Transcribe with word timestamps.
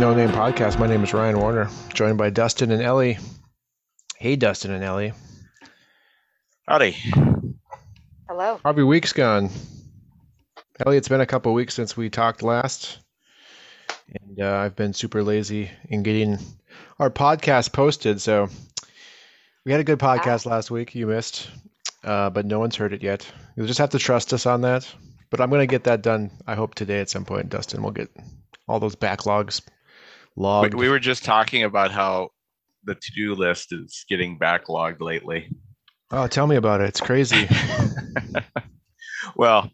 This 0.00 0.08
is 0.08 0.14
the 0.14 0.16
No 0.16 0.26
Name 0.26 0.34
Podcast. 0.34 0.78
My 0.78 0.86
name 0.86 1.04
is 1.04 1.12
Ryan 1.12 1.38
Warner, 1.38 1.68
joined 1.92 2.16
by 2.16 2.30
Dustin 2.30 2.70
and 2.70 2.80
Ellie. 2.80 3.18
Hey, 4.16 4.34
Dustin 4.34 4.70
and 4.70 4.82
Ellie. 4.82 5.12
Howdy. 6.66 6.92
Hello. 8.26 8.58
How 8.64 8.70
have 8.70 8.78
your 8.78 8.86
weeks 8.86 9.12
gone? 9.12 9.50
Ellie, 10.78 10.96
it's 10.96 11.08
been 11.08 11.20
a 11.20 11.26
couple 11.26 11.52
weeks 11.52 11.74
since 11.74 11.98
we 11.98 12.08
talked 12.08 12.42
last, 12.42 13.00
and 14.22 14.40
uh, 14.40 14.56
I've 14.56 14.74
been 14.74 14.94
super 14.94 15.22
lazy 15.22 15.70
in 15.90 16.02
getting 16.02 16.38
our 16.98 17.10
podcast 17.10 17.74
posted. 17.74 18.22
So 18.22 18.48
we 19.66 19.72
had 19.72 19.82
a 19.82 19.84
good 19.84 19.98
podcast 19.98 20.46
last 20.46 20.70
week. 20.70 20.94
You 20.94 21.08
missed, 21.08 21.50
uh, 22.04 22.30
but 22.30 22.46
no 22.46 22.58
one's 22.58 22.76
heard 22.76 22.94
it 22.94 23.02
yet. 23.02 23.30
You'll 23.54 23.66
just 23.66 23.80
have 23.80 23.90
to 23.90 23.98
trust 23.98 24.32
us 24.32 24.46
on 24.46 24.62
that. 24.62 24.90
But 25.28 25.42
I'm 25.42 25.50
going 25.50 25.60
to 25.60 25.66
get 25.66 25.84
that 25.84 26.00
done. 26.00 26.30
I 26.46 26.54
hope 26.54 26.74
today 26.74 27.00
at 27.00 27.10
some 27.10 27.26
point, 27.26 27.50
Dustin. 27.50 27.82
We'll 27.82 27.92
get 27.92 28.10
all 28.66 28.80
those 28.80 28.96
backlogs 28.96 29.60
We, 29.62 29.70
logged. 30.36 30.74
we 30.74 30.88
were 30.88 30.98
just 30.98 31.24
talking 31.24 31.64
about 31.64 31.90
how 31.90 32.30
the 32.84 32.94
to-do 32.94 33.34
list 33.34 33.72
is 33.72 34.04
getting 34.08 34.38
backlogged 34.38 35.00
lately. 35.00 35.50
oh, 36.12 36.26
tell 36.26 36.46
me 36.46 36.56
about 36.56 36.80
it. 36.80 36.88
It's 36.88 37.00
crazy. 37.00 37.48
well, 39.36 39.70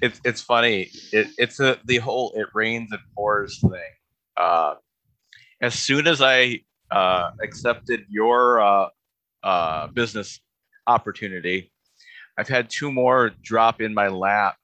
it's 0.00 0.20
it's 0.24 0.40
funny. 0.40 0.90
It, 1.12 1.28
it's 1.38 1.60
a, 1.60 1.78
the 1.84 1.98
whole 1.98 2.32
it 2.34 2.48
rains 2.54 2.92
and 2.92 3.00
pours 3.14 3.60
thing. 3.60 3.92
Uh, 4.36 4.74
as 5.60 5.74
soon 5.74 6.06
as 6.06 6.22
I 6.22 6.60
uh, 6.90 7.30
accepted 7.42 8.04
your 8.08 8.60
uh, 8.60 8.88
uh, 9.42 9.88
business 9.88 10.40
opportunity, 10.86 11.72
I've 12.38 12.48
had 12.48 12.70
two 12.70 12.92
more 12.92 13.32
drop 13.42 13.80
in 13.80 13.92
my 13.92 14.08
lap. 14.08 14.56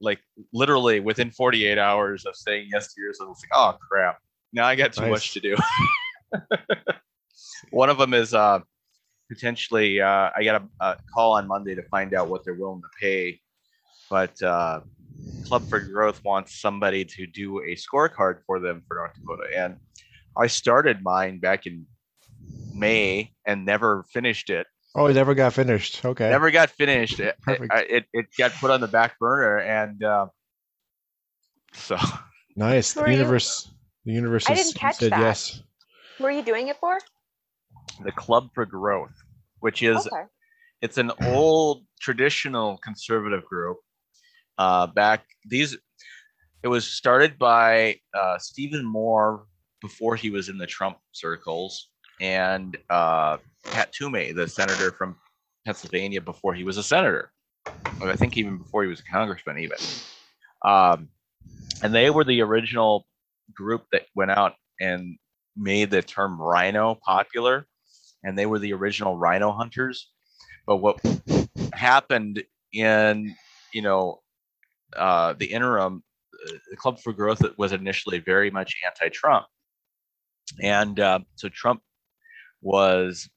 Like 0.00 0.20
literally 0.52 1.00
within 1.00 1.30
48 1.30 1.78
hours 1.78 2.26
of 2.26 2.34
saying 2.36 2.68
yes 2.72 2.92
to 2.92 3.00
yours, 3.00 3.18
I 3.22 3.24
was 3.24 3.40
like, 3.42 3.58
"Oh 3.58 3.78
crap! 3.78 4.18
Now 4.54 4.66
I 4.66 4.76
got 4.76 4.92
too 4.92 5.02
Nice. 5.02 5.10
much 5.10 5.32
to 5.34 5.40
do." 5.40 5.56
One 7.70 7.90
of 7.90 7.98
them 7.98 8.14
is 8.14 8.32
uh, 8.32 8.60
potentially 9.28 10.00
uh, 10.00 10.30
I 10.34 10.44
got 10.44 10.62
a, 10.62 10.84
a 10.84 10.96
call 11.12 11.32
on 11.36 11.48
Monday 11.48 11.74
to 11.74 11.82
find 11.82 12.14
out 12.14 12.28
what 12.28 12.44
they're 12.44 12.54
willing 12.54 12.80
to 12.82 12.88
pay, 13.00 13.40
but 14.08 14.40
uh, 14.42 14.80
Club 15.44 15.68
for 15.68 15.80
Growth 15.80 16.20
wants 16.24 16.60
somebody 16.60 17.04
to 17.04 17.26
do 17.26 17.58
a 17.58 17.74
scorecard 17.74 18.40
for 18.46 18.60
them 18.60 18.82
for 18.86 18.96
North 18.96 19.12
Dakota, 19.14 19.48
and 19.56 19.76
I 20.36 20.46
started 20.46 21.02
mine 21.02 21.40
back 21.40 21.66
in 21.66 21.86
May 22.72 23.32
and 23.46 23.64
never 23.64 24.04
finished 24.12 24.50
it. 24.50 24.66
oh, 24.94 25.06
it 25.06 25.14
never 25.14 25.34
got 25.34 25.52
finished. 25.52 26.04
Okay. 26.04 26.30
Never 26.30 26.50
got 26.52 26.70
finished. 26.70 27.18
It, 27.18 27.36
it, 27.48 27.70
it, 27.90 28.04
it 28.12 28.26
got 28.38 28.52
put 28.52 28.70
on 28.70 28.80
the 28.80 28.88
back 28.88 29.18
burner, 29.18 29.58
and 29.58 30.02
uh, 30.04 30.26
so 31.72 31.96
Nice. 32.56 32.92
Who 32.92 33.02
The 33.04 33.10
universe. 33.10 33.70
The 34.04 34.12
universe 34.12 34.48
I 34.48 34.54
didn't 34.54 34.74
catch 34.74 34.96
said 34.96 35.12
that. 35.12 35.20
yes. 35.20 35.62
Who 36.18 36.24
are 36.26 36.30
you 36.30 36.42
doing 36.42 36.68
it 36.68 36.76
for? 36.78 36.98
the 38.04 38.12
Club 38.12 38.48
for 38.54 38.66
Growth, 38.66 39.14
which 39.60 39.82
is 39.82 39.96
Okay. 39.96 40.24
it's 40.82 40.98
an 40.98 41.12
old 41.24 41.84
traditional 42.00 42.76
conservative 42.78 43.44
group 43.44 43.78
uh, 44.58 44.86
back 44.88 45.24
these 45.46 45.76
it 46.62 46.68
was 46.68 46.86
started 46.86 47.38
by 47.38 47.96
uh, 48.14 48.36
stephen 48.38 48.84
moore 48.84 49.46
before 49.80 50.16
he 50.16 50.30
was 50.30 50.48
in 50.48 50.58
the 50.58 50.66
trump 50.66 50.98
circles 51.12 51.90
and 52.20 52.76
uh, 52.90 53.36
pat 53.64 53.92
toomey 53.92 54.32
the 54.32 54.46
senator 54.46 54.90
from 54.92 55.16
pennsylvania 55.64 56.20
before 56.20 56.52
he 56.54 56.64
was 56.64 56.76
a 56.76 56.82
senator 56.82 57.32
i 58.02 58.14
think 58.16 58.36
even 58.36 58.58
before 58.58 58.82
he 58.82 58.88
was 58.88 59.00
a 59.00 59.04
congressman 59.04 59.58
even 59.58 59.78
um, 60.64 61.08
and 61.82 61.94
they 61.94 62.10
were 62.10 62.24
the 62.24 62.40
original 62.42 63.06
group 63.54 63.84
that 63.92 64.06
went 64.14 64.30
out 64.30 64.54
and 64.80 65.18
made 65.56 65.90
the 65.90 66.02
term 66.02 66.40
rhino 66.40 66.98
popular 67.04 67.66
and 68.24 68.36
they 68.36 68.46
were 68.46 68.58
the 68.58 68.72
original 68.72 69.16
rhino 69.16 69.52
hunters. 69.52 70.10
But 70.66 70.78
what 70.78 70.98
happened 71.72 72.42
in 72.72 73.34
you 73.72 73.82
know 73.82 74.20
uh, 74.96 75.34
the 75.34 75.46
interim 75.46 76.02
uh, 76.48 76.52
the 76.70 76.76
club 76.76 76.98
for 76.98 77.12
growth 77.12 77.42
was 77.58 77.72
initially 77.72 78.18
very 78.18 78.50
much 78.50 78.74
anti-trump. 78.84 79.46
And 80.62 80.98
uh, 80.98 81.20
so 81.36 81.48
trump 81.48 81.82
was 82.62 83.28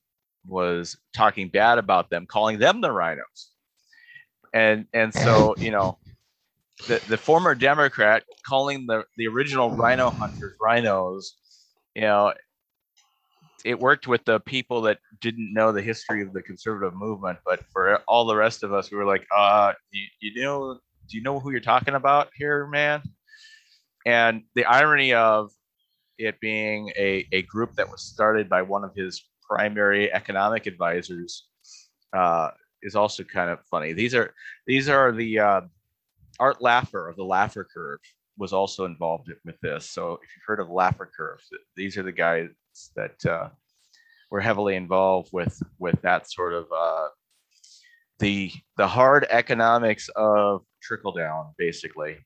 was 0.45 0.97
talking 1.13 1.49
bad 1.49 1.77
about 1.77 2.09
them 2.09 2.25
calling 2.25 2.57
them 2.57 2.81
the 2.81 2.91
rhinos. 2.91 3.51
And 4.53 4.85
and 4.93 5.13
so 5.13 5.53
you 5.57 5.71
know 5.71 5.97
the, 6.87 7.01
the 7.09 7.17
former 7.17 7.55
democrat 7.55 8.23
calling 8.45 8.85
the 8.87 9.03
the 9.17 9.27
original 9.27 9.71
rhino 9.71 10.09
hunters 10.09 10.55
rhinos 10.61 11.35
you 11.95 12.01
know 12.01 12.31
it 13.65 13.79
worked 13.79 14.07
with 14.07 14.23
the 14.25 14.39
people 14.39 14.81
that 14.81 14.99
didn't 15.19 15.53
know 15.53 15.71
the 15.71 15.81
history 15.81 16.21
of 16.21 16.31
the 16.31 16.41
conservative 16.41 16.93
movement, 16.95 17.39
but 17.45 17.65
for 17.73 17.97
all 18.07 18.25
the 18.25 18.35
rest 18.35 18.63
of 18.63 18.71
us, 18.71 18.91
we 18.91 18.97
were 18.97 19.05
like, 19.05 19.25
uh, 19.35 19.73
you, 19.91 20.05
you 20.21 20.41
know, 20.43 20.79
do 21.09 21.17
you 21.17 21.23
know 21.23 21.39
who 21.39 21.51
you're 21.51 21.59
talking 21.59 21.95
about 21.95 22.29
here, 22.35 22.67
man? 22.67 23.01
And 24.05 24.43
the 24.55 24.65
irony 24.65 25.13
of 25.13 25.51
it 26.17 26.39
being 26.39 26.91
a, 26.97 27.25
a 27.31 27.41
group 27.43 27.75
that 27.75 27.89
was 27.89 28.03
started 28.03 28.47
by 28.47 28.61
one 28.61 28.83
of 28.83 28.95
his 28.95 29.23
primary 29.49 30.11
economic 30.13 30.65
advisors 30.65 31.47
uh, 32.13 32.51
is 32.81 32.95
also 32.95 33.23
kind 33.23 33.49
of 33.49 33.59
funny. 33.69 33.93
These 33.93 34.15
are 34.15 34.33
these 34.65 34.87
are 34.87 35.11
the 35.11 35.39
uh, 35.39 35.61
Art 36.39 36.59
Laffer 36.59 37.09
of 37.09 37.15
the 37.15 37.23
Laffer 37.23 37.65
Curve 37.71 37.99
was 38.37 38.53
also 38.53 38.85
involved 38.85 39.31
with 39.45 39.59
this. 39.61 39.89
So 39.89 40.13
if 40.13 40.29
you've 40.35 40.43
heard 40.45 40.59
of 40.59 40.67
Laffer 40.67 41.07
Curve, 41.15 41.39
these 41.75 41.97
are 41.97 42.03
the 42.03 42.11
guys 42.11 42.49
that 42.95 43.25
uh, 43.25 43.49
were 44.29 44.41
heavily 44.41 44.75
involved 44.75 45.29
with 45.33 45.59
with 45.79 45.99
that 46.03 46.29
sort 46.31 46.53
of 46.53 46.65
uh, 46.71 47.07
the 48.19 48.51
the 48.77 48.87
hard 48.87 49.25
economics 49.29 50.09
of 50.15 50.63
trickle 50.81 51.11
down, 51.13 51.53
basically. 51.57 52.17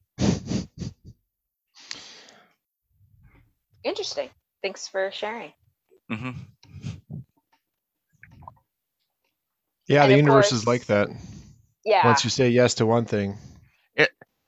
Interesting. 3.84 4.30
Thanks 4.62 4.88
for 4.88 5.12
sharing. 5.12 5.54
Mm-hmm. 6.12 6.32
Yeah, 9.88 10.04
And 10.04 10.12
the 10.12 10.18
universe 10.18 10.50
course- 10.50 10.62
is 10.62 10.68
like 10.68 10.86
that. 10.88 11.10
Yeah. 11.84 12.06
Once 12.06 12.24
you 12.24 12.30
say 12.30 12.50
yes 12.50 12.76
to 12.76 12.86
one 12.86 13.06
thing, 13.06 13.38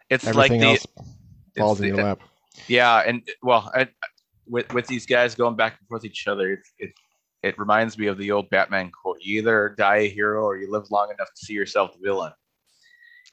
It's 0.09 0.25
like 0.33 0.51
the 0.51 0.79
falls 1.57 1.79
in 1.79 1.89
the- 1.89 1.95
your 1.95 2.05
lap. 2.05 2.19
yeah, 2.67 3.03
and 3.05 3.21
well, 3.41 3.71
I, 3.73 3.87
with 4.47 4.71
with 4.73 4.87
these 4.87 5.05
guys 5.05 5.35
going 5.35 5.55
back 5.55 5.77
and 5.79 5.87
forth 5.87 6.05
each 6.05 6.27
other, 6.27 6.53
it, 6.53 6.59
it 6.79 6.93
it 7.43 7.59
reminds 7.59 7.97
me 7.97 8.07
of 8.07 8.17
the 8.17 8.31
old 8.31 8.49
Batman 8.49 8.91
quote: 8.91 9.17
"You 9.21 9.39
either 9.39 9.75
die 9.77 9.97
a 9.97 10.09
hero 10.09 10.43
or 10.43 10.57
you 10.57 10.71
live 10.71 10.89
long 10.91 11.09
enough 11.09 11.29
to 11.29 11.45
see 11.45 11.53
yourself 11.53 11.93
the 11.93 11.99
villain." 12.03 12.31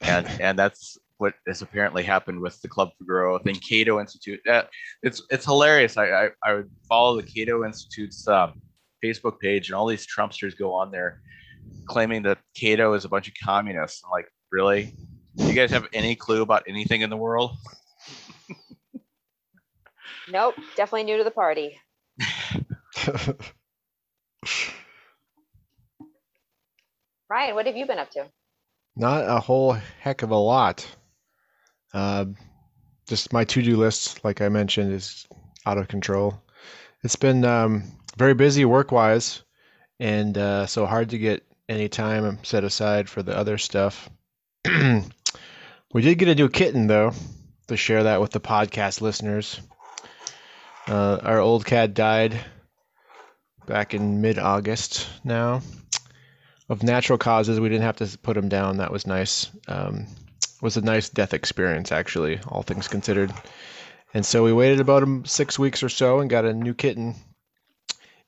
And 0.01 0.27
and 0.41 0.57
that's 0.57 0.97
what 1.17 1.35
has 1.47 1.61
apparently 1.61 2.03
happened 2.03 2.41
with 2.41 2.59
the 2.61 2.67
Club 2.67 2.89
for 2.97 3.03
Growth 3.03 3.45
and 3.45 3.61
Cato 3.61 3.99
Institute. 3.99 4.39
Uh, 4.49 4.63
it's 5.03 5.21
it's 5.29 5.45
hilarious. 5.45 5.97
I, 5.97 6.05
I 6.05 6.29
I 6.43 6.53
would 6.53 6.71
follow 6.89 7.19
the 7.19 7.27
Cato 7.27 7.63
Institute's 7.63 8.27
um, 8.27 8.61
Facebook 9.03 9.39
page, 9.39 9.69
and 9.69 9.75
all 9.75 9.87
these 9.87 10.07
Trumpsters 10.07 10.57
go 10.57 10.73
on 10.73 10.91
there 10.91 11.21
claiming 11.85 12.23
that 12.23 12.39
Cato 12.55 12.93
is 12.93 13.05
a 13.05 13.09
bunch 13.09 13.27
of 13.27 13.33
communists. 13.43 14.01
I'm 14.03 14.11
like, 14.11 14.27
really? 14.51 14.93
Do 15.35 15.45
you 15.45 15.53
guys 15.53 15.71
have 15.71 15.87
any 15.93 16.15
clue 16.15 16.41
about 16.41 16.63
anything 16.67 17.01
in 17.01 17.09
the 17.09 17.17
world? 17.17 17.57
Nope. 20.29 20.55
Definitely 20.75 21.03
new 21.03 21.17
to 21.17 21.23
the 21.23 21.31
party. 21.31 21.79
Ryan, 27.29 27.55
what 27.55 27.65
have 27.65 27.77
you 27.77 27.85
been 27.85 27.99
up 27.99 28.11
to? 28.11 28.25
Not 28.95 29.27
a 29.27 29.39
whole 29.39 29.77
heck 29.99 30.21
of 30.21 30.31
a 30.31 30.35
lot. 30.37 30.85
Uh, 31.93 32.25
just 33.07 33.33
my 33.33 33.43
to-do 33.45 33.77
list, 33.77 34.23
like 34.23 34.41
I 34.41 34.49
mentioned, 34.49 34.93
is 34.93 35.27
out 35.65 35.77
of 35.77 35.87
control. 35.87 36.41
It's 37.03 37.15
been 37.15 37.45
um, 37.45 37.83
very 38.17 38.33
busy 38.33 38.65
work-wise, 38.65 39.43
and 39.99 40.37
uh, 40.37 40.65
so 40.65 40.85
hard 40.85 41.09
to 41.09 41.17
get 41.17 41.43
any 41.67 41.89
time 41.89 42.39
set 42.43 42.63
aside 42.63 43.09
for 43.09 43.23
the 43.23 43.35
other 43.35 43.57
stuff. 43.57 44.09
we 45.93 46.01
did 46.01 46.17
get 46.17 46.27
a 46.27 46.35
new 46.35 46.49
kitten, 46.49 46.87
though, 46.87 47.13
to 47.67 47.77
share 47.77 48.03
that 48.03 48.21
with 48.21 48.31
the 48.31 48.39
podcast 48.39 49.01
listeners. 49.01 49.59
Uh, 50.87 51.19
our 51.21 51.39
old 51.39 51.65
cat 51.65 51.93
died 51.93 52.39
back 53.65 53.93
in 53.93 54.21
mid-August 54.21 55.07
now 55.23 55.61
of 56.69 56.83
natural 56.83 57.17
causes. 57.17 57.59
We 57.59 57.69
didn't 57.69 57.83
have 57.83 57.97
to 57.97 58.17
put 58.17 58.37
him 58.37 58.49
down. 58.49 58.77
That 58.77 58.91
was 58.91 59.05
nice. 59.05 59.49
Um, 59.67 60.07
was 60.61 60.77
a 60.77 60.81
nice 60.81 61.09
death 61.09 61.33
experience, 61.33 61.91
actually, 61.91 62.39
all 62.47 62.63
things 62.63 62.87
considered. 62.87 63.33
And 64.13 64.25
so 64.25 64.43
we 64.43 64.53
waited 64.53 64.79
about 64.79 65.27
six 65.27 65.57
weeks 65.57 65.83
or 65.83 65.89
so 65.89 66.19
and 66.19 66.29
got 66.29 66.45
a 66.45 66.53
new 66.53 66.73
kitten. 66.73 67.15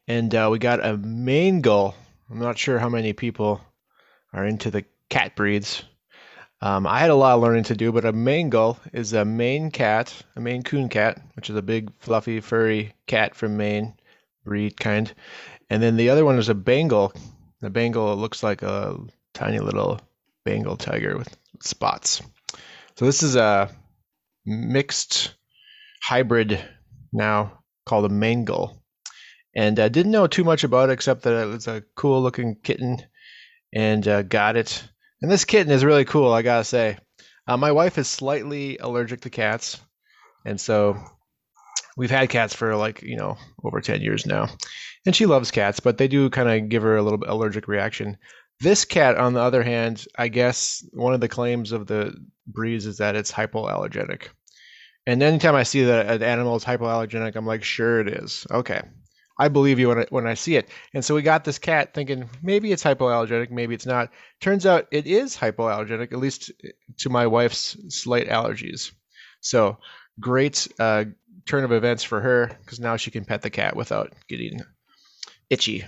And 0.07 0.33
uh, 0.33 0.49
we 0.51 0.59
got 0.59 0.85
a 0.85 0.97
Mangle. 0.97 1.95
I'm 2.29 2.39
not 2.39 2.57
sure 2.57 2.79
how 2.79 2.89
many 2.89 3.13
people 3.13 3.61
are 4.33 4.45
into 4.45 4.71
the 4.71 4.85
cat 5.09 5.35
breeds. 5.35 5.83
Um, 6.63 6.87
I 6.87 6.99
had 6.99 7.09
a 7.09 7.15
lot 7.15 7.35
of 7.35 7.41
learning 7.41 7.65
to 7.65 7.75
do, 7.75 7.91
but 7.91 8.05
a 8.05 8.13
Mangle 8.13 8.79
is 8.93 9.11
a 9.11 9.25
Maine 9.25 9.69
cat, 9.69 10.15
a 10.37 10.39
Maine 10.39 10.63
Coon 10.63 10.87
cat, 10.87 11.19
which 11.35 11.49
is 11.49 11.57
a 11.57 11.61
big, 11.61 11.91
fluffy, 11.99 12.39
furry 12.39 12.93
cat 13.05 13.35
from 13.35 13.57
Maine, 13.57 13.93
breed 14.45 14.79
kind. 14.79 15.13
And 15.69 15.83
then 15.83 15.97
the 15.97 16.09
other 16.09 16.23
one 16.23 16.39
is 16.39 16.47
a 16.47 16.55
Bengal. 16.55 17.11
The 17.59 17.69
Bengal 17.69 18.15
looks 18.15 18.43
like 18.43 18.61
a 18.61 18.97
tiny 19.33 19.59
little 19.59 19.99
Bengal 20.45 20.77
tiger 20.77 21.17
with 21.17 21.35
spots. 21.61 22.21
So 22.95 23.03
this 23.03 23.23
is 23.23 23.35
a 23.35 23.69
mixed 24.45 25.35
hybrid 26.01 26.63
now 27.11 27.59
called 27.85 28.05
a 28.05 28.09
Mangle. 28.09 28.81
And 29.53 29.81
I 29.81 29.89
didn't 29.89 30.13
know 30.13 30.27
too 30.27 30.45
much 30.45 30.63
about 30.63 30.89
it 30.89 30.93
except 30.93 31.23
that 31.23 31.43
it 31.43 31.47
was 31.47 31.67
a 31.67 31.83
cool 31.95 32.21
looking 32.21 32.55
kitten 32.55 32.99
and 33.73 34.07
uh, 34.07 34.21
got 34.21 34.55
it. 34.55 34.87
And 35.23 35.31
this 35.31 35.45
kitten 35.45 35.71
is 35.71 35.85
really 35.85 36.03
cool, 36.03 36.33
I 36.33 36.41
gotta 36.41 36.65
say. 36.65 36.97
Uh, 37.47 37.55
my 37.55 37.71
wife 37.71 37.97
is 37.97 38.09
slightly 38.09 38.77
allergic 38.77 39.21
to 39.21 39.29
cats. 39.29 39.79
And 40.45 40.59
so 40.59 40.97
we've 41.95 42.11
had 42.11 42.29
cats 42.29 42.53
for 42.53 42.75
like, 42.75 43.01
you 43.03 43.15
know, 43.15 43.37
over 43.63 43.79
10 43.79 44.01
years 44.01 44.25
now. 44.25 44.49
And 45.05 45.15
she 45.15 45.25
loves 45.25 45.49
cats, 45.49 45.79
but 45.79 45.97
they 45.97 46.09
do 46.09 46.29
kind 46.29 46.49
of 46.49 46.67
give 46.67 46.83
her 46.83 46.97
a 46.97 47.01
little 47.01 47.17
bit 47.17 47.29
allergic 47.29 47.69
reaction. 47.69 48.17
This 48.59 48.83
cat, 48.83 49.15
on 49.15 49.31
the 49.31 49.39
other 49.39 49.63
hand, 49.63 50.05
I 50.17 50.27
guess 50.27 50.85
one 50.91 51.13
of 51.13 51.21
the 51.21 51.29
claims 51.29 51.71
of 51.71 51.87
the 51.87 52.13
breeds 52.45 52.85
is 52.85 52.97
that 52.97 53.15
it's 53.15 53.31
hypoallergenic. 53.31 54.27
And 55.07 55.23
anytime 55.23 55.55
I 55.55 55.63
see 55.63 55.85
that 55.85 56.07
an 56.07 56.21
animal 56.21 56.57
is 56.57 56.65
hypoallergenic, 56.65 57.37
I'm 57.37 57.47
like, 57.47 57.63
sure 57.63 58.01
it 58.01 58.09
is. 58.09 58.45
Okay. 58.51 58.81
I 59.37 59.47
believe 59.47 59.79
you 59.79 59.89
when 59.89 59.99
I, 59.99 60.05
when 60.09 60.27
I 60.27 60.35
see 60.35 60.55
it. 60.55 60.69
And 60.93 61.03
so 61.03 61.15
we 61.15 61.21
got 61.21 61.43
this 61.43 61.57
cat 61.57 61.93
thinking 61.93 62.29
maybe 62.41 62.71
it's 62.71 62.83
hypoallergenic, 62.83 63.49
maybe 63.49 63.73
it's 63.73 63.85
not. 63.85 64.11
Turns 64.39 64.65
out 64.65 64.87
it 64.91 65.07
is 65.07 65.35
hypoallergenic, 65.35 66.11
at 66.11 66.19
least 66.19 66.51
to 66.99 67.09
my 67.09 67.27
wife's 67.27 67.75
slight 67.89 68.27
allergies. 68.27 68.91
So 69.41 69.77
great 70.19 70.67
uh, 70.79 71.05
turn 71.45 71.63
of 71.63 71.71
events 71.71 72.03
for 72.03 72.21
her 72.21 72.57
because 72.61 72.79
now 72.79 72.97
she 72.97 73.11
can 73.11 73.25
pet 73.25 73.41
the 73.41 73.49
cat 73.49 73.75
without 73.75 74.13
getting 74.27 74.61
itchy. 75.49 75.85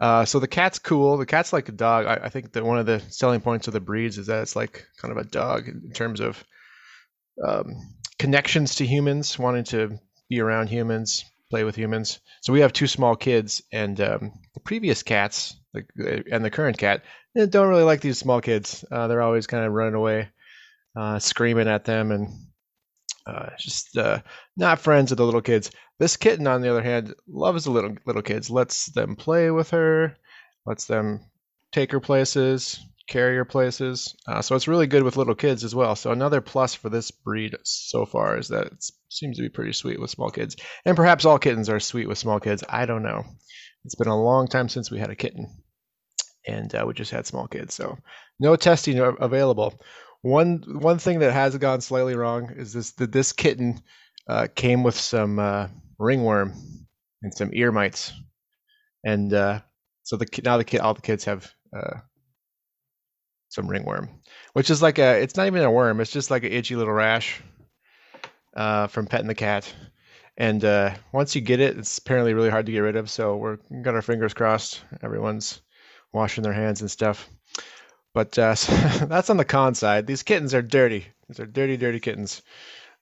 Uh, 0.00 0.24
so 0.24 0.38
the 0.38 0.46
cat's 0.46 0.78
cool. 0.78 1.16
The 1.16 1.26
cat's 1.26 1.52
like 1.52 1.68
a 1.68 1.72
dog. 1.72 2.06
I, 2.06 2.26
I, 2.26 2.28
think 2.28 2.52
that 2.52 2.64
one 2.64 2.78
of 2.78 2.86
the 2.86 3.00
selling 3.08 3.40
points 3.40 3.66
of 3.66 3.72
the 3.72 3.80
breeds 3.80 4.16
is 4.16 4.28
that 4.28 4.42
it's 4.42 4.54
like 4.54 4.86
kind 4.98 5.10
of 5.10 5.18
a 5.18 5.28
dog 5.28 5.66
in 5.66 5.90
terms 5.92 6.20
of 6.20 6.42
um, 7.44 7.74
connections 8.16 8.76
to 8.76 8.86
humans, 8.86 9.36
wanting 9.38 9.64
to 9.64 9.98
be 10.28 10.40
around 10.40 10.68
humans, 10.68 11.24
play 11.50 11.64
with 11.64 11.76
humans. 11.76 12.20
So 12.42 12.52
we 12.52 12.60
have 12.60 12.72
two 12.72 12.86
small 12.86 13.16
kids, 13.16 13.62
and 13.72 14.00
um, 14.00 14.32
the 14.54 14.60
previous 14.60 15.02
cats 15.02 15.56
and 15.74 16.44
the 16.44 16.50
current 16.50 16.78
cat 16.78 17.02
eh, 17.36 17.46
don't 17.46 17.68
really 17.68 17.82
like 17.82 18.00
these 18.00 18.18
small 18.18 18.40
kids. 18.40 18.84
Uh, 18.90 19.08
they're 19.08 19.22
always 19.22 19.46
kind 19.46 19.64
of 19.64 19.72
running 19.72 19.94
away, 19.94 20.28
uh, 20.96 21.18
screaming 21.18 21.68
at 21.68 21.84
them, 21.84 22.10
and 22.10 22.28
uh, 23.26 23.50
just 23.58 23.96
uh, 23.96 24.20
not 24.56 24.80
friends 24.80 25.10
with 25.10 25.18
the 25.18 25.24
little 25.24 25.42
kids. 25.42 25.70
This 25.98 26.16
kitten, 26.16 26.46
on 26.46 26.62
the 26.62 26.70
other 26.70 26.82
hand, 26.82 27.14
loves 27.26 27.64
the 27.64 27.70
little 27.70 27.96
little 28.06 28.22
kids. 28.22 28.50
Lets 28.50 28.86
them 28.86 29.16
play 29.16 29.50
with 29.50 29.70
her, 29.70 30.16
lets 30.66 30.86
them 30.86 31.20
take 31.72 31.92
her 31.92 32.00
places, 32.00 32.80
carry 33.08 33.36
her 33.36 33.44
places. 33.44 34.14
Uh, 34.26 34.42
so 34.42 34.54
it's 34.54 34.68
really 34.68 34.86
good 34.86 35.02
with 35.02 35.16
little 35.16 35.34
kids 35.34 35.64
as 35.64 35.74
well. 35.74 35.96
So 35.96 36.12
another 36.12 36.40
plus 36.40 36.74
for 36.74 36.90
this 36.90 37.10
breed 37.10 37.56
so 37.64 38.04
far 38.04 38.38
is 38.38 38.48
that 38.48 38.66
it 38.66 38.84
seems 39.08 39.36
to 39.36 39.42
be 39.42 39.48
pretty 39.48 39.72
sweet 39.72 39.98
with 39.98 40.10
small 40.10 40.30
kids, 40.30 40.56
and 40.84 40.96
perhaps 40.96 41.24
all 41.24 41.38
kittens 41.38 41.68
are 41.68 41.80
sweet 41.80 42.06
with 42.06 42.18
small 42.18 42.38
kids. 42.38 42.62
I 42.68 42.86
don't 42.86 43.02
know. 43.02 43.24
It's 43.84 43.94
been 43.94 44.08
a 44.08 44.22
long 44.22 44.46
time 44.46 44.68
since 44.68 44.90
we 44.90 44.98
had 44.98 45.10
a 45.10 45.16
kitten, 45.16 45.48
and 46.46 46.72
uh, 46.74 46.84
we 46.86 46.94
just 46.94 47.10
had 47.10 47.26
small 47.26 47.48
kids. 47.48 47.74
So 47.74 47.98
no 48.38 48.54
testing 48.56 48.98
available. 48.98 49.80
One 50.20 50.62
one 50.66 50.98
thing 50.98 51.20
that 51.20 51.32
has 51.32 51.56
gone 51.56 51.80
slightly 51.80 52.14
wrong 52.14 52.50
is 52.56 52.72
this 52.72 52.92
that 52.92 53.12
this 53.12 53.32
kitten 53.32 53.80
uh, 54.28 54.48
came 54.54 54.82
with 54.82 54.96
some 54.96 55.38
uh, 55.38 55.68
ringworm 55.98 56.52
and 57.22 57.32
some 57.32 57.50
ear 57.54 57.72
mites, 57.72 58.12
and 59.04 59.32
uh, 59.32 59.60
so 60.02 60.16
the 60.16 60.26
now 60.44 60.58
the 60.58 60.64
kid 60.64 60.80
all 60.80 60.94
the 60.94 61.00
kids 61.00 61.24
have 61.24 61.50
uh, 61.74 62.00
some 63.48 63.68
ringworm, 63.68 64.08
which 64.52 64.70
is 64.70 64.82
like 64.82 64.98
a 64.98 65.20
it's 65.20 65.36
not 65.36 65.46
even 65.46 65.62
a 65.62 65.70
worm, 65.70 66.00
it's 66.00 66.10
just 66.10 66.30
like 66.30 66.44
an 66.44 66.52
itchy 66.52 66.76
little 66.76 66.92
rash 66.92 67.40
uh, 68.54 68.86
from 68.88 69.06
petting 69.06 69.28
the 69.28 69.34
cat. 69.34 69.72
And 70.36 70.64
uh, 70.64 70.94
once 71.10 71.34
you 71.34 71.40
get 71.40 71.58
it, 71.58 71.76
it's 71.76 71.98
apparently 71.98 72.32
really 72.32 72.50
hard 72.50 72.66
to 72.66 72.72
get 72.72 72.80
rid 72.80 72.96
of. 72.96 73.10
So 73.10 73.36
we're 73.36 73.58
got 73.82 73.94
our 73.94 74.02
fingers 74.02 74.34
crossed. 74.34 74.80
Everyone's 75.02 75.60
washing 76.12 76.44
their 76.44 76.52
hands 76.52 76.80
and 76.80 76.90
stuff. 76.90 77.28
But 78.14 78.38
uh, 78.38 78.54
so 78.54 78.72
that's 79.06 79.30
on 79.30 79.36
the 79.36 79.44
con 79.44 79.74
side. 79.74 80.06
These 80.06 80.22
kittens 80.22 80.54
are 80.54 80.62
dirty. 80.62 81.06
These 81.28 81.40
are 81.40 81.46
dirty, 81.46 81.76
dirty 81.76 82.00
kittens. 82.00 82.42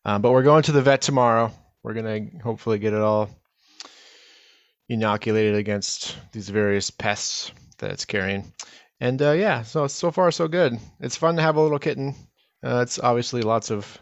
Um, 0.04 0.22
but 0.22 0.32
we're 0.32 0.42
going 0.42 0.62
to 0.64 0.72
the 0.72 0.82
vet 0.82 1.02
tomorrow. 1.02 1.52
We're 1.82 1.94
gonna 1.94 2.20
hopefully 2.42 2.78
get 2.78 2.94
it 2.94 3.00
all 3.00 3.30
inoculated 4.88 5.56
against 5.56 6.16
these 6.32 6.48
various 6.48 6.90
pests 6.90 7.50
that 7.78 7.90
it's 7.90 8.04
carrying. 8.04 8.52
And 9.00 9.20
uh, 9.20 9.32
yeah, 9.32 9.62
so 9.62 9.86
so 9.86 10.10
far 10.10 10.30
so 10.30 10.48
good. 10.48 10.78
It's 11.00 11.16
fun 11.16 11.36
to 11.36 11.42
have 11.42 11.56
a 11.56 11.62
little 11.62 11.78
kitten. 11.78 12.14
Uh, 12.64 12.80
it's 12.80 12.98
obviously 12.98 13.42
lots 13.42 13.70
of 13.70 13.98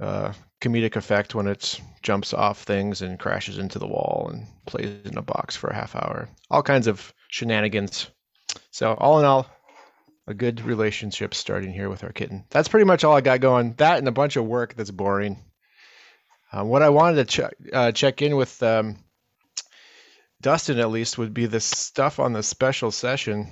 uh, 0.00 0.32
comedic 0.60 0.96
effect 0.96 1.34
when 1.34 1.46
it 1.46 1.80
jumps 2.02 2.34
off 2.34 2.62
things 2.62 3.02
and 3.02 3.18
crashes 3.18 3.58
into 3.58 3.78
the 3.78 3.86
wall 3.86 4.30
and 4.32 4.46
plays 4.66 4.90
in 5.04 5.16
a 5.16 5.22
box 5.22 5.56
for 5.56 5.70
a 5.70 5.74
half 5.74 5.96
hour. 5.96 6.28
All 6.50 6.62
kinds 6.62 6.86
of 6.86 7.12
shenanigans. 7.28 8.10
So 8.70 8.92
all 8.94 9.18
in 9.20 9.24
all, 9.24 9.46
a 10.26 10.34
good 10.34 10.60
relationship 10.60 11.34
starting 11.34 11.72
here 11.72 11.88
with 11.88 12.04
our 12.04 12.12
kitten. 12.12 12.44
That's 12.50 12.68
pretty 12.68 12.84
much 12.84 13.04
all 13.04 13.16
I 13.16 13.20
got 13.20 13.40
going. 13.40 13.74
That 13.74 13.98
and 13.98 14.08
a 14.08 14.12
bunch 14.12 14.36
of 14.36 14.44
work 14.44 14.74
that's 14.74 14.90
boring. 14.90 15.42
Uh, 16.52 16.64
what 16.64 16.82
I 16.82 16.90
wanted 16.90 17.28
to 17.28 17.50
uh, 17.72 17.92
check 17.92 18.20
in 18.20 18.36
with 18.36 18.62
um, 18.62 18.96
Dustin 20.40 20.78
at 20.78 20.90
least 20.90 21.16
would 21.18 21.32
be 21.32 21.46
the 21.46 21.60
stuff 21.60 22.20
on 22.20 22.32
the 22.32 22.42
special 22.42 22.90
session. 22.90 23.50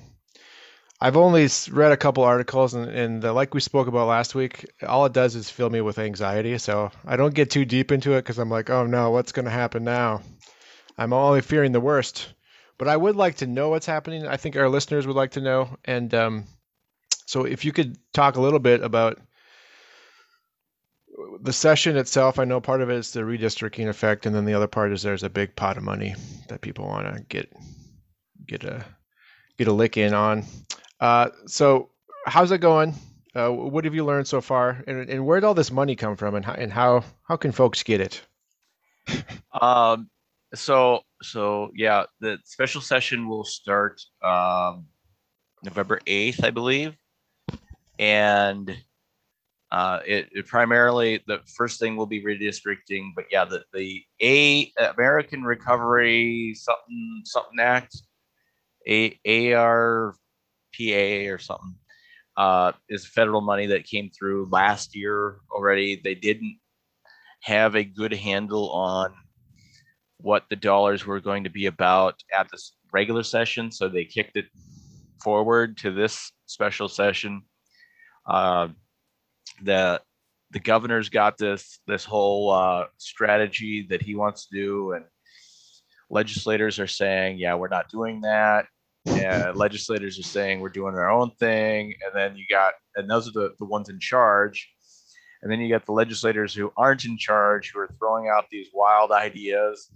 I've 1.03 1.17
only 1.17 1.49
read 1.71 1.93
a 1.93 1.97
couple 1.97 2.25
articles, 2.25 2.75
and, 2.75 2.89
and 2.91 3.25
uh, 3.25 3.33
like 3.33 3.55
we 3.55 3.61
spoke 3.61 3.89
about 3.89 4.09
last 4.09 4.35
week, 4.35 4.71
all 4.87 5.07
it 5.07 5.15
does 5.15 5.35
is 5.35 5.49
fill 5.49 5.71
me 5.71 5.81
with 5.81 5.99
anxiety. 5.99 6.59
So 6.59 6.91
I 7.07 7.17
don't 7.17 7.35
get 7.35 7.51
too 7.51 7.65
deep 7.65 7.91
into 7.91 8.13
it 8.13 8.23
because 8.23 8.39
I'm 8.39 8.51
like, 8.51 8.69
oh 8.69 8.85
no, 8.87 9.11
what's 9.11 9.33
going 9.33 9.47
to 9.47 9.51
happen 9.51 9.85
now? 9.85 10.23
I'm 10.99 11.15
only 11.15 11.41
fearing 11.41 11.73
the 11.73 11.81
worst. 11.81 12.29
But 12.77 12.89
I 12.89 12.97
would 12.97 13.17
like 13.17 13.37
to 13.37 13.47
know 13.47 13.71
what's 13.71 13.87
happening. 13.87 14.27
I 14.27 14.37
think 14.37 14.57
our 14.57 14.69
listeners 14.69 15.07
would 15.07 15.17
like 15.17 15.33
to 15.33 15.41
know. 15.41 15.77
And 15.85 16.15
um, 16.15 16.45
so 17.27 17.45
if 17.45 17.65
you 17.65 17.73
could 17.73 17.97
talk 18.13 18.37
a 18.37 18.41
little 18.41 18.59
bit 18.59 18.83
about 18.83 19.19
the 21.43 21.53
session 21.53 21.97
itself, 21.97 22.39
I 22.39 22.45
know 22.45 22.61
part 22.61 22.81
of 22.81 22.91
it 22.91 22.97
is 22.97 23.13
the 23.13 23.21
redistricting 23.21 23.89
effect, 23.89 24.27
and 24.27 24.35
then 24.35 24.45
the 24.45 24.55
other 24.55 24.67
part 24.67 24.93
is 24.93 25.03
there's 25.03 25.23
a 25.23 25.31
big 25.31 25.57
pot 25.57 25.77
of 25.77 25.83
money 25.83 26.15
that 26.49 26.61
people 26.61 26.87
want 26.87 27.15
to 27.15 27.23
get 27.23 27.53
get 28.47 28.65
a 28.65 28.85
get 29.59 29.69
a 29.69 29.73
lick 29.73 29.97
in 29.97 30.15
on. 30.15 30.45
Uh, 31.01 31.31
so 31.47 31.91
how's 32.27 32.51
it 32.51 32.59
going? 32.59 32.95
Uh, 33.35 33.49
what 33.51 33.85
have 33.85 33.95
you 33.95 34.05
learned 34.05 34.27
so 34.27 34.41
far, 34.41 34.83
and, 34.87 35.09
and 35.09 35.25
where'd 35.25 35.45
all 35.45 35.55
this 35.55 35.71
money 35.71 35.95
come 35.95 36.17
from, 36.17 36.35
and 36.35 36.45
how 36.45 36.53
and 36.53 36.73
how 36.73 37.05
how 37.23 37.37
can 37.37 37.53
folks 37.53 37.83
get 37.83 38.01
it? 38.01 38.23
um, 39.61 40.11
so 40.55 41.01
so 41.23 41.71
yeah, 41.77 42.05
the 42.21 42.39
special 42.45 42.81
session 42.81 43.29
will 43.29 43.45
start 43.45 44.01
um, 44.23 44.87
November 45.63 46.01
eighth, 46.07 46.43
I 46.43 46.51
believe 46.51 46.97
and 48.01 48.75
uh, 49.71 50.01
it, 50.07 50.29
it, 50.33 50.47
primarily 50.47 51.23
the 51.29 51.39
first 51.55 51.79
thing 51.79 51.97
will 51.97 52.07
be 52.07 52.25
redistricting, 52.25 53.11
but 53.15 53.27
yeah, 53.31 53.45
the 53.45 53.63
the 53.73 54.03
A 54.21 54.73
American 54.97 55.45
Recovery 55.45 56.55
something 56.55 57.23
something 57.25 57.61
Act, 57.61 57.95
A 58.89 59.21
ARPA 60.73 61.33
or 61.33 61.39
something, 61.39 61.75
uh, 62.37 62.73
is 62.89 63.07
federal 63.07 63.41
money 63.41 63.67
that 63.67 63.85
came 63.85 64.11
through 64.11 64.49
last 64.51 64.95
year 64.95 65.39
already. 65.51 66.01
They 66.03 66.15
didn't 66.15 66.59
have 67.43 67.75
a 67.75 67.85
good 67.85 68.13
handle 68.13 68.71
on 68.71 69.13
what 70.19 70.45
the 70.51 70.57
dollars 70.57 71.07
were 71.07 71.21
going 71.21 71.45
to 71.45 71.51
be 71.51 71.67
about 71.67 72.23
at 72.37 72.49
this 72.51 72.73
regular 72.93 73.23
session, 73.23 73.73
so 73.73 73.89
they 73.89 74.05
kicked 74.05 74.37
it 74.37 74.47
forward 75.23 75.77
to 75.79 75.91
this 75.91 76.33
special 76.47 76.89
session 76.89 77.43
uh, 78.27 78.69
the 79.63 80.01
the 80.53 80.61
governor's 80.61 81.09
got 81.09 81.39
this 81.39 81.81
this 81.87 82.05
whole 82.05 82.51
uh, 82.51 82.87
strategy 82.99 83.87
that 83.91 84.03
he 84.03 84.15
wants 84.15 84.47
to 84.47 84.57
do, 84.57 84.93
and 84.93 85.05
legislators 86.11 86.79
are 86.79 86.87
saying, 86.87 87.39
"Yeah, 87.39 87.55
we're 87.55 87.69
not 87.69 87.91
doing 87.91 88.23
that." 88.23 88.67
And 89.07 89.57
legislators 89.57 90.19
are 90.19 90.25
saying 90.25 90.61
we're 90.61 90.69
doing 90.69 90.95
our 90.95 91.11
own 91.11 91.31
thing, 91.39 91.95
and 92.05 92.15
then 92.15 92.37
you 92.37 92.45
got 92.51 92.75
and 92.97 93.09
those 93.09 93.29
are 93.29 93.33
the, 93.33 93.55
the 93.59 93.65
ones 93.65 93.89
in 93.89 93.99
charge. 93.99 94.71
And 95.43 95.51
then 95.51 95.61
you 95.61 95.71
got 95.71 95.87
the 95.87 95.93
legislators 95.93 96.53
who 96.53 96.71
aren't 96.77 97.07
in 97.07 97.17
charge, 97.17 97.73
who 97.73 97.81
are 97.81 97.89
throwing 97.99 98.29
out 98.29 98.45
these 98.51 98.69
wild 98.75 99.11
ideas. 99.11 99.91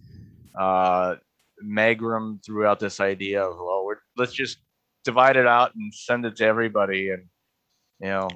Uh, 0.59 1.17
Magrum 1.63 2.43
threw 2.45 2.65
out 2.67 2.81
this 2.81 2.99
idea 2.99 3.45
of, 3.45 3.57
well, 3.59 3.85
we're, 3.85 3.99
let's 4.17 4.33
just 4.33 4.59
divide 5.05 5.37
it 5.37 5.47
out 5.47 5.75
and 5.75 5.93
send 5.93 6.25
it 6.25 6.37
to 6.37 6.47
everybody. 6.47 7.11
And 7.11 7.25
you 8.01 8.09
know, 8.09 8.29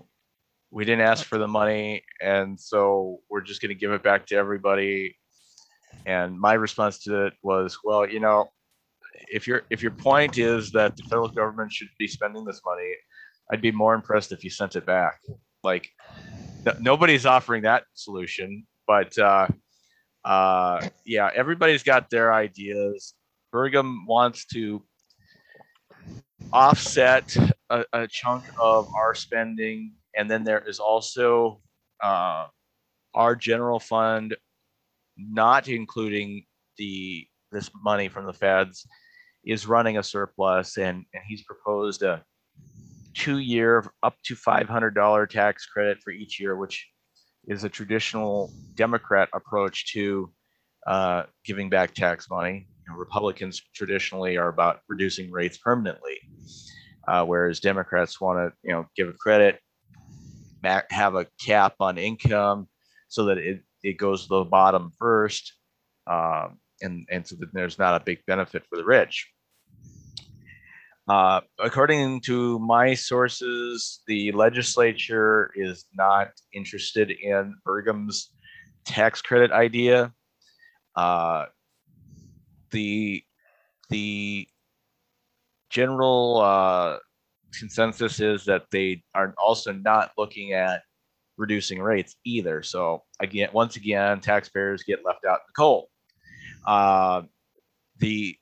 we 0.71 0.85
didn't 0.85 1.07
ask 1.07 1.25
for 1.25 1.39
the 1.39 1.49
money, 1.49 2.05
and 2.21 2.61
so 2.61 3.21
we're 3.31 3.41
just 3.41 3.63
going 3.63 3.71
to 3.71 3.75
give 3.75 3.93
it 3.93 4.03
back 4.03 4.27
to 4.27 4.37
everybody. 4.37 5.17
And 6.05 6.39
my 6.39 6.55
response 6.55 7.03
to 7.05 7.27
it 7.27 7.35
was, 7.43 7.79
well, 7.83 8.09
you 8.09 8.21
know, 8.21 8.51
if 9.33 9.47
your 9.47 9.63
if 9.71 9.83
your 9.83 9.93
point 9.93 10.39
is 10.39 10.71
that 10.73 10.97
the 10.97 11.03
federal 11.05 11.29
government 11.29 11.73
should 11.73 11.89
be 11.99 12.07
spending 12.07 12.45
this 12.45 12.61
money, 12.65 12.91
I'd 13.53 13.63
be 13.63 13.73
more 13.73 13.95
impressed 13.95 14.33
if 14.33 14.45
you 14.45 14.51
sent 14.51 14.77
it 14.77 14.87
back. 14.87 15.21
Like, 15.65 15.89
nobody's 16.81 17.27
offering 17.27 17.63
that 17.63 17.85
solution, 17.95 18.67
but 18.87 19.17
uh, 19.19 19.49
uh, 20.25 20.89
yeah, 21.05 21.31
everybody's 21.35 21.83
got 21.83 22.11
their 22.11 22.33
ideas. 22.33 23.15
Burgum 23.55 24.07
wants 24.07 24.45
to 24.53 24.83
offset 26.53 27.37
a, 27.71 27.85
a 27.93 28.07
chunk 28.07 28.45
of 28.61 28.89
our 28.95 29.15
spending, 29.15 29.95
and 30.17 30.31
then 30.31 30.45
there 30.45 30.63
is 30.67 30.79
also 30.79 31.61
uh, 32.03 32.47
our 33.15 33.35
general 33.35 33.81
fund, 33.81 34.37
not 35.17 35.69
including 35.69 36.45
the 36.77 37.27
this 37.51 37.71
money 37.83 38.09
from 38.09 38.27
the 38.27 38.33
feds, 38.33 38.87
is 39.49 39.67
running 39.67 39.97
a 39.97 40.03
surplus, 40.03 40.77
and 40.77 41.05
and 41.15 41.23
he's 41.27 41.43
proposed 41.43 42.03
a 42.03 42.23
two-year 43.15 43.91
up 44.03 44.15
to 44.25 44.37
five 44.37 44.69
hundred 44.69 44.95
dollar 44.95 45.27
tax 45.27 45.67
credit 45.67 45.99
for 46.05 46.13
each 46.13 46.39
year, 46.39 46.55
which 46.57 46.87
is 47.49 47.65
a 47.65 47.69
traditional 47.69 48.53
Democrat 48.75 49.29
approach 49.35 49.91
to 49.95 50.31
uh, 50.87 51.23
giving 51.45 51.71
back 51.71 51.95
tax 51.95 52.29
money. 52.31 52.69
You 52.87 52.93
know, 52.93 52.99
Republicans 52.99 53.61
traditionally 53.75 54.37
are 54.37 54.49
about 54.49 54.81
reducing 54.87 55.33
rates 55.33 55.57
permanently, 55.57 56.19
uh, 57.09 57.25
whereas 57.25 57.59
Democrats 57.59 58.21
want 58.21 58.39
to, 58.39 58.53
you 58.63 58.75
know, 58.75 58.87
give 58.97 59.09
a 59.09 59.15
credit, 59.15 59.59
have 60.91 61.15
a 61.15 61.27
cap 61.45 61.75
on 61.81 61.97
income, 61.97 62.69
so 63.09 63.25
that 63.25 63.39
it 63.39 63.63
it 63.83 63.97
goes 63.97 64.23
to 64.23 64.29
the 64.29 64.45
bottom 64.45 64.93
first, 64.99 65.55
um, 66.07 66.59
and 66.83 67.07
and 67.11 67.27
so 67.27 67.35
that 67.41 67.53
there's 67.55 67.79
not 67.79 67.99
a 68.01 68.05
big 68.05 68.19
benefit 68.27 68.63
for 68.69 68.77
the 68.77 68.85
rich. 68.85 69.27
Uh, 71.09 71.41
according 71.59 72.21
to 72.21 72.59
my 72.59 72.93
sources, 72.93 74.03
the 74.07 74.31
legislature 74.33 75.51
is 75.57 75.87
not 75.95 76.29
interested 76.53 77.11
in 77.11 77.55
Burgum's 77.65 78.31
tax 78.85 79.23
credit 79.23 79.51
idea. 79.51 80.13
Uh, 80.97 81.47
the 82.71 83.23
the 83.89 84.47
general 85.71 86.41
uh, 86.43 86.99
consensus 87.59 88.21
is 88.21 88.45
that 88.45 88.65
they 88.71 89.03
are 89.15 89.35
also 89.43 89.73
not 89.73 90.11
looking 90.19 90.53
at 90.53 90.83
reducing 91.39 91.81
rates 91.81 92.17
either. 92.25 92.63
So 92.63 93.05
again, 93.21 93.49
once 93.55 93.77
again, 93.77 94.21
taxpayers 94.21 94.83
get 94.83 95.07
left 95.07 95.25
out 95.25 95.41
in 95.41 95.47
the 95.47 95.57
cold. 95.57 95.87
Uh, 96.67 97.23
the 97.99 98.37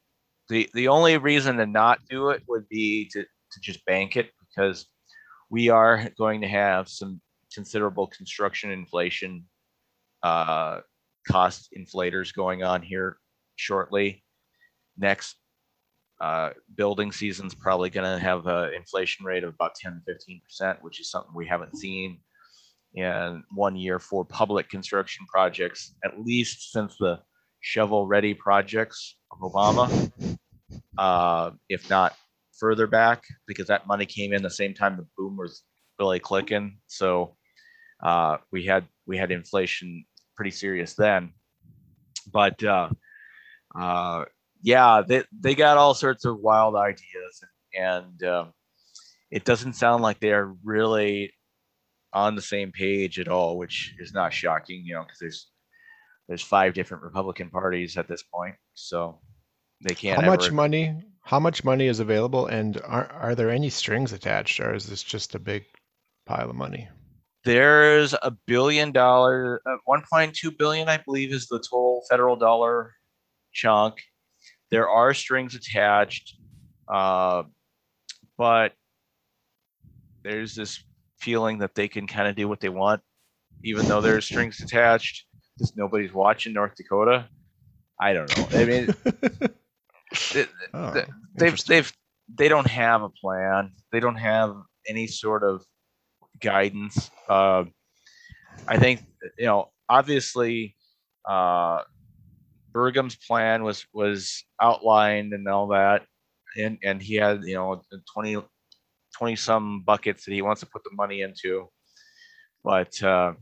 the 0.48 0.68
the 0.74 0.88
only 0.88 1.18
reason 1.18 1.56
to 1.56 1.66
not 1.66 2.00
do 2.08 2.30
it 2.30 2.42
would 2.48 2.68
be 2.68 3.08
to 3.12 3.22
to 3.22 3.60
just 3.60 3.84
bank 3.84 4.16
it 4.16 4.30
because 4.40 4.86
we 5.50 5.68
are 5.68 6.08
going 6.18 6.40
to 6.40 6.48
have 6.48 6.88
some 6.88 7.20
considerable 7.52 8.06
construction 8.08 8.70
inflation 8.70 9.44
uh, 10.22 10.80
cost 11.28 11.68
inflators 11.76 12.34
going 12.34 12.62
on 12.62 12.82
here 12.82 13.18
shortly. 13.56 14.24
Next 14.98 15.36
uh, 16.20 16.50
building 16.74 17.12
season's 17.12 17.54
probably 17.54 17.90
going 17.90 18.10
to 18.10 18.22
have 18.22 18.46
an 18.46 18.72
inflation 18.74 19.24
rate 19.24 19.44
of 19.44 19.54
about 19.54 19.74
10 19.74 20.02
to 20.06 20.12
15 20.12 20.40
percent, 20.44 20.82
which 20.82 21.00
is 21.00 21.10
something 21.10 21.32
we 21.34 21.46
haven't 21.46 21.76
seen 21.76 22.18
in 22.94 23.42
one 23.54 23.76
year 23.76 23.98
for 23.98 24.24
public 24.24 24.68
construction 24.70 25.26
projects, 25.30 25.94
at 26.04 26.18
least 26.20 26.72
since 26.72 26.96
the 26.98 27.20
shovel-ready 27.60 28.32
projects 28.32 29.15
of 29.30 29.38
Obama, 29.40 30.10
uh, 30.98 31.50
if 31.68 31.88
not 31.90 32.14
further 32.58 32.86
back, 32.86 33.24
because 33.46 33.66
that 33.68 33.86
money 33.86 34.06
came 34.06 34.32
in 34.32 34.42
the 34.42 34.50
same 34.50 34.74
time 34.74 34.96
the 34.96 35.06
boom 35.16 35.36
was 35.36 35.62
really 35.98 36.20
clicking. 36.20 36.78
So 36.86 37.36
uh, 38.02 38.38
we 38.52 38.64
had 38.64 38.86
we 39.06 39.16
had 39.16 39.30
inflation 39.30 40.04
pretty 40.36 40.50
serious 40.50 40.94
then. 40.94 41.32
But 42.32 42.62
uh, 42.64 42.90
uh, 43.78 44.24
yeah, 44.62 45.02
they 45.06 45.24
they 45.38 45.54
got 45.54 45.76
all 45.76 45.94
sorts 45.94 46.24
of 46.24 46.40
wild 46.40 46.76
ideas, 46.76 47.44
and 47.78 48.22
uh, 48.22 48.46
it 49.30 49.44
doesn't 49.44 49.74
sound 49.74 50.02
like 50.02 50.20
they're 50.20 50.52
really 50.64 51.32
on 52.12 52.34
the 52.34 52.42
same 52.42 52.72
page 52.72 53.18
at 53.18 53.28
all, 53.28 53.58
which 53.58 53.94
is 53.98 54.12
not 54.12 54.32
shocking, 54.32 54.82
you 54.84 54.94
know, 54.94 55.02
because 55.02 55.18
there's 55.18 55.50
there's 56.28 56.42
five 56.42 56.74
different 56.74 57.02
Republican 57.02 57.50
parties 57.50 57.96
at 57.96 58.08
this 58.08 58.22
point, 58.22 58.54
so 58.74 59.20
they 59.82 59.94
can't. 59.94 60.20
How 60.20 60.26
much 60.26 60.46
ever- 60.46 60.54
money? 60.54 61.02
How 61.22 61.40
much 61.40 61.64
money 61.64 61.86
is 61.86 61.98
available, 61.98 62.46
and 62.46 62.80
are 62.82 63.10
are 63.10 63.34
there 63.34 63.50
any 63.50 63.68
strings 63.68 64.12
attached, 64.12 64.60
or 64.60 64.74
is 64.74 64.86
this 64.86 65.02
just 65.02 65.34
a 65.34 65.38
big 65.40 65.64
pile 66.24 66.50
of 66.50 66.56
money? 66.56 66.88
There's 67.44 68.12
a 68.12 68.32
billion 68.46 68.90
dollar, 68.90 69.60
uh, 69.66 69.76
1.2 69.88 70.56
billion, 70.58 70.88
I 70.88 70.98
believe, 70.98 71.32
is 71.32 71.46
the 71.46 71.58
total 71.58 72.04
federal 72.10 72.34
dollar 72.36 72.94
chunk. 73.52 74.02
There 74.70 74.88
are 74.88 75.14
strings 75.14 75.54
attached, 75.54 76.36
uh, 76.92 77.44
but 78.36 78.72
there's 80.24 80.56
this 80.56 80.82
feeling 81.20 81.58
that 81.58 81.74
they 81.76 81.86
can 81.86 82.06
kind 82.08 82.28
of 82.28 82.34
do 82.34 82.48
what 82.48 82.60
they 82.60 82.68
want, 82.68 83.00
even 83.62 83.86
though 83.86 84.00
there's 84.00 84.24
strings 84.24 84.60
attached. 84.60 85.25
Just 85.58 85.76
nobody's 85.76 86.12
watching 86.12 86.52
North 86.52 86.74
Dakota. 86.76 87.28
I 87.98 88.12
don't 88.12 88.36
know. 88.36 88.48
I 88.52 88.64
mean, 88.64 88.94
it- 90.34 90.48
Oh, 90.74 90.90
the- 90.92 91.08
they've 91.34 91.64
they've 91.64 91.92
they 92.38 92.48
don't 92.48 92.66
have 92.66 93.02
a 93.02 93.08
plan. 93.08 93.72
They 93.92 94.00
don't 94.00 94.16
have 94.16 94.54
any 94.88 95.06
sort 95.06 95.42
of 95.44 95.64
guidance. 96.40 97.10
Uh, 97.28 97.64
I 98.68 98.78
think 98.78 99.02
you 99.38 99.46
know, 99.46 99.70
obviously, 99.88 100.76
uh, 101.28 101.82
Burgum's 102.72 103.16
plan 103.16 103.62
was 103.64 103.86
was 103.94 104.44
outlined 104.60 105.32
and 105.32 105.48
all 105.48 105.68
that, 105.68 106.04
and 106.58 106.78
and 106.84 107.00
he 107.00 107.14
had 107.14 107.42
you 107.44 107.54
know 107.54 107.80
20, 108.14 108.42
20 109.16 109.36
some 109.36 109.82
buckets 109.82 110.24
that 110.26 110.32
he 110.32 110.42
wants 110.42 110.60
to 110.60 110.66
put 110.66 110.84
the 110.84 110.90
money 110.92 111.22
into, 111.22 111.68
but. 112.62 113.02
Uh, 113.02 113.32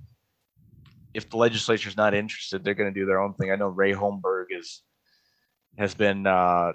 if 1.14 1.30
the 1.30 1.36
legislature's 1.36 1.96
not 1.96 2.12
interested, 2.12 2.64
they're 2.64 2.74
going 2.74 2.92
to 2.92 3.00
do 3.00 3.06
their 3.06 3.20
own 3.20 3.34
thing. 3.34 3.50
I 3.50 3.56
know 3.56 3.68
Ray 3.68 3.92
Holmberg 3.92 4.46
is 4.50 4.82
has 5.78 5.94
been 5.94 6.26
uh, 6.26 6.72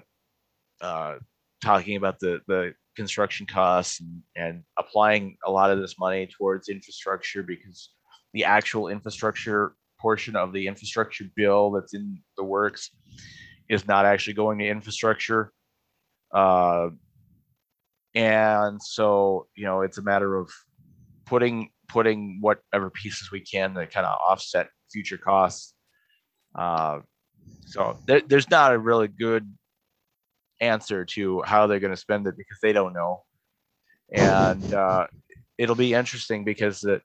uh, 0.80 1.14
talking 1.62 1.96
about 1.96 2.18
the 2.18 2.40
the 2.48 2.72
construction 2.96 3.46
costs 3.46 4.00
and, 4.00 4.22
and 4.36 4.62
applying 4.78 5.36
a 5.46 5.50
lot 5.50 5.70
of 5.70 5.78
this 5.78 5.98
money 5.98 6.26
towards 6.26 6.68
infrastructure 6.68 7.42
because 7.42 7.90
the 8.32 8.44
actual 8.44 8.88
infrastructure 8.88 9.74
portion 10.00 10.34
of 10.34 10.52
the 10.52 10.66
infrastructure 10.66 11.24
bill 11.36 11.70
that's 11.70 11.94
in 11.94 12.20
the 12.36 12.44
works 12.44 12.90
is 13.68 13.86
not 13.86 14.04
actually 14.04 14.34
going 14.34 14.58
to 14.58 14.66
infrastructure. 14.66 15.52
Uh, 16.34 16.88
and 18.14 18.82
so, 18.82 19.46
you 19.54 19.64
know, 19.64 19.82
it's 19.82 19.98
a 19.98 20.02
matter 20.02 20.36
of 20.36 20.50
putting 21.26 21.70
putting 21.92 22.38
whatever 22.40 22.90
pieces 22.90 23.30
we 23.30 23.40
can 23.40 23.74
to 23.74 23.86
kind 23.86 24.06
of 24.06 24.18
offset 24.20 24.68
future 24.92 25.18
costs. 25.18 25.74
Uh, 26.54 27.00
so 27.66 27.98
there, 28.06 28.20
there's 28.26 28.50
not 28.50 28.72
a 28.72 28.78
really 28.78 29.08
good 29.08 29.52
answer 30.60 31.04
to 31.04 31.42
how 31.42 31.66
they're 31.66 31.80
going 31.80 31.94
to 31.94 31.96
spend 32.00 32.26
it 32.26 32.36
because 32.36 32.58
they 32.62 32.72
don't 32.72 32.92
know, 32.92 33.22
and 34.12 34.72
uh, 34.74 35.06
it'll 35.58 35.76
be 35.76 35.94
interesting 35.94 36.44
because 36.44 36.80
the 36.80 37.00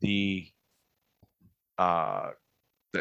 the 0.00 0.46
uh, 1.78 2.30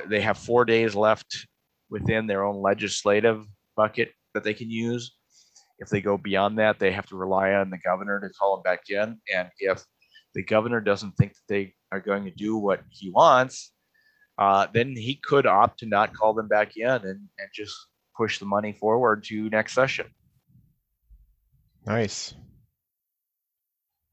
they 0.07 0.21
have 0.21 0.37
four 0.37 0.65
days 0.65 0.95
left 0.95 1.47
within 1.89 2.27
their 2.27 2.43
own 2.43 2.61
legislative 2.61 3.45
bucket 3.75 4.11
that 4.33 4.43
they 4.43 4.53
can 4.53 4.69
use. 4.69 5.15
If 5.79 5.89
they 5.89 6.01
go 6.01 6.17
beyond 6.17 6.57
that, 6.57 6.79
they 6.79 6.91
have 6.91 7.05
to 7.07 7.15
rely 7.15 7.53
on 7.53 7.69
the 7.69 7.77
governor 7.77 8.19
to 8.19 8.29
call 8.29 8.55
them 8.55 8.63
back 8.63 8.89
in. 8.89 9.19
And 9.33 9.49
if 9.59 9.83
the 10.37 10.43
governor 10.43 10.79
doesn't 10.79 11.13
think 11.17 11.33
that 11.33 11.41
they 11.49 11.73
are 11.91 11.99
going 11.99 12.23
to 12.23 12.29
do 12.29 12.57
what 12.57 12.81
he 12.91 13.09
wants, 13.09 13.71
uh, 14.37 14.67
then 14.71 14.95
he 14.95 15.19
could 15.23 15.47
opt 15.47 15.79
to 15.79 15.87
not 15.87 16.13
call 16.13 16.35
them 16.35 16.47
back 16.47 16.77
in 16.77 16.87
and, 16.87 17.03
and 17.03 17.49
just 17.51 17.75
push 18.15 18.37
the 18.37 18.45
money 18.45 18.71
forward 18.71 19.23
to 19.23 19.49
next 19.49 19.73
session. 19.73 20.05
Nice. 21.87 22.35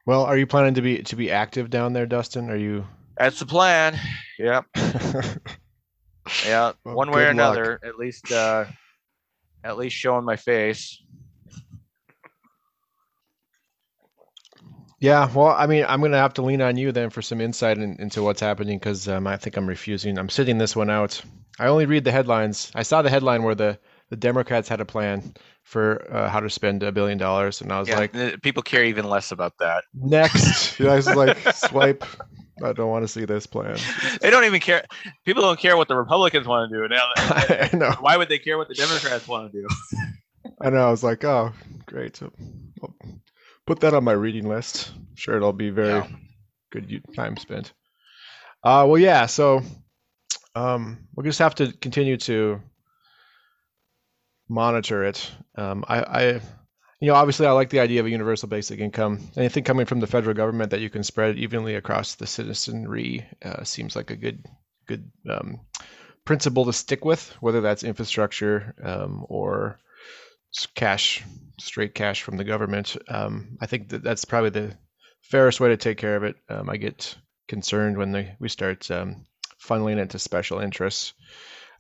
Well, 0.07 0.23
are 0.25 0.39
you 0.39 0.47
planning 0.47 0.75
to 0.75 0.83
be 0.83 1.03
to 1.03 1.15
be 1.17 1.31
active 1.31 1.69
down 1.69 1.93
there, 1.93 2.07
Dustin? 2.07 2.49
Are 2.49 2.57
you? 2.57 2.87
That's 3.19 3.39
the 3.39 3.47
plan. 3.47 3.99
Yep. 4.39 4.65
Yeah. 6.47 6.73
Well, 6.85 6.95
One 6.95 7.11
way 7.11 7.25
or 7.25 7.27
luck. 7.27 7.33
another, 7.35 7.81
at 7.85 7.99
least, 7.99 8.33
uh, 8.33 8.65
at 9.63 9.77
least 9.77 9.95
showing 9.95 10.25
my 10.25 10.37
face. 10.37 11.03
Yeah, 15.05 15.31
well, 15.35 15.49
I 15.49 15.67
mean, 15.67 15.85
I'm 15.87 16.01
gonna 16.01 16.17
have 16.17 16.33
to 16.35 16.43
lean 16.43 16.63
on 16.63 16.79
you 16.79 16.91
then 16.91 17.11
for 17.11 17.21
some 17.21 17.39
insight 17.43 17.77
in, 17.77 18.01
into 18.01 18.23
what's 18.23 18.41
happening 18.41 18.79
because 18.79 19.07
um, 19.07 19.27
I 19.27 19.37
think 19.37 19.59
I'm 19.59 19.67
refusing. 19.69 20.19
I'm 20.19 20.31
sitting 20.31 20.57
this 20.57 20.75
one 20.75 20.89
out. 20.89 21.21
I 21.59 21.67
only 21.67 21.85
read 21.85 22.05
the 22.05 22.11
headlines. 22.11 22.73
I 22.75 22.85
saw 22.85 23.03
the 23.03 23.11
headline 23.11 23.43
where 23.43 23.55
the 23.55 23.79
the 24.09 24.17
Democrats 24.17 24.67
had 24.67 24.81
a 24.81 24.87
plan 24.87 25.35
for 25.63 26.11
uh, 26.11 26.31
how 26.31 26.41
to 26.41 26.49
spend 26.49 26.83
a 26.83 26.91
billion 26.91 27.19
dollars, 27.19 27.61
and 27.61 27.71
I 27.71 27.81
was 27.81 27.89
Yeah, 27.91 27.97
like, 27.97 28.15
people 28.41 28.63
care 28.63 28.83
even 28.83 29.05
less 29.05 29.31
about 29.31 29.59
that. 29.59 29.85
next. 29.93 30.81
I 30.81 30.97
was 30.97 31.15
like, 31.15 31.37
swipe. 31.53 32.05
I 32.63 32.73
don't 32.73 32.89
want 32.89 33.05
to 33.05 33.09
see 33.09 33.27
this 33.27 33.47
plan. 33.47 33.77
They 34.23 34.31
don't 34.31 34.45
even 34.45 34.61
care. 34.61 34.85
People 35.27 35.43
don't 35.43 35.59
care 35.61 35.77
what 35.77 35.89
the 35.89 35.97
Republicans 35.97 36.47
want 36.47 36.71
to 36.71 36.77
do 36.79 36.89
now. 36.89 37.11
I 37.17 37.69
know. 37.75 37.93
Why 38.01 38.17
would 38.17 38.31
they 38.31 38.39
care 38.39 38.57
what 38.57 38.69
the 38.69 38.75
Democrats 38.75 39.29
want 39.29 39.53
to 39.53 39.61
do? 39.61 39.69
I 40.61 40.71
know. 40.71 40.87
I 40.87 40.91
was 40.91 41.05
like, 41.05 41.25
oh, 41.25 41.53
great. 41.87 42.21
I'll 42.23 42.95
put 43.67 43.81
that 43.81 43.95
on 43.95 44.05
my 44.05 44.13
reading 44.13 44.49
list. 44.49 44.93
I'm 44.95 45.17
Sure, 45.17 45.37
it'll 45.37 45.53
be 45.53 45.71
very 45.71 45.93
Yeah. 45.93 46.07
good 46.71 47.03
time 47.15 47.37
spent. 47.37 47.73
Uh, 48.63 48.87
well, 48.89 48.99
yeah. 48.99 49.27
So 49.27 49.63
um, 50.55 51.07
we'll 51.15 51.25
just 51.25 51.39
have 51.39 51.55
to 51.57 51.73
continue 51.73 52.17
to 52.19 52.61
monitor 54.49 55.05
it. 55.05 55.31
Um, 55.57 55.85
I, 55.89 56.03
I, 56.03 56.23
you 57.01 57.09
know, 57.09 57.15
obviously, 57.15 57.47
I 57.47 57.53
like 57.53 57.71
the 57.71 57.81
idea 57.81 58.01
of 58.01 58.07
a 58.07 58.11
universal 58.11 58.49
basic 58.49 58.81
income. 58.81 59.21
Anything 59.37 59.65
coming 59.65 59.87
from 59.87 60.01
the 60.01 60.07
federal 60.07 60.35
government 60.35 60.71
that 60.71 60.81
you 60.81 60.91
can 60.91 61.03
spread 61.03 61.37
evenly 61.37 61.75
across 61.75 62.15
the 62.15 62.27
citizenry 62.27 63.27
uh, 63.45 63.65
seems 63.65 63.95
like 63.97 64.11
a 64.11 64.17
good, 64.17 64.47
good 64.87 65.11
um, 65.29 65.61
principle 66.25 66.65
to 66.67 66.73
stick 66.73 67.05
with. 67.05 67.29
Whether 67.41 67.61
that's 67.61 67.85
infrastructure 67.85 68.75
um, 68.83 69.27
or 69.29 69.79
cash, 70.75 71.23
straight 71.59 71.95
cash 71.95 72.23
from 72.23 72.37
the 72.37 72.45
government. 72.45 72.97
Um, 73.09 73.57
I 73.61 73.67
think 73.67 73.89
that 73.91 74.03
that's 74.03 74.25
probably 74.25 74.51
the 74.51 74.77
fairest 75.23 75.61
way 75.61 75.69
to 75.69 75.77
take 75.77 75.99
care 75.99 76.17
of 76.17 76.25
it. 76.25 76.37
Um, 76.49 76.69
I 76.69 76.77
get 76.77 77.17
concerned 77.49 77.97
when 77.97 78.13
they, 78.13 78.37
we 78.39 78.49
start 78.49 78.91
um, 78.91 79.27
funneling 79.61 80.09
to 80.09 80.19
special 80.19 80.61
interests. 80.61 81.15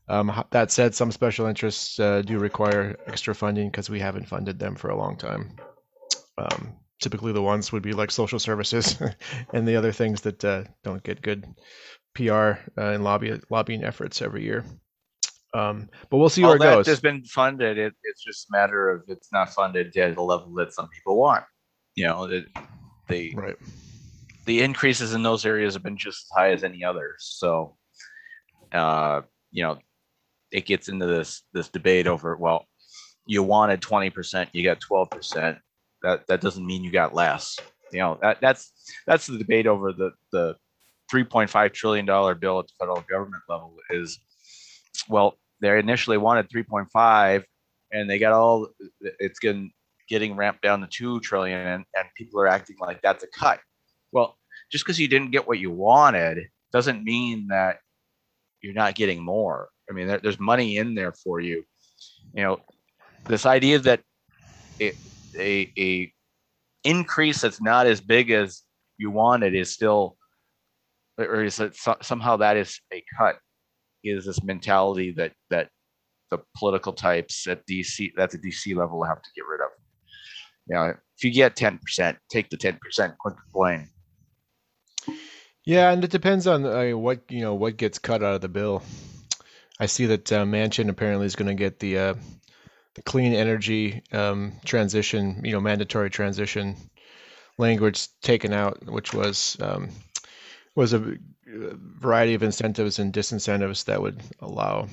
Um, 0.08 0.44
that 0.50 0.70
said, 0.70 0.94
some 0.94 1.12
special 1.12 1.46
interests 1.46 1.98
uh, 1.98 2.22
do 2.22 2.38
require 2.38 2.96
extra 3.06 3.34
funding 3.34 3.70
because 3.70 3.88
we 3.88 4.00
haven't 4.00 4.28
funded 4.28 4.58
them 4.58 4.74
for 4.76 4.90
a 4.90 4.96
long 4.96 5.16
time. 5.16 5.56
Um, 6.36 6.76
typically, 7.00 7.32
the 7.32 7.42
ones 7.42 7.72
would 7.72 7.82
be 7.82 7.92
like 7.92 8.10
social 8.10 8.38
services 8.38 9.00
and 9.52 9.66
the 9.66 9.76
other 9.76 9.92
things 9.92 10.20
that 10.22 10.44
uh, 10.44 10.64
don't 10.82 11.02
get 11.02 11.22
good 11.22 11.46
PR 12.14 12.32
uh, 12.32 12.56
and 12.76 13.02
lobby 13.02 13.40
lobbying 13.50 13.82
efforts 13.82 14.20
every 14.20 14.44
year. 14.44 14.64
Um, 15.54 15.88
but 16.10 16.16
we'll 16.16 16.28
see 16.28 16.42
All 16.42 16.48
where 16.48 16.56
it 16.56 16.60
that 16.60 16.74
goes. 16.74 16.86
has 16.88 17.00
been 17.00 17.22
funded. 17.24 17.78
It, 17.78 17.94
it's 18.02 18.22
just 18.22 18.48
a 18.48 18.52
matter 18.52 18.90
of 18.90 19.04
it's 19.06 19.32
not 19.32 19.50
funded 19.50 19.96
at 19.96 20.16
the 20.16 20.22
level 20.22 20.52
that 20.54 20.72
some 20.74 20.88
people 20.88 21.16
want. 21.16 21.44
You 21.94 22.06
know, 22.08 22.24
it, 22.24 22.46
the 23.08 23.32
Right. 23.36 23.56
the 24.46 24.62
increases 24.62 25.14
in 25.14 25.22
those 25.22 25.46
areas 25.46 25.74
have 25.74 25.84
been 25.84 25.96
just 25.96 26.26
as 26.26 26.36
high 26.36 26.50
as 26.50 26.64
any 26.64 26.82
others. 26.84 27.18
So, 27.38 27.76
uh, 28.72 29.22
you 29.52 29.62
know, 29.62 29.78
it 30.50 30.66
gets 30.66 30.88
into 30.88 31.06
this 31.06 31.42
this 31.52 31.68
debate 31.68 32.08
over 32.08 32.36
well, 32.36 32.66
you 33.24 33.44
wanted 33.44 33.80
twenty 33.80 34.10
percent, 34.10 34.50
you 34.52 34.64
got 34.64 34.80
twelve 34.80 35.08
percent. 35.10 35.58
That 36.02 36.26
that 36.26 36.40
doesn't 36.40 36.66
mean 36.66 36.82
you 36.82 36.90
got 36.90 37.14
less. 37.14 37.56
You 37.92 38.00
know, 38.00 38.18
that 38.22 38.40
that's 38.40 38.72
that's 39.06 39.28
the 39.28 39.38
debate 39.38 39.68
over 39.68 39.92
the 39.92 40.10
the 40.32 40.56
three 41.08 41.22
point 41.22 41.48
five 41.48 41.72
trillion 41.72 42.06
dollar 42.06 42.34
bill 42.34 42.58
at 42.58 42.66
the 42.66 42.72
federal 42.80 43.04
government 43.08 43.42
level 43.48 43.76
is 43.90 44.18
well, 45.08 45.38
they 45.60 45.78
initially 45.78 46.18
wanted 46.18 46.50
three 46.50 46.62
point 46.62 46.88
five, 46.92 47.44
and 47.92 48.08
they 48.08 48.18
got 48.18 48.32
all 48.32 48.68
it's 49.00 49.38
getting 49.38 49.72
getting 50.08 50.36
ramped 50.36 50.62
down 50.62 50.80
to 50.80 50.86
two 50.86 51.20
trillion, 51.20 51.58
and, 51.58 51.84
and 51.96 52.08
people 52.16 52.40
are 52.40 52.48
acting 52.48 52.76
like 52.80 53.00
that's 53.02 53.24
a 53.24 53.28
cut. 53.28 53.60
Well, 54.12 54.36
just 54.70 54.84
because 54.84 54.98
you 54.98 55.08
didn't 55.08 55.30
get 55.30 55.46
what 55.46 55.58
you 55.58 55.70
wanted 55.70 56.48
doesn't 56.72 57.04
mean 57.04 57.48
that 57.48 57.78
you're 58.60 58.74
not 58.74 58.94
getting 58.94 59.22
more. 59.22 59.68
I 59.88 59.92
mean, 59.92 60.06
there, 60.06 60.18
there's 60.18 60.40
money 60.40 60.78
in 60.78 60.94
there 60.94 61.12
for 61.12 61.40
you. 61.40 61.64
You 62.34 62.42
know, 62.42 62.60
this 63.26 63.46
idea 63.46 63.78
that 63.80 64.00
it, 64.78 64.96
a 65.38 65.72
a 65.78 66.12
increase 66.84 67.40
that's 67.40 67.62
not 67.62 67.86
as 67.86 68.00
big 68.00 68.30
as 68.30 68.62
you 68.98 69.10
wanted 69.10 69.54
is 69.54 69.70
still, 69.70 70.16
or 71.18 71.44
is 71.44 71.60
it 71.60 71.76
so, 71.76 71.96
somehow 72.02 72.36
that 72.38 72.56
is 72.56 72.80
a 72.92 73.02
cut? 73.18 73.36
Is 74.04 74.26
this 74.26 74.42
mentality 74.42 75.12
that 75.12 75.32
that 75.50 75.70
the 76.30 76.38
political 76.56 76.92
types 76.92 77.46
at 77.46 77.66
DC 77.66 78.10
at 78.18 78.30
the 78.30 78.38
DC 78.38 78.76
level 78.76 79.04
have 79.04 79.22
to 79.22 79.30
get 79.34 79.44
rid 79.46 79.60
of? 79.60 79.70
You 80.68 80.76
know, 80.76 80.94
if 81.16 81.24
you 81.24 81.32
get 81.32 81.56
ten 81.56 81.78
percent, 81.78 82.18
take 82.30 82.50
the 82.50 82.56
ten 82.56 82.78
percent. 82.82 83.16
Quit 83.18 83.34
complaining. 83.42 83.88
Yeah, 85.64 85.92
and 85.92 86.04
it 86.04 86.10
depends 86.10 86.46
on 86.46 86.64
uh, 86.66 86.96
what 86.96 87.22
you 87.30 87.40
know 87.40 87.54
what 87.54 87.76
gets 87.76 87.98
cut 87.98 88.22
out 88.22 88.34
of 88.34 88.40
the 88.40 88.48
bill. 88.48 88.82
I 89.80 89.86
see 89.86 90.06
that 90.06 90.30
uh, 90.32 90.44
Manchin 90.44 90.88
apparently 90.88 91.26
is 91.26 91.36
going 91.36 91.48
to 91.48 91.54
get 91.54 91.80
the 91.80 91.98
uh, 91.98 92.14
the 92.94 93.02
clean 93.02 93.32
energy 93.32 94.02
um, 94.12 94.52
transition, 94.64 95.40
you 95.44 95.52
know, 95.52 95.60
mandatory 95.60 96.10
transition 96.10 96.76
language 97.58 98.08
taken 98.20 98.52
out, 98.52 98.84
which 98.86 99.12
was 99.12 99.56
um, 99.60 99.88
was 100.74 100.92
a 100.92 101.16
variety 101.54 102.34
of 102.34 102.42
incentives 102.42 102.98
and 102.98 103.12
disincentives 103.12 103.84
that 103.84 104.02
would 104.02 104.20
allow, 104.40 104.88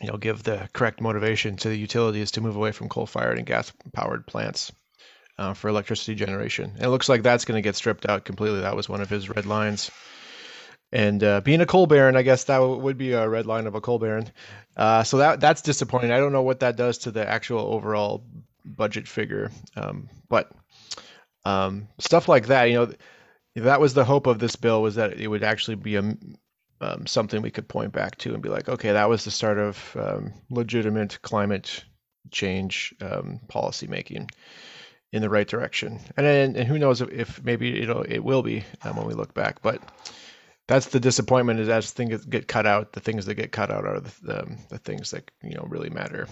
you 0.00 0.08
know, 0.08 0.16
give 0.16 0.42
the 0.42 0.68
correct 0.72 1.00
motivation 1.00 1.56
to 1.56 1.68
the 1.68 1.78
utilities 1.78 2.32
to 2.32 2.40
move 2.40 2.56
away 2.56 2.72
from 2.72 2.88
coal-fired 2.88 3.38
and 3.38 3.46
gas-powered 3.46 4.26
plants 4.26 4.72
uh, 5.38 5.54
for 5.54 5.68
electricity 5.68 6.14
generation. 6.14 6.72
And 6.74 6.84
it 6.84 6.90
looks 6.90 7.08
like 7.08 7.22
that's 7.22 7.44
going 7.44 7.56
to 7.56 7.66
get 7.66 7.76
stripped 7.76 8.08
out 8.08 8.24
completely. 8.24 8.60
That 8.60 8.76
was 8.76 8.88
one 8.88 9.00
of 9.00 9.10
his 9.10 9.28
red 9.28 9.46
lines. 9.46 9.90
And 10.90 11.22
uh, 11.22 11.40
being 11.42 11.60
a 11.60 11.66
coal 11.66 11.86
baron, 11.86 12.16
I 12.16 12.22
guess 12.22 12.44
that 12.44 12.58
w- 12.58 12.80
would 12.80 12.96
be 12.96 13.12
a 13.12 13.28
red 13.28 13.46
line 13.46 13.66
of 13.66 13.74
a 13.74 13.80
coal 13.80 13.98
baron. 13.98 14.30
Uh, 14.76 15.02
so 15.02 15.18
that 15.18 15.38
that's 15.38 15.60
disappointing. 15.60 16.12
I 16.12 16.18
don't 16.18 16.32
know 16.32 16.42
what 16.42 16.60
that 16.60 16.76
does 16.76 16.98
to 16.98 17.10
the 17.10 17.28
actual 17.28 17.60
overall 17.60 18.24
budget 18.64 19.06
figure, 19.06 19.50
um, 19.76 20.08
but 20.28 20.50
um, 21.44 21.88
stuff 21.98 22.28
like 22.28 22.46
that, 22.46 22.64
you 22.64 22.74
know, 22.74 22.92
that 23.60 23.80
was 23.80 23.94
the 23.94 24.04
hope 24.04 24.26
of 24.26 24.38
this 24.38 24.56
bill 24.56 24.82
was 24.82 24.96
that 24.96 25.20
it 25.20 25.28
would 25.28 25.44
actually 25.44 25.76
be 25.76 25.96
a 25.96 26.16
um, 26.80 27.06
something 27.06 27.42
we 27.42 27.50
could 27.50 27.68
point 27.68 27.92
back 27.92 28.16
to 28.18 28.34
and 28.34 28.42
be 28.42 28.48
like, 28.48 28.68
okay, 28.68 28.92
that 28.92 29.08
was 29.08 29.24
the 29.24 29.30
start 29.30 29.58
of 29.58 29.96
um, 29.98 30.32
legitimate 30.50 31.20
climate 31.22 31.84
change 32.30 32.94
um, 33.00 33.40
policy 33.48 33.86
making 33.86 34.30
in 35.12 35.22
the 35.22 35.30
right 35.30 35.48
direction. 35.48 36.00
And 36.16 36.56
and, 36.56 36.68
who 36.68 36.78
knows 36.78 37.00
if, 37.00 37.10
if 37.10 37.44
maybe 37.44 37.80
it'll 37.82 38.02
it 38.02 38.20
will 38.20 38.42
be 38.42 38.64
um, 38.82 38.96
when 38.96 39.06
we 39.06 39.14
look 39.14 39.34
back, 39.34 39.62
but 39.62 39.80
that's 40.66 40.86
the 40.86 41.00
disappointment 41.00 41.60
is 41.60 41.68
as 41.68 41.90
things 41.90 42.24
get 42.26 42.46
cut 42.46 42.66
out, 42.66 42.92
the 42.92 43.00
things 43.00 43.26
that 43.26 43.34
get 43.34 43.52
cut 43.52 43.70
out 43.70 43.86
are 43.86 44.00
the, 44.00 44.42
um, 44.42 44.58
the 44.68 44.78
things 44.78 45.10
that 45.12 45.30
you 45.42 45.54
know 45.54 45.66
really 45.68 45.90
matter. 45.90 46.28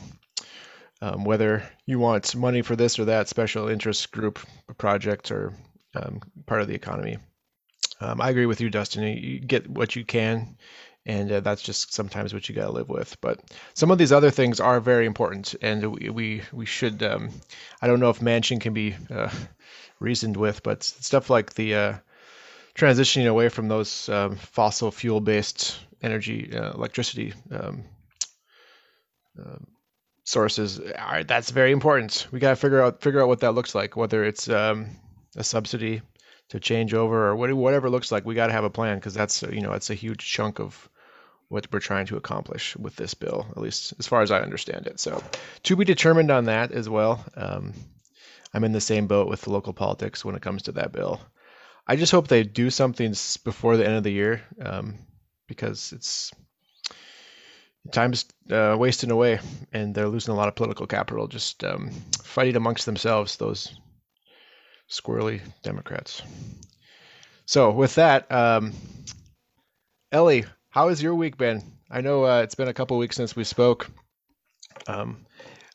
Um, 1.02 1.24
whether 1.24 1.62
you 1.84 1.98
want 1.98 2.34
money 2.34 2.62
for 2.62 2.74
this 2.74 2.98
or 2.98 3.04
that 3.06 3.28
special 3.28 3.68
interest 3.68 4.10
group 4.12 4.38
project 4.78 5.30
or 5.30 5.52
um, 5.96 6.20
part 6.46 6.60
of 6.60 6.68
the 6.68 6.74
economy, 6.74 7.18
um, 8.00 8.20
I 8.20 8.30
agree 8.30 8.46
with 8.46 8.60
you, 8.60 8.70
Dustin. 8.70 9.04
You 9.04 9.40
get 9.40 9.68
what 9.68 9.96
you 9.96 10.04
can, 10.04 10.56
and 11.06 11.30
uh, 11.32 11.40
that's 11.40 11.62
just 11.62 11.94
sometimes 11.94 12.34
what 12.34 12.48
you 12.48 12.54
got 12.54 12.66
to 12.66 12.72
live 12.72 12.88
with. 12.88 13.16
But 13.20 13.40
some 13.74 13.90
of 13.90 13.98
these 13.98 14.12
other 14.12 14.30
things 14.30 14.60
are 14.60 14.80
very 14.80 15.06
important, 15.06 15.54
and 15.62 15.92
we 15.94 16.10
we, 16.10 16.42
we 16.52 16.66
should. 16.66 17.02
Um, 17.02 17.30
I 17.80 17.86
don't 17.86 18.00
know 18.00 18.10
if 18.10 18.20
Manchin 18.20 18.60
can 18.60 18.74
be 18.74 18.94
uh, 19.10 19.30
reasoned 19.98 20.36
with, 20.36 20.62
but 20.62 20.82
stuff 20.82 21.30
like 21.30 21.54
the 21.54 21.74
uh, 21.74 21.94
transitioning 22.74 23.28
away 23.28 23.48
from 23.48 23.68
those 23.68 24.08
um, 24.08 24.36
fossil 24.36 24.90
fuel 24.90 25.20
based 25.20 25.78
energy, 26.02 26.54
uh, 26.54 26.72
electricity 26.72 27.32
um, 27.50 27.84
um, 29.38 29.66
sources, 30.24 30.80
are, 30.80 31.24
that's 31.24 31.50
very 31.50 31.72
important. 31.72 32.26
We 32.30 32.40
got 32.40 32.50
to 32.50 32.56
figure 32.56 32.82
out 32.82 33.00
figure 33.00 33.22
out 33.22 33.28
what 33.28 33.40
that 33.40 33.52
looks 33.54 33.74
like, 33.74 33.96
whether 33.96 34.22
it's 34.24 34.50
um, 34.50 34.96
a 35.36 35.44
subsidy 35.44 36.02
to 36.48 36.60
change 36.60 36.94
over 36.94 37.28
or 37.28 37.36
whatever 37.36 37.90
looks 37.90 38.12
like. 38.12 38.24
We 38.24 38.34
got 38.34 38.48
to 38.48 38.52
have 38.52 38.64
a 38.64 38.70
plan 38.70 38.98
because 38.98 39.14
that's 39.14 39.42
you 39.42 39.60
know 39.60 39.72
that's 39.72 39.90
a 39.90 39.94
huge 39.94 40.30
chunk 40.30 40.58
of 40.58 40.88
what 41.48 41.72
we're 41.72 41.78
trying 41.78 42.06
to 42.06 42.16
accomplish 42.16 42.76
with 42.76 42.96
this 42.96 43.14
bill, 43.14 43.46
at 43.50 43.62
least 43.62 43.94
as 43.98 44.06
far 44.06 44.22
as 44.22 44.30
I 44.30 44.40
understand 44.40 44.86
it. 44.86 44.98
So, 44.98 45.22
to 45.64 45.76
be 45.76 45.84
determined 45.84 46.30
on 46.30 46.46
that 46.46 46.72
as 46.72 46.88
well. 46.88 47.24
Um, 47.36 47.72
I'm 48.54 48.64
in 48.64 48.72
the 48.72 48.80
same 48.80 49.06
boat 49.06 49.28
with 49.28 49.46
local 49.48 49.74
politics 49.74 50.24
when 50.24 50.34
it 50.34 50.40
comes 50.40 50.62
to 50.62 50.72
that 50.72 50.92
bill. 50.92 51.20
I 51.86 51.96
just 51.96 52.10
hope 52.10 52.26
they 52.26 52.42
do 52.42 52.70
something 52.70 53.14
before 53.44 53.76
the 53.76 53.86
end 53.86 53.96
of 53.96 54.02
the 54.02 54.12
year 54.12 54.42
um, 54.64 54.94
because 55.46 55.92
it's 55.92 56.32
time's 57.92 58.24
uh, 58.50 58.74
wasting 58.78 59.10
away 59.10 59.40
and 59.72 59.94
they're 59.94 60.08
losing 60.08 60.32
a 60.32 60.36
lot 60.36 60.48
of 60.48 60.56
political 60.56 60.86
capital 60.86 61.28
just 61.28 61.62
um, 61.64 61.90
fighting 62.22 62.56
amongst 62.56 62.86
themselves, 62.86 63.36
those 63.36 63.78
squirrely 64.88 65.40
Democrats. 65.62 66.22
So, 67.46 67.70
with 67.70 67.96
that, 67.96 68.30
um, 68.32 68.72
Ellie, 70.10 70.44
how 70.70 70.88
has 70.88 71.02
your 71.02 71.14
week 71.14 71.36
been? 71.36 71.62
I 71.90 72.00
know 72.00 72.24
uh, 72.24 72.42
it's 72.42 72.54
been 72.54 72.68
a 72.68 72.74
couple 72.74 72.98
weeks 72.98 73.16
since 73.16 73.36
we 73.36 73.44
spoke. 73.44 73.88
Um, 74.86 75.26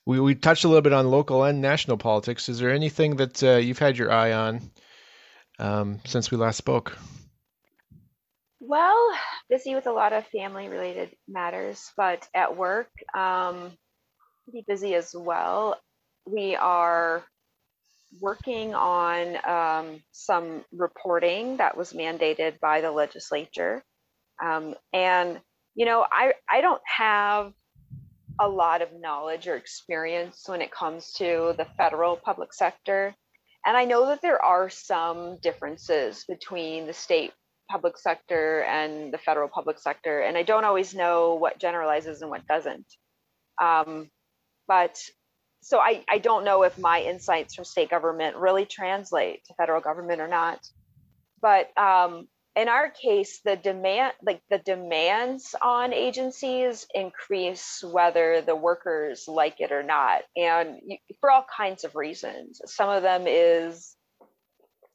we, 0.06 0.20
we 0.20 0.36
touched 0.36 0.64
a 0.64 0.68
little 0.68 0.82
bit 0.82 0.94
on 0.94 1.10
local 1.10 1.44
and 1.44 1.62
national 1.62 1.98
politics. 1.98 2.50
Is 2.50 2.60
there 2.60 2.72
anything 2.72 3.18
that 3.18 3.44
uh, 3.44 3.58
you've 3.58 3.80
had 3.80 3.98
your 3.98 4.12
eye 4.12 4.34
on 4.34 4.72
um, 5.60 6.00
since 6.06 6.32
we 6.32 6.38
last 6.38 6.58
spoke? 6.58 6.98
Well, 8.60 9.12
busy 9.50 9.76
with 9.76 9.88
a 9.88 9.92
lot 9.92 10.14
of 10.14 10.26
family 10.28 10.70
related 10.70 11.10
matters, 11.28 11.92
but 11.98 12.28
at 12.34 12.58
work, 12.58 12.90
um, 13.14 13.72
pretty 14.46 14.64
busy 14.68 14.96
as 14.96 15.16
well. 15.18 15.80
We 16.26 16.56
are 16.56 17.24
working 18.20 18.74
on 18.74 19.38
um, 19.46 20.04
some 20.12 20.64
reporting 20.72 21.58
that 21.58 21.78
was 21.78 21.94
mandated 21.94 22.60
by 22.60 22.82
the 22.82 22.92
legislature. 22.92 23.84
Um, 24.44 24.76
and, 24.92 25.40
you 25.76 25.86
know, 25.86 26.06
I, 26.12 26.34
I 26.50 26.62
don't 26.62 26.82
have 26.86 27.54
a 28.40 28.48
lot 28.48 28.82
of 28.82 28.90
knowledge 29.00 29.48
or 29.48 29.56
experience 29.56 30.44
when 30.48 30.62
it 30.62 30.72
comes 30.72 31.14
to 31.14 31.54
the 31.58 31.68
federal 31.78 32.16
public 32.18 32.54
sector. 32.54 33.16
And 33.66 33.78
I 33.78 33.86
know 33.86 34.08
that 34.08 34.22
there 34.22 34.44
are 34.44 34.70
some 34.70 35.38
differences 35.42 36.26
between 36.28 36.88
the 36.88 36.94
state 36.94 37.32
public 37.70 37.98
sector 37.98 38.64
and 38.64 39.14
the 39.14 39.20
federal 39.20 39.48
public 39.48 39.80
sector. 39.80 40.22
And 40.22 40.38
I 40.38 40.44
don't 40.44 40.66
always 40.66 40.94
know 40.96 41.36
what 41.36 41.60
generalizes 41.60 42.22
and 42.22 42.32
what 42.32 42.48
doesn't. 42.48 42.88
Um, 43.62 44.10
but 44.68 45.00
so 45.62 45.80
I, 45.80 46.04
I 46.10 46.18
don't 46.18 46.44
know 46.44 46.64
if 46.64 46.78
my 46.78 47.02
insights 47.02 47.56
from 47.56 47.66
state 47.66 47.90
government 47.90 48.36
really 48.36 48.66
translate 48.66 49.46
to 49.46 49.54
federal 49.54 49.82
government 49.82 50.22
or 50.22 50.28
not. 50.28 50.60
But 51.42 51.76
um, 51.78 52.28
in 52.56 52.68
our 52.68 52.90
case, 52.90 53.42
the 53.46 53.56
demand, 53.56 54.14
like 54.24 54.42
the 54.50 54.58
demands 54.58 55.56
on 55.62 55.94
agencies 55.94 56.86
increase 56.94 57.84
whether 57.84 58.42
the 58.42 58.56
workers 58.56 59.26
like 59.28 59.62
it 59.62 59.72
or 59.72 59.84
not, 59.84 60.24
and 60.36 60.80
for 61.20 61.32
all 61.32 61.46
kinds 61.56 61.84
of 61.84 61.96
reasons. 61.96 62.62
Some 62.66 62.90
of 62.90 63.04
them 63.04 63.24
is 63.28 63.96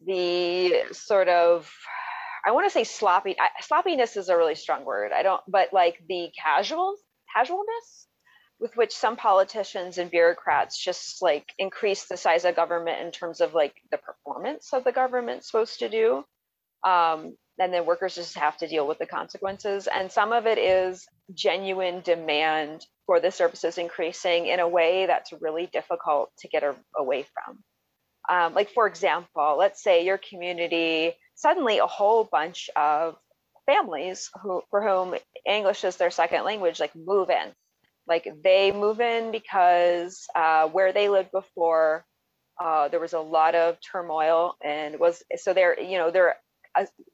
the 0.05 0.85
sort 0.93 1.29
of 1.29 1.71
I 2.45 2.53
want 2.53 2.67
to 2.67 2.71
say 2.71 2.85
sloppy. 2.85 3.35
I, 3.41 3.49
sloppiness 3.61 4.17
is 4.17 4.29
a 4.29 4.37
really 4.37 4.55
strong 4.55 4.85
word. 4.85 5.11
I 5.13 5.25
don't, 5.25 5.41
but 5.49 5.73
like 5.73 6.01
the 6.09 6.29
casual 6.41 6.95
casualness 7.35 8.07
with 8.59 8.77
which 8.77 8.95
some 8.95 9.17
politicians 9.17 9.99
and 9.99 10.11
bureaucrats 10.11 10.83
just 10.83 11.21
like 11.21 11.53
increase 11.59 12.05
the 12.07 12.17
size 12.17 12.45
of 12.45 12.57
government 12.57 13.03
in 13.03 13.13
terms 13.13 13.41
of 13.41 13.55
like 13.55 13.75
the 13.91 13.99
performance 13.99 14.73
of 14.73 14.85
the 14.85 14.93
government 14.93 15.45
supposed 15.45 15.79
to 15.81 15.89
do. 15.89 16.25
Um, 16.85 17.37
and 17.59 17.73
then 17.73 17.87
workers 17.87 18.15
just 18.15 18.37
have 18.37 18.57
to 18.59 18.69
deal 18.69 18.87
with 18.87 18.99
the 18.99 19.07
consequences. 19.07 19.89
And 19.93 20.13
some 20.13 20.33
of 20.33 20.47
it 20.47 20.59
is 20.59 21.07
genuine 21.35 22.01
demand 22.01 22.85
for 23.07 23.21
the 23.21 23.31
services 23.31 23.79
increasing 23.79 24.47
in 24.47 24.61
a 24.61 24.69
way 24.69 25.07
that's 25.07 25.33
really 25.41 25.67
difficult 25.67 26.31
to 26.39 26.49
get 26.49 26.63
a, 26.63 26.75
away 26.97 27.25
from. 27.33 27.59
Um, 28.29 28.55
like, 28.55 28.71
for 28.71 28.87
example, 28.87 29.57
let's 29.59 29.83
say 29.83 30.05
your 30.05 30.19
community, 30.19 31.13
suddenly 31.35 31.79
a 31.79 31.87
whole 31.87 32.25
bunch 32.25 32.69
of 32.77 33.17
families 33.67 34.31
who, 34.43 34.63
for 34.71 34.83
whom 34.83 35.15
English 35.47 35.85
is 35.85 35.97
their 35.97 36.11
second 36.11 36.45
language, 36.45 36.81
like 36.81 36.95
move 36.95 37.31
in. 37.31 37.53
Like 38.07 38.29
they 38.43 38.73
move 38.73 39.01
in 39.01 39.33
because 39.33 40.27
uh, 40.35 40.69
where 40.69 40.93
they 40.93 41.09
lived 41.09 41.33
before, 41.33 42.05
uh, 42.63 42.89
there 42.89 43.01
was 43.01 43.13
a 43.13 43.21
lot 43.21 43.55
of 43.55 43.77
turmoil 43.81 44.55
and 44.65 44.99
was 44.99 45.23
so 45.37 45.53
they're 45.53 45.79
you 45.81 45.99
know 45.99 46.11
they're 46.11 46.37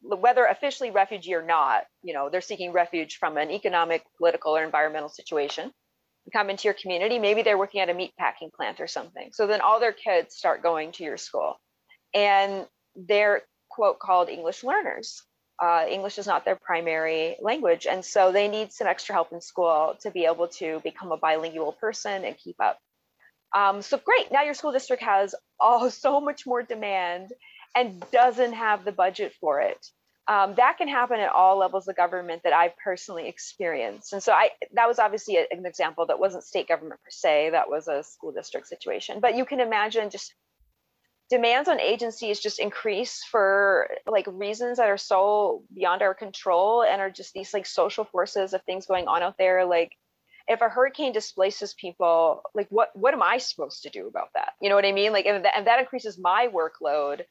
whether 0.02 0.44
officially 0.44 0.90
refugee 0.90 1.34
or 1.34 1.42
not, 1.42 1.84
you 2.02 2.14
know, 2.14 2.28
they're 2.28 2.40
seeking 2.40 2.72
refuge 2.72 3.16
from 3.18 3.36
an 3.36 3.50
economic, 3.50 4.02
political, 4.16 4.56
or 4.56 4.64
environmental 4.64 5.08
situation. 5.08 5.70
Come 6.32 6.50
into 6.50 6.64
your 6.64 6.74
community, 6.74 7.18
maybe 7.18 7.42
they're 7.42 7.58
working 7.58 7.80
at 7.80 7.88
a 7.88 7.94
meat 7.94 8.12
packing 8.18 8.50
plant 8.54 8.80
or 8.80 8.86
something. 8.86 9.30
So 9.32 9.46
then 9.46 9.60
all 9.60 9.80
their 9.80 9.92
kids 9.92 10.36
start 10.36 10.62
going 10.62 10.92
to 10.92 11.04
your 11.04 11.16
school, 11.16 11.56
and 12.14 12.66
they're 12.94 13.42
quote 13.70 13.98
called 13.98 14.28
English 14.28 14.62
learners. 14.62 15.22
Uh, 15.62 15.86
English 15.88 16.18
is 16.18 16.26
not 16.26 16.44
their 16.44 16.56
primary 16.56 17.36
language, 17.40 17.86
and 17.86 18.04
so 18.04 18.32
they 18.32 18.48
need 18.48 18.72
some 18.72 18.88
extra 18.88 19.14
help 19.14 19.32
in 19.32 19.40
school 19.40 19.96
to 20.00 20.10
be 20.10 20.24
able 20.24 20.48
to 20.48 20.80
become 20.82 21.12
a 21.12 21.16
bilingual 21.16 21.70
person 21.70 22.24
and 22.24 22.36
keep 22.36 22.56
up. 22.60 22.78
Um, 23.54 23.80
so 23.80 23.96
great, 23.96 24.32
now 24.32 24.42
your 24.42 24.54
school 24.54 24.72
district 24.72 25.04
has 25.04 25.36
oh 25.60 25.88
so 26.04 26.20
much 26.20 26.46
more 26.46 26.64
demand 26.64 27.32
and 27.76 28.04
doesn't 28.10 28.54
have 28.54 28.84
the 28.84 28.90
budget 28.90 29.34
for 29.40 29.60
it. 29.60 29.78
Um, 30.26 30.54
that 30.56 30.78
can 30.78 30.88
happen 30.88 31.20
at 31.20 31.30
all 31.30 31.58
levels 31.58 31.86
of 31.86 31.96
government 31.96 32.42
that 32.44 32.52
I've 32.52 32.76
personally 32.76 33.28
experienced. 33.28 34.12
And 34.12 34.22
so 34.22 34.32
I 34.32 34.50
that 34.74 34.88
was 34.88 34.98
obviously 34.98 35.36
a, 35.36 35.46
an 35.50 35.64
example 35.64 36.06
that 36.06 36.18
wasn't 36.18 36.44
state 36.44 36.66
government 36.66 37.00
per 37.04 37.10
se, 37.10 37.50
that 37.50 37.68
was 37.68 37.86
a 37.86 38.02
school 38.02 38.32
district 38.32 38.66
situation. 38.66 39.20
But 39.20 39.36
you 39.36 39.44
can 39.44 39.60
imagine 39.60 40.10
just 40.10 40.34
demands 41.32 41.66
on 41.66 41.80
agencies 41.80 42.38
just 42.38 42.60
increase 42.60 43.24
for 43.24 43.88
like 44.06 44.26
reasons 44.28 44.76
that 44.76 44.90
are 44.90 44.98
so 44.98 45.64
beyond 45.74 46.02
our 46.02 46.12
control 46.12 46.84
and 46.84 47.00
are 47.00 47.10
just 47.10 47.32
these 47.32 47.54
like 47.54 47.64
social 47.64 48.04
forces 48.04 48.52
of 48.52 48.62
things 48.64 48.84
going 48.84 49.08
on 49.08 49.22
out 49.22 49.38
there. 49.38 49.64
Like 49.64 49.96
if 50.46 50.60
a 50.60 50.68
hurricane 50.68 51.14
displaces 51.14 51.72
people 51.72 52.42
like 52.54 52.66
what 52.68 52.90
what 52.94 53.14
am 53.14 53.22
i 53.22 53.38
supposed 53.38 53.82
to 53.84 53.88
do 53.88 54.08
about 54.08 54.28
that? 54.34 54.52
You 54.60 54.68
know 54.68 54.74
what 54.74 54.84
i 54.84 54.92
mean? 54.92 55.10
Like 55.10 55.24
if 55.24 55.42
that, 55.42 55.54
if 55.56 55.64
that 55.64 55.80
increases 55.80 56.18
my 56.18 56.48
workload 56.52 57.22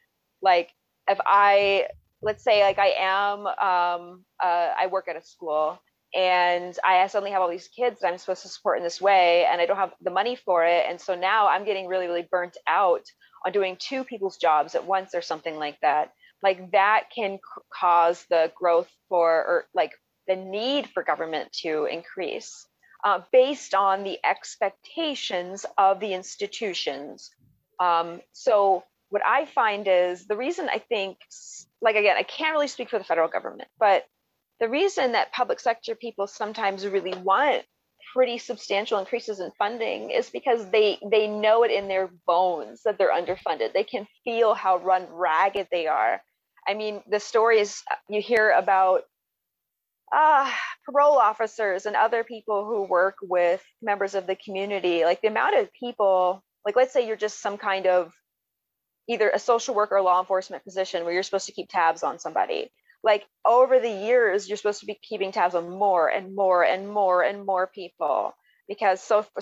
like 0.41 0.71
if 1.07 1.19
i 1.27 1.85
let's 2.23 2.43
say 2.43 2.63
like 2.63 2.79
i 2.79 2.93
am 2.97 3.45
um 3.45 4.25
uh, 4.43 4.69
i 4.79 4.87
work 4.87 5.07
at 5.07 5.15
a 5.15 5.21
school 5.23 5.79
and 6.15 6.77
i 6.83 7.05
suddenly 7.05 7.31
have 7.31 7.41
all 7.41 7.49
these 7.49 7.67
kids 7.67 7.99
that 8.01 8.07
i'm 8.07 8.17
supposed 8.17 8.41
to 8.41 8.47
support 8.47 8.77
in 8.79 8.83
this 8.83 8.99
way 8.99 9.45
and 9.45 9.61
i 9.61 9.65
don't 9.67 9.77
have 9.77 9.93
the 10.01 10.09
money 10.09 10.35
for 10.35 10.65
it. 10.65 10.85
And 10.89 10.99
so 10.99 11.13
now 11.15 11.47
i'm 11.47 11.65
getting 11.65 11.85
really 11.87 12.07
really 12.07 12.27
burnt 12.31 12.57
out 12.67 13.05
on 13.45 13.51
doing 13.51 13.77
two 13.79 14.03
people's 14.03 14.37
jobs 14.37 14.75
at 14.75 14.85
once 14.85 15.15
or 15.15 15.21
something 15.21 15.57
like 15.57 15.79
that 15.81 16.11
like 16.43 16.71
that 16.71 17.03
can 17.13 17.37
c- 17.37 17.61
cause 17.71 18.25
the 18.29 18.51
growth 18.55 18.89
for 19.09 19.29
or 19.29 19.65
like 19.73 19.91
the 20.27 20.35
need 20.35 20.87
for 20.87 21.03
government 21.03 21.51
to 21.51 21.85
increase 21.85 22.67
uh, 23.03 23.21
based 23.31 23.73
on 23.73 24.03
the 24.03 24.19
expectations 24.23 25.65
of 25.77 25.99
the 25.99 26.13
institutions. 26.13 27.31
Um, 27.79 28.21
so 28.31 28.83
what 29.09 29.25
I 29.25 29.45
find 29.45 29.87
is 29.87 30.27
the 30.27 30.37
reason 30.37 30.69
I 30.69 30.79
think, 30.79 31.17
like 31.81 31.95
again, 31.95 32.15
I 32.17 32.23
can't 32.23 32.53
really 32.53 32.67
speak 32.67 32.89
for 32.89 32.99
the 32.99 33.03
federal 33.03 33.27
government, 33.27 33.69
but 33.79 34.05
the 34.59 34.69
reason 34.69 35.13
that 35.13 35.31
public 35.31 35.59
sector 35.59 35.95
people 35.95 36.27
sometimes 36.27 36.85
really 36.85 37.15
want 37.15 37.63
pretty 38.13 38.37
substantial 38.37 38.99
increases 38.99 39.39
in 39.39 39.51
funding 39.57 40.09
is 40.09 40.29
because 40.29 40.69
they 40.69 40.99
they 41.09 41.27
know 41.27 41.63
it 41.63 41.71
in 41.71 41.87
their 41.87 42.09
bones 42.27 42.81
that 42.83 42.97
they're 42.97 43.11
underfunded. 43.11 43.73
They 43.73 43.83
can 43.83 44.07
feel 44.23 44.53
how 44.53 44.77
run 44.77 45.07
ragged 45.09 45.67
they 45.71 45.87
are. 45.87 46.21
I 46.67 46.73
mean, 46.73 47.01
the 47.09 47.19
stories 47.19 47.83
you 48.09 48.21
hear 48.21 48.51
about 48.51 49.03
uh, 50.13 50.51
parole 50.85 51.17
officers 51.17 51.85
and 51.85 51.95
other 51.95 52.23
people 52.23 52.65
who 52.65 52.83
work 52.83 53.15
with 53.21 53.63
members 53.81 54.13
of 54.13 54.27
the 54.27 54.35
community, 54.35 55.05
like 55.05 55.21
the 55.21 55.29
amount 55.29 55.57
of 55.57 55.69
people, 55.73 56.43
like 56.65 56.75
let's 56.75 56.93
say 56.93 57.07
you're 57.07 57.15
just 57.15 57.41
some 57.41 57.57
kind 57.57 57.87
of 57.87 58.13
either 59.07 59.29
a 59.29 59.39
social 59.39 59.73
worker 59.73 59.97
or 59.97 60.01
law 60.01 60.19
enforcement 60.19 60.63
position 60.63 61.03
where 61.03 61.13
you're 61.13 61.23
supposed 61.23 61.47
to 61.47 61.53
keep 61.53 61.69
tabs 61.69 62.03
on 62.03 62.19
somebody 62.19 62.71
like 63.03 63.25
over 63.45 63.79
the 63.79 63.89
years 63.89 64.47
you're 64.47 64.57
supposed 64.57 64.79
to 64.79 64.85
be 64.85 64.99
keeping 65.01 65.31
tabs 65.31 65.55
on 65.55 65.69
more 65.69 66.07
and 66.07 66.35
more 66.35 66.63
and 66.63 66.87
more 66.87 67.23
and 67.23 67.45
more 67.45 67.67
people 67.67 68.33
because 68.67 69.01
so 69.01 69.23
for, 69.23 69.41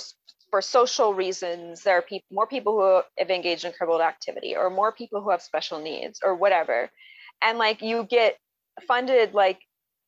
for 0.50 0.62
social 0.62 1.14
reasons 1.14 1.84
there 1.84 1.98
are 1.98 2.02
people 2.02 2.26
more 2.32 2.48
people 2.48 2.74
who 2.74 3.02
have 3.18 3.30
engaged 3.30 3.66
in 3.66 3.72
criminal 3.74 4.02
activity 4.02 4.56
or 4.56 4.70
more 4.70 4.92
people 4.92 5.22
who 5.22 5.30
have 5.30 5.42
special 5.42 5.80
needs 5.80 6.20
or 6.24 6.36
whatever. 6.36 6.90
And 7.42 7.58
like 7.58 7.82
you 7.82 8.06
get 8.10 8.38
funded 8.88 9.34
like 9.34 9.60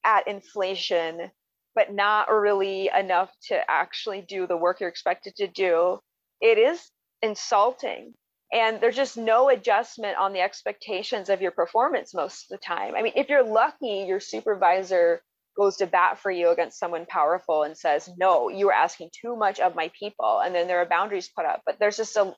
at 0.04 0.28
inflation 0.28 1.32
but 1.74 1.94
not 1.94 2.30
really 2.30 2.90
enough 2.98 3.32
to 3.48 3.60
actually 3.70 4.22
do 4.22 4.46
the 4.46 4.58
work 4.58 4.80
you're 4.80 4.90
expected 4.90 5.36
to 5.38 5.48
do. 5.48 6.00
It 6.42 6.58
is 6.58 6.82
insulting 7.22 8.14
and 8.54 8.82
there's 8.82 8.96
just 8.96 9.18
no 9.18 9.50
adjustment 9.50 10.18
on 10.18 10.34
the 10.34 10.42
expectations 10.42 11.30
of 11.30 11.42
your 11.42 11.52
performance 11.52 12.14
most 12.14 12.44
of 12.44 12.60
the 12.60 12.66
time. 12.66 12.96
I 12.96 13.02
mean, 13.02 13.14
if 13.16 13.30
you're 13.30 13.44
lucky, 13.46 14.06
your 14.08 14.20
supervisor 14.20 15.22
goes 15.58 15.78
to 15.78 15.88
bat 15.88 16.20
for 16.20 16.32
you 16.32 16.50
against 16.50 16.80
someone 16.80 17.06
powerful 17.06 17.64
and 17.64 17.78
says, 17.78 18.10
"No, 18.18 18.50
you 18.50 18.70
are 18.70 18.74
asking 18.74 19.12
too 19.14 19.36
much 19.36 19.60
of 19.60 19.76
my 19.76 19.92
people," 19.98 20.40
and 20.40 20.54
then 20.56 20.68
there 20.68 20.80
are 20.80 20.86
boundaries 20.86 21.30
put 21.30 21.46
up. 21.46 21.62
But 21.66 21.80
there's 21.80 21.98
just 21.98 22.16
a 22.16 22.36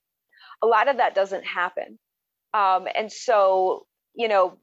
a 0.61 0.67
lot 0.67 0.87
of 0.87 0.97
that 0.97 1.15
doesn't 1.15 1.45
happen, 1.45 1.99
um, 2.53 2.87
and 2.93 3.11
so 3.11 3.85
you 4.15 4.27
know, 4.27 4.57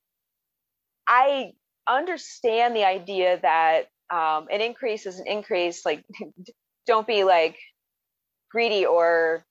I 1.07 1.53
understand 1.89 2.77
the 2.77 2.85
idea 2.85 3.41
that 3.43 3.87
um, 4.11 4.49
an 4.51 4.61
increase 4.61 5.07
is 5.07 5.19
an 5.19 5.27
increase. 5.27 5.85
Like, 5.85 6.05
don't 6.87 7.07
be 7.07 7.25
like 7.25 7.59
greedy 8.51 8.87
or 8.87 9.45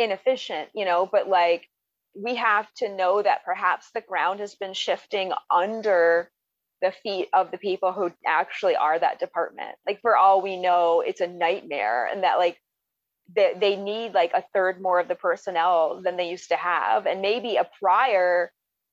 inefficient, 0.00 0.70
you 0.74 0.84
know, 0.84 1.08
but 1.10 1.28
like 1.28 1.66
we 2.14 2.34
have 2.36 2.66
to 2.78 2.94
know 2.94 3.22
that 3.22 3.44
perhaps 3.44 3.90
the 3.94 4.00
ground 4.00 4.40
has 4.40 4.54
been 4.54 4.74
shifting 4.74 5.32
under 5.50 6.30
the 6.82 6.92
feet 7.02 7.28
of 7.32 7.50
the 7.50 7.58
people 7.58 7.92
who 7.92 8.10
actually 8.26 8.74
are 8.74 8.98
that 8.98 9.20
department. 9.20 9.76
Like 9.86 10.00
for 10.00 10.16
all 10.16 10.42
we 10.42 10.56
know, 10.56 11.02
it's 11.06 11.20
a 11.20 11.26
nightmare 11.26 12.06
and 12.06 12.22
that 12.24 12.38
like 12.38 12.58
they, 13.34 13.54
they 13.58 13.76
need 13.76 14.12
like 14.14 14.32
a 14.34 14.44
third 14.54 14.80
more 14.80 14.98
of 14.98 15.08
the 15.08 15.14
personnel 15.14 16.00
than 16.02 16.16
they 16.16 16.30
used 16.30 16.48
to 16.48 16.56
have. 16.56 17.06
And 17.06 17.20
maybe 17.20 17.56
a 17.56 17.68
prior 17.80 18.50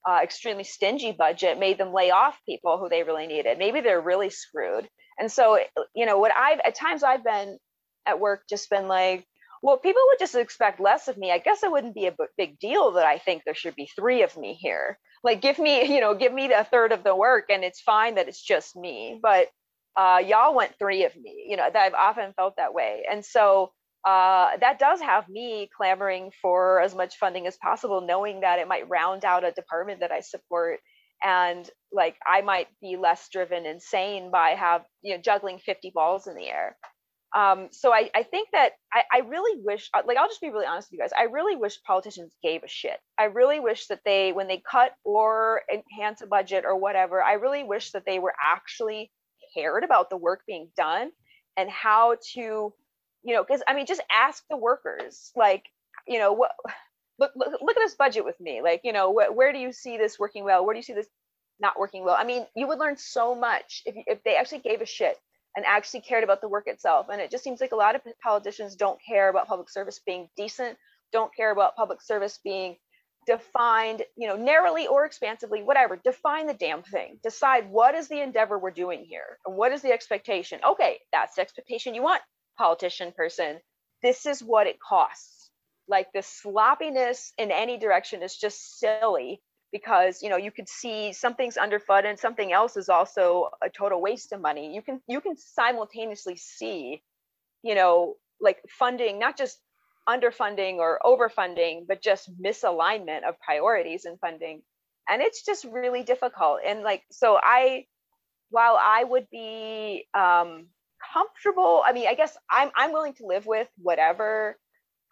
uh, 0.07 0.19
extremely 0.21 0.63
stingy 0.63 1.11
budget 1.11 1.59
made 1.59 1.77
them 1.77 1.93
lay 1.93 2.11
off 2.11 2.37
people 2.45 2.77
who 2.77 2.89
they 2.89 3.03
really 3.03 3.27
needed. 3.27 3.57
Maybe 3.57 3.81
they're 3.81 4.01
really 4.01 4.29
screwed. 4.29 4.87
And 5.19 5.31
so, 5.31 5.59
you 5.95 6.05
know, 6.05 6.19
what 6.19 6.31
I've 6.35 6.59
at 6.59 6.75
times 6.75 7.03
I've 7.03 7.23
been 7.23 7.57
at 8.05 8.19
work 8.19 8.43
just 8.49 8.69
been 8.69 8.87
like, 8.87 9.25
well, 9.61 9.77
people 9.77 10.01
would 10.07 10.19
just 10.19 10.35
expect 10.35 10.79
less 10.79 11.07
of 11.07 11.17
me. 11.17 11.31
I 11.31 11.39
guess 11.39 11.63
it 11.63 11.71
wouldn't 11.71 11.95
be 11.95 12.07
a 12.07 12.15
big 12.37 12.59
deal 12.59 12.91
that 12.93 13.05
I 13.05 13.17
think 13.17 13.43
there 13.43 13.55
should 13.55 13.75
be 13.75 13.89
three 13.95 14.23
of 14.23 14.37
me 14.37 14.53
here. 14.53 14.99
Like, 15.23 15.41
give 15.41 15.59
me, 15.59 15.85
you 15.93 16.01
know, 16.01 16.15
give 16.15 16.33
me 16.33 16.51
a 16.51 16.63
third 16.63 16.91
of 16.91 17.03
the 17.03 17.15
work, 17.15 17.45
and 17.49 17.63
it's 17.63 17.81
fine 17.81 18.15
that 18.15 18.27
it's 18.27 18.41
just 18.41 18.75
me. 18.75 19.19
But 19.21 19.47
uh, 19.95 20.21
y'all 20.25 20.53
want 20.53 20.73
three 20.77 21.05
of 21.05 21.15
me. 21.15 21.45
You 21.47 21.57
know, 21.57 21.67
that 21.71 21.81
I've 21.81 21.93
often 21.93 22.33
felt 22.33 22.55
that 22.57 22.73
way, 22.73 23.03
and 23.09 23.25
so 23.25 23.71
uh, 24.07 24.51
that 24.61 24.79
does 24.79 25.01
have 25.01 25.27
me 25.27 25.69
clamoring 25.75 26.31
for 26.41 26.79
as 26.81 26.95
much 26.95 27.17
funding 27.17 27.47
as 27.47 27.57
possible, 27.57 28.01
knowing 28.01 28.41
that 28.41 28.59
it 28.59 28.67
might 28.67 28.87
round 28.89 29.25
out 29.25 29.43
a 29.43 29.51
department 29.51 29.99
that 30.01 30.11
I 30.11 30.21
support, 30.21 30.79
and 31.23 31.69
like 31.91 32.15
I 32.25 32.41
might 32.41 32.67
be 32.81 32.95
less 32.95 33.27
driven 33.31 33.65
insane 33.65 34.29
by 34.31 34.51
have 34.51 34.83
you 35.01 35.15
know 35.15 35.21
juggling 35.21 35.59
50 35.59 35.91
balls 35.93 36.27
in 36.27 36.35
the 36.35 36.47
air. 36.47 36.77
Um, 37.37 37.67
so 37.69 37.93
I, 37.93 38.09
I 38.15 38.23
think 38.23 38.49
that 38.51 38.71
I, 38.91 39.03
I 39.13 39.19
really 39.19 39.61
wish, 39.63 39.91
uh, 39.93 40.01
like, 40.07 40.17
I'll 40.17 40.27
just 40.27 40.41
be 40.41 40.49
really 40.49 40.65
honest 40.65 40.87
with 40.87 40.97
you 40.97 41.03
guys. 41.03 41.11
I 41.15 41.25
really 41.25 41.55
wish 41.55 41.83
politicians 41.83 42.33
gave 42.41 42.63
a 42.63 42.67
shit. 42.67 42.99
I 43.19 43.25
really 43.25 43.59
wish 43.59 43.85
that 43.87 43.99
they, 44.03 44.31
when 44.31 44.47
they 44.47 44.59
cut 44.69 44.93
or 45.03 45.61
enhance 45.71 46.21
a 46.21 46.25
budget 46.25 46.63
or 46.65 46.75
whatever, 46.79 47.21
I 47.21 47.33
really 47.33 47.63
wish 47.63 47.91
that 47.91 48.05
they 48.07 48.17
were 48.17 48.33
actually 48.43 49.11
cared 49.53 49.83
about 49.83 50.09
the 50.09 50.17
work 50.17 50.41
being 50.47 50.69
done 50.75 51.11
and 51.55 51.69
how 51.69 52.15
to, 52.33 52.41
you 52.41 53.33
know, 53.35 53.43
because 53.43 53.61
I 53.67 53.75
mean, 53.75 53.85
just 53.85 54.01
ask 54.11 54.43
the 54.49 54.57
workers, 54.57 55.31
like, 55.35 55.65
you 56.07 56.17
know, 56.17 56.33
what, 56.33 56.53
look, 57.19 57.33
look, 57.35 57.61
look 57.61 57.77
at 57.77 57.81
this 57.81 57.93
budget 57.93 58.25
with 58.25 58.39
me. 58.39 58.61
Like, 58.63 58.81
you 58.83 58.93
know, 58.93 59.13
wh- 59.13 59.35
where 59.35 59.53
do 59.53 59.59
you 59.59 59.71
see 59.71 59.97
this 59.99 60.17
working 60.17 60.43
well? 60.43 60.65
Where 60.65 60.73
do 60.73 60.79
you 60.79 60.83
see 60.83 60.93
this 60.93 61.09
not 61.59 61.79
working 61.79 62.03
well? 62.03 62.15
I 62.17 62.23
mean, 62.23 62.47
you 62.55 62.67
would 62.67 62.79
learn 62.79 62.97
so 62.97 63.35
much 63.35 63.83
if, 63.85 63.93
if 64.07 64.23
they 64.23 64.37
actually 64.37 64.61
gave 64.61 64.81
a 64.81 64.87
shit 64.87 65.19
and 65.55 65.65
actually 65.65 66.01
cared 66.01 66.23
about 66.23 66.41
the 66.41 66.49
work 66.49 66.67
itself. 66.67 67.07
And 67.11 67.21
it 67.21 67.31
just 67.31 67.43
seems 67.43 67.61
like 67.61 67.71
a 67.71 67.75
lot 67.77 67.95
of 67.95 68.01
politicians 68.21 68.75
don't 68.75 68.99
care 69.05 69.29
about 69.29 69.47
public 69.47 69.69
service 69.69 69.99
being 70.05 70.29
decent, 70.37 70.77
don't 71.11 71.33
care 71.35 71.51
about 71.51 71.75
public 71.75 72.01
service 72.01 72.39
being 72.43 72.77
defined, 73.25 74.03
you 74.15 74.27
know, 74.27 74.37
narrowly 74.37 74.87
or 74.87 75.05
expansively, 75.05 75.61
whatever. 75.61 75.99
Define 76.03 76.47
the 76.47 76.53
damn 76.53 76.81
thing. 76.81 77.19
Decide 77.23 77.69
what 77.69 77.93
is 77.93 78.07
the 78.07 78.21
endeavor 78.21 78.57
we're 78.57 78.71
doing 78.71 79.05
here 79.05 79.37
and 79.45 79.55
what 79.55 79.73
is 79.73 79.81
the 79.81 79.91
expectation. 79.91 80.59
Okay, 80.65 80.99
that's 81.11 81.35
the 81.35 81.41
expectation 81.41 81.93
you 81.93 82.01
want, 82.01 82.21
politician 82.57 83.11
person. 83.15 83.57
This 84.01 84.25
is 84.25 84.41
what 84.41 84.67
it 84.67 84.77
costs. 84.79 85.49
Like 85.89 86.07
the 86.13 86.21
sloppiness 86.21 87.33
in 87.37 87.51
any 87.51 87.77
direction 87.77 88.23
is 88.23 88.35
just 88.35 88.79
silly 88.79 89.41
because 89.71 90.21
you 90.21 90.29
know 90.29 90.37
you 90.37 90.51
could 90.51 90.69
see 90.69 91.13
something's 91.13 91.57
underfunded 91.57 92.05
and 92.05 92.19
something 92.19 92.51
else 92.53 92.77
is 92.77 92.89
also 92.89 93.49
a 93.63 93.69
total 93.69 94.01
waste 94.01 94.31
of 94.33 94.41
money. 94.41 94.73
You 94.75 94.81
can 94.81 95.01
you 95.07 95.21
can 95.21 95.35
simultaneously 95.37 96.37
see 96.37 97.03
you 97.63 97.75
know 97.75 98.15
like 98.41 98.59
funding 98.69 99.19
not 99.19 99.37
just 99.37 99.59
underfunding 100.09 100.75
or 100.77 100.99
overfunding 101.03 101.85
but 101.87 102.01
just 102.01 102.31
misalignment 102.41 103.23
of 103.27 103.39
priorities 103.41 104.05
and 104.05 104.19
funding. 104.19 104.61
And 105.09 105.21
it's 105.21 105.45
just 105.45 105.65
really 105.65 106.03
difficult. 106.03 106.59
And 106.65 106.83
like 106.83 107.03
so 107.11 107.39
i 107.41 107.85
while 108.49 108.77
i 108.81 109.03
would 109.03 109.29
be 109.29 110.05
um 110.13 110.67
comfortable 111.13 111.83
i 111.85 111.93
mean 111.93 112.07
i 112.07 112.15
guess 112.15 112.37
i'm 112.49 112.71
i'm 112.75 112.91
willing 112.93 113.13
to 113.13 113.25
live 113.25 113.45
with 113.45 113.67
whatever 113.77 114.57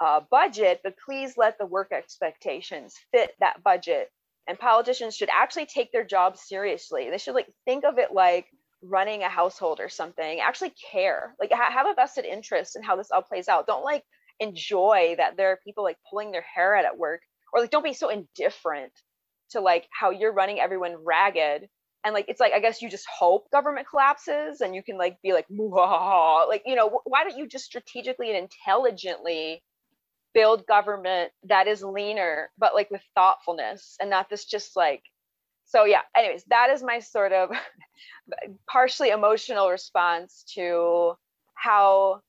uh, 0.01 0.19
budget 0.29 0.81
but 0.83 0.95
please 1.05 1.35
let 1.37 1.57
the 1.57 1.65
work 1.65 1.91
expectations 1.93 2.95
fit 3.13 3.31
that 3.39 3.63
budget 3.63 4.09
and 4.47 4.59
politicians 4.59 5.15
should 5.15 5.29
actually 5.31 5.65
take 5.65 5.91
their 5.91 6.05
job 6.05 6.37
seriously. 6.37 7.09
They 7.09 7.17
should 7.17 7.35
like 7.35 7.47
think 7.65 7.83
of 7.83 7.97
it 7.97 8.11
like 8.13 8.47
running 8.81 9.23
a 9.23 9.29
household 9.29 9.79
or 9.79 9.89
something. 9.89 10.39
Actually 10.39 10.73
care. 10.91 11.35
Like 11.39 11.51
ha- 11.51 11.71
have 11.71 11.87
a 11.87 11.95
vested 11.95 12.25
interest 12.25 12.75
in 12.75 12.83
how 12.83 12.95
this 12.95 13.09
all 13.11 13.21
plays 13.21 13.47
out. 13.47 13.67
Don't 13.67 13.83
like 13.83 14.03
enjoy 14.39 15.15
that 15.17 15.37
there 15.37 15.51
are 15.51 15.59
people 15.63 15.83
like 15.83 15.97
pulling 16.09 16.31
their 16.31 16.45
hair 16.53 16.75
out 16.75 16.85
at 16.85 16.97
work 16.97 17.21
or 17.53 17.61
like 17.61 17.71
don't 17.71 17.83
be 17.83 17.93
so 17.93 18.09
indifferent 18.09 18.91
to 19.51 19.61
like 19.61 19.87
how 19.91 20.11
you're 20.11 20.33
running 20.33 20.59
everyone 20.59 20.95
ragged. 21.03 21.67
And 22.03 22.13
like 22.13 22.25
it's 22.27 22.39
like 22.39 22.53
i 22.53 22.59
guess 22.59 22.83
you 22.83 22.89
just 22.89 23.07
hope 23.07 23.49
government 23.49 23.87
collapses 23.89 24.61
and 24.61 24.75
you 24.75 24.83
can 24.83 24.95
like 24.95 25.17
be 25.23 25.33
like 25.33 25.47
like 25.49 26.61
you 26.63 26.75
know 26.75 26.99
why 27.03 27.23
don't 27.23 27.35
you 27.35 27.47
just 27.47 27.65
strategically 27.65 28.29
and 28.29 28.37
intelligently 28.37 29.63
build 30.35 30.67
government 30.67 31.31
that 31.45 31.67
is 31.67 31.81
leaner 31.81 32.51
but 32.59 32.75
like 32.75 32.91
with 32.91 33.01
thoughtfulness 33.15 33.95
and 34.01 34.09
not 34.09 34.29
this 34.29 34.45
just 34.45 34.75
like 34.75 35.01
so 35.65 35.85
yeah 35.85 36.01
anyways 36.15 36.43
that 36.49 36.69
is 36.69 36.83
my 36.83 36.99
sort 36.99 37.31
of 37.31 37.49
partially 38.69 39.09
emotional 39.09 39.69
response 39.69 40.43
to 40.53 41.13
how 41.55 42.21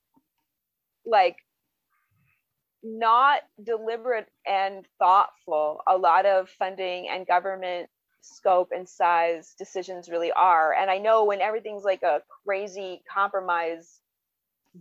like 1.05 1.37
not 2.85 3.41
deliberate 3.63 4.29
and 4.47 4.87
thoughtful 5.01 5.81
a 5.89 5.97
lot 5.97 6.25
of 6.25 6.49
funding 6.49 7.09
and 7.09 7.27
government 7.27 7.89
scope 8.21 8.71
and 8.75 8.89
size 8.89 9.55
decisions 9.59 10.09
really 10.09 10.33
are. 10.33 10.73
And 10.73 10.91
i 10.91 10.99
know 10.99 11.25
when 11.25 11.41
everything's 11.41 11.85
like 11.85 12.03
a 12.03 12.23
crazy 12.45 13.03
compromise 13.13 14.01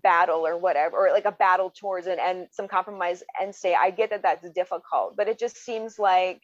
battle 0.03 0.45
or 0.45 0.57
whatever 0.57 0.97
or 0.97 1.11
like 1.11 1.25
a 1.25 1.31
battle 1.31 1.71
towards 1.71 2.07
it 2.07 2.19
and 2.19 2.47
some 2.51 2.67
compromise 2.67 3.23
and 3.41 3.53
say 3.55 3.75
i 3.75 3.89
get 3.89 4.09
that 4.09 4.21
that's 4.21 4.49
difficult 4.51 5.15
but 5.15 5.27
it 5.27 5.39
just 5.39 5.57
seems 5.57 5.97
like 5.99 6.41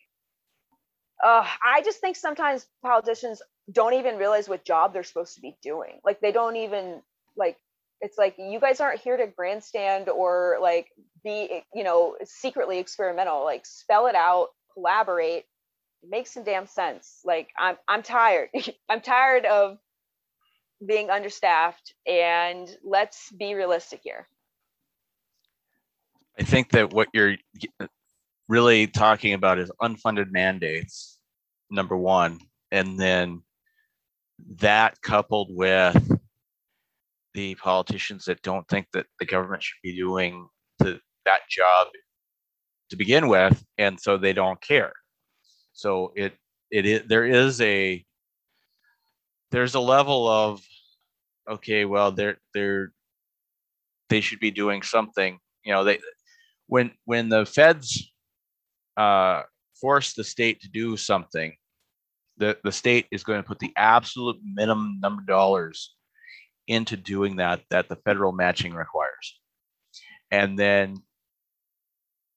uh, 1.24 1.46
i 1.66 1.82
just 1.84 2.00
think 2.00 2.16
sometimes 2.16 2.68
politicians 2.84 3.42
don't 3.72 3.94
even 3.94 4.18
realize 4.18 4.50
what 4.50 4.66
job 4.66 4.94
they're 4.94 5.04
supposed 5.04 5.36
to 5.36 5.42
be 5.42 5.56
doing. 5.62 6.00
Like 6.04 6.20
they 6.20 6.32
don't 6.32 6.56
even 6.56 7.02
like 7.38 7.58
it's 8.02 8.18
like 8.18 8.36
you 8.38 8.60
guys 8.60 8.80
aren't 8.80 9.00
here 9.00 9.18
to 9.18 9.28
grandstand 9.28 10.10
or 10.10 10.58
like 10.62 10.88
be 11.24 11.64
you 11.74 11.84
know 11.84 12.16
secretly 12.24 12.80
experimental 12.80 13.44
like 13.44 13.66
spell 13.66 14.08
it 14.08 14.16
out 14.16 14.50
collaborate 14.74 15.46
make 16.08 16.28
some 16.28 16.44
damn 16.44 16.68
sense. 16.68 17.22
Like 17.24 17.50
i'm 17.58 17.78
i'm 17.88 18.04
tired. 18.04 18.50
I'm 18.90 19.02
tired 19.02 19.46
of 19.46 19.78
being 20.86 21.10
understaffed 21.10 21.94
and 22.08 22.76
let's 22.84 23.32
be 23.32 23.54
realistic 23.54 24.02
here. 24.04 24.28
I 26.40 26.44
think 26.44 26.70
that 26.72 26.92
what 26.92 27.08
you're 27.14 27.36
really 28.48 28.88
talking 28.88 29.34
about 29.34 29.60
is 29.60 29.72
unfunded 29.82 30.32
mandates 30.32 31.20
number 31.70 31.96
one 31.96 32.40
and 32.72 33.00
then 33.00 33.42
that 34.58 35.00
coupled 35.02 35.50
with 35.52 36.18
the 37.34 37.56
politicians 37.56 38.26
that 38.26 38.42
don't 38.42 38.68
think 38.68 38.88
that 38.94 39.06
the 39.20 39.26
government 39.26 39.64
should 39.64 39.80
be 39.84 39.96
doing 39.96 40.48
the, 40.80 41.00
that 41.26 41.42
job 41.50 41.88
to 42.90 42.98
begin 42.98 43.28
with 43.28 43.64
and 43.78 44.00
so 44.00 44.18
they 44.18 44.34
don't 44.34 44.62
care. 44.62 44.94
So 45.74 46.12
it 46.16 46.34
it 46.70 46.86
is 46.86 47.04
there 47.08 47.26
is 47.26 47.62
a 47.62 48.04
there's 49.52 49.76
a 49.76 49.80
level 49.80 50.28
of 50.28 50.62
okay 51.50 51.86
well 51.86 52.12
they're 52.12 52.38
they're 52.54 52.94
they 54.10 54.22
should 54.22 54.40
be 54.40 54.52
doing 54.52 54.82
something. 54.82 55.40
You 55.64 55.74
know 55.74 55.84
they 55.84 56.00
when 56.68 56.92
when 57.06 57.30
the 57.30 57.46
feds 57.46 58.12
uh 58.98 59.44
force 59.80 60.14
the 60.14 60.24
state 60.24 60.62
to 60.62 60.70
do 60.70 60.98
something 60.98 61.56
the 62.38 62.58
the 62.64 62.72
state 62.72 63.08
is 63.12 63.24
going 63.24 63.42
to 63.42 63.48
put 63.48 63.60
the 63.60 63.72
absolute 63.78 64.38
minimum 64.44 65.00
number 65.02 65.22
of 65.22 65.28
dollars 65.28 65.96
into 66.68 66.98
doing 66.98 67.38
that 67.38 67.62
that 67.70 67.90
the 67.90 67.96
federal 67.98 68.32
matching 68.32 68.74
requires. 68.74 69.40
And 70.32 70.58
then 70.58 70.98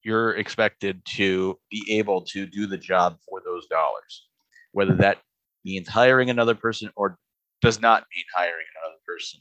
you're 0.02 0.36
expected 0.36 1.00
to 1.16 1.58
be 1.70 1.84
able 1.98 2.22
to 2.22 2.46
do 2.46 2.66
the 2.66 2.76
job 2.76 3.16
for 3.28 3.40
those 3.44 3.66
dollars 3.66 4.26
whether 4.72 4.94
that 4.96 5.18
means 5.64 5.88
hiring 5.88 6.30
another 6.30 6.54
person 6.54 6.90
or 6.96 7.18
does 7.60 7.80
not 7.80 8.04
mean 8.14 8.24
hiring 8.34 8.66
another 8.82 9.00
person. 9.06 9.40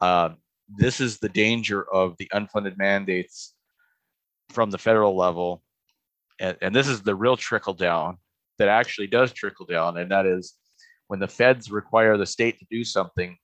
Um, 0.00 0.38
this 0.68 1.00
is 1.00 1.18
the 1.18 1.28
danger 1.28 1.82
of 1.92 2.16
the 2.18 2.30
unfunded 2.32 2.76
mandates 2.76 3.54
from 4.50 4.70
the 4.70 4.78
federal 4.78 5.16
level. 5.16 5.62
And, 6.40 6.56
and 6.60 6.74
this 6.74 6.88
is 6.88 7.02
the 7.02 7.14
real 7.14 7.36
trickle 7.36 7.74
down 7.74 8.18
that 8.58 8.68
actually 8.68 9.06
does 9.06 9.32
trickle 9.32 9.66
down. 9.66 9.98
And 9.98 10.10
that 10.10 10.26
is 10.26 10.54
when 11.08 11.20
the 11.20 11.28
feds 11.28 11.70
require 11.70 12.16
the 12.16 12.26
state 12.26 12.58
to 12.58 12.66
do 12.70 12.84
something, 12.84 13.36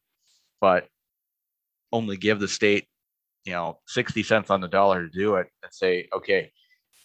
but 0.61 0.89
only 1.93 2.17
give 2.17 2.41
the 2.41 2.49
state, 2.49 2.87
you 3.45 3.53
know, 3.53 3.79
60 3.87 4.23
cents 4.23 4.51
on 4.51 4.61
the 4.61 4.69
dollar 4.69 5.07
to 5.07 5.11
do 5.11 5.37
it 5.37 5.49
and 5.63 5.73
say, 5.73 6.09
okay, 6.15 6.51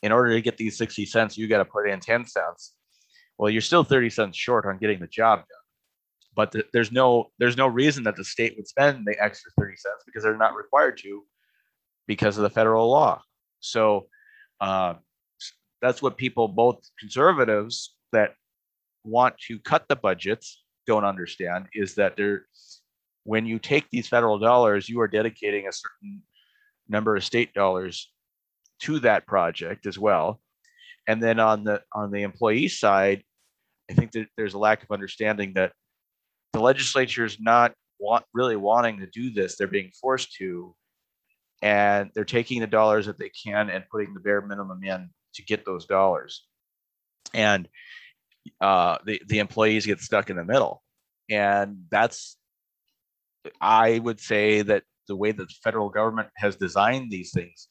in 0.03 0.11
order 0.11 0.33
to 0.33 0.41
get 0.41 0.57
these 0.57 0.77
60 0.77 1.05
cents, 1.05 1.37
you 1.37 1.47
got 1.47 1.57
to 1.57 1.65
put 1.65 1.89
in 1.89 1.99
10 1.99 2.25
cents. 2.25 2.73
Well, 3.37 3.49
you're 3.49 3.61
still 3.61 3.83
30 3.83 4.09
cents 4.09 4.37
short 4.37 4.65
on 4.65 4.77
getting 4.77 4.99
the 4.99 5.07
job 5.07 5.39
done. 5.39 5.45
But 6.35 6.51
the, 6.51 6.65
there's 6.71 6.91
no 6.91 7.31
there's 7.39 7.57
no 7.57 7.67
reason 7.67 8.03
that 8.03 8.15
the 8.15 8.23
state 8.23 8.55
would 8.57 8.67
spend 8.67 9.05
the 9.05 9.15
extra 9.21 9.51
30 9.59 9.75
cents 9.75 10.03
because 10.05 10.23
they're 10.23 10.37
not 10.37 10.55
required 10.55 10.97
to 10.99 11.23
because 12.07 12.37
of 12.37 12.43
the 12.43 12.49
federal 12.49 12.89
law. 12.89 13.21
So 13.59 14.07
uh, 14.61 14.95
that's 15.81 16.01
what 16.01 16.17
people 16.17 16.47
both 16.47 16.79
conservatives 16.99 17.95
that 18.11 18.33
want 19.03 19.35
to 19.47 19.59
cut 19.59 19.85
the 19.89 19.95
budgets 19.95 20.63
don't 20.85 21.05
understand 21.05 21.65
is 21.73 21.95
that 21.95 22.15
there 22.17 22.45
when 23.23 23.45
you 23.45 23.59
take 23.59 23.89
these 23.89 24.07
federal 24.07 24.39
dollars 24.39 24.87
you 24.87 25.01
are 25.01 25.07
dedicating 25.07 25.67
a 25.67 25.73
certain 25.73 26.21
number 26.87 27.15
of 27.15 27.23
state 27.23 27.53
dollars 27.53 28.11
to 28.79 28.99
that 28.99 29.25
project 29.25 29.85
as 29.85 29.97
well. 29.97 30.39
And 31.07 31.21
then 31.21 31.39
on 31.39 31.63
the 31.63 31.81
on 31.93 32.11
the 32.11 32.23
employee 32.23 32.67
side 32.67 33.23
i 33.89 33.93
think 33.93 34.11
that 34.11 34.27
there's 34.37 34.53
a 34.53 34.59
lack 34.59 34.83
of 34.83 34.91
understanding 34.91 35.53
that 35.53 35.71
the 36.53 36.59
legislature 36.59 37.25
is 37.25 37.39
not 37.39 37.73
want 37.99 38.25
really 38.33 38.55
wanting 38.55 38.99
to 38.99 39.07
do 39.07 39.31
this. 39.31 39.57
They're 39.57 39.67
being 39.67 39.91
forced 39.99 40.33
to 40.35 40.75
and 41.61 42.11
they're 42.13 42.25
taking 42.25 42.61
the 42.61 42.67
dollars 42.67 43.07
that 43.07 43.17
they 43.17 43.29
can 43.29 43.69
and 43.69 43.83
putting 43.91 44.13
the 44.13 44.19
bare 44.19 44.41
minimum 44.41 44.83
in 44.83 45.09
to 45.35 45.43
get 45.43 45.65
those 45.65 45.85
dollars. 45.85 46.45
And 47.33 47.67
uh, 48.61 48.97
the 49.05 49.21
the 49.27 49.39
employees 49.39 49.85
get 49.85 49.99
stuck 49.99 50.29
in 50.29 50.37
the 50.37 50.45
middle, 50.45 50.81
and 51.29 51.83
that's 51.91 52.37
I 53.59 53.99
would 53.99 54.19
say 54.19 54.61
that 54.61 54.83
the 55.07 55.15
way 55.15 55.31
that 55.31 55.47
the 55.47 55.55
federal 55.63 55.89
government 55.89 56.29
has 56.37 56.55
designed 56.55 57.11
these 57.11 57.31
things 57.33 57.67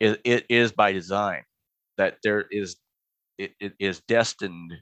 it, 0.00 0.20
it 0.24 0.46
is 0.48 0.72
by 0.72 0.92
design 0.92 1.42
that 1.98 2.16
there 2.24 2.46
is 2.50 2.76
it, 3.44 3.52
it 3.60 3.72
is 3.78 4.00
destined 4.08 4.72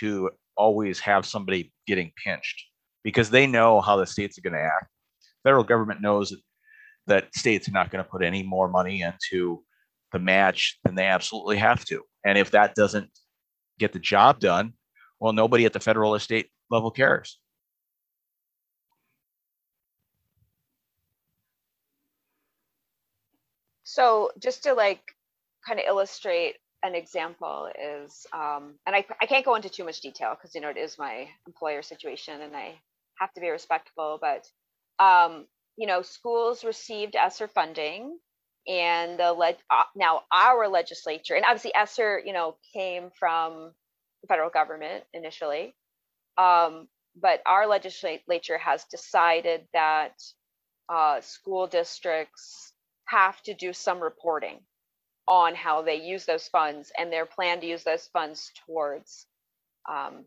to 0.00 0.30
always 0.56 1.00
have 1.00 1.26
somebody 1.26 1.72
getting 1.86 2.12
pinched 2.22 2.64
because 3.02 3.30
they 3.30 3.46
know 3.46 3.80
how 3.80 3.96
the 3.96 4.06
states 4.06 4.38
are 4.38 4.42
going 4.42 4.52
to 4.54 4.60
act 4.60 4.86
federal 5.42 5.64
government 5.64 6.00
knows 6.00 6.34
that, 7.06 7.34
states 7.34 7.68
are 7.68 7.72
not 7.72 7.90
going 7.90 8.02
to 8.02 8.08
put 8.10 8.22
any 8.22 8.42
more 8.42 8.68
money 8.68 9.02
into 9.02 9.62
the 10.12 10.18
match 10.18 10.78
than 10.84 10.94
they 10.94 11.06
absolutely 11.06 11.56
have 11.56 11.84
to 11.84 12.02
and 12.24 12.38
if 12.38 12.50
that 12.50 12.74
doesn't 12.74 13.10
get 13.78 13.92
the 13.92 13.98
job 13.98 14.38
done, 14.38 14.74
well, 15.20 15.32
nobody 15.32 15.64
at 15.64 15.72
the 15.72 15.80
federal 15.80 16.14
or 16.14 16.20
state 16.20 16.48
level 16.70 16.90
cares. 16.90 17.38
So 23.82 24.30
just 24.38 24.62
to 24.62 24.72
like 24.72 25.02
kind 25.66 25.78
of 25.78 25.86
illustrate 25.86 26.56
an 26.82 26.94
example 26.94 27.68
is, 27.80 28.26
um, 28.32 28.74
and 28.86 28.96
I, 28.96 29.04
I 29.20 29.26
can't 29.26 29.44
go 29.44 29.54
into 29.54 29.68
too 29.68 29.84
much 29.84 30.00
detail 30.00 30.34
because, 30.34 30.54
you 30.54 30.60
know, 30.60 30.68
it 30.68 30.76
is 30.76 30.98
my 30.98 31.28
employer 31.46 31.82
situation 31.82 32.40
and 32.40 32.56
I 32.56 32.74
have 33.18 33.32
to 33.34 33.40
be 33.40 33.48
respectful, 33.48 34.18
but, 34.20 34.46
um, 35.04 35.46
you 35.76 35.86
know, 35.86 36.02
schools 36.02 36.64
received 36.64 37.16
ESSER 37.16 37.48
funding 37.48 38.18
and 38.68 39.18
the 39.18 39.32
led 39.32 39.56
uh, 39.70 39.84
now 39.96 40.22
our 40.32 40.68
legislature 40.68 41.34
and 41.34 41.44
obviously 41.44 41.74
ESSER, 41.74 42.22
you 42.24 42.32
know, 42.32 42.56
came 42.74 43.10
from 43.18 43.72
the 44.22 44.28
federal 44.28 44.50
government 44.50 45.04
initially, 45.12 45.74
um, 46.38 46.88
but 47.20 47.42
our 47.46 47.66
legislature 47.66 48.58
has 48.58 48.84
decided 48.90 49.62
that 49.72 50.14
uh, 50.88 51.20
school 51.20 51.66
districts 51.66 52.72
have 53.06 53.40
to 53.42 53.54
do 53.54 53.72
some 53.72 54.00
reporting 54.00 54.60
on 55.28 55.54
how 55.54 55.82
they 55.82 55.96
use 55.96 56.26
those 56.26 56.48
funds 56.48 56.92
and 56.98 57.12
their 57.12 57.26
plan 57.26 57.60
to 57.60 57.66
use 57.66 57.84
those 57.84 58.08
funds 58.12 58.50
towards 58.66 59.26
um, 59.88 60.24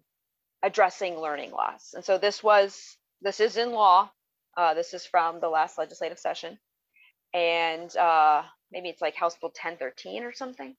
addressing 0.64 1.20
learning 1.20 1.52
loss. 1.52 1.94
And 1.94 2.04
so 2.04 2.18
this 2.18 2.44
was 2.44 2.98
this 3.22 3.40
is 3.40 3.58
in 3.58 3.72
law. 3.72 4.10
Uh, 4.58 4.74
this 4.74 4.94
is 4.94 5.06
from 5.06 5.40
the 5.40 5.50
last 5.50 5.78
legislative 5.78 6.20
session 6.20 6.58
and 7.36 7.96
uh, 7.98 8.44
maybe 8.72 8.90
it's 8.90 9.02
like 9.02 9.16
House 9.16 9.36
Bill 9.40 9.50
1013 9.50 10.24
or 10.24 10.34
something. 10.34 10.74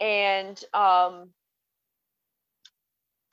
And 0.00 0.58
um, 0.72 1.30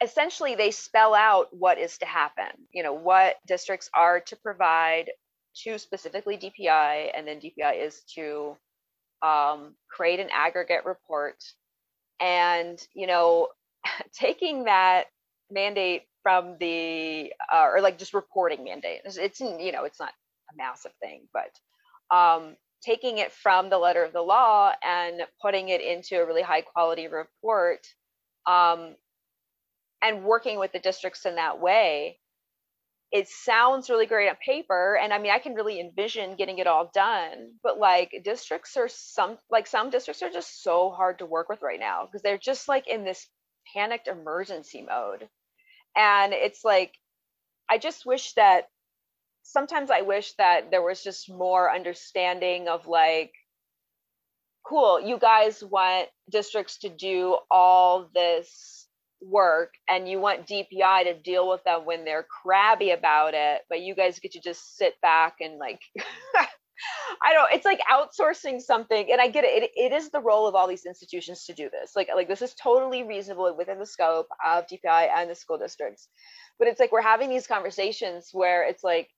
essentially, 0.03 0.55
they 0.55 0.71
spell 0.71 1.13
out 1.13 1.49
what 1.51 1.77
is 1.77 1.99
to 1.99 2.07
happen. 2.07 2.67
You 2.73 2.81
know, 2.81 2.93
what 2.93 3.35
districts 3.45 3.89
are 3.93 4.19
to 4.21 4.35
provide 4.37 5.11
to 5.63 5.77
specifically 5.77 6.37
DPI, 6.37 7.11
and 7.15 7.27
then 7.27 7.39
DPI 7.39 7.85
is 7.85 8.01
to 8.15 8.57
um, 9.21 9.75
create 9.89 10.19
an 10.19 10.29
aggregate 10.33 10.85
report. 10.85 11.43
And 12.19 12.79
you 12.93 13.07
know, 13.07 13.49
taking 14.13 14.65
that 14.65 15.05
mandate 15.51 16.03
from 16.23 16.57
the 16.59 17.31
uh, 17.53 17.67
or 17.71 17.81
like 17.81 17.97
just 17.99 18.13
reporting 18.13 18.63
mandate. 18.63 19.01
It's, 19.05 19.17
it's 19.17 19.39
you 19.39 19.71
know, 19.71 19.83
it's 19.83 19.99
not 19.99 20.13
a 20.51 20.57
massive 20.57 20.93
thing, 21.01 21.27
but 21.33 22.15
um, 22.15 22.55
taking 22.83 23.17
it 23.17 23.31
from 23.31 23.69
the 23.69 23.77
letter 23.77 24.03
of 24.03 24.13
the 24.13 24.21
law 24.21 24.71
and 24.83 25.21
putting 25.41 25.69
it 25.69 25.81
into 25.81 26.19
a 26.19 26.25
really 26.25 26.41
high 26.41 26.61
quality 26.61 27.07
report 27.07 27.85
um, 28.47 28.95
and 30.01 30.23
working 30.23 30.59
with 30.59 30.71
the 30.71 30.79
districts 30.79 31.25
in 31.25 31.35
that 31.35 31.59
way 31.59 32.19
it 33.11 33.27
sounds 33.27 33.89
really 33.89 34.05
great 34.05 34.29
on 34.29 34.35
paper 34.43 34.97
and 35.01 35.13
i 35.13 35.19
mean 35.19 35.31
i 35.31 35.39
can 35.39 35.53
really 35.53 35.79
envision 35.79 36.35
getting 36.35 36.57
it 36.57 36.67
all 36.67 36.89
done 36.93 37.51
but 37.63 37.77
like 37.77 38.11
districts 38.23 38.75
are 38.77 38.89
some 38.89 39.37
like 39.49 39.67
some 39.67 39.89
districts 39.89 40.21
are 40.21 40.29
just 40.29 40.63
so 40.63 40.89
hard 40.89 41.19
to 41.19 41.25
work 41.25 41.49
with 41.49 41.61
right 41.61 41.79
now 41.79 42.05
because 42.05 42.21
they're 42.21 42.37
just 42.37 42.67
like 42.67 42.87
in 42.87 43.05
this 43.05 43.27
panicked 43.73 44.07
emergency 44.07 44.85
mode. 44.87 45.27
And 45.95 46.33
it's 46.33 46.63
like 46.63 46.93
i 47.69 47.77
just 47.77 48.05
wish 48.05 48.33
that 48.33 48.65
sometimes 49.45 49.91
I 49.91 50.01
wish 50.01 50.33
that 50.33 50.71
there 50.71 50.81
was 50.81 51.03
just 51.03 51.31
more 51.31 51.73
understanding 51.73 52.67
of 52.67 52.87
like, 52.87 53.31
cool, 54.67 54.99
you 54.99 55.19
guys 55.19 55.63
want 55.63 56.09
districts 56.29 56.79
to 56.79 56.89
do 56.89 57.37
all 57.51 58.09
this 58.13 58.84
work 59.29 59.73
and 59.89 60.07
you 60.07 60.19
want 60.19 60.47
DPI 60.47 61.03
to 61.03 61.13
deal 61.13 61.49
with 61.49 61.63
them 61.63 61.85
when 61.85 62.05
they're 62.05 62.25
crabby 62.43 62.91
about 62.91 63.33
it, 63.33 63.61
but 63.69 63.81
you 63.81 63.95
guys 63.95 64.19
get 64.19 64.31
to 64.33 64.39
just 64.39 64.77
sit 64.77 64.93
back 65.01 65.35
and 65.41 65.57
like 65.57 65.81
I 67.23 67.33
don't 67.33 67.51
it's 67.53 67.65
like 67.65 67.79
outsourcing 67.91 68.61
something 68.61 69.11
and 69.11 69.21
I 69.21 69.29
get 69.29 69.43
it. 69.43 69.63
it 69.63 69.71
it 69.75 69.93
is 69.93 70.09
the 70.09 70.19
role 70.19 70.47
of 70.47 70.55
all 70.55 70.67
these 70.67 70.85
institutions 70.85 71.45
to 71.45 71.53
do 71.53 71.69
this 71.69 71.93
like 71.95 72.09
like 72.13 72.27
this 72.27 72.41
is 72.41 72.53
totally 72.53 73.03
reasonable 73.03 73.55
within 73.57 73.79
the 73.79 73.85
scope 73.85 74.27
of 74.45 74.65
DPI 74.67 75.09
and 75.15 75.29
the 75.29 75.35
school 75.35 75.57
districts 75.57 76.09
but 76.59 76.67
it's 76.67 76.79
like 76.79 76.91
we're 76.91 77.01
having 77.01 77.29
these 77.29 77.47
conversations 77.47 78.29
where 78.33 78.67
it's 78.67 78.83
like 78.83 79.09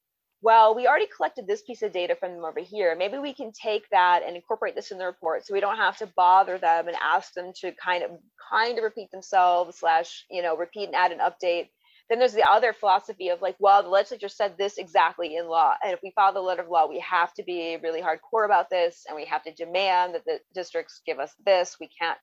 well, 0.42 0.76
we 0.76 0.88
already 0.88 1.08
collected 1.08 1.48
this 1.48 1.64
piece 1.64 1.82
of 1.82 1.92
data 1.92 2.16
from 2.16 2.34
them 2.34 2.46
over 2.46 2.60
here. 2.60 2.96
Maybe 2.96 3.18
we 3.18 3.34
can 3.34 3.52
take 3.52 3.90
that 3.92 4.22
and 4.26 4.36
incorporate 4.36 4.76
this 4.76 4.92
in 4.92 4.98
the 4.98 5.06
report 5.06 5.46
so 5.46 5.54
we 5.54 5.60
don't 5.60 5.78
have 5.78 5.98
to 5.98 6.08
bother 6.16 6.58
them 6.58 6.88
and 6.88 6.98
ask 7.02 7.34
them 7.34 7.52
to 7.62 7.72
kind 7.74 8.04
of 8.04 8.12
kind 8.52 8.78
of 8.78 8.84
repeat 8.84 9.10
themselves 9.12 9.80
slash, 9.80 10.26
you 10.30 10.42
know, 10.44 10.56
repeat 10.56 10.86
and 10.86 10.96
add 10.96 11.12
an 11.12 11.20
update. 11.20 11.70
Then 12.10 12.20
there's 12.20 12.34
the 12.34 12.50
other 12.50 12.72
philosophy 12.72 13.30
of 13.30 13.42
like, 13.42 13.56
well, 13.60 13.84
the 13.84 13.90
legislature 13.90 14.30
said 14.30 14.58
this 14.58 14.78
exactly 14.78 15.36
in 15.36 15.48
law. 15.48 15.74
And 15.84 15.92
if 15.92 16.00
we 16.02 16.14
follow 16.16 16.34
the 16.34 16.40
letter 16.40 16.62
of 16.62 16.70
law, 16.70 16.88
we 16.88 17.00
have 17.00 17.34
to 17.34 17.44
be 17.44 17.78
really 17.84 18.02
hardcore 18.02 18.46
about 18.46 18.70
this 18.70 19.06
and 19.08 19.16
we 19.16 19.26
have 19.26 19.44
to 19.44 19.52
demand 19.52 20.16
that 20.16 20.24
the 20.26 20.40
districts 20.54 21.02
give 21.06 21.20
us 21.20 21.34
this. 21.46 21.78
We 21.80 21.90
can't 22.00 22.18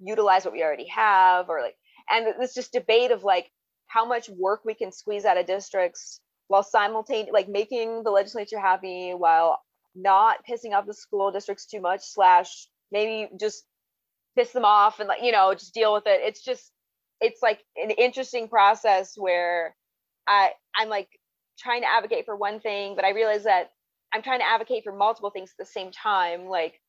utilize 0.00 0.44
what 0.44 0.52
we 0.52 0.62
already 0.62 0.88
have 0.88 1.48
or 1.48 1.60
like 1.62 1.76
and 2.10 2.26
this 2.40 2.54
just 2.54 2.72
debate 2.72 3.10
of 3.10 3.22
like 3.22 3.50
how 3.86 4.04
much 4.04 4.28
work 4.28 4.62
we 4.64 4.74
can 4.74 4.92
squeeze 4.92 5.24
out 5.24 5.38
of 5.38 5.46
districts 5.46 6.20
while 6.50 6.64
simultaneously 6.64 7.30
like 7.32 7.48
making 7.48 8.02
the 8.02 8.10
legislature 8.10 8.58
happy 8.58 9.12
while 9.12 9.60
not 9.94 10.38
pissing 10.44 10.72
off 10.72 10.84
the 10.84 10.92
school 10.92 11.30
districts 11.30 11.64
too 11.64 11.80
much 11.80 12.00
slash 12.02 12.66
maybe 12.90 13.30
just 13.38 13.62
piss 14.36 14.50
them 14.50 14.64
off 14.64 14.98
and 14.98 15.08
like 15.08 15.22
you 15.22 15.30
know 15.30 15.54
just 15.54 15.72
deal 15.74 15.94
with 15.94 16.08
it. 16.08 16.20
It's 16.24 16.42
just 16.42 16.72
it's 17.20 17.40
like 17.40 17.60
an 17.76 17.90
interesting 17.92 18.48
process 18.48 19.14
where 19.16 19.76
i 20.26 20.50
i'm 20.76 20.88
like 20.88 21.08
trying 21.58 21.82
to 21.82 21.88
advocate 21.88 22.24
for 22.24 22.34
one 22.36 22.58
thing 22.58 22.96
but 22.96 23.04
i 23.04 23.10
realize 23.10 23.44
that 23.44 23.70
i'm 24.12 24.22
trying 24.22 24.40
to 24.40 24.48
advocate 24.48 24.82
for 24.82 24.92
multiple 24.92 25.30
things 25.30 25.50
at 25.52 25.64
the 25.64 25.70
same 25.70 25.92
time. 25.92 26.46
Like 26.48 26.80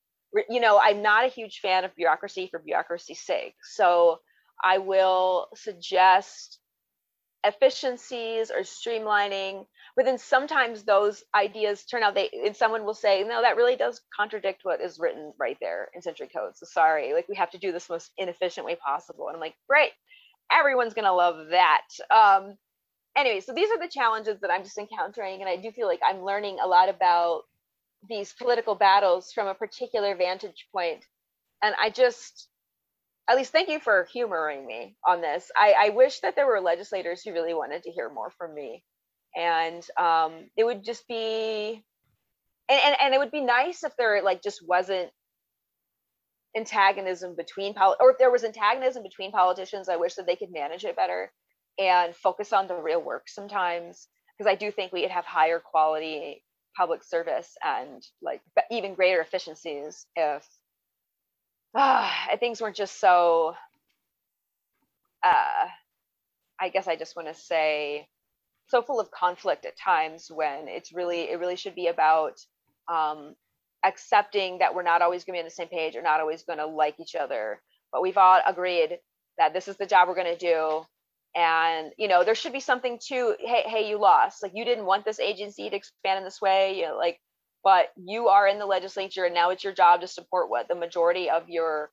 you 0.50 0.60
know 0.60 0.80
i'm 0.82 1.04
not 1.04 1.26
a 1.26 1.30
huge 1.30 1.60
fan 1.60 1.86
of 1.86 1.96
bureaucracy 1.96 2.48
for 2.50 2.60
bureaucracy's 2.60 3.22
sake. 3.22 3.54
So 3.64 4.22
i 4.64 4.80
will 4.80 5.50
suggest 5.56 6.61
efficiencies 7.44 8.52
or 8.52 8.62
streamlining 8.62 9.66
but 9.96 10.06
then 10.06 10.18
sometimes 10.18 10.84
those 10.84 11.24
ideas 11.34 11.86
turn 11.86 12.04
out 12.04 12.14
they 12.14 12.30
and 12.46 12.56
someone 12.56 12.86
will 12.86 12.94
say 12.94 13.24
no 13.24 13.42
that 13.42 13.58
really 13.58 13.76
does 13.76 14.02
contradict 14.16 14.60
what 14.64 14.80
is 14.80 15.00
written 15.00 15.34
right 15.40 15.58
there 15.60 15.90
in 15.96 16.02
century 16.02 16.30
code 16.36 16.56
so 16.56 16.68
sorry 16.70 17.14
like 17.14 17.28
we 17.28 17.36
have 17.36 17.50
to 17.50 17.58
do 17.58 17.72
this 17.72 17.90
most 17.90 18.12
inefficient 18.18 18.66
way 18.66 18.76
possible. 18.76 19.28
And 19.28 19.36
i'm 19.36 19.42
like 19.42 19.56
great 19.68 19.92
everyone's 20.52 20.94
gonna 20.94 21.14
love 21.14 21.48
that. 21.50 21.88
Um 22.12 22.58
anyway 23.18 23.40
so 23.40 23.54
these 23.54 23.70
are 23.72 23.80
the 23.80 23.92
challenges 23.92 24.40
that 24.42 24.52
i'm 24.52 24.64
just 24.64 24.78
encountering 24.78 25.42
and 25.42 25.50
i 25.50 25.58
do 25.58 25.72
feel 25.72 25.88
like 25.88 26.00
i'm 26.06 26.24
learning 26.24 26.58
a 26.64 26.68
lot 26.68 26.90
about 26.90 27.42
these 28.08 28.34
political 28.34 28.76
battles 28.76 29.32
from 29.34 29.48
a 29.48 29.54
particular 29.56 30.16
vantage 30.16 30.68
point 30.74 31.04
and 31.62 31.76
i 31.82 31.90
just 31.90 32.48
at 33.30 33.38
least 33.38 33.52
thank 33.52 33.70
you 33.70 33.80
for 33.80 34.08
humoring 34.12 34.66
me 34.66 34.96
on 35.08 35.22
this. 35.22 35.52
I, 35.56 35.74
I 35.80 35.90
wish 35.90 36.20
that 36.20 36.36
there 36.36 36.48
were 36.48 36.60
legislators 36.60 37.22
who 37.22 37.34
really 37.34 37.54
wanted 37.54 37.84
to 37.84 37.92
hear 37.92 38.10
more 38.10 38.32
from 38.32 38.54
me. 38.54 38.84
And 39.36 39.86
um, 39.98 40.50
it 40.58 40.66
would 40.66 40.84
just 40.84 41.08
be, 41.08 41.84
and, 42.70 42.80
and, 42.84 42.96
and 43.02 43.14
it 43.14 43.20
would 43.20 43.32
be 43.32 43.42
nice 43.42 43.84
if 43.84 43.96
there 43.98 44.22
like 44.24 44.44
just 44.44 44.68
wasn't, 44.68 45.10
antagonism 46.56 47.36
between 47.36 47.74
pol- 47.74 47.96
or 48.00 48.12
if 48.12 48.18
there 48.18 48.32
was 48.32 48.44
antagonism 48.44 49.04
between 49.04 49.32
politicians, 49.32 49.90
I 49.90 49.96
wish 49.96 50.16
that 50.16 50.26
they 50.26 50.36
could 50.36 50.52
manage 50.52 50.84
it 50.84 50.96
better 50.96 51.32
and 51.80 52.16
focus 52.16 52.52
on 52.54 52.68
the 52.68 52.76
real 52.76 53.02
work 53.02 53.24
sometimes 53.28 54.08
because 54.38 54.52
I 54.52 54.56
do 54.56 54.72
think 54.72 54.92
we'd 54.92 55.12
have 55.12 55.26
higher 55.26 55.60
quality 55.60 56.44
public 56.76 57.04
service 57.04 57.56
and 57.64 58.04
like 58.22 58.42
even 58.70 58.96
greater 58.96 59.22
efficiencies 59.22 60.06
if 60.16 60.46
uh, 61.76 62.10
things 62.40 62.62
weren't 62.62 62.76
just 62.76 63.00
so 63.00 63.56
uh, 65.24 65.68
I 66.60 66.70
guess 66.70 66.88
I 66.88 66.96
just 66.96 67.16
want 67.16 67.28
to 67.28 67.34
say 67.34 68.08
so 68.68 68.82
full 68.82 69.00
of 69.00 69.12
conflict 69.12 69.66
at 69.66 69.78
times 69.78 70.30
when 70.34 70.68
it's 70.68 70.94
really 70.94 71.24
it 71.24 71.40
really 71.40 71.56
should 71.56 71.76
be 71.76 71.88
about 71.88 72.40
um, 72.92 73.36
accepting 73.86 74.60
that 74.60 74.74
we're 74.74 74.84
not 74.84 75.02
always 75.02 75.24
going 75.24 75.34
to 75.34 75.38
be 75.38 75.42
on 75.42 75.46
the 75.46 75.52
same 75.52 75.68
page 75.68 75.96
or 75.96 76.02
not 76.02 76.20
always 76.20 76.44
going 76.44 76.60
to 76.60 76.66
like 76.66 77.00
each 77.00 77.16
other. 77.16 77.62
But 77.92 78.02
we've 78.02 78.18
all 78.18 78.42
agreed 78.48 78.98
that 79.38 79.54
this 79.54 79.68
is 79.68 79.78
the 79.78 79.86
job 79.86 80.08
we're 80.08 80.16
going 80.16 80.38
to 80.38 80.38
do. 80.38 80.84
And 81.36 81.92
you 81.98 82.08
know 82.10 82.24
there 82.24 82.36
should 82.36 82.54
be 82.54 82.60
something 82.60 83.00
to 83.08 83.36
hey 83.40 83.64
hey 83.66 83.90
you 83.90 84.00
lost. 84.00 84.44
Like 84.44 84.52
you 84.56 84.66
didn't 84.66 84.86
want 84.86 85.06
this 85.06 85.20
agency 85.20 85.70
to 85.70 85.76
expand 85.76 86.20
in 86.20 86.24
this 86.26 86.42
way. 86.42 86.76
You 86.78 86.88
know 86.88 86.98
like 86.98 87.20
but 87.64 87.88
you 87.98 88.28
are 88.30 88.48
in 88.48 88.60
the 88.60 88.66
legislature 88.66 89.26
and 89.26 89.34
now 89.36 89.50
it's 89.52 89.64
your 89.64 89.74
job 89.74 90.02
to 90.02 90.08
support 90.08 90.50
what 90.50 90.68
the 90.68 90.76
majority 90.76 91.30
of 91.30 91.50
your 91.50 91.92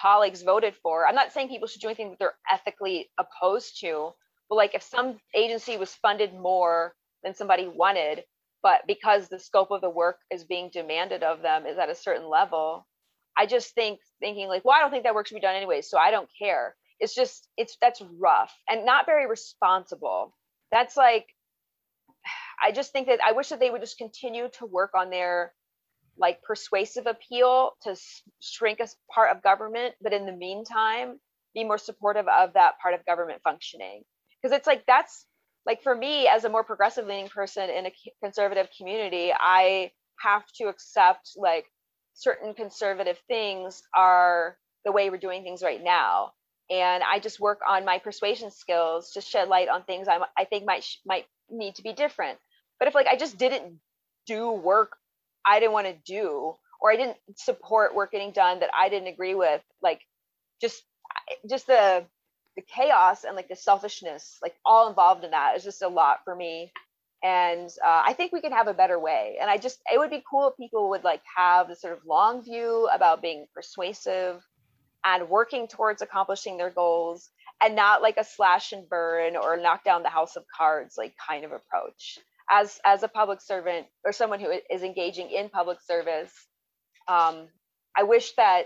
colleagues 0.00 0.42
voted 0.42 0.74
for. 0.82 1.06
I'm 1.06 1.14
not 1.16 1.32
saying 1.32 1.48
people 1.48 1.68
should 1.68 1.80
do 1.82 1.88
anything 1.88 2.10
that 2.10 2.18
they're 2.18 2.34
ethically 2.52 3.10
opposed 3.18 3.80
to 3.80 4.12
but 4.48 4.56
like 4.56 4.74
if 4.74 4.82
some 4.82 5.18
agency 5.34 5.76
was 5.76 5.94
funded 5.94 6.34
more 6.34 6.94
than 7.22 7.34
somebody 7.34 7.68
wanted 7.68 8.24
but 8.62 8.80
because 8.86 9.28
the 9.28 9.38
scope 9.38 9.70
of 9.70 9.80
the 9.80 9.90
work 9.90 10.18
is 10.30 10.44
being 10.44 10.70
demanded 10.72 11.22
of 11.22 11.42
them 11.42 11.66
is 11.66 11.78
at 11.78 11.90
a 11.90 11.94
certain 11.94 12.28
level 12.28 12.86
i 13.36 13.46
just 13.46 13.74
think 13.74 14.00
thinking 14.20 14.48
like 14.48 14.64
well 14.64 14.76
i 14.76 14.80
don't 14.80 14.90
think 14.90 15.04
that 15.04 15.14
work 15.14 15.26
should 15.26 15.34
be 15.34 15.40
done 15.40 15.56
anyway 15.56 15.80
so 15.82 15.98
i 15.98 16.10
don't 16.10 16.28
care. 16.38 16.74
It's 17.00 17.14
just 17.14 17.48
it's 17.56 17.76
that's 17.80 18.02
rough 18.18 18.54
and 18.68 18.84
not 18.84 19.06
very 19.06 19.28
responsible. 19.28 20.34
That's 20.72 20.96
like 20.96 21.26
i 22.62 22.72
just 22.72 22.92
think 22.92 23.06
that 23.08 23.20
i 23.24 23.32
wish 23.32 23.48
that 23.48 23.60
they 23.60 23.70
would 23.70 23.80
just 23.80 23.98
continue 23.98 24.48
to 24.58 24.66
work 24.66 24.90
on 24.94 25.10
their 25.10 25.52
like 26.18 26.42
persuasive 26.42 27.06
appeal 27.06 27.72
to 27.82 27.96
shrink 28.40 28.80
a 28.80 28.88
part 29.12 29.34
of 29.34 29.42
government 29.42 29.94
but 30.02 30.12
in 30.12 30.26
the 30.26 30.32
meantime 30.32 31.18
be 31.54 31.64
more 31.64 31.78
supportive 31.78 32.26
of 32.28 32.54
that 32.54 32.78
part 32.80 32.94
of 32.94 33.04
government 33.06 33.40
functioning 33.42 34.02
because 34.42 34.56
it's 34.56 34.66
like 34.66 34.84
that's 34.86 35.26
like 35.66 35.82
for 35.82 35.94
me 35.94 36.26
as 36.28 36.44
a 36.44 36.48
more 36.48 36.64
progressive 36.64 37.06
leaning 37.06 37.28
person 37.28 37.70
in 37.70 37.86
a 37.86 37.92
conservative 38.22 38.68
community 38.76 39.32
i 39.38 39.90
have 40.20 40.44
to 40.52 40.64
accept 40.64 41.30
like 41.36 41.66
certain 42.14 42.54
conservative 42.54 43.18
things 43.28 43.82
are 43.94 44.56
the 44.84 44.92
way 44.92 45.10
we're 45.10 45.16
doing 45.18 45.42
things 45.42 45.62
right 45.62 45.82
now 45.82 46.32
and 46.70 47.02
I 47.02 47.18
just 47.18 47.40
work 47.40 47.60
on 47.66 47.84
my 47.84 47.98
persuasion 47.98 48.50
skills 48.50 49.12
to 49.12 49.20
shed 49.20 49.48
light 49.48 49.68
on 49.68 49.84
things 49.84 50.08
I 50.08 50.18
I 50.36 50.44
think 50.44 50.64
might 50.66 50.86
might 51.06 51.26
need 51.50 51.74
to 51.76 51.82
be 51.82 51.92
different. 51.92 52.38
But 52.78 52.88
if 52.88 52.94
like 52.94 53.06
I 53.06 53.16
just 53.16 53.38
didn't 53.38 53.80
do 54.26 54.50
work 54.52 54.96
I 55.48 55.60
didn't 55.60 55.72
want 55.72 55.86
to 55.86 55.94
do, 56.04 56.54
or 56.80 56.92
I 56.92 56.96
didn't 56.96 57.16
support 57.36 57.94
work 57.94 58.12
getting 58.12 58.32
done 58.32 58.60
that 58.60 58.70
I 58.76 58.88
didn't 58.88 59.08
agree 59.08 59.34
with, 59.34 59.62
like 59.82 60.00
just 60.60 60.82
just 61.48 61.66
the 61.66 62.04
the 62.56 62.62
chaos 62.62 63.24
and 63.24 63.36
like 63.36 63.48
the 63.48 63.56
selfishness, 63.56 64.38
like 64.42 64.54
all 64.64 64.88
involved 64.88 65.24
in 65.24 65.30
that 65.30 65.56
is 65.56 65.64
just 65.64 65.82
a 65.82 65.88
lot 65.88 66.18
for 66.24 66.34
me. 66.34 66.72
And 67.22 67.68
uh, 67.84 68.02
I 68.06 68.12
think 68.12 68.32
we 68.32 68.40
can 68.40 68.52
have 68.52 68.68
a 68.68 68.74
better 68.74 68.98
way. 68.98 69.38
And 69.40 69.50
I 69.50 69.56
just 69.58 69.80
it 69.92 69.98
would 69.98 70.10
be 70.10 70.22
cool 70.28 70.48
if 70.48 70.56
people 70.56 70.90
would 70.90 71.04
like 71.04 71.22
have 71.36 71.68
the 71.68 71.76
sort 71.76 71.94
of 71.94 72.04
long 72.06 72.42
view 72.44 72.88
about 72.92 73.22
being 73.22 73.46
persuasive 73.54 74.42
and 75.04 75.28
working 75.28 75.66
towards 75.68 76.02
accomplishing 76.02 76.58
their 76.58 76.70
goals 76.70 77.30
and 77.62 77.74
not 77.74 78.02
like 78.02 78.16
a 78.18 78.24
slash 78.24 78.72
and 78.72 78.88
burn 78.88 79.36
or 79.36 79.56
knock 79.56 79.84
down 79.84 80.02
the 80.02 80.08
house 80.08 80.36
of 80.36 80.44
cards 80.56 80.96
like 80.98 81.14
kind 81.28 81.44
of 81.44 81.52
approach 81.52 82.18
as 82.50 82.78
as 82.84 83.02
a 83.02 83.08
public 83.08 83.40
servant 83.40 83.86
or 84.04 84.12
someone 84.12 84.40
who 84.40 84.52
is 84.70 84.82
engaging 84.82 85.30
in 85.30 85.48
public 85.48 85.78
service 85.80 86.32
um, 87.08 87.48
i 87.96 88.02
wish 88.02 88.32
that 88.36 88.64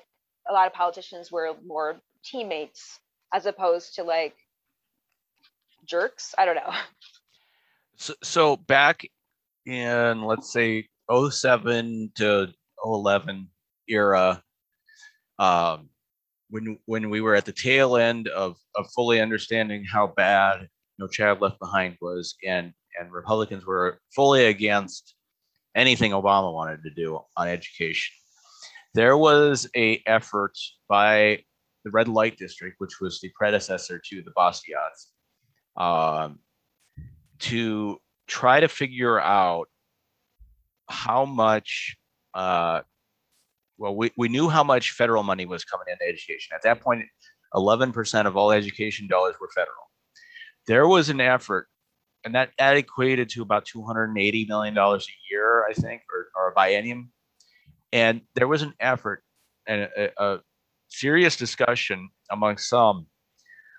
a 0.49 0.53
lot 0.53 0.67
of 0.67 0.73
politicians 0.73 1.31
were 1.31 1.55
more 1.65 2.01
teammates 2.25 2.99
as 3.33 3.47
opposed 3.47 3.95
to 3.95 4.03
like 4.03 4.35
jerks. 5.85 6.35
I 6.37 6.45
don't 6.45 6.57
know. 6.57 6.73
So, 7.97 8.15
so 8.23 8.57
back 8.57 9.07
in 9.67 10.23
let's 10.23 10.53
say 10.53 10.89
07 11.13 12.13
to 12.17 12.49
11 12.85 13.49
era 13.89 14.43
um, 15.39 15.91
when 16.49 16.79
when 16.87 17.11
we 17.11 17.21
were 17.21 17.35
at 17.35 17.45
the 17.45 17.53
tail 17.53 17.97
end 17.97 18.29
of 18.29 18.57
of 18.77 18.87
fully 18.95 19.21
understanding 19.21 19.85
how 19.85 20.07
bad 20.07 20.69
No 20.99 21.07
Child 21.07 21.43
Left 21.43 21.61
Behind 21.61 21.97
was, 22.01 22.35
and 22.45 22.73
and 22.99 23.13
Republicans 23.13 23.65
were 23.65 23.99
fully 24.15 24.47
against 24.47 25.15
anything 25.75 26.13
Obama 26.13 26.53
wanted 26.53 26.83
to 26.83 26.91
do 26.91 27.21
on 27.37 27.49
education. 27.49 28.15
There 28.95 29.17
was 29.17 29.69
a 29.77 30.03
effort 30.07 30.57
by 30.89 31.43
the 31.85 31.91
Red 31.91 32.09
Light 32.09 32.37
District, 32.37 32.77
which 32.79 33.01
was 33.01 33.21
the 33.21 33.31
predecessor 33.35 34.01
to 34.11 34.23
the 34.23 34.33
Bastiats, 34.37 35.13
um, 35.77 36.41
to 37.41 37.99
try 38.27 38.61
to 38.61 38.69
figure 38.69 39.19
out 39.21 39.69
how 40.89 41.25
much 41.25 41.97
uh, 42.35 42.83
well, 43.79 43.97
we, 43.97 44.13
we 44.17 44.29
knew 44.29 44.49
how 44.49 44.63
much 44.63 44.93
federal 44.93 45.23
money 45.23 45.45
was 45.45 45.65
coming 45.65 45.87
into 45.91 46.09
education. 46.09 46.55
At 46.55 46.63
that 46.63 46.81
point, 46.81 47.05
11% 47.55 48.27
of 48.27 48.37
all 48.37 48.53
education 48.53 49.09
dollars 49.09 49.35
were 49.41 49.49
federal. 49.55 49.91
There 50.67 50.87
was 50.87 51.09
an 51.09 51.21
effort, 51.21 51.69
and 52.25 52.35
that, 52.35 52.51
that 52.59 52.77
equated 52.77 53.29
to 53.31 53.43
about 53.43 53.67
$280 53.67 54.49
million 54.49 54.77
a 54.79 54.99
year, 55.31 55.67
I 55.69 55.73
think, 55.73 56.03
or, 56.13 56.29
or 56.37 56.51
a 56.51 56.55
biennium. 56.55 57.09
And 57.93 58.23
there 58.35 58.49
was 58.49 58.63
an 58.63 58.75
effort 58.81 59.23
and 59.67 59.89
a, 59.97 60.11
a 60.23 60.41
serious 60.89 61.37
discussion 61.37 62.11
among 62.31 62.59
some 62.59 63.07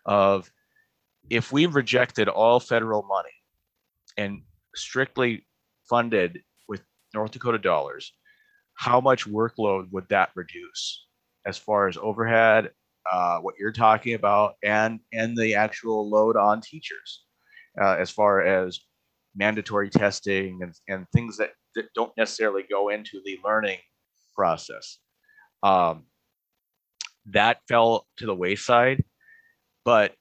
of 0.06 0.52
if 1.30 1.52
we 1.52 1.66
rejected 1.66 2.28
all 2.28 2.60
federal 2.60 3.04
money 3.04 3.30
and 4.18 4.42
strictly 4.76 5.46
funded 5.90 6.42
with 6.68 6.82
North 7.14 7.32
Dakota 7.32 7.58
dollars, 7.58 8.14
how 8.76 9.00
much 9.00 9.28
workload 9.28 9.92
would 9.92 10.08
that 10.10 10.30
reduce 10.36 11.06
as 11.46 11.58
far 11.58 11.88
as 11.88 11.98
overhead, 11.98 12.72
uh, 13.12 13.40
what 13.40 13.56
you're 13.60 13.72
talking 13.72 14.14
about, 14.14 14.56
and 14.64 15.00
and 15.12 15.38
the 15.38 15.56
actual 15.56 16.10
load 16.10 16.36
on 16.38 16.62
teachers, 16.62 17.26
uh, 17.82 17.96
as 18.00 18.10
far 18.10 18.42
as 18.42 18.80
mandatory 19.36 19.90
testing 19.90 20.60
and, 20.62 20.74
and 20.88 21.08
things 21.10 21.38
that, 21.38 21.52
that 21.76 21.86
don't 21.96 22.12
necessarily 22.18 22.64
go 22.70 22.90
into 22.90 23.22
the 23.26 23.40
learning 23.44 23.80
process. 24.36 25.00
Um, 25.64 26.04
that 27.28 27.60
fell 27.68 28.06
to 28.18 28.26
the 28.26 28.36
wayside, 28.36 29.04
but 29.86 30.14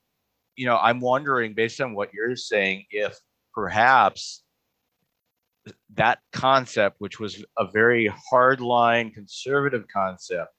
you 0.57 0.67
know, 0.67 0.77
I'm 0.77 1.01
wondering 1.01 1.55
based 1.55 1.81
on 1.81 1.95
what 1.95 2.13
you're 2.13 2.37
saying, 2.37 2.85
if 2.91 3.19
perhaps 3.55 4.45
that 5.95 6.19
concept, 6.33 6.97
which 6.99 7.19
was 7.19 7.45
a 7.59 7.67
very 7.67 8.13
hardline 8.33 9.13
conservative 9.13 9.85
concept, 9.93 10.51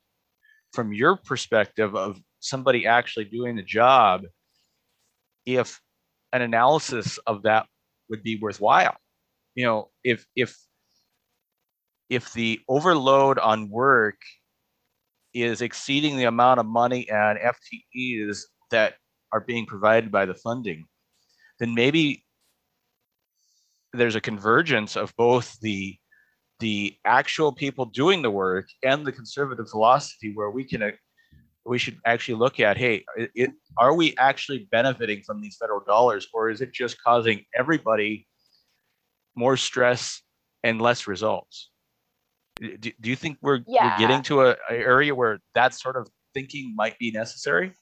from 0.74 0.94
your 0.94 1.16
perspective 1.16 1.96
of 1.96 2.20
somebody 2.40 2.86
actually 2.86 3.26
doing 3.26 3.56
the 3.56 3.64
job, 3.64 4.24
if 5.46 5.80
an 6.34 6.42
analysis 6.42 7.18
of 7.28 7.44
that 7.44 7.68
would 8.10 8.24
be 8.24 8.38
worthwhile, 8.42 8.98
you 9.56 9.64
know, 9.64 9.90
if 10.04 10.26
if 10.36 10.58
if 12.10 12.34
the 12.34 12.60
overload 12.68 13.40
on 13.40 13.70
work 13.70 14.18
is 15.34 15.62
exceeding 15.62 16.18
the 16.18 16.26
amount 16.26 16.60
of 16.60 16.66
money 16.66 17.08
and 17.10 17.40
FTEs 17.40 18.42
that 18.72 18.96
are 19.32 19.40
being 19.40 19.66
provided 19.66 20.12
by 20.12 20.26
the 20.26 20.34
funding, 20.34 20.86
then 21.60 21.74
maybe 21.74 22.26
there's 23.94 24.16
a 24.16 24.22
convergence 24.22 24.96
of 24.98 25.14
both 25.18 25.60
the 25.62 25.96
the 26.60 26.96
actual 27.06 27.52
people 27.52 27.86
doing 27.86 28.22
the 28.22 28.32
work 28.32 28.68
and 28.84 29.06
the 29.06 29.12
conservative 29.12 29.70
philosophy 29.70 30.32
where 30.34 30.50
we 30.50 30.64
can 30.64 30.82
we 31.66 31.78
should 31.78 31.98
actually 32.06 32.36
look 32.36 32.60
at 32.60 32.78
hey 32.78 33.04
it, 33.16 33.32
it, 33.36 33.52
are 33.78 33.94
we 33.94 34.16
actually 34.18 34.68
benefiting 34.72 35.22
from 35.24 35.42
these 35.42 35.56
federal 35.58 35.80
dollars 35.82 36.28
or 36.34 36.50
is 36.50 36.62
it 36.62 36.74
just 36.74 37.02
causing 37.02 37.44
everybody 37.56 38.28
more 39.36 39.58
stress 39.58 40.22
and 40.64 40.82
less 40.82 41.08
results? 41.08 41.70
Do, 42.60 42.78
do 42.78 43.10
you 43.10 43.16
think 43.16 43.40
we're, 43.42 43.62
yeah. 43.68 43.94
we're 43.94 44.08
getting 44.08 44.22
to 44.24 44.42
a, 44.44 44.56
a 44.70 44.74
area 44.74 45.16
where 45.16 45.40
that 45.56 45.74
sort 45.74 45.98
of 45.98 46.08
thinking 46.34 46.74
might 46.76 46.98
be 47.00 47.12
necessary? 47.12 47.74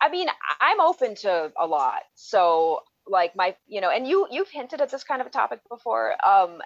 I 0.00 0.08
mean 0.10 0.28
i'm 0.60 0.80
open 0.80 1.14
to 1.16 1.52
a 1.60 1.66
lot. 1.66 2.02
So 2.14 2.80
like 3.06 3.34
my 3.36 3.54
you 3.66 3.80
know 3.80 3.90
and 3.90 4.06
you 4.06 4.26
you've 4.30 4.48
hinted 4.48 4.80
at 4.80 4.90
this 4.90 5.04
kind 5.04 5.20
of 5.20 5.26
a 5.26 5.30
topic 5.30 5.60
before 5.68 6.14
um 6.26 6.58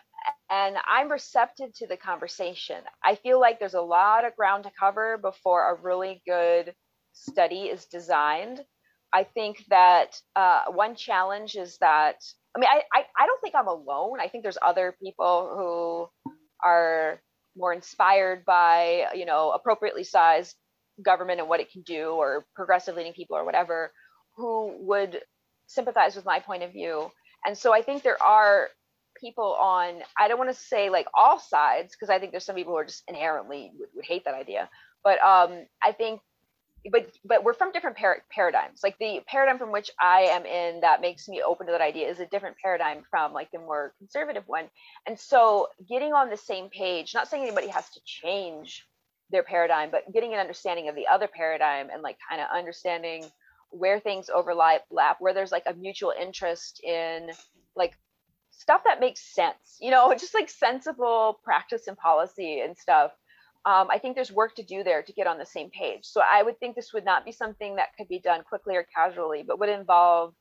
and 0.51 0.77
I'm 0.87 1.11
receptive 1.11 1.73
to 1.77 1.87
the 1.87 1.97
conversation. 1.97 2.77
I 3.05 3.17
feel 3.17 3.41
like 3.41 3.59
there's 3.59 3.75
a 3.75 3.81
lot 3.81 4.25
of 4.25 4.37
ground 4.37 4.65
to 4.65 4.71
cover 4.79 5.19
before 5.19 5.71
a 5.71 5.81
really 5.83 6.23
good 6.27 6.75
study 7.13 7.63
is 7.65 7.87
designed. 7.87 8.61
I 9.13 9.25
think 9.25 9.65
that 9.71 10.21
uh, 10.37 10.65
one 10.69 10.95
challenge 10.95 11.57
is 11.57 11.79
that 11.79 12.17
I 12.55 12.61
mean 12.61 12.69
I, 12.71 12.83
I 12.93 13.05
I 13.19 13.27
don't 13.27 13.41
think 13.41 13.55
I'm 13.55 13.69
alone. 13.69 14.21
I 14.21 14.29
think 14.29 14.43
there's 14.43 14.59
other 14.61 14.97
people 15.03 16.11
who 16.25 16.33
are 16.65 17.21
more 17.57 17.73
inspired 17.73 18.45
by 18.45 19.07
you 19.15 19.27
know 19.27 19.53
appropriately 19.53 20.05
sized 20.05 20.55
government 21.03 21.41
and 21.41 21.49
what 21.49 21.61
it 21.61 21.71
can 21.71 21.83
do 21.83 22.11
or 22.11 22.47
progressive 22.55 22.97
leading 22.97 23.13
people 23.13 23.37
or 23.37 23.45
whatever 23.45 23.93
who 24.37 24.77
would 24.81 25.21
sympathize 25.67 26.17
with 26.17 26.25
my 26.25 26.39
point 26.41 26.63
of 26.63 26.73
view 26.73 27.11
and 27.45 27.57
so 27.57 27.73
i 27.73 27.83
think 27.83 28.03
there 28.03 28.23
are 28.23 28.69
people 29.21 29.55
on 29.55 30.01
i 30.19 30.29
don't 30.29 30.39
want 30.39 30.51
to 30.51 30.59
say 30.59 30.91
like 30.91 31.07
all 31.15 31.39
sides 31.39 31.95
because 31.95 32.11
i 32.11 32.19
think 32.19 32.33
there's 32.33 32.45
some 32.45 32.57
people 32.57 32.73
who 32.73 32.79
are 32.79 32.85
just 32.85 33.05
inherently 33.09 33.73
would, 33.79 33.89
would 33.95 34.05
hate 34.05 34.25
that 34.25 34.35
idea. 34.35 34.69
But 35.05 35.21
um, 35.21 35.67
i 35.83 35.93
think 35.93 36.21
but 36.91 37.11
but 37.25 37.43
we're 37.43 37.55
from 37.55 37.73
different 37.73 37.97
par- 37.97 38.23
paradigms. 38.31 38.81
Like 38.83 38.97
the 38.99 39.21
paradigm 39.27 39.59
from 39.59 39.73
which 39.73 39.91
i 40.01 40.23
am 40.23 40.47
in 40.47 40.81
that 40.81 41.01
makes 41.01 41.29
me 41.29 41.43
open 41.43 41.67
to 41.67 41.73
that 41.73 41.81
idea 41.81 42.09
is 42.09 42.21
a 42.21 42.27
different 42.27 42.57
paradigm 42.63 43.03
from 43.11 43.33
like 43.33 43.51
the 43.51 43.59
more 43.59 43.95
conservative 43.99 44.45
one. 44.47 44.67
And 45.07 45.19
so 45.19 45.69
getting 45.89 46.13
on 46.13 46.31
the 46.31 46.37
same 46.37 46.69
page 46.69 47.15
not 47.15 47.29
saying 47.29 47.43
anybody 47.43 47.69
has 47.69 47.89
to 47.91 48.01
change 48.05 48.87
their 49.31 49.43
paradigm 49.43 49.91
but 49.91 50.13
getting 50.13 50.35
an 50.35 50.39
understanding 50.39 50.89
of 50.89 50.95
the 50.95 51.07
other 51.09 51.27
paradigm 51.27 51.91
and 51.91 52.03
like 52.03 52.17
kind 52.29 52.41
of 52.41 52.47
understanding 52.55 53.25
where 53.71 53.99
things 53.99 54.31
overlap 54.33 54.83
where 55.19 55.35
there's 55.35 55.51
like 55.51 55.65
a 55.67 55.75
mutual 55.75 56.13
interest 56.19 56.81
in 56.85 57.31
like 57.75 57.99
stuff 58.57 58.83
that 58.85 59.01
makes 59.01 59.21
sense 59.35 59.79
you 59.81 59.91
know 59.91 60.13
just 60.19 60.35
like 60.35 60.49
sensible 60.49 61.39
practice 61.45 61.87
and 61.87 61.97
policy 61.97 62.61
and 62.61 62.77
stuff 62.77 63.13
um, 63.67 63.89
I 63.91 63.99
think 63.99 64.15
there's 64.15 64.31
work 64.31 64.55
to 64.55 64.63
do 64.63 64.85
there 64.85 65.03
to 65.03 65.13
get 65.13 65.27
on 65.27 65.39
the 65.39 65.45
same 65.45 65.71
page. 65.71 66.05
So 66.05 66.23
I 66.25 66.41
would 66.41 66.61
think 66.61 66.77
this 66.77 66.93
would 66.93 67.05
not 67.05 67.25
be 67.25 67.33
something 67.33 67.75
that 67.77 67.89
could 67.99 68.07
be 68.07 68.21
done 68.21 68.45
quickly 68.49 68.77
or 68.77 68.87
casually, 68.95 69.43
but 69.45 69.59
would 69.59 69.69
involve 69.69 70.35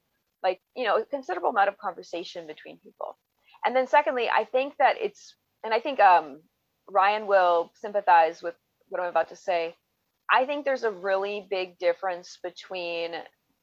like, 0.44 0.62
you 0.76 0.84
know, 0.84 0.98
a 0.98 1.06
considerable 1.06 1.50
amount 1.50 1.70
of 1.70 1.78
conversation 1.80 2.46
between 2.46 2.78
people. 2.78 3.18
And 3.66 3.76
then 3.76 3.88
secondly, 3.88 4.30
I 4.30 4.46
think 4.46 4.76
that 4.78 4.98
it's, 5.02 5.34
and 5.64 5.74
I 5.74 5.80
think 5.80 6.00
um, 6.00 6.42
Ryan 6.88 7.26
will 7.26 7.72
sympathize 7.74 8.44
with 8.44 8.54
what 8.90 9.02
I'm 9.02 9.10
about 9.10 9.30
to 9.30 9.36
say. 9.36 9.76
I 10.32 10.46
think 10.46 10.64
there's 10.64 10.84
a 10.84 10.92
really 10.92 11.48
big 11.50 11.80
difference 11.80 12.38
between 12.44 13.14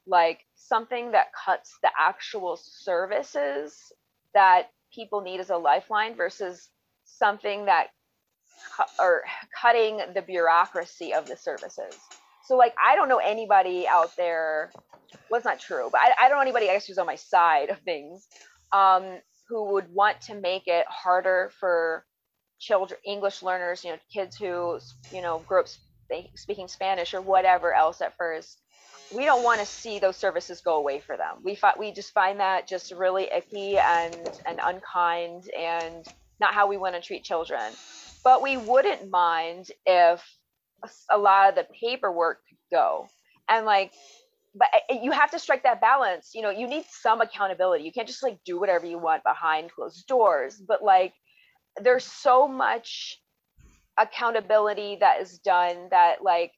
like 0.09 0.41
something 0.57 1.13
that 1.13 1.27
cuts 1.33 1.79
the 1.85 1.91
actual 1.97 2.59
services 2.61 3.93
that 4.35 4.71
people 4.95 5.21
need 5.21 5.41
as 5.41 5.51
a 5.51 5.57
lifeline 5.57 6.15
versus 6.17 6.69
something 7.05 7.67
that 7.67 7.89
or 8.99 9.23
cutting 9.61 10.01
the 10.15 10.23
bureaucracy 10.23 11.13
of 11.15 11.27
the 11.27 11.37
services. 11.37 11.95
So 12.47 12.57
like 12.57 12.75
I 12.83 12.97
don't 12.97 13.09
know 13.09 13.19
anybody 13.19 13.87
out 13.89 14.11
there. 14.17 14.73
Well, 15.31 15.39
it's 15.39 15.45
not 15.47 15.61
true, 15.61 15.89
but 15.91 16.01
I, 16.01 16.27
I 16.27 16.29
don't 16.29 16.39
know 16.39 16.43
anybody 16.43 16.69
I 16.69 16.75
guess 16.75 16.87
who's 16.87 16.99
on 16.99 17.07
my 17.07 17.17
side 17.17 17.71
of 17.71 17.81
things 17.81 18.27
um, 18.73 19.19
who 19.49 19.73
would 19.73 19.87
want 19.93 20.21
to 20.23 20.35
make 20.35 20.65
it 20.67 20.87
harder 20.89 21.51
for 21.59 22.05
children, 22.59 22.99
English 23.07 23.43
learners, 23.43 23.85
you 23.85 23.91
know, 23.91 23.99
kids 24.13 24.37
who 24.37 24.79
you 25.13 25.23
know 25.23 25.41
grew 25.41 25.61
up 25.61 25.67
speaking 26.37 26.69
Spanish 26.69 27.15
or 27.15 27.21
whatever 27.21 27.73
else 27.75 28.01
at 28.01 28.17
first. 28.17 28.59
We 29.15 29.25
don't 29.25 29.45
want 29.45 29.61
to 29.61 29.67
see 29.67 29.99
those 29.99 30.17
services 30.17 30.61
go 30.61 30.77
away 30.77 31.01
for 31.01 31.17
them. 31.17 31.39
We 31.45 31.55
find 31.55 31.77
we 31.79 31.93
just 31.93 32.13
find 32.13 32.41
that 32.41 32.67
just 32.67 32.93
really 32.93 33.29
icky 33.31 33.79
and 33.79 34.33
and 34.47 34.59
unkind 34.63 35.45
and 35.57 36.05
not 36.41 36.55
how 36.55 36.67
we 36.67 36.77
want 36.77 36.95
to 36.95 37.01
treat 37.01 37.25
children. 37.25 37.73
But 38.25 38.43
we 38.43 38.57
wouldn't 38.57 39.11
mind 39.11 39.67
if 39.87 40.23
a 41.11 41.19
lot 41.19 41.51
of 41.51 41.55
the 41.55 41.67
paperwork 41.81 42.39
could 42.49 42.59
go. 42.71 43.07
And 43.49 43.67
like 43.67 43.93
but 44.55 44.69
eh, 44.91 44.99
you 45.03 45.13
have 45.13 45.31
to 45.33 45.39
strike 45.39 45.63
that 45.65 45.81
balance. 45.81 46.31
You 46.35 46.43
know 46.43 46.51
you 46.51 46.67
need 46.67 46.85
some 46.89 47.21
accountability. 47.21 47.85
You 47.85 47.93
can't 47.93 48.09
just 48.09 48.23
like 48.23 48.39
do 48.45 48.59
whatever 48.59 48.87
you 48.87 48.99
want 48.99 49.25
behind 49.25 49.73
closed 49.73 50.07
doors. 50.07 50.57
But 50.67 50.83
like 50.83 51.15
there's 51.81 52.05
so 52.05 52.49
much 52.49 53.19
accountability 53.99 54.97
that 55.01 55.21
is 55.21 55.39
done 55.39 55.89
that 55.91 56.23
like 56.23 56.53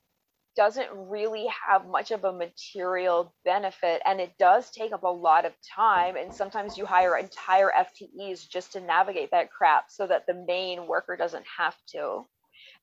doesn't 0.57 0.89
really 0.93 1.47
have 1.69 1.87
much 1.87 2.11
of 2.11 2.25
a 2.25 2.33
material 2.33 3.35
benefit 3.45 4.01
and 4.07 4.21
it 4.21 4.33
does 4.39 4.71
take 4.71 4.93
up 4.93 5.03
a 5.03 5.09
lot 5.09 5.45
of 5.45 5.53
time 5.75 6.17
and 6.17 6.33
sometimes 6.33 6.79
you 6.79 6.87
hire 6.87 7.17
entire 7.17 7.73
FTEs 7.77 8.49
just 8.49 8.73
to 8.73 8.81
navigate 8.81 9.31
that 9.31 9.51
crap 9.51 9.87
so 9.89 10.07
that 10.07 10.27
the 10.27 10.45
main 10.47 10.87
worker 10.87 11.17
doesn't 11.17 11.45
have 11.59 11.77
to 11.89 12.23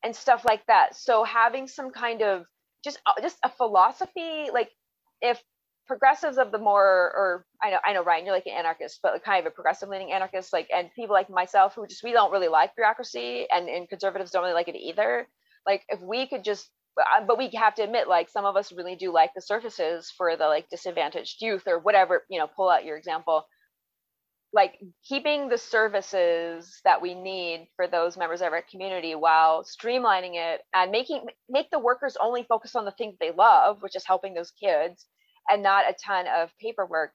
and 0.04 0.16
stuff 0.16 0.44
like 0.46 0.66
that. 0.68 0.96
So 0.96 1.24
having 1.24 1.68
some 1.68 1.92
kind 1.92 2.22
of 2.22 2.46
just 2.84 3.00
uh, 3.06 3.22
just 3.22 3.38
a 3.44 3.50
philosophy 3.50 4.50
like 4.52 4.70
if 5.22 5.42
progressives 5.88 6.38
of 6.38 6.52
the 6.52 6.58
more 6.58 6.84
or 6.84 7.46
I 7.62 7.72
know 7.72 7.80
I 7.86 7.94
know 7.94 8.04
Ryan 8.04 8.26
you're 8.26 8.36
like 8.36 8.46
an 8.46 8.54
anarchist 8.58 9.00
but 9.04 9.24
kind 9.24 9.46
of 9.46 9.52
a 9.52 9.54
progressive 9.54 9.90
leaning 9.90 10.12
anarchist 10.12 10.54
like 10.54 10.70
and 10.74 10.90
people 10.96 11.14
like 11.14 11.30
myself 11.30 11.76
who 11.76 11.86
just 11.86 12.04
we 12.04 12.12
don't 12.12 12.32
really 12.32 12.48
like 12.48 12.76
bureaucracy 12.76 13.46
and, 13.52 13.68
and 13.70 13.90
conservatives 13.90 14.32
don't 14.32 14.44
really 14.44 14.54
like 14.54 14.68
it 14.68 14.76
either. 14.76 15.28
Like 15.66 15.84
if 15.90 16.02
we 16.02 16.28
could 16.28 16.44
just 16.44 16.70
Uh, 17.00 17.26
but 17.26 17.38
we 17.38 17.50
have 17.56 17.76
to 17.76 17.84
admit 17.84 18.08
like 18.08 18.30
some 18.30 18.46
of 18.46 18.56
us 18.56 18.72
really 18.72 18.96
do 18.96 19.14
like 19.14 19.32
the 19.34 19.42
services 19.42 20.12
for 20.18 20.36
the 20.36 20.46
like 20.48 20.70
disadvantaged 20.70 21.42
youth 21.42 21.64
or 21.68 21.80
whatever 21.80 22.24
you 22.30 22.40
know 22.40 22.48
pull 22.48 22.70
out 22.70 22.86
your 22.86 22.98
example. 22.98 23.46
Like 24.54 24.78
keeping 25.08 25.48
the 25.48 25.58
services 25.58 26.82
that 26.84 27.02
we 27.02 27.14
need 27.16 27.70
for 27.78 27.88
those 27.88 28.18
members 28.18 28.42
of 28.42 28.52
our 28.52 28.64
community 28.70 29.16
while 29.16 29.64
streamlining 29.64 30.36
it 30.36 30.62
and 30.74 30.92
making 30.92 31.26
make 31.50 31.70
the 31.72 31.80
workers 31.80 32.18
only 32.22 32.44
focus 32.44 32.76
on 32.76 32.84
the 32.86 32.92
things 32.92 33.16
they 33.20 33.32
love 33.32 33.82
which 33.82 33.96
is 33.96 34.06
helping 34.06 34.34
those 34.34 34.52
kids 34.52 35.06
and 35.50 35.64
not 35.64 35.90
a 35.90 35.96
ton 36.06 36.28
of 36.28 36.52
paperwork 36.60 37.14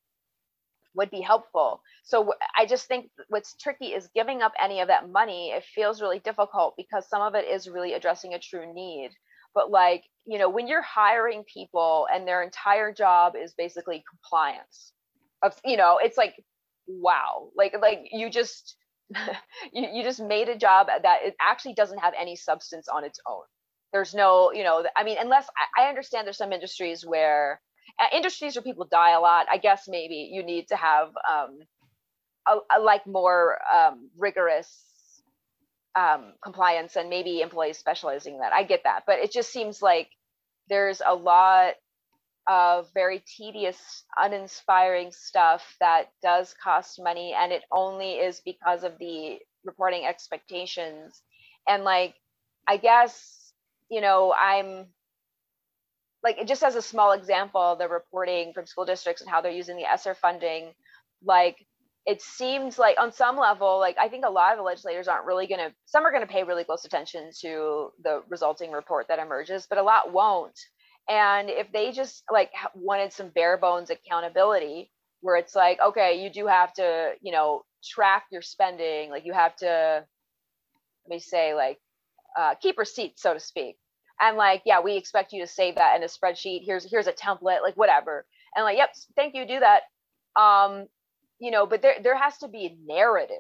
would 0.94 1.10
be 1.10 1.20
helpful. 1.20 1.82
So 2.04 2.32
i 2.56 2.64
just 2.66 2.86
think 2.88 3.10
what's 3.28 3.54
tricky 3.56 3.88
is 3.94 4.08
giving 4.14 4.40
up 4.42 4.52
any 4.62 4.80
of 4.80 4.88
that 4.88 5.10
money. 5.10 5.50
It 5.50 5.64
feels 5.74 6.00
really 6.00 6.20
difficult 6.20 6.74
because 6.78 7.08
some 7.08 7.20
of 7.22 7.34
it 7.34 7.46
is 7.46 7.68
really 7.68 7.92
addressing 7.92 8.32
a 8.34 8.38
true 8.38 8.72
need 8.72 9.10
but 9.56 9.72
like 9.72 10.04
you 10.26 10.38
know 10.38 10.50
when 10.50 10.68
you're 10.68 10.82
hiring 10.82 11.44
people 11.52 12.06
and 12.14 12.28
their 12.28 12.44
entire 12.44 12.92
job 12.94 13.34
is 13.42 13.54
basically 13.58 14.04
compliance 14.08 14.92
of 15.42 15.54
you 15.64 15.78
know 15.78 15.98
it's 16.02 16.18
like 16.18 16.36
wow 16.88 17.48
like 17.56 17.74
like 17.80 18.00
you 18.12 18.30
just 18.30 18.76
you, 19.72 19.88
you 19.92 20.04
just 20.04 20.20
made 20.20 20.48
a 20.48 20.58
job 20.58 20.88
that 20.88 21.20
it 21.24 21.34
actually 21.40 21.74
doesn't 21.74 21.98
have 22.00 22.14
any 22.20 22.36
substance 22.36 22.88
on 22.88 23.04
its 23.04 23.20
own. 23.28 23.42
There's 23.92 24.14
no 24.14 24.52
you 24.52 24.64
know 24.64 24.84
i 24.96 25.04
mean 25.04 25.16
unless 25.18 25.48
i, 25.76 25.84
I 25.84 25.88
understand 25.88 26.26
there's 26.26 26.36
some 26.38 26.52
industries 26.52 27.04
where 27.06 27.60
uh, 28.00 28.08
industries 28.14 28.54
where 28.56 28.62
people 28.62 28.86
die 28.90 29.12
a 29.12 29.20
lot 29.20 29.46
i 29.50 29.56
guess 29.58 29.84
maybe 29.88 30.28
you 30.32 30.42
need 30.44 30.68
to 30.68 30.76
have 30.76 31.08
um 31.32 31.60
a, 32.48 32.78
a 32.78 32.80
like 32.80 33.06
more 33.06 33.58
um 33.74 34.10
rigorous 34.18 34.85
um, 35.96 36.34
compliance 36.42 36.96
and 36.96 37.08
maybe 37.08 37.40
employees 37.40 37.78
specializing 37.78 38.34
in 38.34 38.40
that. 38.40 38.52
I 38.52 38.64
get 38.64 38.82
that, 38.84 39.04
but 39.06 39.18
it 39.18 39.32
just 39.32 39.50
seems 39.50 39.80
like 39.80 40.08
there's 40.68 41.00
a 41.04 41.14
lot 41.14 41.74
of 42.48 42.88
very 42.94 43.24
tedious, 43.26 44.04
uninspiring 44.16 45.10
stuff 45.10 45.76
that 45.80 46.08
does 46.22 46.54
cost 46.62 47.00
money, 47.02 47.34
and 47.36 47.52
it 47.52 47.62
only 47.72 48.14
is 48.14 48.40
because 48.44 48.84
of 48.84 48.98
the 48.98 49.38
reporting 49.64 50.04
expectations. 50.04 51.22
And 51.68 51.82
like, 51.82 52.14
I 52.68 52.76
guess, 52.76 53.52
you 53.90 54.00
know, 54.00 54.32
I'm 54.32 54.86
like, 56.22 56.46
just 56.46 56.62
as 56.62 56.76
a 56.76 56.82
small 56.82 57.12
example, 57.12 57.76
the 57.76 57.88
reporting 57.88 58.52
from 58.52 58.66
school 58.66 58.84
districts 58.84 59.22
and 59.22 59.30
how 59.30 59.40
they're 59.40 59.52
using 59.52 59.76
the 59.76 59.90
ESSER 59.90 60.14
funding, 60.14 60.72
like, 61.24 61.64
it 62.06 62.22
seems 62.22 62.78
like 62.78 62.96
on 63.00 63.12
some 63.12 63.36
level 63.36 63.78
like 63.80 63.96
i 64.00 64.08
think 64.08 64.24
a 64.24 64.30
lot 64.30 64.52
of 64.52 64.58
the 64.58 64.62
legislators 64.62 65.08
aren't 65.08 65.26
really 65.26 65.46
going 65.46 65.60
to 65.60 65.74
some 65.86 66.06
are 66.06 66.12
going 66.12 66.22
to 66.26 66.32
pay 66.32 66.44
really 66.44 66.64
close 66.64 66.84
attention 66.84 67.30
to 67.40 67.90
the 68.02 68.22
resulting 68.28 68.70
report 68.72 69.06
that 69.08 69.18
emerges 69.18 69.66
but 69.68 69.78
a 69.78 69.82
lot 69.82 70.12
won't. 70.12 70.58
And 71.08 71.50
if 71.50 71.70
they 71.72 71.92
just 71.92 72.24
like 72.32 72.50
wanted 72.74 73.12
some 73.12 73.28
bare 73.30 73.58
bones 73.58 73.90
accountability 73.90 74.90
where 75.20 75.36
it's 75.36 75.54
like 75.54 75.78
okay 75.80 76.22
you 76.22 76.30
do 76.30 76.46
have 76.46 76.72
to 76.74 77.12
you 77.22 77.32
know 77.32 77.64
track 77.84 78.24
your 78.32 78.42
spending 78.42 79.10
like 79.10 79.24
you 79.24 79.32
have 79.32 79.54
to 79.56 79.66
let 81.04 81.10
me 81.14 81.20
say 81.20 81.54
like 81.54 81.78
uh, 82.38 82.54
keep 82.60 82.78
receipts 82.78 83.22
so 83.22 83.34
to 83.34 83.40
speak. 83.40 83.76
And 84.20 84.36
like 84.36 84.62
yeah 84.66 84.80
we 84.80 84.96
expect 84.96 85.32
you 85.32 85.42
to 85.42 85.46
save 85.46 85.76
that 85.76 85.96
in 85.96 86.02
a 86.02 86.06
spreadsheet. 86.06 86.64
Here's 86.64 86.88
here's 86.90 87.06
a 87.06 87.12
template 87.12 87.62
like 87.62 87.76
whatever. 87.76 88.26
And 88.56 88.64
like 88.64 88.76
yep 88.78 88.90
thank 89.16 89.34
you 89.34 89.46
do 89.46 89.60
that. 89.60 89.82
Um 90.40 90.86
you 91.40 91.50
know 91.52 91.66
but 91.66 91.82
there 91.82 91.96
there 92.02 92.16
has 92.18 92.38
to 92.38 92.48
be 92.48 92.66
a 92.66 92.76
narrative. 92.92 93.38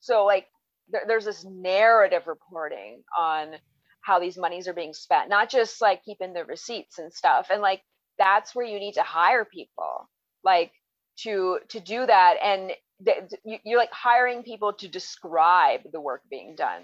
So 0.00 0.24
like 0.24 0.46
there, 0.90 1.02
there's 1.06 1.24
this 1.24 1.44
narrative 1.44 2.26
reporting 2.26 3.02
on 3.18 3.54
how 4.02 4.20
these 4.20 4.38
monies 4.38 4.68
are 4.68 4.74
being 4.74 4.94
spent 4.94 5.28
not 5.28 5.50
just 5.50 5.80
like 5.80 6.04
keeping 6.04 6.32
the 6.32 6.44
receipts 6.44 6.98
and 6.98 7.12
stuff. 7.12 7.48
And 7.50 7.62
like 7.62 7.82
that's 8.18 8.54
where 8.54 8.66
you 8.66 8.78
need 8.80 8.94
to 8.94 9.02
hire 9.02 9.44
people 9.44 10.08
like 10.44 10.72
to 11.20 11.60
to 11.70 11.80
do 11.80 12.06
that. 12.06 12.36
And 12.42 12.72
th- 13.04 13.24
you're 13.64 13.78
like 13.78 13.92
hiring 13.92 14.42
people 14.42 14.74
to 14.74 14.88
describe 14.88 15.80
the 15.92 16.00
work 16.00 16.22
being 16.30 16.54
done. 16.56 16.82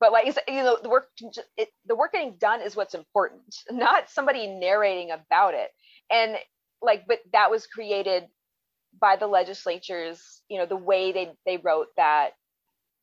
But 0.00 0.12
like 0.12 0.26
you 0.48 0.62
know 0.64 0.78
the 0.82 0.90
work 0.90 1.08
it, 1.56 1.70
the 1.86 1.96
work 1.96 2.12
getting 2.12 2.36
done 2.38 2.62
is 2.62 2.76
what's 2.76 2.94
important 2.94 3.42
not 3.70 4.10
somebody 4.10 4.46
narrating 4.48 5.10
about 5.12 5.54
it. 5.54 5.70
And 6.10 6.36
like 6.82 7.06
but 7.08 7.20
that 7.32 7.50
was 7.50 7.66
created 7.66 8.24
by 9.00 9.16
the 9.16 9.26
legislatures 9.26 10.42
you 10.48 10.58
know 10.58 10.66
the 10.66 10.76
way 10.76 11.12
they 11.12 11.32
they 11.44 11.56
wrote 11.58 11.88
that 11.96 12.30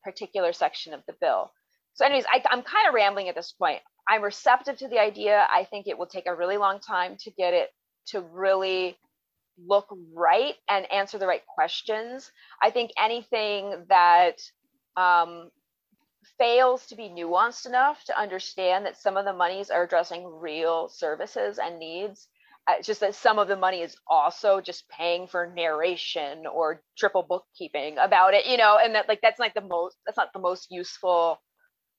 particular 0.02 0.52
section 0.52 0.94
of 0.94 1.02
the 1.06 1.14
bill. 1.20 1.50
So 1.94 2.04
anyways 2.04 2.26
I, 2.26 2.42
i'm 2.50 2.62
kind 2.62 2.88
of 2.88 2.94
rambling 2.94 3.28
at 3.28 3.34
this 3.34 3.52
point. 3.52 3.80
I'm 4.08 4.22
receptive 4.22 4.76
to 4.78 4.88
the 4.88 5.00
idea. 5.00 5.46
I 5.50 5.64
think 5.64 5.86
it 5.86 5.96
will 5.98 6.06
take 6.06 6.26
a 6.26 6.34
really 6.34 6.58
long 6.58 6.78
time 6.80 7.16
to 7.20 7.30
get 7.30 7.54
it 7.54 7.70
to 8.08 8.20
really 8.20 8.98
look 9.66 9.86
right 10.14 10.54
and 10.68 10.90
answer 10.92 11.18
the 11.18 11.26
right 11.26 11.42
questions. 11.54 12.30
I 12.62 12.70
think 12.70 12.90
anything 12.98 13.86
that 13.88 14.38
um, 14.96 15.50
fails 16.38 16.86
to 16.86 16.96
be 16.96 17.08
nuanced 17.08 17.66
enough 17.66 18.04
to 18.04 18.18
understand 18.18 18.86
that 18.86 18.96
some 18.96 19.16
of 19.16 19.24
the 19.24 19.32
monies 19.32 19.70
are 19.70 19.84
addressing 19.84 20.26
real 20.26 20.88
services 20.88 21.58
and 21.58 21.78
needs. 21.78 22.28
It's 22.68 22.86
just 22.86 23.00
that 23.00 23.14
some 23.14 23.38
of 23.38 23.48
the 23.48 23.56
money 23.56 23.82
is 23.82 23.96
also 24.06 24.60
just 24.60 24.88
paying 24.88 25.26
for 25.26 25.52
narration 25.54 26.46
or 26.46 26.82
triple 26.96 27.22
bookkeeping 27.22 27.98
about 27.98 28.34
it, 28.34 28.46
you 28.46 28.56
know, 28.56 28.78
and 28.82 28.94
that 28.94 29.08
like 29.08 29.20
that's 29.22 29.38
like 29.38 29.54
the 29.54 29.60
most 29.60 29.96
that's 30.06 30.16
not 30.16 30.32
the 30.32 30.40
most 30.40 30.68
useful 30.70 31.38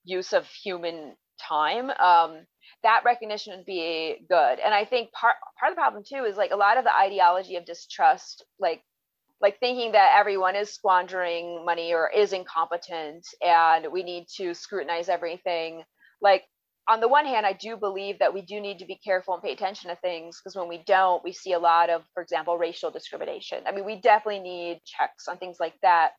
use 0.04 0.32
of 0.32 0.46
human 0.46 1.14
time. 1.40 1.90
Um, 1.90 2.46
that 2.82 3.02
recognition 3.04 3.56
would 3.56 3.66
be 3.66 4.16
good. 4.28 4.58
And 4.58 4.74
I 4.74 4.84
think 4.84 5.12
part 5.12 5.36
part 5.58 5.72
of 5.72 5.76
the 5.76 5.80
problem 5.80 6.02
too 6.06 6.24
is 6.24 6.36
like 6.36 6.52
a 6.52 6.56
lot 6.56 6.78
of 6.78 6.84
the 6.84 6.94
ideology 6.94 7.56
of 7.56 7.64
distrust, 7.64 8.44
like 8.58 8.82
like 9.40 9.58
thinking 9.60 9.92
that 9.92 10.16
everyone 10.18 10.56
is 10.56 10.72
squandering 10.72 11.64
money 11.64 11.92
or 11.92 12.10
is 12.10 12.32
incompetent 12.32 13.26
and 13.44 13.86
we 13.92 14.02
need 14.02 14.26
to 14.36 14.54
scrutinize 14.54 15.08
everything 15.08 15.84
like 16.22 16.44
on 16.88 17.00
the 17.00 17.08
one 17.08 17.26
hand 17.26 17.46
i 17.46 17.52
do 17.52 17.76
believe 17.76 18.18
that 18.18 18.32
we 18.32 18.42
do 18.42 18.60
need 18.60 18.78
to 18.78 18.86
be 18.86 18.96
careful 18.96 19.34
and 19.34 19.42
pay 19.42 19.52
attention 19.52 19.90
to 19.90 19.96
things 19.96 20.40
because 20.40 20.56
when 20.56 20.68
we 20.68 20.82
don't 20.86 21.22
we 21.24 21.32
see 21.32 21.52
a 21.52 21.58
lot 21.58 21.90
of 21.90 22.02
for 22.14 22.22
example 22.22 22.58
racial 22.58 22.90
discrimination. 22.90 23.62
I 23.66 23.72
mean 23.72 23.84
we 23.84 24.00
definitely 24.00 24.40
need 24.40 24.80
checks 24.84 25.28
on 25.28 25.38
things 25.38 25.56
like 25.60 25.74
that. 25.82 26.12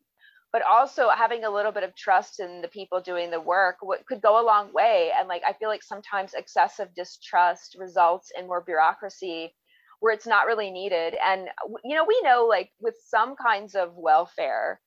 But 0.54 0.62
also 0.64 1.10
having 1.10 1.44
a 1.44 1.50
little 1.50 1.74
bit 1.74 1.84
of 1.84 1.96
trust 1.96 2.40
in 2.40 2.62
the 2.62 2.70
people 2.70 3.02
doing 3.02 3.30
the 3.30 3.42
work 3.42 3.78
could 4.08 4.22
go 4.22 4.42
a 4.42 4.46
long 4.46 4.74
way. 4.74 5.12
And 5.18 5.28
like 5.28 5.44
i 5.48 5.54
feel 5.54 5.70
like 5.70 5.84
sometimes 5.84 6.34
excessive 6.34 6.90
distrust 6.96 7.76
results 7.80 8.32
in 8.38 8.48
more 8.48 8.62
bureaucracy 8.62 9.54
where 10.00 10.14
it's 10.14 10.28
not 10.28 10.46
really 10.48 10.72
needed. 10.72 11.16
And 11.24 11.48
you 11.84 11.96
know 11.96 12.06
we 12.08 12.20
know 12.24 12.46
like 12.48 12.72
with 12.80 12.96
some 13.08 13.36
kinds 13.36 13.76
of 13.76 13.94
welfare 13.96 14.80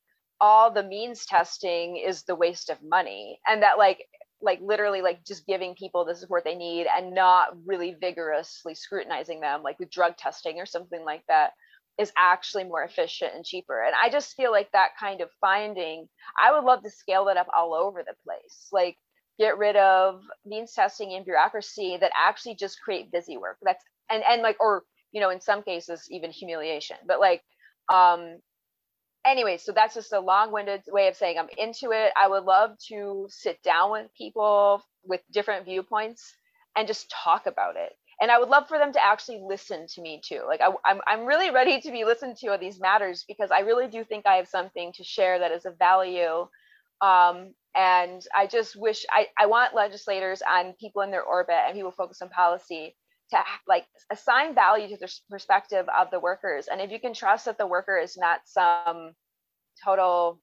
all 0.43 0.71
the 0.71 0.81
means 0.81 1.25
testing 1.27 1.97
is 1.97 2.23
the 2.23 2.35
waste 2.35 2.71
of 2.71 2.77
money. 2.81 3.39
And 3.47 3.61
that 3.61 3.77
like 3.77 3.99
like 4.41 4.59
literally 4.61 5.01
like 5.01 5.23
just 5.25 5.45
giving 5.45 5.75
people 5.75 6.05
the 6.05 6.15
support 6.15 6.43
they 6.43 6.55
need 6.55 6.87
and 6.87 7.13
not 7.13 7.49
really 7.65 7.95
vigorously 7.99 8.75
scrutinizing 8.75 9.39
them 9.39 9.61
like 9.63 9.79
with 9.79 9.89
drug 9.91 10.17
testing 10.17 10.59
or 10.59 10.65
something 10.65 11.03
like 11.05 11.23
that 11.27 11.51
is 11.99 12.11
actually 12.17 12.63
more 12.63 12.83
efficient 12.83 13.33
and 13.35 13.45
cheaper. 13.45 13.83
And 13.83 13.93
i 14.01 14.09
just 14.09 14.35
feel 14.35 14.51
like 14.51 14.71
that 14.71 14.89
kind 14.99 15.21
of 15.21 15.29
finding 15.39 16.07
i 16.41 16.51
would 16.53 16.65
love 16.65 16.83
to 16.83 16.89
scale 16.89 17.25
that 17.25 17.37
up 17.37 17.47
all 17.55 17.73
over 17.73 18.03
the 18.03 18.15
place. 18.25 18.67
Like 18.71 18.97
get 19.39 19.57
rid 19.57 19.75
of 19.75 20.21
means 20.45 20.73
testing 20.73 21.13
and 21.13 21.25
bureaucracy 21.25 21.97
that 21.99 22.11
actually 22.15 22.55
just 22.55 22.81
create 22.81 23.11
busy 23.11 23.37
work. 23.37 23.57
That's 23.61 23.83
and 24.09 24.23
and 24.29 24.41
like 24.41 24.57
or 24.59 24.83
you 25.11 25.21
know 25.21 25.29
in 25.29 25.41
some 25.41 25.63
cases 25.63 26.07
even 26.09 26.31
humiliation. 26.31 26.97
But 27.07 27.19
like 27.19 27.41
um 27.91 28.39
anyway 29.25 29.57
so 29.57 29.71
that's 29.71 29.95
just 29.95 30.13
a 30.13 30.19
long-winded 30.19 30.83
way 30.89 31.07
of 31.07 31.15
saying 31.15 31.37
i'm 31.37 31.49
into 31.57 31.91
it. 31.91 32.11
I 32.21 32.27
would 32.27 32.43
love 32.43 32.77
to 32.89 33.27
sit 33.29 33.61
down 33.63 33.91
with 33.91 34.07
people 34.17 34.83
with 35.05 35.21
different 35.31 35.65
viewpoints 35.65 36.33
and 36.75 36.87
just 36.87 37.11
talk 37.11 37.47
about 37.47 37.75
it. 37.75 37.93
And 38.21 38.31
i 38.31 38.39
would 38.39 38.49
love 38.49 38.67
for 38.67 38.77
them 38.77 38.93
to 38.93 39.03
actually 39.03 39.41
listen 39.47 39.87
to 39.95 40.01
me 40.01 40.21
too. 40.23 40.41
Like 40.47 40.61
I, 40.61 40.67
am 40.67 40.75
I'm, 40.85 41.01
I'm 41.07 41.25
really 41.25 41.51
ready 41.51 41.81
to 41.81 41.91
be 41.91 42.05
listened 42.05 42.37
to 42.37 42.47
on 42.53 42.59
these 42.59 42.79
matters 42.79 43.25
because 43.27 43.51
i 43.51 43.59
really 43.59 43.87
do 43.87 44.03
think 44.03 44.25
i 44.25 44.35
have 44.35 44.47
something 44.47 44.93
to 44.93 45.03
share 45.03 45.39
that 45.39 45.51
is 45.51 45.65
of 45.65 45.77
value. 45.77 46.47
Um, 47.01 47.53
and 47.75 48.21
i 48.35 48.47
just 48.47 48.75
wish 48.75 49.05
I, 49.11 49.27
I 49.39 49.45
want 49.47 49.73
legislators 49.75 50.41
and 50.47 50.77
people 50.77 51.03
in 51.03 51.11
their 51.11 51.23
orbit 51.23 51.55
and 51.65 51.75
people 51.75 51.91
focused 51.91 52.21
on 52.21 52.29
policy 52.29 52.95
to 53.31 53.39
like 53.67 53.85
assign 54.11 54.53
value 54.53 54.87
to 54.87 54.97
the 54.97 55.11
perspective 55.29 55.85
of 55.97 56.11
the 56.11 56.19
workers 56.19 56.67
and 56.71 56.81
if 56.81 56.91
you 56.91 56.99
can 56.99 57.13
trust 57.13 57.45
that 57.45 57.57
the 57.57 57.67
worker 57.67 57.97
is 57.97 58.17
not 58.17 58.39
some 58.45 59.13
total 59.83 60.39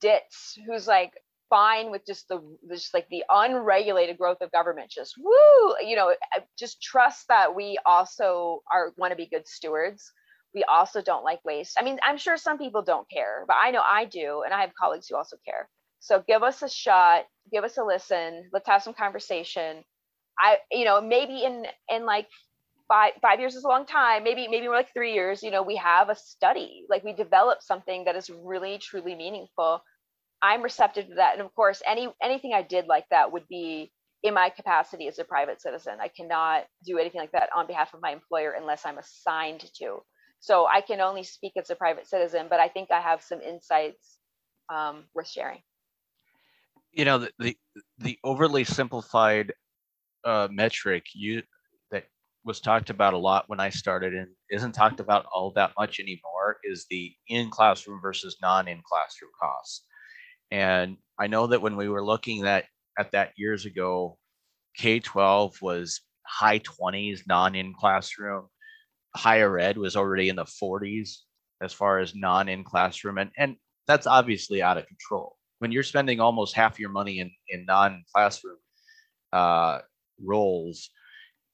ditz 0.00 0.58
who's 0.66 0.86
like 0.86 1.12
fine 1.48 1.90
with 1.90 2.04
just 2.06 2.28
the 2.28 2.40
just 2.70 2.92
like 2.92 3.08
the 3.10 3.24
unregulated 3.30 4.18
growth 4.18 4.38
of 4.40 4.52
government 4.52 4.90
just 4.90 5.14
woo 5.18 5.74
you 5.86 5.96
know 5.96 6.08
eh, 6.08 6.14
eh, 6.36 6.40
just 6.58 6.82
trust 6.82 7.26
that 7.28 7.54
we 7.54 7.78
also 7.86 8.62
are 8.72 8.92
want 8.96 9.12
to 9.12 9.16
be 9.16 9.26
good 9.26 9.46
stewards. 9.46 10.12
We 10.54 10.64
also 10.64 11.02
don't 11.02 11.24
like 11.24 11.44
waste. 11.44 11.76
I 11.78 11.84
mean 11.84 11.98
i'm 12.02 12.18
sure 12.18 12.36
some 12.36 12.58
people 12.58 12.82
don't 12.82 13.08
care 13.10 13.44
but 13.46 13.56
i 13.60 13.70
know 13.70 13.82
i 13.82 14.04
do 14.04 14.42
and 14.44 14.52
i 14.52 14.60
have 14.60 14.70
colleagues 14.78 15.08
who 15.08 15.16
also 15.16 15.36
care. 15.44 15.68
So 16.00 16.22
give 16.26 16.42
us 16.42 16.62
a 16.62 16.68
shot 16.68 17.24
give 17.52 17.64
us 17.64 17.78
a 17.78 17.84
listen 17.84 18.50
let's 18.52 18.68
have 18.68 18.82
some 18.82 18.94
conversation 18.94 19.84
I, 20.40 20.58
you 20.70 20.84
know, 20.84 21.00
maybe 21.00 21.44
in 21.44 21.66
in 21.88 22.06
like 22.06 22.28
five 22.88 23.12
five 23.20 23.40
years 23.40 23.54
is 23.54 23.64
a 23.64 23.68
long 23.68 23.86
time. 23.86 24.24
Maybe 24.24 24.48
maybe 24.48 24.68
we're 24.68 24.76
like 24.76 24.92
three 24.92 25.14
years. 25.14 25.42
You 25.42 25.50
know, 25.50 25.62
we 25.62 25.76
have 25.76 26.08
a 26.08 26.14
study, 26.14 26.84
like 26.88 27.04
we 27.04 27.12
develop 27.12 27.62
something 27.62 28.04
that 28.04 28.16
is 28.16 28.30
really 28.30 28.78
truly 28.78 29.14
meaningful. 29.14 29.80
I'm 30.40 30.62
receptive 30.62 31.08
to 31.08 31.14
that, 31.16 31.32
and 31.34 31.42
of 31.42 31.54
course, 31.54 31.82
any 31.86 32.08
anything 32.22 32.52
I 32.54 32.62
did 32.62 32.86
like 32.86 33.04
that 33.10 33.32
would 33.32 33.46
be 33.48 33.92
in 34.22 34.34
my 34.34 34.50
capacity 34.50 35.06
as 35.06 35.18
a 35.18 35.24
private 35.24 35.60
citizen. 35.60 35.94
I 36.00 36.08
cannot 36.08 36.64
do 36.84 36.98
anything 36.98 37.20
like 37.20 37.32
that 37.32 37.50
on 37.54 37.66
behalf 37.66 37.94
of 37.94 38.00
my 38.00 38.10
employer 38.10 38.54
unless 38.58 38.84
I'm 38.84 38.98
assigned 38.98 39.64
to. 39.78 39.98
So 40.40 40.66
I 40.66 40.80
can 40.80 41.00
only 41.00 41.22
speak 41.22 41.52
as 41.56 41.70
a 41.70 41.76
private 41.76 42.06
citizen, 42.06 42.46
but 42.48 42.60
I 42.60 42.68
think 42.68 42.90
I 42.90 43.00
have 43.00 43.22
some 43.22 43.40
insights 43.40 44.18
um, 44.72 45.04
worth 45.14 45.28
sharing. 45.28 45.60
You 46.92 47.04
know, 47.04 47.18
the, 47.18 47.30
the, 47.38 47.56
the 47.98 48.18
overly 48.24 48.64
simplified 48.64 49.52
uh, 50.24 50.48
metric 50.50 51.06
you 51.14 51.42
that 51.90 52.04
was 52.44 52.60
talked 52.60 52.90
about 52.90 53.14
a 53.14 53.18
lot 53.18 53.44
when 53.48 53.60
I 53.60 53.70
started 53.70 54.14
and 54.14 54.28
isn't 54.50 54.72
talked 54.72 55.00
about 55.00 55.26
all 55.32 55.52
that 55.52 55.72
much 55.78 56.00
anymore 56.00 56.58
is 56.64 56.86
the 56.90 57.12
in 57.28 57.50
classroom 57.50 58.00
versus 58.02 58.36
non 58.42 58.68
in 58.68 58.80
classroom 58.84 59.30
costs. 59.40 59.84
And 60.50 60.96
I 61.18 61.26
know 61.26 61.46
that 61.48 61.62
when 61.62 61.76
we 61.76 61.88
were 61.88 62.04
looking 62.04 62.46
at 62.46 62.64
at 62.98 63.12
that 63.12 63.32
years 63.36 63.66
ago, 63.66 64.18
K 64.76 65.00
12 65.00 65.60
was 65.62 66.00
high 66.26 66.60
20s 66.60 67.20
non 67.26 67.54
in 67.54 67.74
classroom. 67.74 68.48
Higher 69.16 69.58
ed 69.58 69.78
was 69.78 69.96
already 69.96 70.28
in 70.28 70.36
the 70.36 70.44
40s 70.44 71.18
as 71.62 71.72
far 71.72 71.98
as 71.98 72.14
non 72.14 72.48
in 72.48 72.64
classroom. 72.64 73.18
And, 73.18 73.30
and 73.36 73.56
that's 73.86 74.06
obviously 74.06 74.62
out 74.62 74.78
of 74.78 74.86
control. 74.86 75.36
When 75.58 75.72
you're 75.72 75.82
spending 75.82 76.20
almost 76.20 76.54
half 76.54 76.78
your 76.78 76.90
money 76.90 77.18
in, 77.18 77.30
in 77.48 77.64
non 77.66 78.04
classroom 78.14 78.58
uh, 79.32 79.78
roles, 80.22 80.90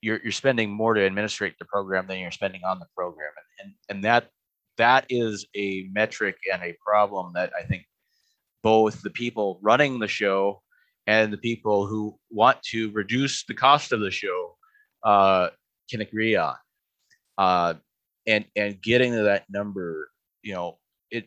you're 0.05 0.21
you're 0.23 0.33
spending 0.33 0.71
more 0.71 0.95
to 0.95 1.05
administrate 1.05 1.55
the 1.59 1.65
program 1.65 2.07
than 2.07 2.19
you're 2.19 2.31
spending 2.31 2.61
on 2.65 2.79
the 2.79 2.87
program, 2.97 3.31
and 3.59 3.67
and 3.67 3.97
and 3.97 4.05
that 4.05 4.31
that 4.77 5.07
is 5.09 5.47
a 5.57 5.89
metric 5.93 6.37
and 6.53 6.63
a 6.63 6.77
problem 6.85 7.33
that 7.35 7.53
I 7.59 7.65
think 7.65 7.85
both 8.63 9.01
the 9.03 9.11
people 9.11 9.59
running 9.63 9.99
the 9.99 10.09
show 10.09 10.63
and 11.07 11.33
the 11.33 11.39
people 11.39 11.87
who 11.87 12.19
want 12.31 12.63
to 12.63 12.91
reduce 12.93 13.45
the 13.45 13.55
cost 13.55 13.93
of 13.93 14.01
the 14.01 14.11
show 14.11 14.57
uh, 15.05 15.49
can 15.91 16.01
agree 16.01 16.37
on. 16.37 16.55
Uh, 17.39 17.75
and 18.27 18.45
and 18.57 18.81
getting 18.83 19.13
to 19.13 19.23
that 19.25 19.45
number, 19.51 20.11
you 20.43 20.55
know, 20.55 20.79
it. 21.11 21.27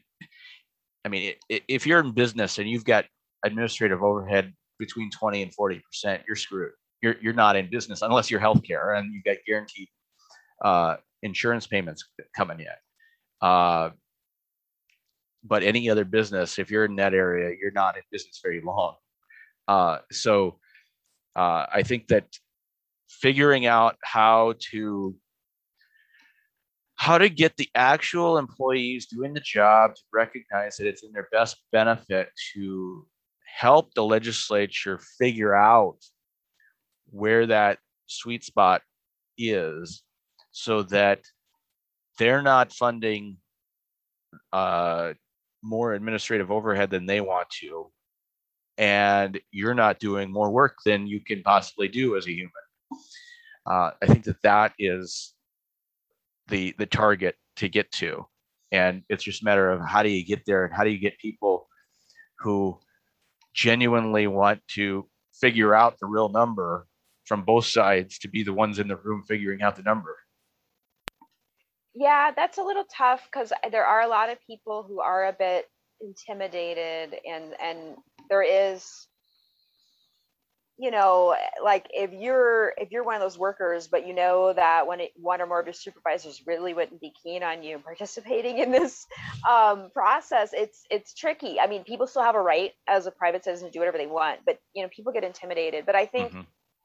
I 1.05 1.09
mean, 1.09 1.29
it, 1.29 1.37
it, 1.49 1.63
if 1.67 1.87
you're 1.87 1.99
in 1.99 2.11
business 2.11 2.57
and 2.57 2.69
you've 2.69 2.85
got 2.85 3.05
administrative 3.45 4.03
overhead 4.03 4.53
between 4.79 5.09
20 5.11 5.43
and 5.43 5.53
40 5.53 5.81
percent, 5.89 6.23
you're 6.27 6.35
screwed 6.35 6.71
you're 7.01 7.15
you're 7.21 7.33
not 7.33 7.55
in 7.55 7.69
business 7.69 8.01
unless 8.01 8.29
you're 8.31 8.39
healthcare 8.39 8.97
and 8.97 9.13
you 9.13 9.21
get 9.23 9.39
guaranteed 9.45 9.87
uh, 10.63 10.97
insurance 11.21 11.67
payments 11.67 12.07
coming 12.35 12.59
in. 12.59 13.47
Uh, 13.47 13.89
but 15.43 15.63
any 15.63 15.89
other 15.89 16.03
business, 16.03 16.59
if 16.59 16.69
you're 16.71 16.85
in 16.85 16.95
that 16.95 17.13
area, 17.13 17.55
you're 17.61 17.71
not 17.71 17.95
in 17.95 18.03
business 18.11 18.39
very 18.43 18.61
long. 18.61 18.95
Uh, 19.67 19.99
so 20.11 20.59
uh, 21.35 21.65
I 21.71 21.83
think 21.83 22.07
that 22.07 22.25
figuring 23.09 23.65
out 23.65 23.95
how 24.03 24.55
to 24.71 25.15
how 26.95 27.19
to 27.19 27.29
get 27.29 27.55
the 27.57 27.69
actual 27.75 28.39
employees 28.39 29.05
doing 29.05 29.33
the 29.33 29.39
job 29.39 29.95
to 29.95 30.01
recognize 30.11 30.77
that 30.77 30.87
it's 30.87 31.03
in 31.03 31.11
their 31.11 31.27
best 31.31 31.57
benefit 31.71 32.29
to 32.53 33.05
help 33.45 33.93
the 33.93 34.03
legislature 34.03 34.99
figure 35.19 35.55
out 35.55 35.97
where 37.11 37.45
that 37.47 37.79
sweet 38.07 38.43
spot 38.43 38.81
is 39.37 40.03
so 40.51 40.83
that 40.83 41.21
they're 42.17 42.41
not 42.41 42.73
funding 42.73 43.37
uh, 44.51 45.13
more 45.63 45.93
administrative 45.93 46.51
overhead 46.51 46.89
than 46.89 47.05
they 47.05 47.21
want 47.21 47.49
to, 47.49 47.91
and 48.77 49.39
you're 49.51 49.73
not 49.73 49.99
doing 49.99 50.31
more 50.31 50.49
work 50.49 50.77
than 50.85 51.07
you 51.07 51.19
can 51.19 51.43
possibly 51.43 51.87
do 51.87 52.15
as 52.17 52.27
a 52.27 52.31
human. 52.31 52.51
Uh, 53.65 53.91
I 54.01 54.05
think 54.05 54.23
that 54.25 54.41
that 54.43 54.73
is 54.79 55.33
the 56.47 56.73
the 56.77 56.85
target 56.85 57.35
to 57.57 57.69
get 57.69 57.91
to, 57.93 58.25
and 58.71 59.03
it's 59.09 59.23
just 59.23 59.41
a 59.41 59.45
matter 59.45 59.69
of 59.69 59.81
how 59.81 60.03
do 60.03 60.09
you 60.09 60.25
get 60.25 60.45
there 60.45 60.65
and 60.65 60.73
how 60.73 60.83
do 60.83 60.89
you 60.89 60.99
get 60.99 61.17
people 61.19 61.67
who 62.39 62.79
genuinely 63.53 64.27
want 64.27 64.61
to 64.69 65.07
figure 65.33 65.73
out 65.75 65.97
the 65.99 66.07
real 66.07 66.29
number 66.29 66.87
from 67.27 67.43
both 67.43 67.65
sides 67.65 68.17
to 68.19 68.29
be 68.29 68.41
the 68.41 68.53
ones 68.53 68.79
in 68.79 68.87
the 68.87 68.95
room 68.95 69.21
figuring 69.27 69.61
out 69.61 69.75
the 69.75 69.83
number. 69.83 70.15
Yeah, 71.93 72.31
that's 72.35 72.57
a 72.57 72.63
little 72.63 72.85
tough 72.95 73.27
because 73.31 73.51
there 73.71 73.85
are 73.85 74.01
a 74.01 74.07
lot 74.07 74.29
of 74.29 74.37
people 74.45 74.85
who 74.87 75.01
are 75.01 75.27
a 75.27 75.33
bit 75.33 75.65
intimidated 75.99 77.15
and 77.27 77.55
and 77.59 77.95
there 78.29 78.43
is 78.43 79.07
you 80.77 80.91
know 80.91 81.35
like 81.63 81.87
if 81.89 82.11
you're 82.13 82.71
if 82.77 82.91
you're 82.91 83.03
one 83.03 83.15
of 83.15 83.21
those 83.21 83.35
workers 83.35 83.87
but 83.87 84.05
you 84.05 84.13
know 84.13 84.53
that 84.53 84.85
when 84.85 84.99
it, 84.99 85.11
one 85.15 85.41
or 85.41 85.47
more 85.47 85.59
of 85.59 85.65
your 85.65 85.73
supervisors 85.73 86.43
really 86.45 86.75
wouldn't 86.75 87.01
be 87.01 87.11
keen 87.23 87.41
on 87.41 87.63
you 87.63 87.79
participating 87.79 88.59
in 88.59 88.71
this 88.71 89.07
um, 89.49 89.89
process 89.91 90.51
it's 90.53 90.83
it's 90.91 91.15
tricky. 91.15 91.59
I 91.59 91.65
mean 91.65 91.83
people 91.83 92.05
still 92.05 92.21
have 92.21 92.35
a 92.35 92.41
right 92.41 92.73
as 92.87 93.07
a 93.07 93.11
private 93.11 93.43
citizen 93.43 93.69
to 93.69 93.73
do 93.73 93.79
whatever 93.79 93.97
they 93.97 94.05
want 94.05 94.41
but 94.45 94.59
you 94.75 94.83
know 94.83 94.89
people 94.95 95.11
get 95.11 95.23
intimidated. 95.23 95.87
But 95.87 95.95
i 95.95 96.05
think 96.05 96.29
mm-hmm 96.29 96.41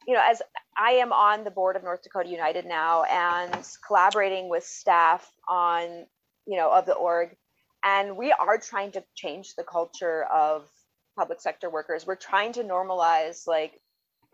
you 0.07 0.14
know, 0.14 0.22
as 0.24 0.42
I 0.76 0.92
am 0.92 1.12
on 1.12 1.44
the 1.44 1.50
board 1.50 1.76
of 1.76 1.82
North 1.82 2.03
Dakota 2.03 2.28
United 2.28 2.66
now 2.66 3.05
and 3.05 3.66
collaborating 3.86 4.48
with 4.48 4.64
staff 4.64 5.30
on, 5.48 6.07
you 6.46 6.57
know, 6.57 6.70
of 6.70 6.86
the 6.86 6.94
org, 6.94 7.36
and 7.84 8.16
we 8.16 8.32
are 8.32 8.59
trying 8.59 8.92
to 8.92 9.05
change 9.14 9.55
the 9.55 9.64
culture 9.64 10.24
of 10.24 10.68
public 11.16 11.40
sector 11.40 11.68
workers. 11.68 12.07
We're 12.07 12.16
trying 12.16 12.53
to 12.55 12.64
normalize 12.64 13.46
like 13.46 13.80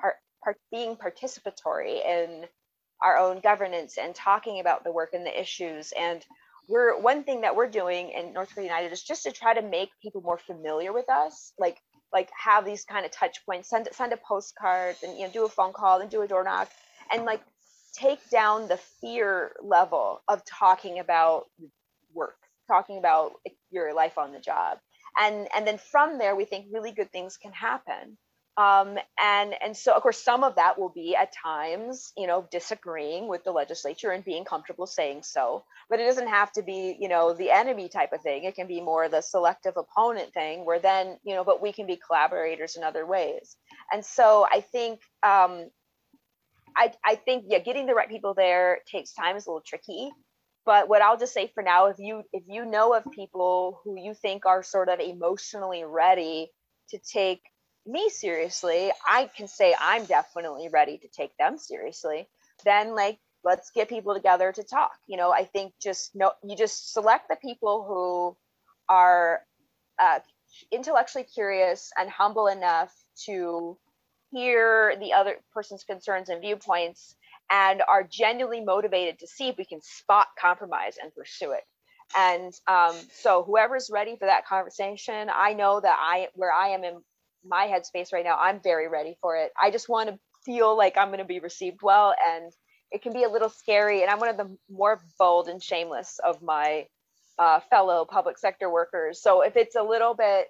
part, 0.01 0.15
part 0.43 0.57
being 0.71 0.97
participatory 0.97 2.05
in 2.05 2.47
our 3.03 3.17
own 3.17 3.41
governance 3.41 3.99
and 3.99 4.15
talking 4.15 4.61
about 4.61 4.85
the 4.85 4.93
work 4.93 5.11
and 5.13 5.25
the 5.25 5.41
issues. 5.41 5.93
And 5.99 6.25
we're 6.69 7.01
one 7.01 7.25
thing 7.25 7.41
that 7.43 7.57
we're 7.57 7.71
doing 7.71 8.11
in 8.11 8.33
North 8.33 8.51
Dakota 8.51 8.67
United 8.67 8.93
is 8.93 9.03
just 9.03 9.23
to 9.25 9.33
try 9.33 9.55
to 9.55 9.63
make 9.63 9.91
people 10.03 10.21
more 10.21 10.39
familiar 10.39 10.93
with 10.93 11.09
us. 11.09 11.53
Like 11.59 11.79
like 12.13 12.31
have 12.39 12.65
these 12.65 12.85
kind 12.85 13.05
of 13.05 13.13
touch 13.13 13.45
points 13.45 13.69
send 13.69 13.89
send 13.93 14.13
a 14.13 14.17
postcard 14.17 14.97
and 15.03 15.19
you 15.19 15.27
know 15.27 15.33
do 15.33 15.45
a 15.45 15.49
phone 15.49 15.73
call 15.73 16.01
and 16.01 16.11
do 16.11 16.23
a 16.23 16.29
door 16.29 16.45
knock 16.45 16.71
and 17.13 17.25
like 17.25 17.43
take 17.95 18.29
down 18.31 18.69
the 18.69 18.77
fear 19.01 19.53
level 19.63 20.23
of 20.29 20.43
talking 20.45 20.99
about 20.99 21.47
work 22.15 22.37
talking 22.69 22.99
about 22.99 23.33
your 23.71 23.95
life 23.95 24.19
on 24.19 24.33
the 24.33 24.39
job. 24.39 24.79
And 25.19 25.49
and 25.57 25.67
then 25.67 25.79
from 25.79 26.19
there 26.19 26.37
we 26.37 26.45
think 26.45 26.67
really 26.73 26.93
good 26.93 27.11
things 27.11 27.37
can 27.37 27.53
happen 27.53 28.17
um, 28.59 28.99
and 29.23 29.55
and 29.63 29.77
so 29.77 29.95
of 29.95 30.03
course 30.03 30.19
some 30.19 30.43
of 30.43 30.57
that 30.57 30.79
will 30.79 30.89
be 30.89 31.15
at 31.15 31.33
times 31.33 32.13
you 32.17 32.27
know 32.27 32.47
disagreeing 32.51 33.29
with 33.29 33.45
the 33.45 33.53
legislature 33.53 34.11
and 34.11 34.25
being 34.25 34.45
comfortable 34.45 34.87
saying 34.87 35.23
so. 35.23 35.65
But 35.89 36.01
it 36.01 36.07
doesn't 36.07 36.27
have 36.27 36.51
to 36.53 36.63
be 36.63 36.97
you 36.99 37.09
know 37.09 37.33
the 37.33 37.53
enemy 37.53 37.89
type 37.89 38.13
of 38.13 38.21
thing. 38.21 38.45
It 38.45 38.57
can 38.57 38.67
be 38.67 38.81
more 38.81 39.09
the 39.09 39.21
selective 39.21 39.75
opponent 39.77 40.35
thing 40.35 40.67
where 40.67 40.81
then 40.81 41.19
you 41.23 41.37
know 41.37 41.45
but 41.45 41.63
we 41.63 41.73
can 41.73 41.87
be 41.87 42.01
collaborators 42.05 42.75
in 42.75 42.83
other 42.83 43.07
ways. 43.07 43.57
And 43.93 44.05
so 44.05 44.47
i 44.53 44.61
think 44.61 45.01
um, 45.23 45.71
I, 46.77 46.93
I 47.05 47.15
think 47.15 47.45
yeah 47.49 47.61
getting 47.61 47.87
the 47.87 47.95
right 47.95 48.09
people 48.09 48.35
there 48.35 48.81
takes 48.91 49.13
time 49.13 49.37
is 49.37 49.47
a 49.47 49.51
little 49.51 49.63
tricky. 49.65 50.11
But 50.67 50.89
what 50.89 51.01
i'll 51.01 51.17
just 51.17 51.33
say 51.33 51.51
for 51.55 51.63
now 51.63 51.87
if 51.87 51.99
you 52.01 52.25
if 52.33 52.43
you 52.49 52.67
know 52.67 52.93
of 52.93 53.05
people 53.13 53.81
who 53.85 53.97
you 53.97 54.15
think 54.15 54.47
are 54.47 54.65
sort 54.65 54.89
of 54.89 54.99
emotionally 54.99 55.85
ready 55.85 56.51
to 56.91 56.99
take 56.99 57.41
me 57.89 58.11
seriously, 58.11 58.93
I 59.07 59.31
can 59.37 59.49
say 59.49 59.75
I'm 59.81 60.05
definitely 60.05 60.69
ready 60.69 60.99
to 60.99 61.09
take 61.09 61.37
them 61.39 61.59
seriously. 61.59 62.29
Then 62.65 62.95
like 62.95 63.19
let's 63.45 63.71
get 63.71 63.89
people 63.89 64.15
together 64.15 64.53
to 64.53 64.63
talk. 64.63 64.93
You 65.07 65.17
know, 65.17 65.33
I 65.33 65.45
think 65.45 65.75
just 65.83 66.15
no 66.15 66.33
you 66.45 66.57
just 66.57 66.93
select 66.93 67.29
the 67.29 67.37
people 67.37 67.85
who 67.89 68.37
are 68.95 69.41
uh, 69.99 70.21
intellectually 70.71 71.25
curious 71.25 71.91
and 71.99 72.11
humble 72.11 72.47
enough 72.49 72.95
to 73.27 73.79
hear 74.33 74.95
the 75.01 75.15
other 75.15 75.37
person's 75.55 75.85
concerns 75.85 76.29
and 76.29 76.41
viewpoints 76.41 77.17
and 77.51 77.83
are 77.89 78.05
genuinely 78.05 78.63
motivated 78.63 79.19
to 79.21 79.27
see 79.27 79.49
if 79.49 79.57
we 79.57 79.65
can 79.65 79.81
spot 79.83 80.27
compromise 80.39 80.97
and 81.03 81.15
pursue 81.15 81.53
it 81.53 81.65
and 82.17 82.53
um, 82.69 82.95
so 83.13 83.43
whoever's 83.45 83.91
ready 83.93 84.17
for 84.17 84.27
that 84.27 84.47
conversation 84.47 85.29
i 85.35 85.55
know 85.55 85.81
that 85.81 85.97
i 85.99 86.29
where 86.35 86.53
i 86.53 86.69
am 86.69 86.85
in 86.85 87.01
my 87.45 87.67
headspace 87.67 88.13
right 88.13 88.25
now, 88.25 88.37
I'm 88.39 88.61
very 88.61 88.89
ready 88.89 89.17
for 89.21 89.37
it. 89.37 89.53
I 89.61 89.71
just 89.71 89.89
want 89.89 90.09
to 90.11 90.19
feel 90.45 90.77
like 90.77 90.97
I'm 90.97 91.09
going 91.09 91.19
to 91.19 91.25
be 91.25 91.41
received 91.41 91.81
well, 91.83 92.15
and 92.27 92.53
it 92.91 93.03
can 93.03 93.13
be 93.13 93.25
a 93.25 93.29
little 93.29 93.49
scary. 93.49 94.03
And 94.03 94.11
I'm 94.11 94.19
one 94.19 94.29
of 94.29 94.37
the 94.37 94.57
more 94.71 95.01
bold 95.19 95.49
and 95.49 95.63
shameless 95.63 96.19
of 96.25 96.43
my 96.43 96.87
uh, 97.39 97.61
fellow 97.71 98.05
public 98.05 98.39
sector 98.39 98.71
workers. 98.71 99.23
So 99.23 99.43
if 99.43 99.57
it's 99.57 99.77
a 99.77 99.83
little 99.83 100.15
bit, 100.15 100.47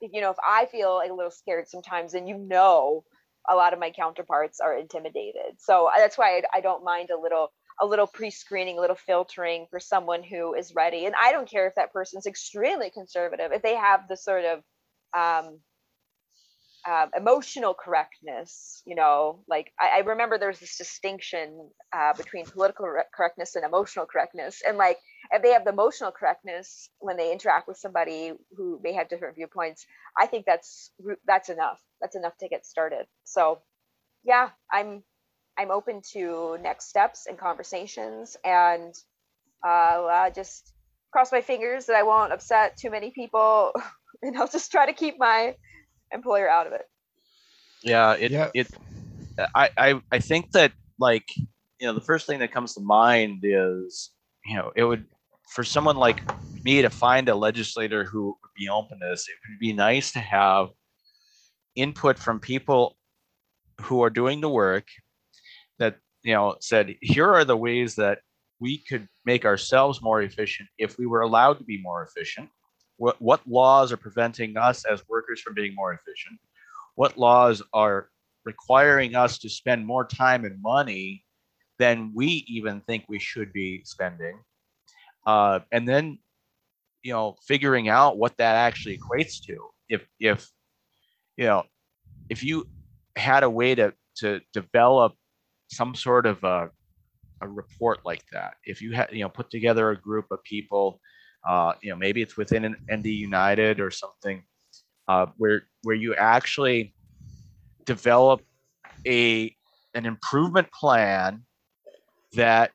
you 0.00 0.20
know, 0.20 0.30
if 0.30 0.36
I 0.44 0.66
feel 0.66 1.00
a 1.04 1.12
little 1.12 1.30
scared 1.30 1.68
sometimes, 1.68 2.12
then 2.12 2.26
you 2.26 2.38
know, 2.38 3.04
a 3.48 3.54
lot 3.54 3.72
of 3.72 3.78
my 3.78 3.90
counterparts 3.90 4.60
are 4.60 4.76
intimidated. 4.76 5.58
So 5.58 5.90
that's 5.96 6.16
why 6.16 6.38
I, 6.38 6.58
I 6.58 6.60
don't 6.60 6.84
mind 6.84 7.10
a 7.10 7.20
little 7.20 7.48
a 7.80 7.86
little 7.86 8.06
pre-screening, 8.06 8.78
a 8.78 8.80
little 8.80 8.96
filtering 8.96 9.66
for 9.70 9.80
someone 9.80 10.22
who 10.22 10.54
is 10.54 10.74
ready. 10.74 11.06
And 11.06 11.14
I 11.20 11.32
don't 11.32 11.50
care 11.50 11.66
if 11.66 11.74
that 11.76 11.92
person's 11.92 12.26
extremely 12.26 12.90
conservative, 12.90 13.50
if 13.52 13.62
they 13.62 13.74
have 13.74 14.08
the 14.08 14.16
sort 14.16 14.44
of 14.44 14.58
um, 15.16 15.58
um, 16.88 17.10
emotional 17.16 17.74
correctness 17.74 18.82
you 18.86 18.96
know 18.96 19.44
like 19.48 19.72
I, 19.78 19.98
I, 19.98 20.00
remember 20.00 20.36
there's 20.36 20.58
this 20.58 20.76
distinction 20.76 21.70
uh, 21.96 22.12
between 22.14 22.44
political 22.44 22.86
correctness 23.14 23.54
and 23.54 23.64
emotional 23.64 24.06
correctness 24.06 24.62
and 24.66 24.76
like 24.76 24.98
if 25.30 25.42
they 25.42 25.52
have 25.52 25.64
the 25.64 25.70
emotional 25.70 26.10
correctness 26.10 26.88
when 26.98 27.16
they 27.16 27.32
interact 27.32 27.68
with 27.68 27.76
somebody 27.76 28.32
who 28.56 28.80
may 28.82 28.92
have 28.94 29.08
different 29.08 29.36
viewpoints 29.36 29.86
i 30.18 30.26
think 30.26 30.44
that's 30.44 30.90
that's 31.26 31.50
enough 31.50 31.80
that's 32.00 32.16
enough 32.16 32.36
to 32.38 32.48
get 32.48 32.66
started. 32.66 33.06
So 33.24 33.60
yeah 34.24 34.50
i'm 34.72 35.02
i'm 35.58 35.70
open 35.70 36.00
to 36.12 36.58
next 36.62 36.88
steps 36.88 37.26
and 37.26 37.38
conversations 37.38 38.36
and 38.44 38.94
uh, 39.64 40.04
uh 40.04 40.30
just 40.30 40.72
cross 41.12 41.30
my 41.30 41.40
fingers 41.40 41.86
that 41.86 41.96
i 41.96 42.02
won't 42.02 42.32
upset 42.32 42.76
too 42.76 42.90
many 42.90 43.10
people 43.10 43.72
and 44.22 44.36
i'll 44.36 44.48
just 44.48 44.70
try 44.70 44.86
to 44.86 44.92
keep 44.92 45.16
my 45.18 45.54
employer 46.12 46.48
out 46.48 46.66
of 46.66 46.72
it. 46.72 46.82
Yeah, 47.82 48.12
it 48.12 48.30
yeah. 48.30 48.50
it 48.54 48.68
I, 49.54 49.70
I 49.76 50.00
I 50.10 50.18
think 50.18 50.52
that 50.52 50.72
like 50.98 51.24
you 51.36 51.86
know 51.86 51.94
the 51.94 52.00
first 52.00 52.26
thing 52.26 52.38
that 52.40 52.52
comes 52.52 52.74
to 52.74 52.80
mind 52.80 53.40
is 53.42 54.10
you 54.46 54.56
know 54.56 54.72
it 54.76 54.84
would 54.84 55.06
for 55.52 55.64
someone 55.64 55.96
like 55.96 56.22
me 56.64 56.80
to 56.82 56.90
find 56.90 57.28
a 57.28 57.34
legislator 57.34 58.04
who 58.04 58.26
would 58.26 58.54
be 58.56 58.68
open 58.68 58.98
to 59.00 59.06
this, 59.10 59.28
it 59.28 59.34
would 59.50 59.58
be 59.58 59.72
nice 59.72 60.12
to 60.12 60.20
have 60.20 60.68
input 61.74 62.18
from 62.18 62.40
people 62.40 62.96
who 63.80 64.02
are 64.02 64.10
doing 64.10 64.40
the 64.40 64.48
work 64.48 64.86
that 65.78 65.96
you 66.22 66.34
know 66.34 66.56
said 66.60 66.94
here 67.00 67.28
are 67.28 67.44
the 67.44 67.56
ways 67.56 67.96
that 67.96 68.18
we 68.60 68.78
could 68.88 69.08
make 69.24 69.44
ourselves 69.44 70.00
more 70.00 70.22
efficient 70.22 70.68
if 70.78 70.98
we 70.98 71.06
were 71.06 71.22
allowed 71.22 71.58
to 71.58 71.64
be 71.64 71.80
more 71.82 72.04
efficient 72.04 72.48
what, 73.02 73.20
what 73.20 73.40
laws 73.48 73.90
are 73.90 73.96
preventing 73.96 74.56
us 74.56 74.84
as 74.84 75.02
workers 75.08 75.40
from 75.40 75.54
being 75.54 75.74
more 75.74 75.92
efficient? 75.92 76.38
What 76.94 77.18
laws 77.18 77.60
are 77.72 78.08
requiring 78.44 79.16
us 79.16 79.38
to 79.38 79.48
spend 79.48 79.84
more 79.84 80.06
time 80.06 80.44
and 80.44 80.62
money 80.62 81.24
than 81.80 82.12
we 82.14 82.44
even 82.46 82.80
think 82.82 83.04
we 83.08 83.18
should 83.18 83.52
be 83.52 83.82
spending? 83.84 84.38
Uh, 85.26 85.58
and 85.72 85.88
then, 85.88 86.20
you 87.02 87.12
know, 87.12 87.34
figuring 87.44 87.88
out 87.88 88.18
what 88.18 88.36
that 88.36 88.54
actually 88.54 88.96
equates 88.96 89.44
to. 89.46 89.56
If, 89.88 90.06
if, 90.20 90.48
you 91.36 91.46
know, 91.46 91.64
if 92.30 92.44
you 92.44 92.68
had 93.16 93.42
a 93.42 93.50
way 93.50 93.74
to, 93.74 93.92
to 94.18 94.40
develop 94.52 95.14
some 95.72 95.96
sort 95.96 96.24
of 96.24 96.44
a, 96.44 96.70
a 97.40 97.48
report 97.48 97.98
like 98.04 98.22
that, 98.30 98.54
if 98.62 98.80
you 98.80 98.92
had, 98.92 99.08
you 99.10 99.24
know, 99.24 99.28
put 99.28 99.50
together 99.50 99.90
a 99.90 100.00
group 100.00 100.26
of 100.30 100.38
people 100.44 101.00
uh, 101.46 101.72
you 101.82 101.90
know, 101.90 101.96
maybe 101.96 102.22
it's 102.22 102.36
within 102.36 102.64
an 102.64 102.76
ND 102.92 103.06
United 103.06 103.80
or 103.80 103.90
something, 103.90 104.42
uh, 105.08 105.26
where 105.36 105.62
where 105.82 105.96
you 105.96 106.14
actually 106.14 106.94
develop 107.84 108.42
a 109.06 109.54
an 109.94 110.06
improvement 110.06 110.70
plan 110.72 111.42
that 112.34 112.70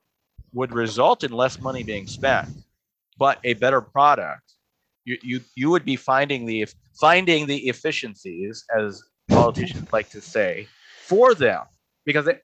would 0.53 0.73
result 0.73 1.23
in 1.23 1.31
less 1.31 1.61
money 1.61 1.83
being 1.83 2.07
spent, 2.07 2.47
but 3.17 3.39
a 3.43 3.53
better 3.53 3.81
product. 3.81 4.53
You 5.05 5.17
you 5.23 5.41
you 5.55 5.69
would 5.69 5.85
be 5.85 5.95
finding 5.95 6.45
the 6.45 6.67
finding 6.99 7.47
the 7.47 7.67
efficiencies, 7.69 8.65
as 8.77 9.01
politicians 9.29 9.87
like 9.93 10.09
to 10.09 10.21
say, 10.21 10.67
for 11.05 11.33
them, 11.33 11.61
because 12.05 12.25
they, 12.25 12.39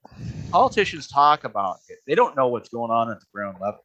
politicians 0.50 1.06
talk 1.06 1.44
about 1.44 1.76
it. 1.90 1.98
They 2.06 2.14
don't 2.14 2.34
know 2.34 2.48
what's 2.48 2.70
going 2.70 2.90
on 2.90 3.10
at 3.10 3.20
the 3.20 3.26
ground 3.34 3.58
level 3.60 3.80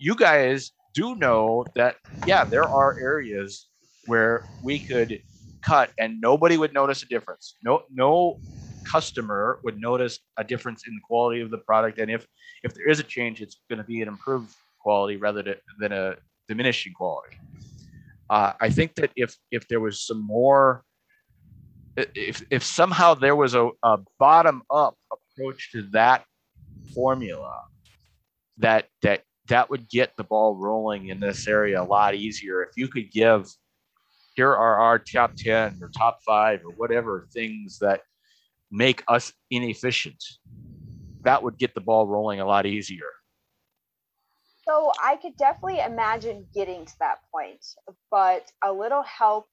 you 0.00 0.14
guys 0.14 0.72
do 0.94 1.14
know 1.14 1.64
that 1.76 1.96
yeah, 2.26 2.44
there 2.44 2.68
are 2.68 2.98
areas 2.98 3.68
where 4.06 4.46
we 4.62 4.78
could 4.78 5.20
cut 5.62 5.90
and 5.98 6.20
nobody 6.20 6.56
would 6.56 6.72
notice 6.72 7.02
a 7.02 7.06
difference. 7.06 7.56
No, 7.62 7.82
no 7.92 8.38
customer 8.90 9.60
would 9.62 9.78
notice 9.78 10.18
a 10.38 10.42
difference 10.42 10.84
in 10.88 10.94
the 10.94 11.00
quality 11.06 11.42
of 11.42 11.50
the 11.50 11.58
product. 11.58 11.98
And 11.98 12.10
if 12.10 12.26
if 12.64 12.74
there 12.74 12.88
is 12.88 12.98
a 12.98 13.02
change, 13.02 13.42
it's 13.42 13.60
going 13.68 13.78
to 13.78 13.84
be 13.84 14.00
an 14.00 14.08
improved 14.08 14.50
quality 14.80 15.16
rather 15.16 15.42
than 15.78 15.92
a 15.92 16.16
diminishing 16.48 16.94
quality. 16.94 17.36
Uh, 18.30 18.54
I 18.58 18.70
think 18.70 18.94
that 18.94 19.10
if 19.16 19.36
if 19.50 19.68
there 19.68 19.80
was 19.80 20.00
some 20.00 20.24
more, 20.26 20.82
if 21.96 22.42
if 22.50 22.64
somehow 22.64 23.14
there 23.14 23.36
was 23.36 23.54
a, 23.54 23.68
a 23.82 23.98
bottom 24.18 24.62
up 24.70 24.96
approach 25.12 25.72
to 25.72 25.82
that 25.92 26.24
formula, 26.94 27.64
that 28.58 28.88
that 29.02 29.24
that 29.50 29.68
would 29.68 29.88
get 29.88 30.16
the 30.16 30.24
ball 30.24 30.56
rolling 30.56 31.08
in 31.08 31.20
this 31.20 31.46
area 31.46 31.80
a 31.80 31.84
lot 31.84 32.14
easier. 32.14 32.62
If 32.62 32.70
you 32.76 32.88
could 32.88 33.10
give, 33.12 33.46
here 34.34 34.50
are 34.50 34.78
our 34.78 34.98
top 34.98 35.34
ten 35.36 35.78
or 35.82 35.90
top 35.96 36.20
five 36.24 36.60
or 36.64 36.72
whatever 36.72 37.28
things 37.32 37.78
that 37.80 38.00
make 38.70 39.04
us 39.08 39.32
inefficient, 39.50 40.22
that 41.22 41.42
would 41.42 41.58
get 41.58 41.74
the 41.74 41.80
ball 41.80 42.06
rolling 42.06 42.40
a 42.40 42.46
lot 42.46 42.64
easier. 42.64 43.10
So 44.66 44.92
I 45.02 45.16
could 45.16 45.36
definitely 45.36 45.80
imagine 45.80 46.46
getting 46.54 46.86
to 46.86 46.98
that 47.00 47.18
point, 47.32 47.64
but 48.10 48.50
a 48.62 48.72
little 48.72 49.02
help 49.02 49.46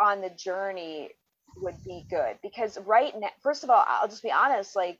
on 0.00 0.20
the 0.20 0.30
journey 0.30 1.10
would 1.56 1.76
be 1.84 2.06
good 2.10 2.38
because 2.42 2.78
right 2.80 3.12
now, 3.18 3.30
first 3.40 3.62
of 3.62 3.70
all, 3.70 3.84
I'll 3.86 4.08
just 4.08 4.22
be 4.22 4.32
honest, 4.32 4.74
like, 4.74 4.98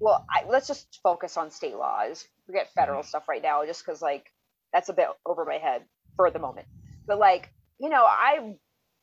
well, 0.00 0.26
I, 0.30 0.44
let's 0.48 0.66
just 0.66 1.00
focus 1.02 1.36
on 1.36 1.50
state 1.50 1.76
laws. 1.76 2.26
Forget 2.46 2.70
federal 2.74 3.00
mm-hmm. 3.00 3.08
stuff 3.08 3.28
right 3.28 3.42
now, 3.42 3.64
just 3.64 3.84
because 3.84 4.02
like 4.02 4.26
that's 4.72 4.88
a 4.88 4.92
bit 4.92 5.08
over 5.26 5.44
my 5.44 5.58
head 5.58 5.82
for 6.16 6.30
the 6.30 6.38
moment. 6.38 6.66
But 7.06 7.18
like, 7.18 7.50
you 7.78 7.88
know, 7.88 8.04
I 8.04 8.56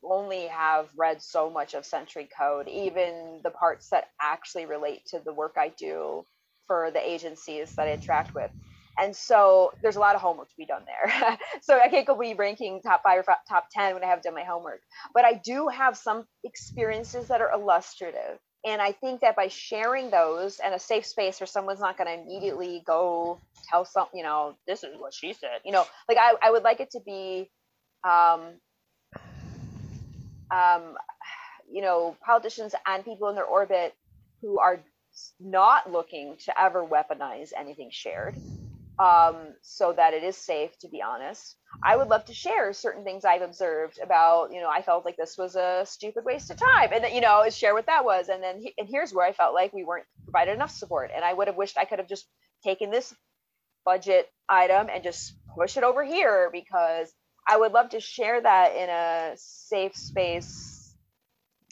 only 0.04 0.46
have 0.46 0.88
read 0.96 1.22
so 1.22 1.50
much 1.50 1.74
of 1.74 1.84
Century 1.84 2.28
Code, 2.38 2.68
even 2.68 3.40
the 3.42 3.50
parts 3.50 3.88
that 3.90 4.08
actually 4.20 4.66
relate 4.66 5.06
to 5.06 5.20
the 5.24 5.32
work 5.32 5.56
I 5.58 5.72
do 5.76 6.24
for 6.66 6.90
the 6.90 7.00
agencies 7.00 7.74
that 7.76 7.88
I 7.88 7.92
interact 7.92 8.34
with. 8.34 8.50
And 8.98 9.14
so 9.14 9.72
there's 9.82 9.96
a 9.96 10.00
lot 10.00 10.14
of 10.14 10.22
homework 10.22 10.48
to 10.48 10.56
be 10.56 10.66
done 10.66 10.82
there. 10.86 11.38
so 11.62 11.78
I 11.78 11.88
can't 11.88 12.06
go 12.06 12.18
be 12.18 12.34
ranking 12.34 12.80
top 12.80 13.02
five 13.02 13.18
or 13.18 13.34
top 13.48 13.66
10 13.70 13.94
when 13.94 14.02
I 14.02 14.06
have 14.06 14.22
done 14.22 14.34
my 14.34 14.44
homework. 14.44 14.80
But 15.12 15.24
I 15.24 15.34
do 15.34 15.68
have 15.68 15.96
some 15.96 16.24
experiences 16.44 17.28
that 17.28 17.40
are 17.40 17.52
illustrative. 17.52 18.38
And 18.66 18.82
I 18.82 18.92
think 18.92 19.20
that 19.20 19.36
by 19.36 19.46
sharing 19.46 20.10
those 20.10 20.58
and 20.58 20.74
a 20.74 20.78
safe 20.78 21.06
space 21.06 21.40
where 21.40 21.46
someone's 21.46 21.80
not 21.80 21.96
going 21.96 22.08
to 22.08 22.22
immediately 22.22 22.82
go 22.84 23.38
tell 23.70 23.84
some, 23.84 24.08
you 24.12 24.24
know, 24.24 24.56
this 24.66 24.82
is 24.82 24.96
what 24.98 25.14
she 25.14 25.32
said, 25.32 25.60
you 25.64 25.70
know, 25.70 25.84
like 26.08 26.18
I, 26.18 26.34
I 26.42 26.50
would 26.50 26.64
like 26.64 26.80
it 26.80 26.90
to 26.90 27.00
be, 27.00 27.48
um, 28.02 28.40
um, 30.50 30.96
you 31.70 31.80
know, 31.80 32.16
politicians 32.26 32.74
and 32.86 33.04
people 33.04 33.28
in 33.28 33.36
their 33.36 33.44
orbit 33.44 33.94
who 34.42 34.58
are 34.58 34.80
not 35.40 35.92
looking 35.92 36.36
to 36.46 36.60
ever 36.60 36.84
weaponize 36.84 37.52
anything 37.56 37.90
shared 37.92 38.34
um, 38.98 39.54
so 39.62 39.92
that 39.92 40.14
it 40.14 40.22
is 40.22 40.36
safe 40.36 40.78
to 40.80 40.88
be 40.88 41.02
honest. 41.02 41.56
I 41.82 41.96
would 41.96 42.08
love 42.08 42.24
to 42.26 42.34
share 42.34 42.72
certain 42.72 43.04
things 43.04 43.24
i've 43.24 43.42
observed 43.42 43.98
about 44.02 44.52
you 44.52 44.60
know 44.60 44.68
i 44.70 44.82
felt 44.82 45.04
like 45.04 45.16
this 45.16 45.36
was 45.36 45.56
a 45.56 45.82
stupid 45.84 46.24
waste 46.24 46.50
of 46.50 46.56
time 46.56 46.90
and 46.92 47.14
you 47.14 47.20
know 47.20 47.44
share 47.50 47.74
what 47.74 47.86
that 47.86 48.04
was 48.04 48.28
and 48.28 48.42
then 48.42 48.62
and 48.78 48.88
here's 48.88 49.12
where 49.12 49.26
i 49.26 49.32
felt 49.32 49.54
like 49.54 49.72
we 49.72 49.84
weren't 49.84 50.06
provided 50.24 50.54
enough 50.54 50.70
support 50.70 51.10
and 51.14 51.24
i 51.24 51.32
would 51.32 51.48
have 51.48 51.56
wished 51.56 51.78
i 51.78 51.84
could 51.84 51.98
have 51.98 52.08
just 52.08 52.26
taken 52.64 52.90
this 52.90 53.14
budget 53.84 54.28
item 54.48 54.88
and 54.92 55.02
just 55.04 55.34
push 55.56 55.76
it 55.76 55.84
over 55.84 56.04
here 56.04 56.50
because 56.52 57.12
i 57.48 57.56
would 57.56 57.72
love 57.72 57.90
to 57.90 58.00
share 58.00 58.40
that 58.40 58.74
in 58.74 58.88
a 58.88 59.32
safe 59.36 59.94
space 59.94 60.75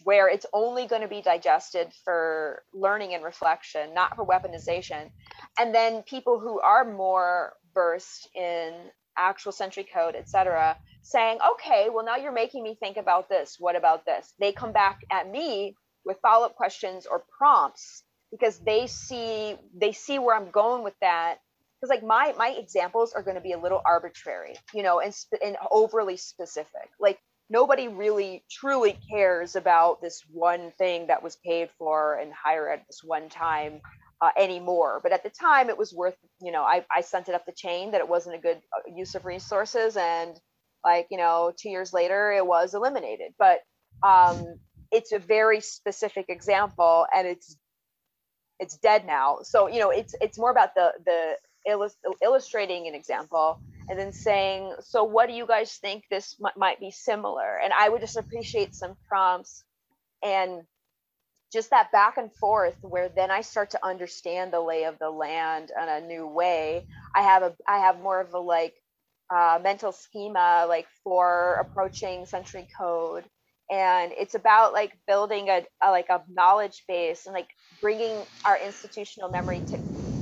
where 0.04 0.28
it's 0.28 0.46
only 0.52 0.86
going 0.86 1.02
to 1.02 1.08
be 1.08 1.22
digested 1.22 1.88
for 2.04 2.62
learning 2.74 3.14
and 3.14 3.24
reflection, 3.24 3.94
not 3.94 4.14
for 4.14 4.24
weaponization. 4.24 5.10
And 5.58 5.74
then 5.74 6.02
people 6.02 6.38
who 6.38 6.60
are 6.60 6.84
more 6.84 7.54
versed 7.74 8.28
in 8.34 8.74
actual 9.16 9.52
century 9.52 9.86
code, 9.92 10.14
etc., 10.14 10.76
saying, 11.02 11.38
okay, 11.52 11.88
well, 11.92 12.04
now 12.04 12.16
you're 12.16 12.32
making 12.32 12.62
me 12.62 12.76
think 12.78 12.96
about 12.96 13.28
this. 13.28 13.56
What 13.58 13.76
about 13.76 14.04
this? 14.04 14.32
They 14.38 14.52
come 14.52 14.72
back 14.72 15.00
at 15.10 15.30
me 15.30 15.74
with 16.04 16.18
follow-up 16.20 16.54
questions 16.54 17.06
or 17.06 17.24
prompts 17.38 18.02
because 18.30 18.58
they 18.58 18.86
see 18.86 19.56
they 19.74 19.92
see 19.92 20.18
where 20.18 20.36
I'm 20.36 20.50
going 20.50 20.84
with 20.84 20.94
that. 21.00 21.36
Because 21.80 21.90
like 21.90 22.02
my 22.04 22.34
my 22.36 22.54
examples 22.58 23.12
are 23.14 23.22
going 23.22 23.36
to 23.36 23.42
be 23.42 23.52
a 23.52 23.58
little 23.58 23.80
arbitrary, 23.84 24.54
you 24.74 24.82
know, 24.82 25.00
and, 25.00 25.14
and 25.44 25.56
overly 25.70 26.16
specific. 26.16 26.90
Like 27.00 27.20
nobody 27.50 27.88
really 27.88 28.44
truly 28.50 28.98
cares 29.10 29.56
about 29.56 30.00
this 30.00 30.22
one 30.30 30.72
thing 30.78 31.08
that 31.08 31.22
was 31.22 31.36
paid 31.44 31.70
for 31.78 32.18
in 32.18 32.32
higher 32.32 32.70
ed 32.70 32.82
this 32.88 33.00
one 33.04 33.28
time 33.28 33.80
uh, 34.20 34.30
anymore. 34.36 35.00
But 35.02 35.12
at 35.12 35.22
the 35.22 35.30
time, 35.30 35.68
it 35.68 35.78
was 35.78 35.92
worth, 35.92 36.16
you 36.40 36.52
know, 36.52 36.62
I, 36.62 36.84
I 36.94 37.02
sent 37.02 37.28
it 37.28 37.34
up 37.34 37.44
the 37.46 37.52
chain 37.52 37.92
that 37.92 38.00
it 38.00 38.08
wasn't 38.08 38.36
a 38.36 38.38
good 38.38 38.56
uh, 38.56 38.90
use 38.94 39.14
of 39.14 39.24
resources. 39.24 39.96
And 39.96 40.38
like, 40.84 41.06
you 41.10 41.18
know, 41.18 41.52
two 41.56 41.68
years 41.68 41.92
later, 41.92 42.32
it 42.32 42.46
was 42.46 42.74
eliminated. 42.74 43.32
But 43.38 43.60
um, 44.02 44.58
it's 44.90 45.12
a 45.12 45.18
very 45.18 45.60
specific 45.60 46.26
example 46.28 47.06
and 47.14 47.26
it's 47.26 47.56
it's 48.60 48.76
dead 48.78 49.04
now. 49.04 49.38
So, 49.42 49.68
you 49.68 49.80
know, 49.80 49.90
it's 49.90 50.14
it's 50.20 50.38
more 50.38 50.50
about 50.50 50.74
the 50.74 50.92
the 51.04 51.34
illustrating 52.22 52.86
an 52.86 52.94
example 52.94 53.60
and 53.88 53.98
then 53.98 54.12
saying, 54.12 54.74
so 54.80 55.04
what 55.04 55.28
do 55.28 55.34
you 55.34 55.46
guys 55.46 55.74
think 55.76 56.04
this 56.10 56.36
m- 56.44 56.52
might 56.56 56.80
be 56.80 56.90
similar? 56.90 57.58
And 57.62 57.72
I 57.72 57.88
would 57.88 58.00
just 58.02 58.16
appreciate 58.16 58.74
some 58.74 58.94
prompts 59.08 59.64
and 60.24 60.62
just 61.52 61.70
that 61.70 61.92
back 61.92 62.18
and 62.18 62.34
forth 62.34 62.76
where 62.82 63.08
then 63.08 63.30
I 63.30 63.42
start 63.42 63.70
to 63.72 63.86
understand 63.86 64.52
the 64.52 64.60
lay 64.60 64.84
of 64.84 64.98
the 65.00 65.10
land 65.10 65.72
in 65.80 65.88
a 65.88 66.00
new 66.00 66.26
way. 66.26 66.84
I 67.16 67.22
have 67.22 67.42
a 67.44 67.54
I 67.68 67.78
have 67.80 68.00
more 68.00 68.20
of 68.20 68.34
a 68.34 68.40
like 68.40 68.74
uh, 69.34 69.60
mental 69.62 69.92
schema 69.92 70.66
like 70.68 70.86
for 71.04 71.58
approaching 71.60 72.26
century 72.26 72.68
code 72.78 73.24
and 73.70 74.12
it's 74.18 74.36
about 74.36 74.72
like 74.72 74.92
building 75.06 75.48
a, 75.50 75.64
a, 75.82 75.90
like 75.90 76.08
a 76.10 76.22
knowledge 76.30 76.84
base 76.88 77.26
and 77.26 77.34
like 77.34 77.48
bringing 77.82 78.24
our 78.46 78.58
institutional 78.58 79.30
memory 79.30 79.62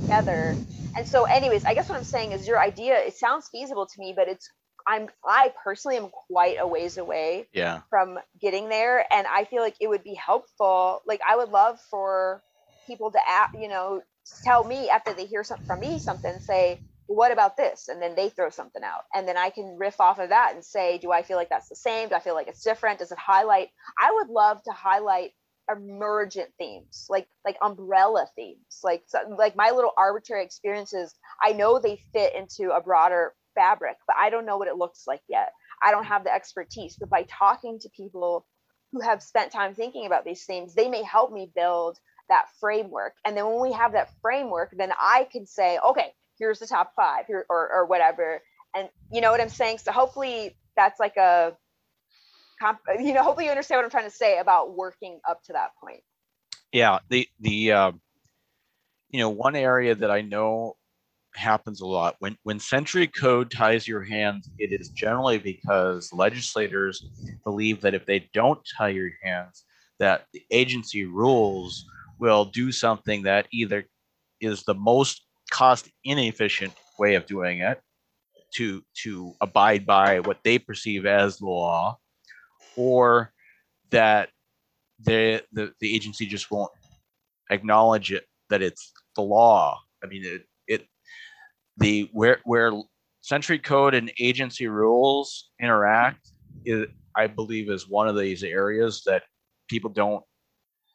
together. 0.03 0.55
And 0.95 1.07
so 1.07 1.23
anyways 1.23 1.65
i 1.65 1.73
guess 1.73 1.89
what 1.89 1.97
i'm 1.97 2.03
saying 2.03 2.33
is 2.33 2.47
your 2.47 2.59
idea 2.59 2.95
it 2.99 3.15
sounds 3.15 3.49
feasible 3.51 3.87
to 3.87 3.99
me 3.99 4.13
but 4.15 4.27
it's 4.27 4.49
i'm 4.87 5.07
i 5.25 5.51
personally 5.63 5.97
am 5.97 6.09
quite 6.27 6.57
a 6.59 6.67
ways 6.67 6.97
away 6.97 7.47
yeah. 7.53 7.81
from 7.89 8.19
getting 8.39 8.69
there. 8.69 9.05
And 9.11 9.25
i 9.27 9.45
feel 9.45 9.61
like 9.61 9.75
it 9.81 9.87
would 9.87 10.03
be 10.03 10.13
helpful 10.13 11.01
like 11.07 11.21
i 11.27 11.35
would 11.35 11.49
love 11.49 11.79
for 11.89 12.43
people 12.85 13.11
to 13.11 13.19
ask 13.27 13.53
you 13.59 13.69
know 13.69 14.01
tell 14.43 14.63
me 14.63 14.89
after 14.89 15.13
they 15.13 15.25
hear 15.25 15.43
something 15.43 15.65
from 15.65 15.79
me 15.79 15.99
something 15.99 16.39
say 16.39 16.79
what 17.07 17.33
about 17.33 17.57
this? 17.57 17.89
And 17.89 18.01
then 18.01 18.15
they 18.15 18.29
throw 18.29 18.49
something 18.49 18.81
out. 18.81 19.01
And 19.13 19.27
then 19.27 19.37
i 19.37 19.49
can 19.49 19.77
riff 19.77 19.99
off 19.99 20.19
of 20.19 20.29
that 20.29 20.53
and 20.53 20.63
say 20.63 20.97
do 20.97 21.11
i 21.11 21.21
feel 21.21 21.37
like 21.37 21.49
that's 21.49 21.69
the 21.69 21.75
same? 21.75 22.09
Do 22.09 22.15
i 22.15 22.19
feel 22.19 22.33
like 22.33 22.47
it's 22.47 22.63
different? 22.63 22.99
Does 22.99 23.11
it 23.11 23.17
highlight? 23.17 23.69
I 23.99 24.11
would 24.13 24.29
love 24.29 24.61
to 24.63 24.71
highlight 24.71 25.31
emergent 25.71 26.49
themes 26.57 27.07
like 27.09 27.27
like 27.45 27.57
umbrella 27.61 28.25
themes 28.35 28.79
like 28.83 29.03
so, 29.07 29.19
like 29.37 29.55
my 29.55 29.71
little 29.71 29.93
arbitrary 29.97 30.43
experiences 30.43 31.15
i 31.41 31.53
know 31.53 31.79
they 31.79 31.99
fit 32.11 32.35
into 32.35 32.71
a 32.71 32.81
broader 32.81 33.33
fabric 33.55 33.95
but 34.07 34.15
i 34.19 34.29
don't 34.29 34.45
know 34.45 34.57
what 34.57 34.67
it 34.67 34.75
looks 34.75 35.03
like 35.07 35.21
yet. 35.29 35.51
I 35.81 35.91
don't 35.91 36.05
have 36.05 36.23
the 36.23 36.33
expertise 36.33 36.97
but 36.99 37.09
by 37.09 37.23
talking 37.29 37.79
to 37.79 37.89
people 37.89 38.45
who 38.91 39.01
have 39.01 39.21
spent 39.23 39.51
time 39.51 39.73
thinking 39.73 40.05
about 40.05 40.25
these 40.25 40.45
themes 40.45 40.73
they 40.73 40.89
may 40.89 41.03
help 41.03 41.31
me 41.31 41.51
build 41.55 41.97
that 42.29 42.45
framework. 42.59 43.13
And 43.25 43.35
then 43.35 43.45
when 43.47 43.61
we 43.61 43.73
have 43.73 43.93
that 43.93 44.09
framework 44.21 44.73
then 44.77 44.91
i 44.99 45.27
can 45.31 45.45
say 45.45 45.79
okay 45.87 46.13
here's 46.39 46.59
the 46.59 46.67
top 46.67 46.93
five 46.95 47.25
here 47.27 47.45
or, 47.49 47.71
or 47.71 47.85
whatever. 47.85 48.41
And 48.75 48.89
you 49.11 49.21
know 49.21 49.31
what 49.31 49.41
i'm 49.41 49.49
saying? 49.49 49.77
So 49.79 49.91
hopefully 49.91 50.55
that's 50.75 50.99
like 50.99 51.17
a 51.17 51.55
you 52.99 53.13
know 53.13 53.23
hopefully 53.23 53.45
you 53.45 53.51
understand 53.51 53.79
what 53.79 53.85
i'm 53.85 53.91
trying 53.91 54.09
to 54.09 54.15
say 54.15 54.39
about 54.39 54.75
working 54.75 55.19
up 55.29 55.41
to 55.43 55.53
that 55.53 55.71
point. 55.81 56.01
Yeah 56.71 56.99
the 57.09 57.27
the 57.39 57.71
uh, 57.71 57.91
you 59.09 59.19
know 59.19 59.29
one 59.29 59.55
area 59.55 59.95
that 59.95 60.11
i 60.11 60.21
know 60.21 60.75
happens 61.35 61.81
a 61.81 61.85
lot 61.85 62.15
when 62.19 62.37
when 62.43 62.59
century 62.59 63.07
code 63.07 63.49
ties 63.49 63.87
your 63.87 64.03
hands 64.03 64.49
it 64.59 64.71
is 64.71 64.89
generally 64.89 65.39
because 65.39 66.11
legislators 66.13 67.09
believe 67.43 67.81
that 67.81 67.95
if 67.95 68.05
they 68.05 68.29
don't 68.33 68.59
tie 68.77 68.89
your 68.89 69.09
hands 69.23 69.65
that 69.99 70.25
the 70.33 70.43
agency 70.51 71.05
rules 71.05 71.85
will 72.19 72.45
do 72.45 72.71
something 72.71 73.23
that 73.23 73.47
either 73.51 73.83
is 74.41 74.63
the 74.63 74.75
most 74.75 75.25
cost 75.51 75.89
inefficient 76.03 76.73
way 76.99 77.15
of 77.15 77.25
doing 77.25 77.59
it 77.59 77.81
to 78.53 78.83
to 78.93 79.33
abide 79.41 79.85
by 79.85 80.19
what 80.19 80.37
they 80.43 80.59
perceive 80.59 81.05
as 81.05 81.41
law 81.41 81.97
or 82.77 83.31
that 83.91 84.29
the, 84.99 85.43
the 85.51 85.73
the 85.79 85.93
agency 85.93 86.25
just 86.25 86.49
won't 86.51 86.71
acknowledge 87.49 88.11
it 88.11 88.25
that 88.49 88.61
it's 88.61 88.91
the 89.15 89.21
law. 89.21 89.79
I 90.03 90.07
mean, 90.07 90.23
it, 90.25 90.43
it 90.67 90.87
the 91.77 92.09
where 92.13 92.39
where 92.45 92.71
Century 93.21 93.59
Code 93.59 93.93
and 93.93 94.11
agency 94.19 94.67
rules 94.67 95.49
interact, 95.61 96.29
is, 96.65 96.87
I 97.15 97.27
believe, 97.27 97.69
is 97.69 97.87
one 97.87 98.07
of 98.07 98.17
these 98.17 98.43
areas 98.43 99.01
that 99.05 99.23
people 99.69 99.89
don't 99.89 100.23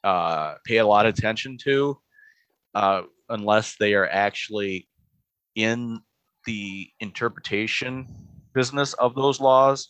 uh, 0.04 0.54
pay 0.64 0.76
a 0.76 0.86
lot 0.86 1.06
of 1.06 1.14
attention 1.14 1.56
to 1.64 1.98
uh, 2.74 3.02
unless 3.30 3.76
they 3.76 3.94
are 3.94 4.08
actually 4.08 4.88
in 5.54 6.00
the 6.44 6.88
interpretation 7.00 8.06
business 8.54 8.92
of 8.94 9.14
those 9.14 9.40
laws 9.40 9.88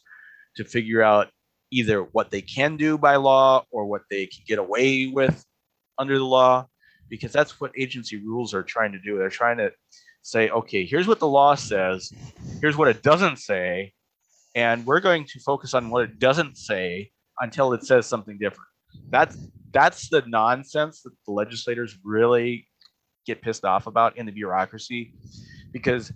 to 0.56 0.64
figure 0.64 1.02
out 1.02 1.28
either 1.70 2.02
what 2.02 2.30
they 2.30 2.40
can 2.42 2.76
do 2.76 2.96
by 2.96 3.16
law 3.16 3.64
or 3.70 3.86
what 3.86 4.02
they 4.10 4.26
can 4.26 4.42
get 4.46 4.58
away 4.58 5.06
with 5.06 5.44
under 5.98 6.18
the 6.18 6.24
law 6.24 6.66
because 7.08 7.32
that's 7.32 7.60
what 7.60 7.72
agency 7.76 8.16
rules 8.16 8.54
are 8.54 8.62
trying 8.62 8.92
to 8.92 8.98
do. 8.98 9.18
They're 9.18 9.28
trying 9.28 9.58
to 9.58 9.72
say 10.22 10.50
okay 10.50 10.84
here's 10.84 11.06
what 11.06 11.20
the 11.20 11.26
law 11.26 11.54
says 11.54 12.12
here's 12.60 12.76
what 12.76 12.88
it 12.88 13.02
doesn't 13.02 13.38
say 13.38 13.92
and 14.54 14.84
we're 14.84 15.00
going 15.00 15.24
to 15.24 15.38
focus 15.40 15.72
on 15.72 15.88
what 15.88 16.04
it 16.04 16.18
doesn't 16.18 16.56
say 16.56 17.10
until 17.40 17.72
it 17.72 17.84
says 17.84 18.06
something 18.06 18.38
different. 18.38 18.68
That's 19.10 19.36
that's 19.72 20.08
the 20.08 20.22
nonsense 20.26 21.02
that 21.02 21.12
the 21.26 21.32
legislators 21.32 21.96
really 22.04 22.66
get 23.26 23.42
pissed 23.42 23.64
off 23.64 23.86
about 23.86 24.16
in 24.16 24.26
the 24.26 24.32
bureaucracy 24.32 25.12
because 25.72 26.12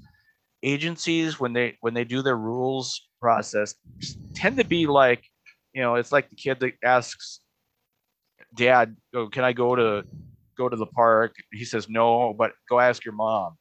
agencies 0.63 1.39
when 1.39 1.53
they 1.53 1.77
when 1.81 1.95
they 1.95 2.05
do 2.05 2.23
their 2.23 2.37
rules 2.37 3.09
process 3.21 3.75
tend 4.35 4.57
to 4.57 4.65
be 4.65 4.87
like 4.87 5.23
you 5.73 5.83
know 5.83 5.95
it's 5.97 6.13
like 6.13 6.29
the 6.31 6.37
kid 6.37 6.61
that 6.61 6.73
asks 6.85 7.41
dad 8.55 8.97
oh, 9.15 9.29
can 9.29 9.45
i 9.45 9.53
go 9.53 9.75
to 9.75 10.05
go 10.59 10.69
to 10.69 10.77
the 10.77 10.87
park? 10.87 11.35
He 11.51 11.65
says 11.65 11.89
no 11.89 12.35
but 12.37 12.53
go 12.69 12.79
ask 12.79 13.05
your 13.05 13.15
mom. 13.15 13.57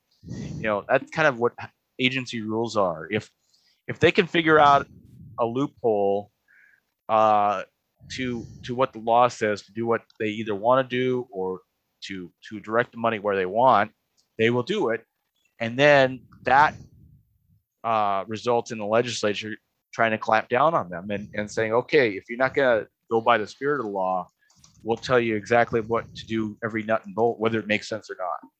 You 0.60 0.68
know 0.68 0.84
that's 0.88 1.10
kind 1.12 1.28
of 1.28 1.40
what 1.40 1.54
agency 2.00 2.42
rules 2.42 2.76
are. 2.78 3.08
If 3.10 3.30
if 3.88 4.00
they 4.00 4.12
can 4.12 4.28
figure 4.28 4.60
out 4.60 4.88
a 5.40 5.46
loophole 5.46 6.32
uh 7.10 7.64
to 8.18 8.46
to 8.64 8.76
what 8.76 8.94
the 8.94 9.00
law 9.00 9.28
says 9.30 9.64
to 9.64 9.72
do 9.72 9.86
what 9.88 10.02
they 10.20 10.28
either 10.28 10.54
want 10.54 10.88
to 10.88 10.96
do 10.96 11.28
or 11.32 11.62
to 12.02 12.32
to 12.50 12.60
direct 12.60 12.92
the 12.92 12.98
money 12.98 13.20
where 13.20 13.36
they 13.36 13.46
want 13.46 13.92
they 14.38 14.50
will 14.50 14.64
do 14.64 14.90
it. 14.90 15.06
And 15.60 15.78
then 15.78 16.22
that 16.46 16.76
uh, 17.84 18.24
results 18.28 18.72
in 18.72 18.80
the 18.80 18.86
legislature 18.86 19.56
trying 19.92 20.12
to 20.12 20.18
clamp 20.18 20.50
down 20.50 20.74
on 20.74 20.90
them 20.90 21.12
and, 21.12 21.30
and 21.36 21.50
saying, 21.50 21.74
okay, 21.74 22.12
if 22.12 22.30
you're 22.30 22.38
not 22.38 22.54
going 22.54 22.82
to 22.82 22.88
go 23.10 23.22
by 23.22 23.38
the 23.38 23.48
spirit 23.48 23.80
of 23.80 23.86
the 23.86 23.92
law, 23.92 24.28
we'll 24.84 24.98
tell 24.98 25.20
you 25.20 25.36
exactly 25.36 25.82
what 25.82 26.06
to 26.16 26.26
do 26.26 26.58
every 26.64 26.84
nut 26.84 27.06
and 27.06 27.16
bolt, 27.16 27.40
whether 27.40 27.60
it 27.60 27.68
makes 27.68 27.88
sense 27.88 28.10
or 28.10 28.16
not. 28.18 28.52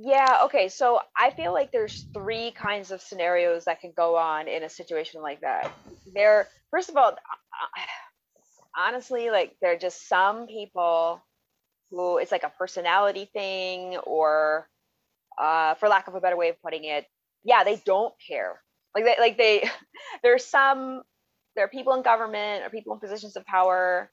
Yeah, 0.00 0.40
okay. 0.44 0.68
So 0.68 1.00
I 1.16 1.30
feel 1.30 1.52
like 1.52 1.72
there's 1.72 2.06
three 2.14 2.52
kinds 2.52 2.92
of 2.92 3.02
scenarios 3.02 3.64
that 3.64 3.80
can 3.80 3.92
go 3.96 4.16
on 4.16 4.46
in 4.46 4.62
a 4.62 4.68
situation 4.68 5.22
like 5.22 5.40
that. 5.40 5.72
There, 6.14 6.46
first 6.70 6.88
of 6.88 6.96
all, 6.96 7.16
honestly, 8.78 9.30
like 9.30 9.56
there 9.60 9.72
are 9.72 9.78
just 9.78 10.08
some 10.08 10.46
people 10.46 11.20
who 11.90 12.18
it's 12.18 12.30
like 12.30 12.44
a 12.44 12.52
personality 12.56 13.28
thing 13.32 13.96
or 13.96 14.68
uh, 15.36 15.74
for 15.74 15.88
lack 15.88 16.06
of 16.06 16.14
a 16.14 16.20
better 16.20 16.36
way 16.36 16.50
of 16.50 16.62
putting 16.62 16.84
it, 16.84 17.06
yeah, 17.42 17.64
they 17.64 17.80
don't 17.84 18.14
care. 18.26 18.60
Like 18.94 19.04
they, 19.04 19.16
like 19.20 19.38
they, 19.38 19.70
there's 20.22 20.44
some, 20.44 21.02
there 21.56 21.64
are 21.64 21.68
people 21.68 21.94
in 21.94 22.02
government 22.02 22.64
or 22.64 22.70
people 22.70 22.94
in 22.94 23.00
positions 23.00 23.36
of 23.36 23.44
power 23.46 24.10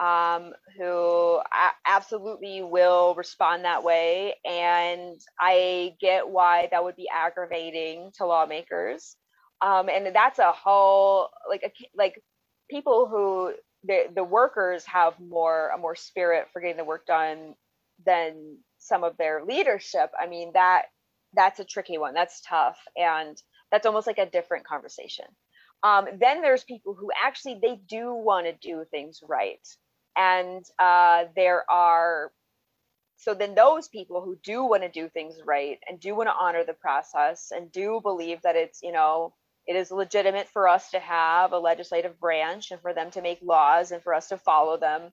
um, 0.00 0.52
who 0.78 1.40
absolutely 1.86 2.62
will 2.62 3.14
respond 3.16 3.64
that 3.64 3.84
way, 3.84 4.34
and 4.44 5.20
I 5.40 5.94
get 6.00 6.28
why 6.28 6.68
that 6.70 6.82
would 6.84 6.96
be 6.96 7.08
aggravating 7.14 8.10
to 8.18 8.26
lawmakers. 8.26 9.16
Um, 9.62 9.88
and 9.88 10.14
that's 10.14 10.38
a 10.40 10.52
whole 10.52 11.28
like 11.48 11.62
a, 11.64 11.72
like 11.96 12.20
people 12.70 13.06
who 13.08 13.54
the 13.84 14.06
the 14.14 14.24
workers 14.24 14.84
have 14.86 15.14
more 15.20 15.70
a 15.74 15.78
more 15.78 15.94
spirit 15.96 16.48
for 16.52 16.60
getting 16.60 16.76
the 16.76 16.84
work 16.84 17.06
done 17.06 17.54
than 18.04 18.58
some 18.78 19.04
of 19.04 19.16
their 19.16 19.44
leadership. 19.44 20.10
I 20.20 20.26
mean 20.26 20.52
that 20.54 20.84
that's 21.34 21.60
a 21.60 21.64
tricky 21.64 21.98
one. 21.98 22.14
That's 22.14 22.40
tough. 22.42 22.78
And 22.96 23.40
that's 23.74 23.86
almost 23.86 24.06
like 24.06 24.18
a 24.18 24.30
different 24.30 24.64
conversation. 24.64 25.24
Um, 25.82 26.06
then 26.20 26.42
there's 26.42 26.62
people 26.62 26.94
who 26.94 27.10
actually 27.24 27.58
they 27.60 27.80
do 27.88 28.14
want 28.14 28.46
to 28.46 28.52
do 28.52 28.84
things 28.88 29.20
right. 29.28 29.66
And 30.16 30.64
uh, 30.78 31.24
there 31.34 31.68
are 31.68 32.30
so 33.16 33.34
then 33.34 33.56
those 33.56 33.88
people 33.88 34.22
who 34.22 34.36
do 34.44 34.64
want 34.64 34.82
to 34.82 34.88
do 34.88 35.08
things 35.08 35.36
right 35.44 35.78
and 35.88 35.98
do 35.98 36.14
want 36.14 36.28
to 36.28 36.34
honor 36.34 36.62
the 36.64 36.74
process 36.74 37.52
and 37.54 37.72
do 37.72 38.00
believe 38.02 38.42
that 38.42 38.56
it's 38.56 38.80
you 38.82 38.92
know 38.92 39.34
it 39.66 39.76
is 39.76 39.90
legitimate 39.90 40.48
for 40.48 40.68
us 40.68 40.90
to 40.90 41.00
have 41.00 41.52
a 41.52 41.58
legislative 41.58 42.20
branch 42.20 42.70
and 42.70 42.80
for 42.80 42.94
them 42.94 43.10
to 43.10 43.22
make 43.22 43.38
laws 43.42 43.90
and 43.90 44.02
for 44.02 44.14
us 44.14 44.28
to 44.28 44.36
follow 44.38 44.76
them 44.76 45.10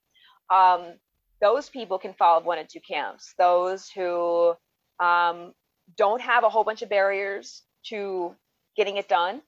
um, 0.51 0.93
those 1.41 1.69
people 1.69 1.97
can 1.97 2.13
fall 2.13 2.37
of 2.37 2.45
one 2.45 2.59
of 2.59 2.67
two 2.67 2.79
camps. 2.79 3.33
Those 3.37 3.89
who 3.89 4.53
um, 4.99 5.53
don't 5.97 6.21
have 6.21 6.43
a 6.43 6.49
whole 6.49 6.63
bunch 6.63 6.83
of 6.83 6.89
barriers 6.89 7.63
to 7.87 8.35
getting 8.75 8.97
it 8.97 9.07
done 9.09 9.41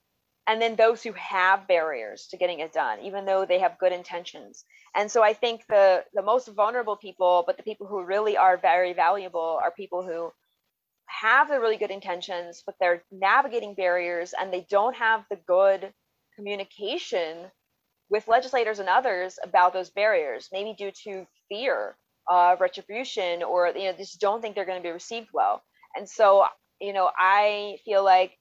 and 0.47 0.61
then 0.61 0.76
those 0.76 1.01
who 1.03 1.13
have 1.13 1.67
barriers 1.67 2.28
to 2.30 2.38
getting 2.38 2.59
it 2.59 2.74
done 2.74 2.99
even 3.01 3.26
though 3.26 3.45
they 3.45 3.59
have 3.59 3.78
good 3.80 3.93
intentions 3.93 4.65
and 4.95 5.11
so 5.11 5.24
i 5.24 5.34
think 5.34 5.63
the 5.69 6.03
the 6.13 6.21
most 6.21 6.47
vulnerable 6.49 6.97
people 6.97 7.43
but 7.47 7.57
the 7.57 7.63
people 7.63 7.88
who 7.88 8.03
really 8.03 8.38
are 8.38 8.57
very 8.57 8.93
valuable 8.93 9.59
are 9.61 9.71
people 9.71 10.03
who 10.03 10.32
have 11.07 11.49
the 11.49 11.59
really 11.59 11.78
good 11.78 11.91
intentions 11.91 12.63
but 12.65 12.76
they're 12.80 13.03
navigating 13.11 13.76
barriers 13.76 14.34
and 14.39 14.51
they 14.53 14.65
don't 14.69 14.95
have 14.95 15.24
the 15.30 15.38
good 15.47 15.93
communication 16.36 17.49
with 18.09 18.28
legislators 18.28 18.80
and 18.80 18.89
others 18.89 19.39
about 19.43 19.74
those 19.74 19.89
barriers, 19.89 20.49
maybe 20.51 20.74
due 20.78 20.91
to 21.03 21.26
fear 21.49 21.97
of 22.30 22.61
retribution 22.61 23.43
or 23.43 23.67
you 23.76 23.86
know 23.91 23.93
just 23.97 24.21
don't 24.21 24.41
think 24.41 24.55
they're 24.55 24.65
going 24.65 24.82
to 24.82 24.88
be 24.88 24.91
received 24.93 25.30
well. 25.34 25.63
And 25.95 26.07
so 26.07 26.45
you 26.80 26.93
know 26.93 27.09
I 27.17 27.78
feel 27.86 28.03
like 28.03 28.38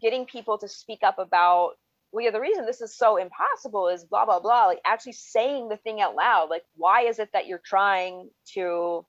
getting 0.00 0.26
people 0.26 0.58
to 0.58 0.68
speak 0.68 1.00
up 1.02 1.18
about 1.18 1.72
well 2.12 2.24
yeah 2.24 2.30
the 2.30 2.40
reason 2.40 2.66
this 2.66 2.80
is 2.80 2.96
so 2.96 3.16
impossible 3.16 3.88
is 3.88 4.04
blah 4.04 4.24
blah 4.24 4.40
blah 4.40 4.66
like 4.66 4.80
actually 4.86 5.12
saying 5.12 5.68
the 5.68 5.76
thing 5.78 6.00
out 6.00 6.14
loud 6.14 6.48
like 6.50 6.62
why 6.76 7.02
is 7.02 7.18
it 7.18 7.30
that 7.32 7.46
you're 7.46 7.62
trying 7.64 8.28
to 8.54 9.04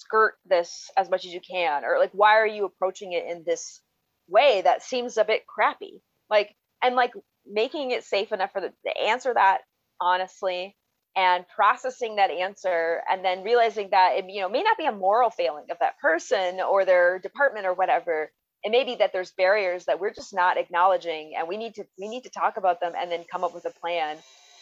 skirt 0.00 0.34
this 0.46 0.90
as 0.96 1.10
much 1.10 1.24
as 1.24 1.32
you 1.32 1.40
can? 1.40 1.84
Or 1.84 1.98
like 1.98 2.10
why 2.12 2.38
are 2.38 2.46
you 2.46 2.64
approaching 2.64 3.12
it 3.12 3.26
in 3.26 3.44
this 3.44 3.80
way 4.28 4.62
that 4.62 4.82
seems 4.82 5.16
a 5.16 5.24
bit 5.24 5.46
crappy? 5.46 6.02
Like 6.28 6.54
and 6.82 6.94
like 6.96 7.12
making 7.46 7.90
it 7.90 8.04
safe 8.04 8.32
enough 8.32 8.52
for 8.52 8.60
the 8.60 8.72
to 8.86 9.00
answer 9.00 9.32
that 9.34 9.58
honestly 10.00 10.76
and 11.16 11.44
processing 11.54 12.16
that 12.16 12.30
answer 12.30 13.02
and 13.10 13.24
then 13.24 13.42
realizing 13.42 13.88
that 13.90 14.16
it 14.16 14.24
you 14.28 14.40
know 14.40 14.48
may 14.48 14.62
not 14.62 14.78
be 14.78 14.86
a 14.86 14.92
moral 14.92 15.30
failing 15.30 15.66
of 15.70 15.78
that 15.80 15.98
person 15.98 16.60
or 16.60 16.84
their 16.84 17.18
department 17.18 17.66
or 17.66 17.74
whatever 17.74 18.30
it 18.62 18.70
may 18.70 18.84
be 18.84 18.96
that 18.96 19.12
there's 19.12 19.32
barriers 19.32 19.86
that 19.86 20.00
we're 20.00 20.12
just 20.12 20.34
not 20.34 20.58
acknowledging 20.58 21.34
and 21.36 21.48
we 21.48 21.56
need 21.56 21.74
to 21.74 21.84
we 21.98 22.08
need 22.08 22.24
to 22.24 22.30
talk 22.30 22.56
about 22.56 22.80
them 22.80 22.92
and 22.96 23.10
then 23.10 23.24
come 23.30 23.44
up 23.44 23.54
with 23.54 23.64
a 23.64 23.80
plan 23.80 24.16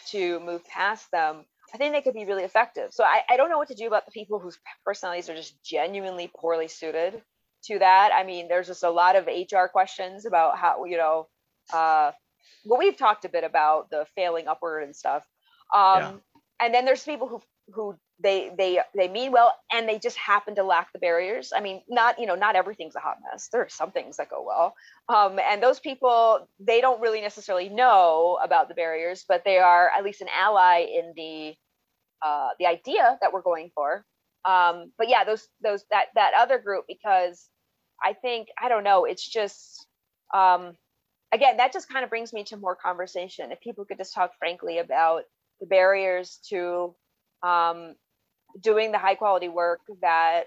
to 0.07 0.39
move 0.39 0.65
past 0.65 1.09
them 1.11 1.45
i 1.73 1.77
think 1.77 1.93
they 1.93 2.01
could 2.01 2.13
be 2.13 2.25
really 2.25 2.43
effective 2.43 2.91
so 2.91 3.03
i, 3.03 3.21
I 3.29 3.37
don't 3.37 3.49
know 3.49 3.57
what 3.57 3.67
to 3.69 3.75
do 3.75 3.87
about 3.87 4.05
the 4.05 4.11
people 4.11 4.39
whose 4.39 4.57
personalities 4.85 5.29
are 5.29 5.35
just 5.35 5.61
genuinely 5.63 6.31
poorly 6.35 6.67
suited 6.67 7.21
to 7.65 7.79
that 7.79 8.11
i 8.13 8.23
mean 8.23 8.47
there's 8.47 8.67
just 8.67 8.83
a 8.83 8.89
lot 8.89 9.15
of 9.15 9.27
hr 9.27 9.67
questions 9.71 10.25
about 10.25 10.57
how 10.57 10.85
you 10.85 10.97
know 10.97 11.27
uh, 11.73 12.11
well, 12.65 12.79
we've 12.79 12.97
talked 12.97 13.25
a 13.25 13.29
bit 13.29 13.43
about 13.43 13.89
the 13.89 14.05
failing 14.15 14.47
upward 14.47 14.83
and 14.83 14.95
stuff. 14.95 15.25
Um, 15.73 15.99
yeah. 15.99 16.13
And 16.59 16.73
then 16.73 16.85
there's 16.85 17.03
people 17.03 17.27
who 17.27 17.41
who 17.73 17.95
they 18.21 18.51
they 18.57 18.79
they 18.95 19.07
mean 19.07 19.31
well 19.31 19.53
and 19.71 19.87
they 19.87 19.97
just 19.97 20.17
happen 20.17 20.55
to 20.55 20.63
lack 20.63 20.91
the 20.91 20.99
barriers. 20.99 21.51
I 21.55 21.61
mean, 21.61 21.81
not 21.87 22.19
you 22.19 22.25
know 22.25 22.35
not 22.35 22.55
everything's 22.55 22.95
a 22.95 22.99
hot 22.99 23.17
mess. 23.31 23.49
There 23.51 23.61
are 23.61 23.69
some 23.69 23.91
things 23.91 24.17
that 24.17 24.29
go 24.29 24.43
well, 24.45 24.73
um, 25.07 25.39
and 25.39 25.63
those 25.63 25.79
people 25.79 26.47
they 26.59 26.81
don't 26.81 27.01
really 27.01 27.21
necessarily 27.21 27.69
know 27.69 28.37
about 28.43 28.67
the 28.67 28.75
barriers, 28.75 29.25
but 29.27 29.43
they 29.45 29.57
are 29.57 29.89
at 29.95 30.03
least 30.03 30.21
an 30.21 30.27
ally 30.37 30.79
in 30.79 31.13
the 31.15 31.55
uh, 32.25 32.49
the 32.59 32.65
idea 32.65 33.17
that 33.21 33.31
we're 33.31 33.41
going 33.41 33.71
for. 33.73 34.05
Um, 34.45 34.91
but 34.97 35.09
yeah, 35.09 35.23
those 35.23 35.47
those 35.63 35.85
that 35.91 36.07
that 36.15 36.33
other 36.37 36.59
group 36.59 36.85
because 36.87 37.47
I 38.03 38.13
think 38.13 38.49
I 38.61 38.69
don't 38.69 38.83
know. 38.83 39.05
It's 39.05 39.27
just 39.27 39.87
um, 40.33 40.73
again, 41.31 41.57
that 41.57 41.73
just 41.73 41.89
kind 41.89 42.03
of 42.03 42.09
brings 42.09 42.33
me 42.33 42.43
to 42.45 42.57
more 42.57 42.75
conversation. 42.75 43.51
If 43.51 43.61
people 43.61 43.85
could 43.85 43.97
just 43.97 44.13
talk 44.13 44.31
frankly 44.39 44.79
about 44.79 45.23
the 45.59 45.67
barriers 45.67 46.39
to 46.49 46.95
um, 47.43 47.95
doing 48.59 48.91
the 48.91 48.97
high 48.97 49.15
quality 49.15 49.49
work 49.49 49.81
that 50.01 50.43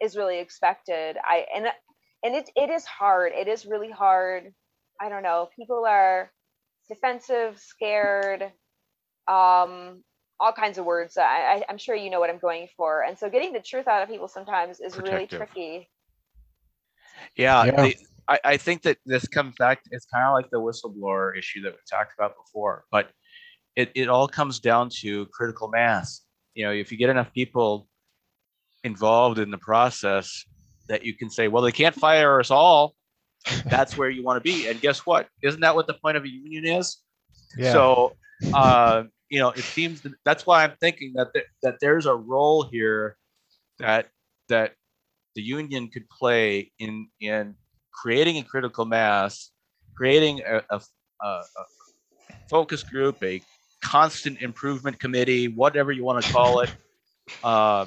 is 0.00 0.16
really 0.16 0.38
expected. 0.38 1.16
I 1.22 1.46
and 1.54 1.66
and 2.24 2.34
it 2.34 2.50
it 2.56 2.70
is 2.70 2.84
hard. 2.84 3.32
It 3.34 3.48
is 3.48 3.66
really 3.66 3.90
hard. 3.90 4.52
I 5.00 5.08
don't 5.08 5.22
know. 5.22 5.48
People 5.56 5.84
are 5.86 6.30
defensive, 6.88 7.58
scared, 7.58 8.42
um, 9.28 10.02
all 10.40 10.52
kinds 10.56 10.78
of 10.78 10.84
words. 10.84 11.16
I, 11.16 11.62
I 11.68 11.70
am 11.70 11.78
sure 11.78 11.94
you 11.94 12.10
know 12.10 12.18
what 12.20 12.30
I'm 12.30 12.38
going 12.38 12.68
for. 12.76 13.02
And 13.02 13.18
so 13.18 13.28
getting 13.28 13.52
the 13.52 13.60
truth 13.60 13.86
out 13.86 14.02
of 14.02 14.08
people 14.08 14.28
sometimes 14.28 14.80
is 14.80 14.94
Protective. 14.94 15.12
really 15.12 15.26
tricky. 15.26 15.90
Yeah, 17.36 17.64
Yeah. 17.64 17.82
the- 17.82 17.96
I, 18.30 18.40
I 18.44 18.56
think 18.58 18.82
that 18.82 18.98
this 19.06 19.26
comes 19.26 19.54
back. 19.58 19.80
It's 19.90 20.04
kind 20.04 20.24
of 20.26 20.34
like 20.34 20.50
the 20.50 20.60
whistleblower 20.60 21.36
issue 21.38 21.62
that 21.62 21.72
we 21.72 21.78
talked 21.90 22.12
about 22.18 22.34
before, 22.36 22.84
but 22.90 23.10
it, 23.74 23.90
it 23.94 24.08
all 24.10 24.28
comes 24.28 24.60
down 24.60 24.90
to 25.00 25.24
critical 25.32 25.68
mass. 25.68 26.20
You 26.58 26.64
know, 26.64 26.72
if 26.72 26.90
you 26.90 26.98
get 26.98 27.08
enough 27.08 27.32
people 27.32 27.86
involved 28.82 29.38
in 29.38 29.52
the 29.52 29.58
process, 29.58 30.44
that 30.88 31.04
you 31.04 31.14
can 31.14 31.30
say, 31.30 31.46
well, 31.46 31.62
they 31.62 31.70
can't 31.70 31.94
fire 31.94 32.40
us 32.40 32.50
all. 32.50 32.96
That's 33.66 33.96
where 33.96 34.10
you 34.10 34.24
want 34.24 34.38
to 34.38 34.40
be. 34.40 34.66
And 34.66 34.80
guess 34.80 35.06
what? 35.06 35.28
Isn't 35.40 35.60
that 35.60 35.76
what 35.76 35.86
the 35.86 35.94
point 35.94 36.16
of 36.16 36.24
a 36.24 36.28
union 36.28 36.66
is? 36.66 36.98
Yeah. 37.56 37.72
So, 37.72 38.16
uh, 38.52 39.04
you 39.28 39.38
know, 39.38 39.50
it 39.50 39.62
seems 39.62 40.00
that 40.00 40.14
that's 40.24 40.46
why 40.46 40.64
I'm 40.64 40.72
thinking 40.80 41.12
that 41.14 41.28
th- 41.32 41.46
that 41.62 41.76
there's 41.80 42.06
a 42.06 42.14
role 42.14 42.64
here 42.64 43.16
that 43.78 44.08
that 44.48 44.72
the 45.36 45.42
union 45.42 45.88
could 45.88 46.08
play 46.10 46.72
in 46.80 47.06
in 47.20 47.54
creating 47.92 48.38
a 48.38 48.42
critical 48.42 48.84
mass, 48.84 49.50
creating 49.96 50.40
a, 50.44 50.62
a, 50.70 50.80
a, 51.22 51.26
a 51.26 51.64
focus 52.50 52.82
group, 52.82 53.22
a 53.22 53.40
constant 53.82 54.40
improvement 54.40 54.98
committee, 54.98 55.48
whatever 55.48 55.92
you 55.92 56.04
want 56.04 56.24
to 56.24 56.32
call 56.32 56.60
it, 56.60 56.74
uh, 57.42 57.86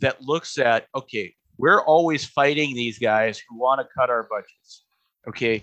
that 0.00 0.20
looks 0.22 0.58
at 0.58 0.86
okay, 0.94 1.34
we're 1.58 1.82
always 1.82 2.24
fighting 2.24 2.74
these 2.74 2.98
guys 2.98 3.40
who 3.48 3.58
want 3.58 3.80
to 3.80 3.86
cut 3.96 4.10
our 4.10 4.26
budgets. 4.28 4.84
Okay, 5.28 5.62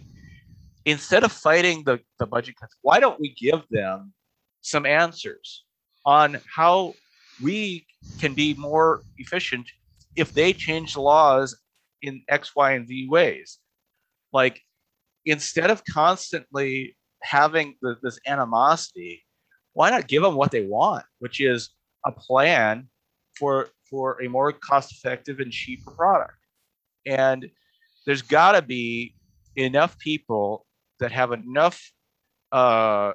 instead 0.86 1.24
of 1.24 1.32
fighting 1.32 1.84
the, 1.84 1.99
the 2.20 2.26
budget 2.26 2.56
cuts, 2.60 2.76
why 2.82 2.99
don't 2.99 3.20
we 3.20 3.36
give 3.39 3.62
them 3.70 4.14
some 4.62 4.86
answers 4.86 5.66
on 6.06 6.39
how 6.54 6.93
we 7.41 7.86
can 8.20 8.34
be 8.34 8.54
more 8.56 9.02
efficient 9.18 9.70
if 10.16 10.34
they 10.34 10.54
change 10.54 10.93
the 10.93 11.02
laws 11.02 11.56
in 12.02 12.24
X, 12.30 12.56
Y, 12.56 12.72
and 12.72 12.88
Z 12.88 13.08
ways? 13.10 13.60
Like, 14.34 14.62
instead 15.26 15.70
of 15.70 15.84
constantly 15.86 16.95
having 17.22 17.76
the, 17.82 17.97
this 18.02 18.20
animosity, 18.26 19.24
why 19.74 19.90
not 19.90 20.08
give 20.08 20.22
them 20.22 20.36
what 20.36 20.52
they 20.52 20.66
want, 20.66 21.06
which 21.20 21.40
is 21.40 21.70
a 22.06 22.12
plan 22.12 22.88
for 23.38 23.70
for 23.90 24.22
a 24.22 24.28
more 24.28 24.52
cost-effective 24.52 25.40
and 25.40 25.52
cheaper 25.52 25.92
product? 25.92 26.38
And 27.06 27.50
there's 28.06 28.22
got 28.22 28.54
to 28.54 28.62
be 28.62 29.16
enough 29.56 29.98
people 30.00 30.66
that 31.00 31.12
have 31.12 31.32
enough 31.32 31.92
uh, 32.52 33.14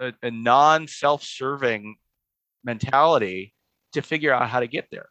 a, 0.00 0.12
a 0.22 0.30
non-self-serving 0.30 1.96
mentality 2.64 3.54
to 3.92 4.02
figure 4.02 4.32
out 4.32 4.48
how 4.48 4.60
to 4.60 4.66
get 4.66 4.88
there. 4.90 5.08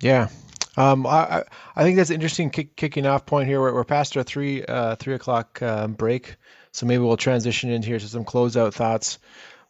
Yeah. 0.00 0.28
Um, 0.76 1.06
I, 1.06 1.44
I- 1.76 1.82
think 1.82 1.96
that's 1.96 2.10
an 2.10 2.14
interesting 2.14 2.50
kick, 2.50 2.76
kicking 2.76 3.06
off 3.06 3.26
point 3.26 3.48
here. 3.48 3.60
We're, 3.60 3.74
we're 3.74 3.84
past 3.84 4.16
our 4.16 4.22
three 4.22 4.64
uh, 4.64 4.96
three 4.96 5.14
o'clock 5.14 5.60
um, 5.62 5.92
break, 5.92 6.36
so 6.72 6.86
maybe 6.86 7.02
we'll 7.02 7.16
transition 7.16 7.70
in 7.70 7.82
here 7.82 7.98
to 7.98 8.08
some 8.08 8.24
closeout 8.24 8.74
thoughts. 8.74 9.18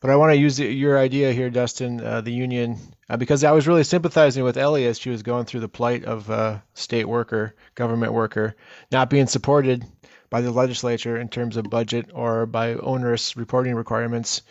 But 0.01 0.11
I 0.11 0.17
want 0.17 0.33
to 0.33 0.37
use 0.37 0.59
the, 0.59 0.67
your 0.67 0.99
idea 0.99 1.33
here, 1.33 1.49
Dustin, 1.49 2.01
uh, 2.01 2.21
the 2.21 2.31
union, 2.33 2.77
uh, 3.09 3.17
because 3.17 3.43
I 3.43 3.53
was 3.53 3.67
really 3.67 3.85
sympathizing 3.85 4.45
with 4.45 4.59
Ellie 4.59 4.87
as 4.87 4.99
she 4.99 5.09
was 5.09 5.23
going 5.23 5.47
through 5.47 5.61
the 5.61 5.69
plight 5.69 6.05
of 6.05 6.31
uh, 6.31 6.59
state 6.75 7.09
worker, 7.09 7.55
government 7.75 8.13
worker, 8.13 8.55
not 8.93 9.09
being 9.09 9.27
supported 9.27 9.83
by 10.29 10.43
the 10.43 10.51
legislature 10.51 11.17
in 11.17 11.29
terms 11.29 11.57
of 11.57 11.71
budget 11.71 12.11
or 12.13 12.45
by 12.45 12.75
onerous 12.75 13.35
reporting 13.37 13.75
requirements, 13.75 14.43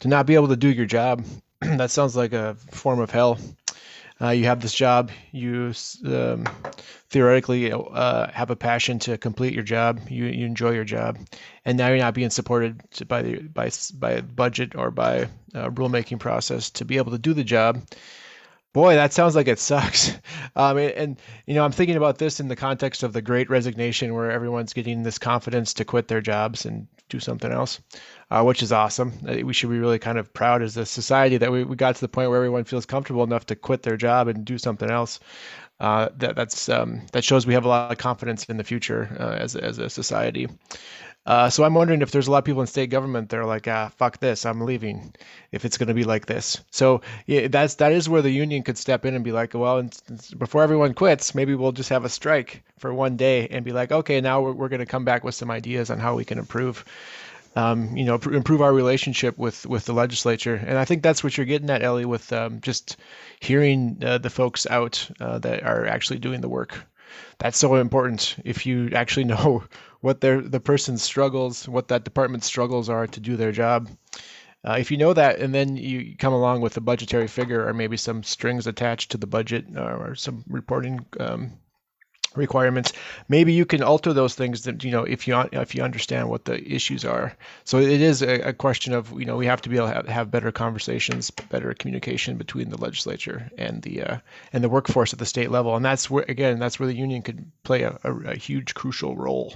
to 0.00 0.08
not 0.08 0.24
be 0.24 0.34
able 0.34 0.48
to 0.48 0.56
do 0.56 0.68
your 0.72 0.86
job. 0.86 1.24
that 1.60 1.90
sounds 1.90 2.16
like 2.16 2.32
a 2.32 2.54
form 2.70 2.98
of 3.00 3.10
hell. 3.10 3.38
Uh, 4.22 4.30
you 4.30 4.44
have 4.44 4.60
this 4.60 4.72
job. 4.72 5.10
You 5.32 5.72
um, 6.06 6.46
theoretically 7.10 7.72
uh, 7.72 8.30
have 8.30 8.50
a 8.50 8.56
passion 8.56 8.98
to 9.00 9.18
complete 9.18 9.52
your 9.52 9.64
job. 9.64 10.00
You, 10.08 10.26
you 10.26 10.46
enjoy 10.46 10.70
your 10.70 10.84
job, 10.84 11.18
and 11.64 11.76
now 11.76 11.88
you're 11.88 11.98
not 11.98 12.14
being 12.14 12.30
supported 12.30 12.80
by 13.08 13.22
the 13.22 13.36
by 13.38 13.70
by 13.94 14.20
budget 14.20 14.76
or 14.76 14.90
by 14.90 15.24
uh, 15.54 15.70
rulemaking 15.70 16.20
process 16.20 16.70
to 16.70 16.84
be 16.84 16.98
able 16.98 17.12
to 17.12 17.18
do 17.18 17.34
the 17.34 17.44
job. 17.44 17.82
Boy, 18.72 18.94
that 18.94 19.12
sounds 19.12 19.34
like 19.36 19.48
it 19.48 19.58
sucks. 19.58 20.12
Um, 20.54 20.76
and, 20.76 20.90
and 20.92 21.20
you 21.46 21.54
know, 21.54 21.64
I'm 21.64 21.72
thinking 21.72 21.96
about 21.96 22.18
this 22.18 22.38
in 22.38 22.48
the 22.48 22.56
context 22.56 23.02
of 23.02 23.14
the 23.14 23.22
Great 23.22 23.48
Resignation, 23.48 24.12
where 24.12 24.30
everyone's 24.30 24.74
getting 24.74 25.02
this 25.02 25.16
confidence 25.18 25.72
to 25.74 25.86
quit 25.86 26.08
their 26.08 26.20
jobs 26.20 26.66
and 26.66 26.86
do 27.08 27.20
something 27.20 27.50
else, 27.50 27.80
uh, 28.30 28.42
which 28.42 28.62
is 28.62 28.70
awesome. 28.70 29.14
Uh, 29.26 29.46
We 29.46 29.54
should 29.54 29.70
be 29.70 29.78
really 29.78 29.98
kind 29.98 30.18
of 30.18 30.30
proud 30.34 30.60
as 30.60 30.76
a 30.76 30.84
society 30.84 31.38
that 31.38 31.50
we, 31.50 31.64
we 31.64 31.74
got 31.74 31.94
to 31.94 32.00
the 32.02 32.08
point 32.08 32.28
where 32.28 32.36
everyone 32.36 32.64
feels 32.64 32.84
comfortable 32.84 33.24
enough 33.24 33.46
to 33.46 33.56
quit 33.56 33.82
their 33.82 33.96
job 33.96 34.28
and 34.28 34.44
do 34.44 34.58
something 34.58 34.90
else. 34.90 35.20
Uh, 35.80 36.10
that 36.18 36.36
that's 36.36 36.68
um, 36.68 37.00
that 37.12 37.24
shows 37.24 37.46
we 37.46 37.54
have 37.54 37.64
a 37.64 37.68
lot 37.68 37.90
of 37.90 37.96
confidence 37.96 38.44
in 38.44 38.58
the 38.58 38.64
future 38.64 39.16
uh, 39.18 39.32
as 39.32 39.56
as 39.56 39.78
a 39.78 39.88
society. 39.88 40.48
Uh, 41.24 41.48
so 41.50 41.62
I'm 41.62 41.74
wondering 41.74 42.02
if 42.02 42.10
there's 42.10 42.26
a 42.26 42.32
lot 42.32 42.38
of 42.38 42.44
people 42.44 42.62
in 42.62 42.66
state 42.66 42.90
government 42.90 43.30
that 43.30 43.38
are 43.38 43.46
like, 43.46 43.68
ah, 43.68 43.90
fuck 43.96 44.18
this, 44.18 44.44
I'm 44.44 44.60
leaving. 44.62 45.14
If 45.52 45.64
it's 45.64 45.78
going 45.78 45.88
to 45.88 45.94
be 45.94 46.04
like 46.04 46.26
this, 46.26 46.60
so 46.70 47.02
yeah, 47.26 47.46
that's 47.48 47.76
that 47.76 47.92
is 47.92 48.08
where 48.08 48.22
the 48.22 48.30
union 48.30 48.62
could 48.64 48.76
step 48.76 49.04
in 49.04 49.14
and 49.14 49.22
be 49.24 49.32
like, 49.32 49.54
well, 49.54 49.78
and 49.78 49.96
s- 50.10 50.32
before 50.34 50.64
everyone 50.64 50.94
quits, 50.94 51.34
maybe 51.34 51.54
we'll 51.54 51.72
just 51.72 51.90
have 51.90 52.04
a 52.04 52.08
strike 52.08 52.64
for 52.78 52.92
one 52.92 53.16
day 53.16 53.46
and 53.48 53.64
be 53.64 53.72
like, 53.72 53.92
okay, 53.92 54.20
now 54.20 54.40
we're, 54.40 54.52
we're 54.52 54.68
going 54.68 54.80
to 54.80 54.86
come 54.86 55.04
back 55.04 55.22
with 55.22 55.36
some 55.36 55.50
ideas 55.50 55.90
on 55.90 55.98
how 56.00 56.16
we 56.16 56.24
can 56.24 56.38
improve 56.38 56.84
um, 57.54 57.96
you 57.96 58.04
know, 58.04 58.18
pr- 58.18 58.34
improve 58.34 58.62
our 58.62 58.72
relationship 58.72 59.36
with 59.38 59.66
with 59.66 59.84
the 59.84 59.92
legislature. 59.92 60.54
And 60.54 60.78
I 60.78 60.84
think 60.84 61.02
that's 61.02 61.22
what 61.22 61.36
you're 61.36 61.46
getting 61.46 61.70
at, 61.70 61.82
Ellie, 61.82 62.06
with 62.06 62.32
um, 62.32 62.60
just 62.62 62.96
hearing 63.40 63.98
uh, 64.04 64.18
the 64.18 64.30
folks 64.30 64.66
out 64.66 65.08
uh, 65.20 65.38
that 65.40 65.62
are 65.62 65.86
actually 65.86 66.18
doing 66.18 66.40
the 66.40 66.48
work. 66.48 66.86
That's 67.38 67.58
so 67.58 67.74
important. 67.76 68.36
If 68.44 68.66
you 68.66 68.90
actually 68.94 69.24
know 69.24 69.64
what 70.00 70.20
their 70.20 70.40
the 70.40 70.60
person's 70.60 71.02
struggles, 71.02 71.68
what 71.68 71.88
that 71.88 72.04
department's 72.04 72.46
struggles 72.46 72.88
are 72.88 73.06
to 73.06 73.20
do 73.20 73.36
their 73.36 73.52
job. 73.52 73.88
Uh, 74.64 74.76
if 74.78 74.92
you 74.92 74.96
know 74.96 75.12
that, 75.12 75.40
and 75.40 75.52
then 75.52 75.76
you 75.76 76.16
come 76.16 76.32
along 76.32 76.60
with 76.60 76.76
a 76.76 76.80
budgetary 76.80 77.26
figure 77.26 77.66
or 77.66 77.74
maybe 77.74 77.96
some 77.96 78.22
strings 78.22 78.66
attached 78.68 79.10
to 79.10 79.18
the 79.18 79.26
budget 79.26 79.66
or, 79.76 80.10
or 80.10 80.14
some 80.14 80.44
reporting 80.46 81.04
um, 81.18 81.52
requirements. 82.34 82.92
Maybe 83.28 83.52
you 83.52 83.64
can 83.64 83.82
alter 83.82 84.12
those 84.12 84.34
things 84.34 84.62
that 84.62 84.84
you 84.84 84.90
know 84.90 85.04
if 85.04 85.26
you 85.26 85.38
if 85.52 85.74
you 85.74 85.82
understand 85.82 86.28
what 86.28 86.44
the 86.44 86.62
issues 86.72 87.04
are. 87.04 87.36
So 87.64 87.78
it 87.78 88.00
is 88.00 88.22
a, 88.22 88.48
a 88.48 88.52
question 88.52 88.92
of 88.92 89.12
you 89.18 89.24
know 89.24 89.36
we 89.36 89.46
have 89.46 89.62
to 89.62 89.68
be 89.68 89.76
able 89.76 89.88
to 89.88 89.94
have, 89.94 90.08
have 90.08 90.30
better 90.30 90.52
conversations 90.52 91.30
better 91.30 91.74
communication 91.74 92.36
between 92.36 92.70
the 92.70 92.78
legislature 92.78 93.50
and 93.58 93.82
the 93.82 94.02
uh, 94.02 94.18
and 94.52 94.62
the 94.62 94.68
workforce 94.68 95.12
at 95.12 95.18
the 95.18 95.26
state 95.26 95.50
level. 95.50 95.76
And 95.76 95.84
that's 95.84 96.10
where 96.10 96.24
again 96.28 96.58
that's 96.58 96.78
where 96.78 96.86
the 96.86 96.96
union 96.96 97.22
could 97.22 97.50
play 97.62 97.82
a, 97.82 97.98
a, 98.04 98.14
a 98.30 98.34
huge 98.34 98.74
crucial 98.74 99.16
role 99.16 99.54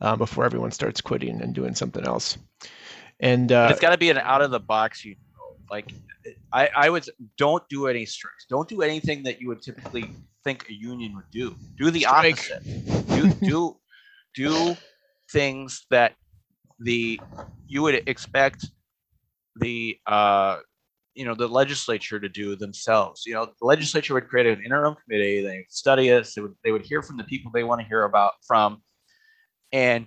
uh, 0.00 0.16
before 0.16 0.44
everyone 0.44 0.70
starts 0.70 1.00
quitting 1.00 1.40
and 1.40 1.54
doing 1.54 1.74
something 1.74 2.04
else. 2.04 2.36
And 3.20 3.50
uh, 3.52 3.68
it's 3.70 3.80
got 3.80 3.90
to 3.90 3.98
be 3.98 4.10
an 4.10 4.18
out 4.18 4.42
of 4.42 4.50
the 4.50 4.60
box, 4.60 5.04
you 5.04 5.14
know, 5.14 5.56
like 5.70 5.92
I, 6.52 6.68
I 6.74 6.90
would 6.90 7.08
don't 7.36 7.66
do 7.68 7.86
any 7.86 8.06
strikes. 8.06 8.46
Don't 8.48 8.68
do 8.68 8.82
anything 8.82 9.22
that 9.24 9.40
you 9.40 9.48
would 9.48 9.62
typically 9.62 10.10
think 10.44 10.68
a 10.68 10.74
union 10.74 11.14
would 11.16 11.30
do. 11.30 11.56
Do 11.78 11.90
the 11.90 12.00
Strike. 12.00 12.34
opposite. 12.34 13.06
Do 13.08 13.28
do 13.46 13.76
do 14.34 14.76
things 15.32 15.86
that 15.90 16.14
the 16.80 17.20
you 17.66 17.82
would 17.82 18.02
expect 18.06 18.66
the 19.56 19.96
uh 20.06 20.58
you 21.14 21.24
know 21.24 21.34
the 21.34 21.48
legislature 21.48 22.18
to 22.20 22.28
do 22.28 22.56
themselves. 22.56 23.22
You 23.26 23.34
know, 23.34 23.46
the 23.46 23.66
legislature 23.66 24.14
would 24.14 24.28
create 24.28 24.46
an 24.46 24.64
interim 24.64 24.96
committee. 25.04 25.42
They 25.42 25.64
study 25.68 26.12
us. 26.12 26.34
They 26.34 26.42
would 26.42 26.54
they 26.64 26.72
would 26.72 26.84
hear 26.84 27.02
from 27.02 27.16
the 27.16 27.24
people 27.24 27.50
they 27.54 27.64
want 27.64 27.80
to 27.80 27.86
hear 27.86 28.04
about 28.04 28.32
from, 28.46 28.82
and 29.72 30.06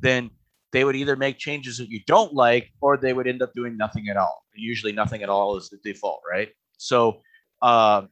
then 0.00 0.30
they 0.72 0.84
would 0.84 0.96
either 0.96 1.16
make 1.16 1.38
changes 1.38 1.78
that 1.78 1.88
you 1.88 2.00
don't 2.06 2.34
like 2.34 2.70
or 2.80 2.96
they 2.96 3.12
would 3.12 3.26
end 3.26 3.40
up 3.40 3.52
doing 3.54 3.76
nothing 3.76 4.08
at 4.08 4.16
all. 4.16 4.44
Usually, 4.54 4.92
nothing 4.92 5.22
at 5.22 5.28
all 5.28 5.56
is 5.56 5.70
the 5.70 5.78
default, 5.84 6.20
right? 6.28 6.48
So, 6.76 7.22
um, 7.62 8.08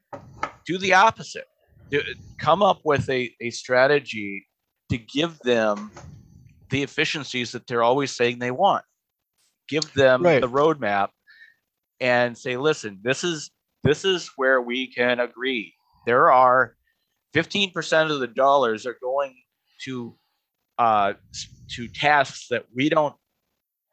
do 0.66 0.78
the 0.78 0.94
opposite. 0.94 1.47
Do, 1.90 2.02
come 2.38 2.62
up 2.62 2.80
with 2.84 3.08
a, 3.08 3.30
a 3.40 3.50
strategy 3.50 4.46
to 4.90 4.98
give 4.98 5.38
them 5.40 5.90
the 6.70 6.82
efficiencies 6.82 7.52
that 7.52 7.66
they're 7.66 7.82
always 7.82 8.10
saying 8.10 8.38
they 8.38 8.50
want. 8.50 8.84
Give 9.68 9.92
them 9.94 10.22
Right. 10.22 10.40
the 10.40 10.48
roadmap 10.48 11.08
and 12.00 12.36
say, 12.36 12.56
listen, 12.56 13.00
this 13.02 13.24
is 13.24 13.50
this 13.82 14.04
is 14.04 14.30
where 14.36 14.60
we 14.60 14.92
can 14.92 15.20
agree. 15.20 15.74
There 16.06 16.32
are 16.32 16.74
15% 17.34 18.10
of 18.10 18.20
the 18.20 18.26
dollars 18.26 18.86
are 18.86 18.96
going 19.00 19.34
to 19.84 20.16
uh, 20.78 21.14
to 21.70 21.88
tasks 21.88 22.48
that 22.50 22.64
we 22.74 22.88
don't 22.88 23.14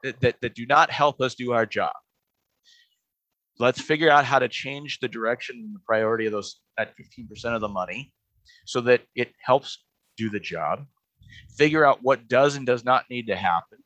that, 0.04 0.20
that, 0.22 0.36
that 0.42 0.56
do 0.56 0.66
not 0.66 0.92
help 0.92 1.22
us 1.22 1.36
do 1.36 1.54
our 1.54 1.66
job. 1.66 1.94
Let's 3.60 3.82
figure 3.82 4.10
out 4.10 4.26
how 4.26 4.40
to 4.40 4.48
change 4.48 5.00
the 5.00 5.08
direction 5.08 5.58
and 5.58 5.76
the 5.76 5.80
priority 5.86 6.26
of 6.26 6.32
those 6.32 6.60
at 6.78 6.94
15% 6.98 7.56
of 7.56 7.62
the 7.62 7.70
money 7.70 8.12
so 8.66 8.82
that 8.82 9.02
it 9.16 9.32
helps 9.40 9.84
do 10.18 10.30
the 10.30 10.40
job. 10.40 10.86
Figure 11.58 11.86
out 11.86 12.00
what 12.02 12.28
does 12.28 12.56
and 12.56 12.66
does 12.66 12.84
not 12.84 13.06
need 13.10 13.28
to 13.28 13.36
happen. 13.36 13.78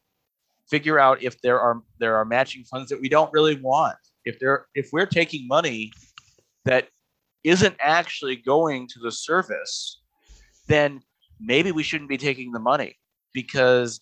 Figure 0.70 1.00
out 1.00 1.24
if 1.24 1.40
there 1.42 1.60
are 1.60 1.82
there 2.00 2.16
are 2.16 2.26
matching 2.26 2.64
funds 2.64 2.90
that 2.90 3.00
we 3.00 3.10
don't 3.10 3.32
really 3.32 3.60
want. 3.60 3.98
If 4.26 4.40
there 4.40 4.68
if 4.76 4.90
we're 4.92 5.06
taking 5.06 5.48
money 5.48 5.92
that 6.66 6.90
isn't 7.44 7.76
actually 7.80 8.36
going 8.36 8.88
to 8.90 9.00
the 9.00 9.12
service 9.12 10.02
then 10.68 11.02
maybe 11.40 11.72
we 11.72 11.84
shouldn't 11.84 12.10
be 12.10 12.18
taking 12.18 12.52
the 12.52 12.60
money 12.60 12.96
because 13.34 14.02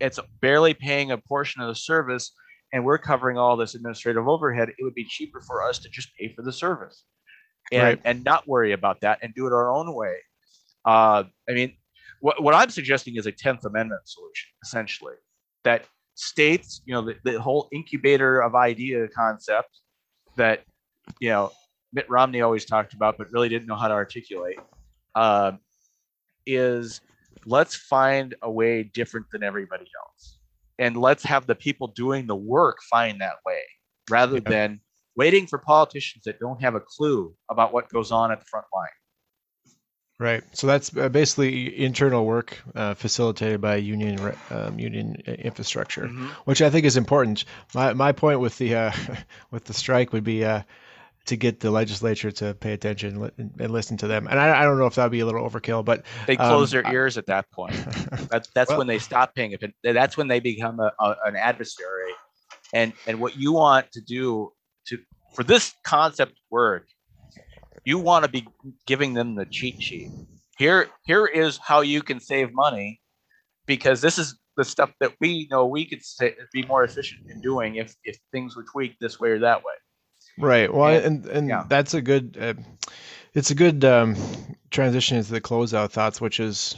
it's 0.00 0.18
barely 0.40 0.74
paying 0.74 1.10
a 1.10 1.18
portion 1.18 1.62
of 1.62 1.68
the 1.68 1.74
service 1.74 2.32
and 2.74 2.84
we're 2.84 2.98
covering 2.98 3.38
all 3.38 3.56
this 3.56 3.76
administrative 3.76 4.26
overhead. 4.26 4.68
It 4.68 4.82
would 4.82 4.94
be 4.94 5.04
cheaper 5.04 5.40
for 5.40 5.62
us 5.62 5.78
to 5.78 5.88
just 5.88 6.08
pay 6.18 6.34
for 6.34 6.42
the 6.42 6.52
service 6.52 7.04
and, 7.70 7.82
Right. 7.82 8.00
and 8.04 8.24
not 8.24 8.48
worry 8.48 8.72
about 8.72 9.00
that 9.02 9.20
and 9.22 9.32
do 9.32 9.46
it 9.46 9.52
our 9.52 9.72
own 9.72 9.94
way. 9.94 10.16
Uh, 10.84 11.22
I 11.48 11.52
mean, 11.52 11.76
what, 12.20 12.42
what 12.42 12.52
I'm 12.52 12.70
suggesting 12.70 13.14
is 13.14 13.26
a 13.26 13.32
10th 13.32 13.64
Amendment 13.64 14.00
solution, 14.04 14.50
essentially, 14.64 15.14
that 15.62 15.84
states, 16.16 16.82
you 16.84 16.92
know, 16.92 17.02
the, 17.02 17.16
the 17.22 17.40
whole 17.40 17.68
incubator 17.72 18.40
of 18.40 18.56
idea 18.56 19.06
concept 19.08 19.70
that, 20.34 20.64
you 21.20 21.30
know, 21.30 21.52
Mitt 21.92 22.10
Romney 22.10 22.40
always 22.40 22.64
talked 22.64 22.92
about, 22.92 23.16
but 23.18 23.30
really 23.30 23.48
didn't 23.48 23.68
know 23.68 23.76
how 23.76 23.86
to 23.86 23.94
articulate, 23.94 24.58
uh, 25.14 25.52
is 26.44 27.00
let's 27.46 27.76
find 27.76 28.34
a 28.42 28.50
way 28.50 28.82
different 28.82 29.26
than 29.30 29.44
everybody 29.44 29.86
else. 30.04 30.33
And 30.78 30.96
let's 30.96 31.24
have 31.24 31.46
the 31.46 31.54
people 31.54 31.88
doing 31.88 32.26
the 32.26 32.36
work 32.36 32.78
find 32.90 33.20
that 33.20 33.36
way 33.46 33.62
rather 34.10 34.40
Yeah. 34.40 34.40
than 34.40 34.80
waiting 35.16 35.46
for 35.46 35.58
politicians 35.58 36.24
that 36.24 36.40
don't 36.40 36.62
have 36.62 36.74
a 36.74 36.80
clue 36.80 37.34
about 37.50 37.72
what 37.72 37.88
goes 37.90 38.10
on 38.12 38.32
at 38.32 38.40
the 38.40 38.46
front 38.46 38.66
line. 38.74 38.88
Right. 40.20 40.44
So 40.52 40.68
that's 40.68 40.96
uh, 40.96 41.08
basically 41.08 41.84
internal 41.84 42.24
work 42.24 42.62
uh, 42.74 42.94
facilitated 42.94 43.60
by 43.60 43.76
union 43.76 44.36
um, 44.50 44.78
union 44.78 45.16
uh, 45.26 45.32
infrastructure, 45.32 46.06
which 46.44 46.62
I 46.62 46.70
think 46.70 46.86
is 46.86 46.96
important. 46.96 47.44
My 47.74 47.94
my 47.94 48.12
point 48.12 48.38
with 48.38 48.56
the 48.58 48.76
uh, 48.76 48.92
with 49.50 49.64
the 49.64 49.74
strike 49.74 50.12
would 50.12 50.22
be 50.22 50.44
uh, 50.44 50.62
to 51.26 51.36
get 51.36 51.60
the 51.60 51.70
legislature 51.70 52.30
to 52.30 52.54
pay 52.54 52.72
attention 52.72 53.30
and, 53.38 53.70
listen 53.70 53.96
to 53.96 54.06
them. 54.06 54.26
And 54.26 54.38
I, 54.38 54.60
I 54.60 54.64
don't 54.64 54.78
know 54.78 54.86
if 54.86 54.94
that 54.96 55.04
would 55.04 55.12
be 55.12 55.20
a 55.20 55.26
little 55.26 55.48
overkill, 55.48 55.84
but 55.84 56.04
They 56.26 56.36
close 56.36 56.74
Um, 56.74 56.82
their 56.82 56.92
ears 56.92 57.16
at 57.16 57.26
that 57.26 57.50
point. 57.50 57.72
That's 58.30 58.48
that's 58.54 58.68
Well- 58.68 58.78
when 58.78 58.86
they 58.86 58.98
stop 58.98 59.34
paying. 59.34 59.56
That's 59.82 60.16
when 60.16 60.28
they 60.28 60.40
become 60.40 60.80
a, 60.80 60.92
a, 61.00 61.16
an 61.24 61.36
adversary. 61.36 62.12
And 62.72 62.92
and 63.06 63.20
what 63.20 63.36
you 63.36 63.52
want 63.52 63.90
to 63.92 64.00
do 64.00 64.52
to 64.88 64.98
for 65.34 65.44
this 65.44 65.74
concept 65.84 66.34
work, 66.50 66.86
you 67.84 67.98
want 67.98 68.24
to 68.24 68.30
be 68.30 68.46
giving 68.86 69.14
them 69.14 69.34
the 69.36 69.46
cheat 69.46 69.80
sheet. 69.80 70.10
Here 70.58 70.88
here 71.06 71.26
is 71.26 71.58
how 71.58 71.80
you 71.82 72.02
can 72.02 72.20
save 72.20 72.52
money, 72.52 73.00
because 73.66 74.00
this 74.00 74.18
is 74.18 74.38
the 74.56 74.64
stuff 74.64 74.92
that 75.00 75.12
we 75.20 75.48
know 75.50 75.66
we 75.66 75.84
could 75.84 76.02
sa- 76.04 76.28
be 76.52 76.64
more 76.64 76.84
efficient 76.84 77.22
in 77.30 77.40
doing 77.40 77.76
if 77.76 77.94
if 78.04 78.18
things 78.32 78.56
were 78.56 78.64
tweaked 78.64 78.96
this 79.00 79.18
way 79.20 79.30
or 79.30 79.38
that 79.40 79.58
way. 79.58 79.74
Right. 80.38 80.72
Well, 80.72 80.96
And- 80.96 81.26
and 81.26 81.48
yeah. 81.48 81.64
that's 81.68 81.94
a 81.94 82.02
good. 82.02 82.36
Uh, 82.40 82.54
it's 83.34 83.50
a 83.50 83.54
good 83.54 83.84
um, 83.84 84.16
transition 84.70 85.16
into 85.16 85.32
the 85.32 85.40
closeout 85.40 85.90
thoughts, 85.90 86.20
which 86.20 86.38
is, 86.40 86.76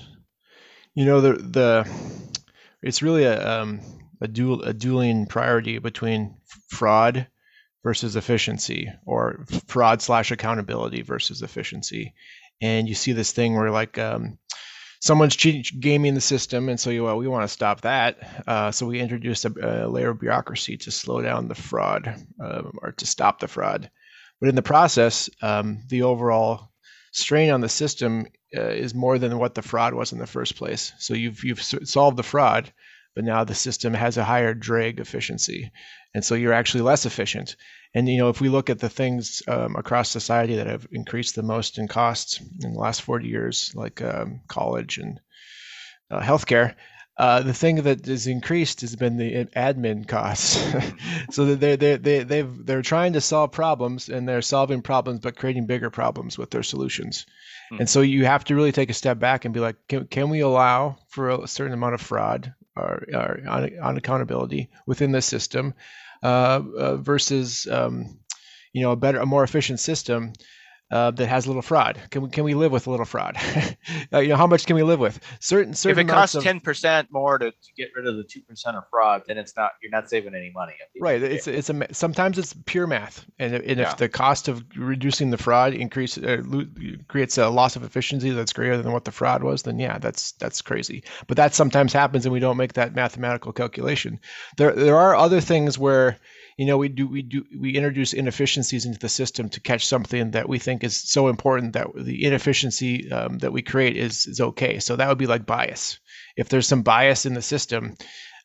you 0.94 1.04
know, 1.04 1.20
the 1.20 1.32
the 1.34 1.88
it's 2.82 3.02
really 3.02 3.24
a 3.24 3.60
um, 3.62 3.80
a 4.20 4.28
dual 4.28 4.62
a 4.62 4.72
dueling 4.72 5.26
priority 5.26 5.78
between 5.78 6.36
fraud 6.68 7.26
versus 7.82 8.16
efficiency, 8.16 8.90
or 9.04 9.44
fraud 9.68 10.00
slash 10.02 10.30
accountability 10.30 11.02
versus 11.02 11.42
efficiency, 11.42 12.14
and 12.60 12.88
you 12.88 12.94
see 12.94 13.12
this 13.12 13.32
thing 13.32 13.54
where 13.54 13.70
like. 13.70 13.98
Um, 13.98 14.38
Someone's 15.06 15.36
cheating, 15.36 15.62
gaming 15.78 16.14
the 16.14 16.20
system, 16.20 16.68
and 16.68 16.80
so 16.80 16.90
well, 17.04 17.16
we 17.16 17.28
want 17.28 17.44
to 17.44 17.54
stop 17.54 17.82
that. 17.82 18.42
Uh, 18.44 18.72
so 18.72 18.86
we 18.86 18.98
introduced 18.98 19.44
a, 19.44 19.86
a 19.86 19.88
layer 19.88 20.10
of 20.10 20.18
bureaucracy 20.18 20.76
to 20.78 20.90
slow 20.90 21.22
down 21.22 21.46
the 21.46 21.54
fraud 21.54 22.26
um, 22.40 22.72
or 22.82 22.90
to 22.90 23.06
stop 23.06 23.38
the 23.38 23.46
fraud. 23.46 23.88
But 24.40 24.48
in 24.48 24.56
the 24.56 24.62
process, 24.62 25.30
um, 25.40 25.78
the 25.88 26.02
overall 26.02 26.72
strain 27.12 27.50
on 27.50 27.60
the 27.60 27.68
system 27.68 28.26
uh, 28.56 28.62
is 28.62 28.96
more 28.96 29.18
than 29.18 29.38
what 29.38 29.54
the 29.54 29.62
fraud 29.62 29.94
was 29.94 30.12
in 30.12 30.18
the 30.18 30.26
first 30.26 30.56
place. 30.56 30.92
So 30.98 31.14
you've 31.14 31.44
you've 31.44 31.62
solved 31.62 32.16
the 32.16 32.24
fraud, 32.24 32.72
but 33.16 33.24
now 33.24 33.42
the 33.42 33.54
system 33.54 33.94
has 33.94 34.18
a 34.18 34.24
higher 34.24 34.52
drag 34.52 35.00
efficiency, 35.00 35.72
and 36.14 36.22
so 36.22 36.34
you're 36.34 36.52
actually 36.52 36.82
less 36.82 37.06
efficient. 37.06 37.56
And 37.94 38.06
you 38.06 38.18
know, 38.18 38.28
if 38.28 38.42
we 38.42 38.50
look 38.50 38.68
at 38.68 38.78
the 38.78 38.90
things 38.90 39.42
um, 39.48 39.74
across 39.74 40.10
society 40.10 40.56
that 40.56 40.66
have 40.66 40.86
increased 40.92 41.34
the 41.34 41.42
most 41.42 41.78
in 41.78 41.88
costs 41.88 42.40
in 42.62 42.74
the 42.74 42.78
last 42.78 43.00
40 43.00 43.26
years, 43.26 43.72
like 43.74 44.02
um, 44.02 44.42
college 44.48 44.98
and 44.98 45.18
uh, 46.10 46.20
healthcare, 46.20 46.74
uh, 47.16 47.40
the 47.40 47.54
thing 47.54 47.76
that 47.76 48.04
has 48.04 48.26
increased 48.26 48.82
has 48.82 48.94
been 48.94 49.16
the 49.16 49.46
admin 49.56 50.06
costs. 50.06 50.62
so 51.30 51.54
they 51.54 51.76
they 51.76 51.96
they 51.96 52.22
they've 52.22 52.66
they're 52.66 52.82
trying 52.82 53.14
to 53.14 53.22
solve 53.22 53.50
problems 53.50 54.10
and 54.10 54.28
they're 54.28 54.42
solving 54.42 54.82
problems, 54.82 55.20
but 55.20 55.36
creating 55.36 55.64
bigger 55.64 55.88
problems 55.88 56.36
with 56.36 56.50
their 56.50 56.62
solutions. 56.62 57.24
Hmm. 57.70 57.78
And 57.78 57.88
so 57.88 58.02
you 58.02 58.26
have 58.26 58.44
to 58.44 58.54
really 58.54 58.72
take 58.72 58.90
a 58.90 58.94
step 58.94 59.18
back 59.18 59.46
and 59.46 59.54
be 59.54 59.60
like, 59.60 59.76
can, 59.88 60.06
can 60.06 60.28
we 60.28 60.40
allow 60.40 60.98
for 61.08 61.30
a 61.30 61.48
certain 61.48 61.72
amount 61.72 61.94
of 61.94 62.02
fraud 62.02 62.54
or 62.76 63.06
on, 63.14 63.78
on 63.80 63.96
accountability 63.96 64.70
within 64.86 65.12
the 65.12 65.22
system 65.22 65.74
uh, 66.22 66.60
uh, 66.78 66.96
versus 66.96 67.66
um, 67.66 68.18
you 68.72 68.82
know 68.82 68.92
a 68.92 68.96
better, 68.96 69.18
a 69.18 69.26
more 69.26 69.44
efficient 69.44 69.80
system 69.80 70.32
uh, 70.90 71.10
that 71.10 71.26
has 71.26 71.46
a 71.46 71.48
little 71.48 71.62
fraud? 71.62 72.00
Can 72.10 72.22
we 72.22 72.28
can 72.30 72.44
we 72.44 72.54
live 72.54 72.70
with 72.72 72.86
a 72.86 72.90
little 72.90 73.06
fraud? 73.06 73.36
uh, 74.12 74.18
you 74.18 74.28
know, 74.28 74.36
how 74.36 74.46
much 74.46 74.66
can 74.66 74.76
we 74.76 74.82
live 74.82 75.00
with? 75.00 75.18
Certain 75.40 75.74
certain. 75.74 75.98
If 75.98 76.04
it 76.06 76.08
costs 76.08 76.36
ten 76.42 76.60
percent 76.60 77.08
more 77.10 77.38
to, 77.38 77.50
to 77.50 77.72
get 77.76 77.88
rid 77.96 78.06
of 78.06 78.16
the 78.16 78.24
two 78.24 78.40
percent 78.42 78.76
of 78.76 78.84
fraud, 78.90 79.22
then 79.26 79.36
it's 79.38 79.56
not 79.56 79.72
you're 79.82 79.90
not 79.90 80.08
saving 80.08 80.34
any 80.34 80.50
money. 80.54 80.72
at 80.80 80.88
the 80.94 81.00
end 81.00 81.02
Right. 81.02 81.22
It's 81.22 81.46
it's 81.48 81.70
a 81.70 81.94
sometimes 81.94 82.38
it's 82.38 82.54
pure 82.66 82.86
math, 82.86 83.24
and, 83.38 83.54
if- 83.54 83.62
and 83.66 83.78
Yeah. 83.80 83.90
if 83.90 83.96
the 83.96 84.08
cost 84.08 84.48
of 84.48 84.64
reducing 84.76 85.30
the 85.30 85.38
fraud 85.38 85.74
increase 85.74 86.16
uh, 86.18 86.42
creates 87.08 87.36
a 87.38 87.48
loss 87.48 87.76
of 87.76 87.82
efficiency 87.82 88.30
that's 88.30 88.52
greater 88.52 88.80
than 88.80 88.92
what 88.92 89.04
the 89.04 89.12
fraud 89.12 89.42
was, 89.42 89.62
then 89.62 89.78
yeah, 89.78 89.98
that's 89.98 90.32
that's 90.32 90.62
crazy. 90.62 91.02
But 91.26 91.36
that 91.38 91.54
sometimes 91.54 91.92
happens, 91.92 92.26
and 92.26 92.32
we 92.32 92.40
don't 92.40 92.56
make 92.56 92.74
that 92.74 92.94
mathematical 92.94 93.52
calculation. 93.52 94.20
There 94.56 94.72
there 94.72 94.96
are 94.96 95.16
other 95.16 95.40
things 95.40 95.78
where 95.78 96.18
you 96.56 96.66
know 96.66 96.78
we 96.78 96.88
do 96.88 97.06
we 97.06 97.22
do 97.22 97.44
we 97.58 97.76
introduce 97.76 98.12
inefficiencies 98.12 98.86
into 98.86 98.98
the 98.98 99.08
system 99.08 99.48
to 99.50 99.60
catch 99.60 99.86
something 99.86 100.30
that 100.30 100.48
we 100.48 100.58
think 100.58 100.82
is 100.82 100.96
so 100.96 101.28
important 101.28 101.74
that 101.74 101.88
the 101.94 102.24
inefficiency 102.24 103.10
um, 103.12 103.38
that 103.38 103.52
we 103.52 103.62
create 103.62 103.96
is 103.96 104.26
is 104.26 104.40
okay. 104.40 104.78
So 104.78 104.96
that 104.96 105.08
would 105.08 105.18
be 105.18 105.26
like 105.26 105.46
bias. 105.46 105.98
If 106.36 106.48
there's 106.48 106.66
some 106.66 106.82
bias 106.82 107.26
in 107.26 107.34
the 107.34 107.42
system, 107.42 107.96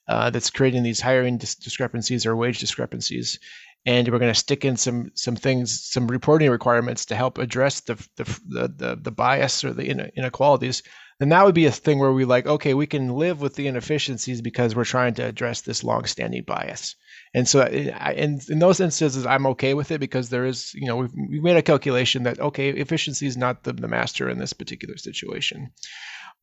uh, 0.08 0.30
that's 0.30 0.50
creating 0.50 0.84
these 0.84 1.00
hiring 1.00 1.38
dis- 1.38 1.56
discrepancies 1.56 2.26
or 2.26 2.36
wage 2.36 2.60
discrepancies. 2.60 3.40
And 3.86 4.08
we're 4.08 4.20
going 4.20 4.34
to 4.34 4.40
stick 4.40 4.64
in 4.66 4.78
some 4.78 5.12
some 5.16 5.36
things, 5.36 5.90
some 5.90 6.08
reporting 6.08 6.52
requirements 6.52 7.06
to 7.06 7.16
help 7.16 7.38
address 7.38 7.80
the 7.80 7.96
the 8.18 8.24
the, 8.46 8.68
the, 8.68 8.96
the 9.02 9.12
bias 9.12 9.64
or 9.64 9.74
the 9.74 9.88
inequalities. 10.16 10.84
Then 11.20 11.30
that 11.30 11.46
would 11.46 11.56
be 11.56 11.68
a 11.68 11.72
thing 11.72 12.00
where 12.00 12.12
we 12.12 12.26
like, 12.26 12.48
okay, 12.48 12.74
we 12.74 12.88
can 12.88 13.16
live 13.16 13.42
with 13.42 13.56
the 13.56 13.68
inefficiencies 13.68 14.42
because 14.42 14.76
we're 14.76 14.86
trying 14.86 15.14
to 15.16 15.26
address 15.26 15.62
this 15.62 15.84
long-standing 15.84 16.44
bias. 16.44 16.96
And 17.34 17.48
so, 17.48 17.62
I- 17.62 17.94
I- 17.98 18.14
in 18.14 18.42
in 18.50 18.60
those 18.60 18.80
instances, 18.82 19.26
I'm 19.26 19.48
okay 19.48 19.74
with 19.74 19.92
it 19.92 20.00
because 20.00 20.30
there 20.30 20.46
is, 20.46 20.74
you 20.74 20.88
know, 20.88 20.98
we've, 20.98 21.14
we've 21.16 21.44
made 21.44 21.58
a 21.58 21.62
calculation 21.62 22.24
that 22.24 22.40
okay, 22.40 22.70
efficiency 22.72 23.28
is 23.28 23.38
not 23.38 23.64
the, 23.64 23.74
the 23.74 23.88
master 23.88 24.30
in 24.30 24.38
this 24.40 24.54
particular 24.54 24.98
situation. 24.98 25.72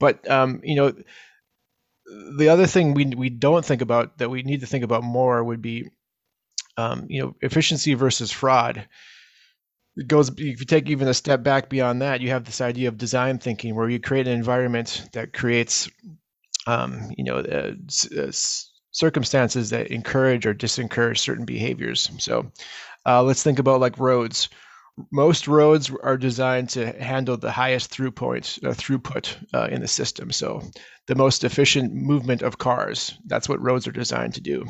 But 0.00 0.28
um, 0.30 0.60
you 0.64 0.76
know, 0.76 0.94
the 2.38 2.48
other 2.48 2.66
thing 2.66 2.94
we 2.94 3.04
we 3.06 3.28
don't 3.30 3.64
think 3.64 3.82
about 3.82 4.18
that 4.18 4.30
we 4.30 4.42
need 4.42 4.60
to 4.60 4.66
think 4.66 4.84
about 4.84 5.02
more 5.02 5.42
would 5.42 5.60
be 5.62 5.88
um, 6.76 7.06
you 7.08 7.22
know 7.22 7.36
efficiency 7.42 7.94
versus 7.94 8.32
fraud 8.32 8.88
it 9.96 10.06
goes 10.06 10.28
if 10.30 10.38
you 10.38 10.66
take 10.66 10.88
even 10.88 11.08
a 11.08 11.14
step 11.14 11.42
back 11.42 11.68
beyond 11.68 12.02
that 12.02 12.20
you 12.20 12.30
have 12.30 12.44
this 12.44 12.60
idea 12.60 12.88
of 12.88 12.96
design 12.96 13.38
thinking 13.38 13.74
where 13.74 13.88
you 13.88 13.98
create 14.00 14.26
an 14.28 14.32
environment 14.34 15.04
that 15.12 15.32
creates 15.32 15.90
um, 16.66 17.10
you 17.16 17.24
know 17.24 17.38
uh, 17.38 17.72
uh, 18.20 18.32
circumstances 18.90 19.70
that 19.70 19.88
encourage 19.88 20.46
or 20.46 20.54
disencourage 20.54 21.18
certain 21.18 21.44
behaviors 21.44 22.10
so 22.18 22.50
uh, 23.06 23.22
let's 23.22 23.42
think 23.42 23.58
about 23.58 23.80
like 23.80 23.98
roads 23.98 24.48
most 25.12 25.46
roads 25.46 25.92
are 26.02 26.16
designed 26.16 26.68
to 26.68 26.92
handle 27.00 27.36
the 27.36 27.52
highest 27.52 27.90
throughput 27.90 28.62
uh, 28.64 28.74
throughput 28.74 29.36
uh, 29.54 29.68
in 29.70 29.80
the 29.80 29.88
system 29.88 30.32
so 30.32 30.60
the 31.08 31.14
most 31.14 31.42
efficient 31.42 31.92
movement 31.92 32.42
of 32.42 32.58
cars. 32.58 33.18
That's 33.26 33.48
what 33.48 33.62
roads 33.62 33.88
are 33.88 33.92
designed 33.92 34.34
to 34.34 34.40
do. 34.40 34.64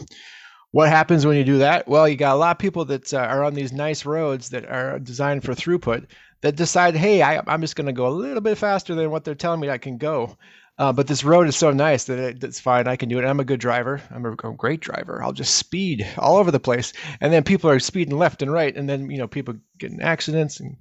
What 0.70 0.88
happens 0.88 1.26
when 1.26 1.36
you 1.36 1.44
do 1.44 1.58
that? 1.58 1.88
Well, 1.88 2.08
you 2.08 2.16
got 2.16 2.34
a 2.34 2.38
lot 2.38 2.52
of 2.52 2.58
people 2.60 2.84
that 2.86 3.12
uh, 3.12 3.18
are 3.18 3.42
on 3.42 3.54
these 3.54 3.72
nice 3.72 4.06
roads 4.06 4.50
that 4.50 4.64
are 4.68 4.98
designed 4.98 5.44
for 5.44 5.52
throughput 5.52 6.06
that 6.42 6.56
decide, 6.56 6.94
hey, 6.94 7.22
I, 7.22 7.42
I'm 7.46 7.60
just 7.60 7.74
going 7.74 7.86
to 7.86 7.92
go 7.92 8.06
a 8.06 8.10
little 8.10 8.40
bit 8.40 8.56
faster 8.56 8.94
than 8.94 9.10
what 9.10 9.24
they're 9.24 9.34
telling 9.34 9.60
me 9.60 9.68
I 9.68 9.78
can 9.78 9.98
go. 9.98 10.36
Uh, 10.78 10.92
but 10.92 11.08
this 11.08 11.24
road 11.24 11.48
is 11.48 11.56
so 11.56 11.72
nice 11.72 12.04
that 12.04 12.18
it, 12.18 12.44
it's 12.44 12.60
fine. 12.60 12.86
I 12.86 12.96
can 12.96 13.08
do 13.08 13.18
it. 13.18 13.24
I'm 13.24 13.40
a 13.40 13.44
good 13.44 13.60
driver. 13.60 14.00
I'm 14.10 14.24
a, 14.24 14.34
great 14.34 14.80
driver. 14.80 15.22
I'll 15.22 15.32
just 15.32 15.54
speed 15.54 16.06
all 16.16 16.36
over 16.36 16.50
the 16.50 16.60
place. 16.60 16.92
And 17.20 17.32
then 17.32 17.42
people 17.42 17.68
are 17.68 17.80
speeding 17.80 18.16
left 18.16 18.42
and 18.42 18.52
right. 18.52 18.74
And 18.76 18.88
then, 18.88 19.10
you 19.10 19.18
know, 19.18 19.26
people 19.26 19.54
get 19.78 19.90
in 19.90 20.00
accidents 20.00 20.60
and 20.60 20.76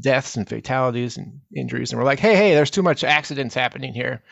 deaths 0.00 0.36
and 0.36 0.48
fatalities 0.48 1.16
and 1.16 1.40
injuries. 1.54 1.92
And 1.92 1.98
we're 1.98 2.06
like, 2.06 2.18
hey, 2.18 2.34
hey, 2.34 2.54
there's 2.54 2.70
too 2.70 2.82
much 2.82 3.04
accidents 3.04 3.54
happening 3.54 3.94
here. 3.94 4.22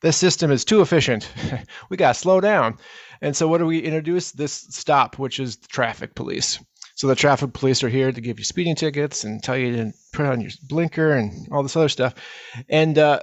This 0.00 0.16
system 0.16 0.50
is 0.50 0.64
too 0.64 0.80
efficient. 0.80 1.28
we 1.88 1.96
got 1.96 2.14
to 2.14 2.20
slow 2.20 2.40
down. 2.40 2.78
And 3.20 3.36
so, 3.36 3.46
what 3.46 3.58
do 3.58 3.66
we 3.66 3.78
introduce? 3.78 4.32
This 4.32 4.66
stop, 4.70 5.18
which 5.18 5.38
is 5.38 5.56
the 5.56 5.68
traffic 5.68 6.14
police. 6.14 6.58
So 6.96 7.08
the 7.08 7.16
traffic 7.16 7.52
police 7.52 7.82
are 7.82 7.88
here 7.88 8.12
to 8.12 8.20
give 8.20 8.38
you 8.38 8.44
speeding 8.44 8.76
tickets 8.76 9.24
and 9.24 9.42
tell 9.42 9.56
you 9.56 9.76
to 9.76 9.92
put 10.12 10.26
on 10.26 10.40
your 10.40 10.50
blinker 10.68 11.12
and 11.12 11.48
all 11.50 11.62
this 11.62 11.76
other 11.76 11.88
stuff, 11.88 12.14
and 12.68 12.96
uh, 12.96 13.20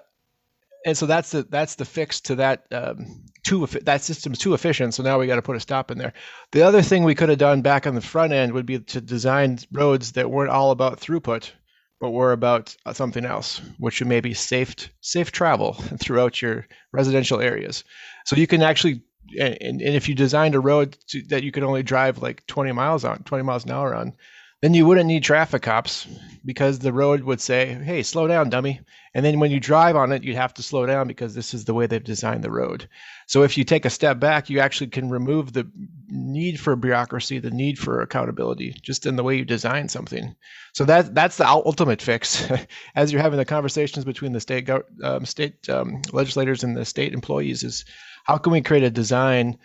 and 0.85 0.97
so 0.97 1.05
that's 1.05 1.31
the 1.31 1.43
that's 1.43 1.75
the 1.75 1.85
fix 1.85 2.19
to 2.21 2.35
that 2.35 2.65
um, 2.71 3.23
too 3.43 3.65
that 3.67 4.01
system's 4.01 4.39
too 4.39 4.53
efficient. 4.53 4.93
So 4.93 5.03
now 5.03 5.19
we 5.19 5.27
got 5.27 5.35
to 5.35 5.41
put 5.41 5.55
a 5.55 5.59
stop 5.59 5.91
in 5.91 5.97
there. 5.97 6.13
The 6.51 6.61
other 6.61 6.81
thing 6.81 7.03
we 7.03 7.15
could 7.15 7.29
have 7.29 7.37
done 7.37 7.61
back 7.61 7.85
on 7.85 7.95
the 7.95 8.01
front 8.01 8.33
end 8.33 8.53
would 8.53 8.65
be 8.65 8.79
to 8.79 9.01
design 9.01 9.59
roads 9.71 10.13
that 10.13 10.31
weren't 10.31 10.51
all 10.51 10.71
about 10.71 10.99
throughput, 10.99 11.51
but 11.99 12.11
were 12.11 12.31
about 12.31 12.75
something 12.93 13.25
else, 13.25 13.61
which 13.77 13.99
would 13.99 14.07
maybe 14.07 14.33
safe 14.33 14.75
safe 15.01 15.31
travel 15.31 15.73
throughout 15.99 16.41
your 16.41 16.67
residential 16.91 17.39
areas. 17.41 17.83
So 18.25 18.35
you 18.35 18.47
can 18.47 18.61
actually 18.61 19.03
and, 19.39 19.57
and 19.61 19.81
if 19.81 20.09
you 20.09 20.15
designed 20.15 20.55
a 20.55 20.59
road 20.59 20.97
to, 21.07 21.21
that 21.29 21.43
you 21.43 21.51
could 21.51 21.63
only 21.63 21.83
drive 21.83 22.21
like 22.21 22.45
20 22.47 22.71
miles 22.73 23.05
on 23.05 23.19
20 23.23 23.43
miles 23.43 23.63
an 23.63 23.71
hour 23.71 23.95
on 23.95 24.13
then 24.61 24.75
you 24.75 24.85
wouldn't 24.85 25.07
need 25.07 25.23
traffic 25.23 25.63
cops 25.63 26.07
because 26.45 26.79
the 26.79 26.93
road 26.93 27.23
would 27.23 27.41
say, 27.41 27.73
hey, 27.73 28.03
slow 28.03 28.27
down, 28.27 28.49
dummy. 28.49 28.79
And 29.13 29.25
then 29.25 29.39
when 29.39 29.51
you 29.51 29.59
drive 29.59 29.95
on 29.95 30.11
it, 30.11 30.23
you'd 30.23 30.35
have 30.35 30.53
to 30.55 30.63
slow 30.63 30.85
down 30.85 31.07
because 31.07 31.33
this 31.33 31.53
is 31.53 31.65
the 31.65 31.73
way 31.73 31.87
they've 31.87 32.03
designed 32.03 32.43
the 32.43 32.51
road. 32.51 32.87
So 33.27 33.43
if 33.43 33.57
you 33.57 33.63
take 33.63 33.85
a 33.85 33.89
step 33.89 34.19
back, 34.19 34.49
you 34.49 34.59
actually 34.59 34.87
can 34.87 35.09
remove 35.09 35.51
the 35.51 35.69
need 36.07 36.59
for 36.59 36.75
bureaucracy, 36.75 37.39
the 37.39 37.51
need 37.51 37.77
for 37.77 38.01
accountability, 38.01 38.75
just 38.81 39.05
in 39.05 39.15
the 39.15 39.23
way 39.23 39.35
you 39.35 39.45
design 39.45 39.89
something. 39.89 40.35
So 40.73 40.85
that 40.85 41.13
that's 41.13 41.37
the 41.37 41.47
ultimate 41.47 42.01
fix. 42.01 42.49
As 42.95 43.11
you're 43.11 43.21
having 43.21 43.37
the 43.37 43.45
conversations 43.45 44.05
between 44.05 44.31
the 44.31 44.39
state 44.39 44.69
um, 45.03 45.25
state 45.25 45.69
um, 45.69 46.01
legislators 46.13 46.63
and 46.63 46.77
the 46.77 46.85
state 46.85 47.13
employees, 47.13 47.63
is 47.63 47.85
how 48.23 48.37
can 48.37 48.53
we 48.53 48.61
create 48.61 48.83
a 48.83 48.89
design 48.91 49.57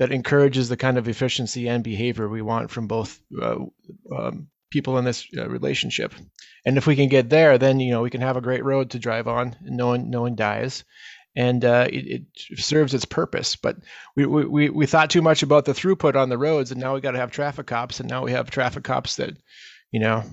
that 0.00 0.12
encourages 0.12 0.70
the 0.70 0.78
kind 0.78 0.96
of 0.96 1.08
efficiency 1.08 1.68
and 1.68 1.84
behavior 1.84 2.26
we 2.26 2.40
want 2.40 2.70
from 2.70 2.86
both 2.86 3.20
uh, 3.40 3.56
um, 4.16 4.48
people 4.70 4.96
in 4.96 5.04
this 5.04 5.26
uh, 5.36 5.46
relationship. 5.46 6.14
And 6.64 6.78
if 6.78 6.86
we 6.86 6.96
can 6.96 7.10
get 7.10 7.28
there, 7.28 7.58
then 7.58 7.80
you 7.80 7.90
know 7.90 8.00
we 8.00 8.08
can 8.08 8.22
have 8.22 8.38
a 8.38 8.40
great 8.40 8.64
road 8.64 8.90
to 8.90 8.98
drive 8.98 9.28
on, 9.28 9.54
and 9.62 9.76
no 9.76 9.88
one 9.88 10.08
no 10.08 10.22
one 10.22 10.36
dies, 10.36 10.84
and 11.36 11.62
uh, 11.66 11.86
it, 11.90 12.24
it, 12.50 12.58
serves 12.58 12.94
its 12.94 13.04
purpose. 13.04 13.56
But 13.56 13.76
we, 14.16 14.24
we 14.24 14.70
we 14.70 14.86
thought 14.86 15.10
too 15.10 15.20
much 15.20 15.42
about 15.42 15.66
the 15.66 15.72
throughput 15.72 16.16
on 16.16 16.30
the 16.30 16.38
roads, 16.38 16.70
and 16.70 16.80
now 16.80 16.94
we 16.94 17.02
got 17.02 17.10
to 17.10 17.18
have 17.18 17.30
traffic 17.30 17.66
cops, 17.66 18.00
and 18.00 18.08
now 18.08 18.24
we 18.24 18.32
have 18.32 18.50
traffic 18.50 18.84
cops 18.84 19.16
that, 19.16 19.36
you 19.92 20.00
know, 20.00 20.24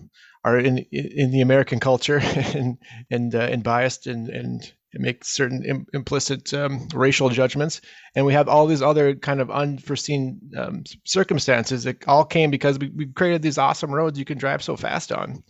are 0.46 0.58
in 0.58 0.78
in 0.94 1.32
the 1.32 1.42
American 1.42 1.82
culture 1.82 2.20
and 2.24 2.78
and 3.12 3.36
uh, 3.36 3.40
and 3.40 3.64
biased 3.64 4.08
and 4.08 4.30
and 4.30 4.72
make 4.94 5.24
certain 5.24 5.64
Im- 5.64 5.88
implicit 5.94 6.54
um, 6.54 6.88
racial 6.94 7.30
judgments, 7.30 7.82
and 8.16 8.26
we 8.26 8.34
have 8.34 8.48
all 8.48 8.68
these 8.68 8.82
other 8.82 9.16
kind 9.16 9.42
of 9.42 9.52
unforeseen 9.52 10.40
um, 10.58 10.84
circumstances 11.06 11.84
that 11.84 12.08
all 12.08 12.26
came 12.26 12.52
because 12.52 12.80
we, 12.80 12.90
we 12.90 13.06
created 13.08 13.42
these 13.42 13.58
awesome 13.58 13.92
roads 13.92 14.18
you 14.18 14.26
can 14.26 14.38
drive 14.38 14.64
so 14.64 14.76
fast 14.76 15.12
on. 15.12 15.44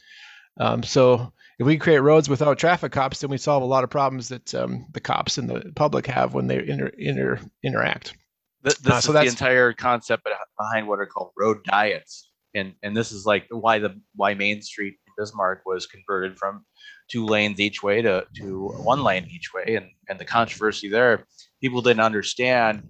Um, 0.59 0.84
so 0.84 1.34
if 1.59 1.65
we 1.65 1.77
create 1.77 1.99
roads 1.99 2.30
without 2.30 2.57
traffic 2.57 2.91
cops, 2.91 3.22
then 3.22 3.30
we 3.30 3.38
solve 3.38 3.64
a 3.64 3.68
lot 3.68 3.84
of 3.84 3.89
problems 3.89 4.30
that 4.30 4.53
um, 4.55 4.85
the 4.91 4.99
cops 4.99 5.38
and 5.38 5.49
the 5.49 5.72
public 5.76 6.07
have 6.07 6.34
when 6.34 6.47
they 6.47 6.57
inter, 6.68 6.91
inter 6.97 7.39
interact. 7.64 8.15
This, 8.64 8.77
this 8.80 8.93
uh, 8.93 9.01
so 9.01 9.14
is 9.14 9.22
the 9.22 9.30
entire 9.30 9.73
concept 9.73 10.27
behind 10.57 10.88
what 10.88 10.99
are 10.99 11.05
called 11.05 11.31
road 11.38 11.64
diets, 11.64 12.31
and 12.53 12.73
and 12.84 12.97
this 12.97 13.11
is 13.11 13.26
like 13.26 13.45
why 13.49 13.80
the 13.80 13.99
why 14.15 14.34
Main 14.34 14.61
Street 14.61 14.95
in 15.07 15.14
Bismarck 15.18 15.61
was 15.65 15.85
converted 15.85 16.38
from 16.38 16.65
two 17.07 17.25
lanes 17.25 17.59
each 17.59 17.84
way 17.84 18.01
to, 18.01 18.25
to 18.35 18.67
one 18.84 19.03
lane 19.03 19.27
each 19.29 19.53
way. 19.53 19.75
And, 19.75 19.89
and 20.09 20.19
the 20.19 20.25
controversy 20.25 20.89
there, 20.89 21.25
people 21.61 21.81
didn't 21.81 22.01
understand 22.01 22.84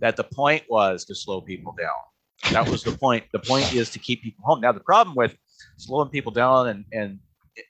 that 0.00 0.16
the 0.16 0.24
point 0.24 0.64
was 0.68 1.04
to 1.06 1.14
slow 1.14 1.40
people 1.40 1.74
down. 1.78 2.52
That 2.52 2.68
was 2.68 2.82
the 2.82 2.92
point. 2.92 3.24
The 3.32 3.38
point 3.38 3.72
is 3.72 3.90
to 3.90 3.98
keep 3.98 4.22
people 4.22 4.44
home. 4.44 4.60
Now, 4.60 4.72
the 4.72 4.80
problem 4.80 5.14
with 5.14 5.36
slowing 5.76 6.08
people 6.08 6.32
down 6.32 6.68
and, 6.68 6.84
and 6.92 7.18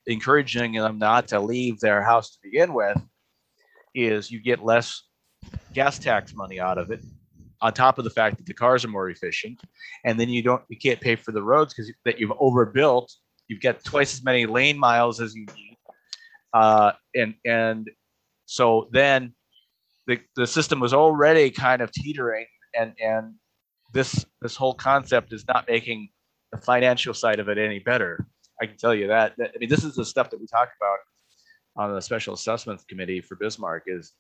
encouraging 0.06 0.73
them 0.73 0.98
not 0.98 1.28
to 1.28 1.40
leave 1.40 1.81
their 1.81 2.02
house 2.02 2.31
to 2.31 2.39
begin 2.43 2.73
with 2.73 3.01
is 3.94 4.31
you 4.31 4.40
get 4.40 4.64
less 4.64 5.02
gas 5.74 5.98
tax 5.98 6.35
money 6.35 6.60
out 6.60 6.78
of 6.78 6.90
it 6.90 7.05
on 7.60 7.73
top 7.73 7.98
of 7.98 8.05
the 8.05 8.10
fact 8.10 8.36
that 8.36 8.47
the 8.47 8.55
cars 8.55 8.85
are 8.85 8.89
more 8.89 9.10
efficient 9.10 9.60
and 10.05 10.19
then 10.19 10.28
you 10.28 10.43
don't 10.43 10.62
you 10.69 10.78
can't 10.78 11.01
pay 11.01 11.16
for 11.16 11.32
the 11.32 11.43
roads 11.43 11.74
because 11.74 11.93
that 12.05 12.19
you've 12.19 12.32
overbuilt 12.39 13.12
you've 13.48 13.60
got 13.60 13.82
twice 13.85 14.14
as 14.14 14.23
many 14.23 14.47
lane 14.47 14.78
miles 14.78 15.20
as 15.20 15.35
you 15.35 15.44
need 15.56 15.72
uh, 16.53 16.93
and 17.15 17.35
and 17.45 17.91
so 18.47 18.89
then 18.93 19.35
the, 20.07 20.19
the 20.37 20.47
system 20.47 20.81
was 20.81 20.93
already 20.93 21.51
kind 21.51 21.81
of 21.81 21.91
teetering 21.93 22.47
and 22.79 22.93
and 23.03 23.35
this 23.93 24.24
this 24.41 24.57
whole 24.57 24.74
concept 24.74 25.33
is 25.33 25.47
not 25.47 25.66
making 25.69 26.09
the 26.51 26.59
financial 26.59 27.15
side 27.15 27.39
of 27.39 27.49
it 27.49 27.59
any 27.59 27.79
better. 27.79 28.27
I 28.61 28.66
can 28.66 28.77
tell 28.77 28.95
you 28.95 29.09
that, 29.09 29.35
that 29.39 29.53
i 29.55 29.59
mean 29.59 29.69
this 29.69 29.85
is 29.85 29.95
the 29.95 30.05
stuff 30.05 30.31
that 30.31 30.41
we 30.41 30.47
talk 30.47 30.69
about 30.81 30.99
on 31.77 31.95
the 31.95 32.01
special 32.01 32.35
assessments 32.35 32.85
committee 32.85 33.20
for 33.20 33.37
bismarck 33.37 33.85
is 33.87 34.12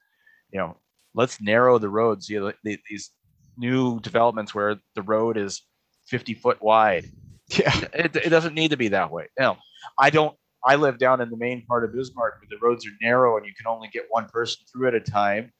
you 0.52 0.58
know 0.58 0.76
let's 1.14 1.40
narrow 1.40 1.78
the 1.78 1.88
roads. 1.88 2.28
You 2.28 2.40
know 2.40 2.52
these 2.88 3.10
new 3.56 4.00
developments 4.00 4.54
where 4.54 4.76
the 4.94 5.02
road 5.02 5.36
is 5.36 5.62
50 6.06 6.34
foot 6.34 6.62
wide. 6.62 7.06
Yeah. 7.48 7.72
It, 7.92 8.16
it 8.16 8.30
doesn't 8.30 8.54
need 8.54 8.70
to 8.70 8.78
be 8.78 8.88
that 8.88 9.10
way. 9.10 9.26
Know 9.38 9.58
i 9.98 10.08
don't 10.10 10.34
I 10.64 10.76
live 10.76 10.98
down 10.98 11.20
in 11.20 11.30
the 11.30 11.36
main 11.36 11.64
part 11.66 11.84
of 11.84 11.92
Bismarck 11.92 12.40
where 12.40 12.48
the 12.48 12.64
roads 12.64 12.86
are 12.86 12.90
narrow 13.00 13.36
and 13.36 13.46
you 13.46 13.52
can 13.54 13.66
only 13.66 13.88
get 13.88 14.04
one 14.10 14.26
person 14.26 14.64
through 14.72 14.88
at 14.88 14.94
a 14.94 15.00
time. 15.00 15.52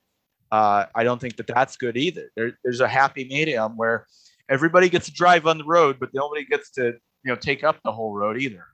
Uh, 0.51 0.87
I 0.95 1.03
don't 1.03 1.21
think 1.21 1.37
that 1.37 1.47
that's 1.47 1.77
good 1.77 1.97
either. 1.97 2.31
There, 2.37 2.53
there's 2.63 2.81
a 2.81 2.89
happy 2.89 3.25
medium 3.25 3.77
where 3.77 4.07
everybody 4.49 4.89
gets 4.89 5.07
to 5.07 5.13
drive 5.13 5.47
on 5.47 5.59
the 5.59 5.65
road, 5.65 5.97
but 5.99 6.11
nobody 6.13 6.45
gets 6.45 6.71
to 6.73 6.85
you 7.25 7.33
know 7.33 7.37
take 7.37 7.65
up 7.65 7.81
the 7.85 7.93
whole 7.93 8.15
road 8.15 8.41
either. 8.41 8.65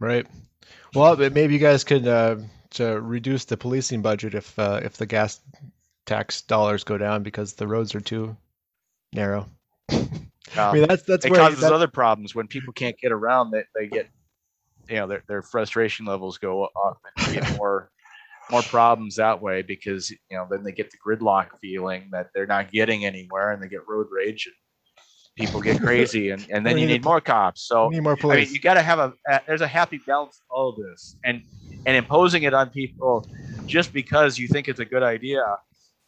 Right. 0.00 0.26
Well, 0.94 1.16
maybe 1.16 1.54
you 1.54 1.58
guys 1.58 1.84
could 1.84 2.06
uh, 2.06 2.36
to 2.70 3.00
reduce 3.00 3.44
the 3.44 3.56
policing 3.56 4.02
budget 4.02 4.34
if 4.34 4.58
uh, 4.58 4.80
if 4.82 4.96
the 4.96 5.06
gas 5.06 5.40
tax 6.06 6.42
dollars 6.42 6.84
go 6.84 6.96
down 6.96 7.22
because 7.22 7.52
the 7.54 7.66
roads 7.66 7.94
are 7.94 8.00
too 8.00 8.36
narrow. 9.12 9.48
I 10.56 10.72
mean, 10.72 10.86
that's 10.88 11.02
that's 11.02 11.26
it 11.26 11.30
where 11.30 11.40
causes 11.40 11.64
other 11.64 11.88
problems 11.88 12.34
when 12.34 12.46
people 12.46 12.72
can't 12.72 12.96
get 12.98 13.12
around. 13.12 13.50
That 13.50 13.66
they, 13.74 13.88
they 13.88 13.88
get 13.88 14.08
you 14.88 14.96
know 14.96 15.06
their, 15.06 15.22
their 15.28 15.42
frustration 15.42 16.06
levels 16.06 16.38
go 16.38 16.64
up 16.64 17.00
and 17.16 17.34
get 17.34 17.58
more 17.58 17.90
more 18.50 18.62
problems 18.62 19.16
that 19.16 19.40
way 19.40 19.62
because 19.62 20.10
you 20.10 20.18
know 20.30 20.46
then 20.50 20.62
they 20.62 20.72
get 20.72 20.90
the 20.90 20.96
gridlock 21.04 21.48
feeling 21.60 22.08
that 22.10 22.28
they're 22.34 22.46
not 22.46 22.72
getting 22.72 23.04
anywhere 23.04 23.52
and 23.52 23.62
they 23.62 23.68
get 23.68 23.86
road 23.86 24.06
rage 24.10 24.46
and 24.46 24.54
people 25.36 25.60
get 25.60 25.80
crazy 25.80 26.30
and, 26.30 26.46
and 26.50 26.66
then 26.66 26.78
you 26.78 26.86
need 26.86 27.04
more 27.04 27.20
cops 27.20 27.62
so 27.62 27.88
need 27.88 28.02
more 28.02 28.16
police. 28.16 28.36
I 28.36 28.44
mean, 28.44 28.54
you 28.54 28.60
got 28.60 28.74
to 28.74 28.82
have 28.82 28.98
a, 28.98 29.12
a, 29.28 29.40
there's 29.46 29.60
a 29.60 29.68
happy 29.68 29.98
balance 30.06 30.40
of 30.40 30.56
all 30.56 30.72
this 30.72 31.16
and 31.24 31.42
and 31.86 31.96
imposing 31.96 32.42
it 32.42 32.54
on 32.54 32.70
people 32.70 33.28
just 33.66 33.92
because 33.92 34.38
you 34.38 34.48
think 34.48 34.68
it's 34.68 34.80
a 34.80 34.84
good 34.84 35.02
idea 35.02 35.42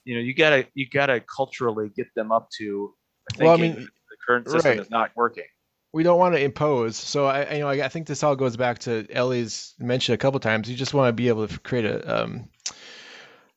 you 0.05 0.15
know 0.15 0.20
you 0.20 0.35
gotta 0.35 0.66
you 0.74 0.86
gotta 0.89 1.20
culturally 1.20 1.90
get 1.94 2.07
them 2.15 2.32
up 2.32 2.48
to 2.59 2.94
well, 3.39 3.52
I 3.52 3.57
mean, 3.57 3.74
the 3.74 4.16
current 4.27 4.48
system 4.48 4.70
right. 4.73 4.81
is 4.81 4.90
not 4.90 5.11
working 5.15 5.44
we 5.93 6.03
don't 6.03 6.19
want 6.19 6.35
to 6.35 6.43
impose. 6.43 6.97
So 6.97 7.27
I, 7.27 7.55
you 7.55 7.61
know, 7.61 7.69
I, 7.69 7.85
I, 7.85 7.89
think 7.89 8.07
this 8.07 8.23
all 8.23 8.37
goes 8.37 8.57
back 8.57 8.79
to 8.81 9.07
Ellie's 9.11 9.75
mentioned 9.79 10.15
a 10.15 10.19
couple 10.19 10.39
times. 10.41 10.71
You 10.71 10.77
just 10.77 10.95
want 10.95 11.09
to 11.09 11.12
be 11.12 11.29
able 11.29 11.49
to 11.49 11.59
create 11.61 11.85
a, 11.85 12.23
um, 12.23 12.49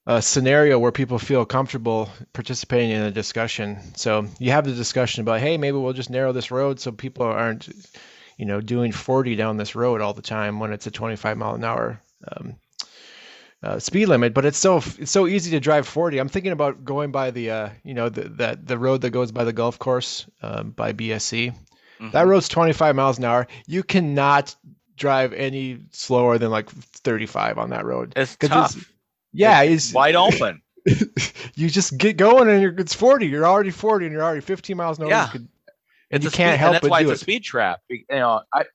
a 0.07 0.21
scenario 0.21 0.79
where 0.79 0.91
people 0.91 1.19
feel 1.19 1.45
comfortable 1.45 2.09
participating 2.33 2.91
in 2.91 3.03
a 3.03 3.11
discussion. 3.11 3.79
So 3.95 4.25
you 4.39 4.51
have 4.51 4.65
the 4.65 4.73
discussion 4.73 5.21
about, 5.21 5.41
hey, 5.41 5.57
maybe 5.57 5.77
we'll 5.77 5.93
just 5.93 6.09
narrow 6.09 6.31
this 6.31 6.51
road 6.51 6.79
so 6.79 6.91
people 6.91 7.25
aren't, 7.25 7.69
you 8.37 8.45
know, 8.45 8.61
doing 8.61 8.91
40 8.91 9.35
down 9.35 9.57
this 9.57 9.75
road 9.75 10.01
all 10.01 10.13
the 10.13 10.21
time 10.21 10.59
when 10.59 10.73
it's 10.73 10.87
a 10.87 10.91
25 10.91 11.37
mile 11.37 11.55
an 11.55 11.63
hour 11.63 12.01
um, 12.27 12.55
uh, 13.61 13.77
speed 13.77 14.07
limit. 14.07 14.33
But 14.33 14.45
it's 14.45 14.57
so 14.57 14.77
it's 14.77 15.11
so 15.11 15.27
easy 15.27 15.51
to 15.51 15.59
drive 15.59 15.87
40. 15.87 16.17
I'm 16.17 16.29
thinking 16.29 16.51
about 16.51 16.83
going 16.83 17.11
by 17.11 17.29
the, 17.29 17.51
uh, 17.51 17.69
you 17.83 17.93
know, 17.93 18.09
the, 18.09 18.27
that 18.29 18.65
the 18.65 18.79
road 18.79 19.01
that 19.01 19.11
goes 19.11 19.31
by 19.31 19.43
the 19.43 19.53
golf 19.53 19.77
course 19.77 20.25
um, 20.41 20.71
by 20.71 20.93
BSC 20.93 21.53
Mm-hmm. 21.99 22.11
That 22.11 22.27
road's 22.27 22.47
25 22.47 22.95
miles 22.95 23.17
an 23.17 23.25
hour. 23.25 23.47
You 23.67 23.83
cannot 23.83 24.55
drive 24.95 25.33
any 25.33 25.79
slower 25.91 26.37
than 26.37 26.51
like 26.51 26.69
35 26.69 27.57
on 27.57 27.69
that 27.71 27.85
road. 27.85 28.13
It's 28.15 28.35
tough. 28.37 28.75
It's, 28.75 28.85
yeah, 29.31 29.61
it's, 29.61 29.85
it's 29.85 29.93
wide 29.93 30.15
open. 30.15 30.61
you 31.55 31.69
just 31.69 31.97
get 31.97 32.17
going 32.17 32.49
and 32.49 32.61
you're, 32.61 32.73
it's 32.77 32.93
40. 32.93 33.27
You're 33.27 33.45
already 33.45 33.71
40 33.71 34.05
and 34.05 34.13
you're 34.13 34.23
already 34.23 34.41
15 34.41 34.77
miles 34.77 34.99
an 34.99 35.05
hour. 35.05 35.09
Yeah. 35.09 35.25
You 35.25 35.31
could, 35.31 35.47
it's 36.09 36.25
you 36.25 36.31
can't 36.31 36.53
speed, 36.53 36.59
help 36.59 36.73
that's 36.73 36.81
but 36.81 36.91
why 36.91 37.01
it's 37.01 37.09
it. 37.09 37.13
a 37.13 37.17
speed 37.17 37.43
trap. 37.43 37.79
You 37.89 38.03
know, 38.11 38.41
I 38.53 38.65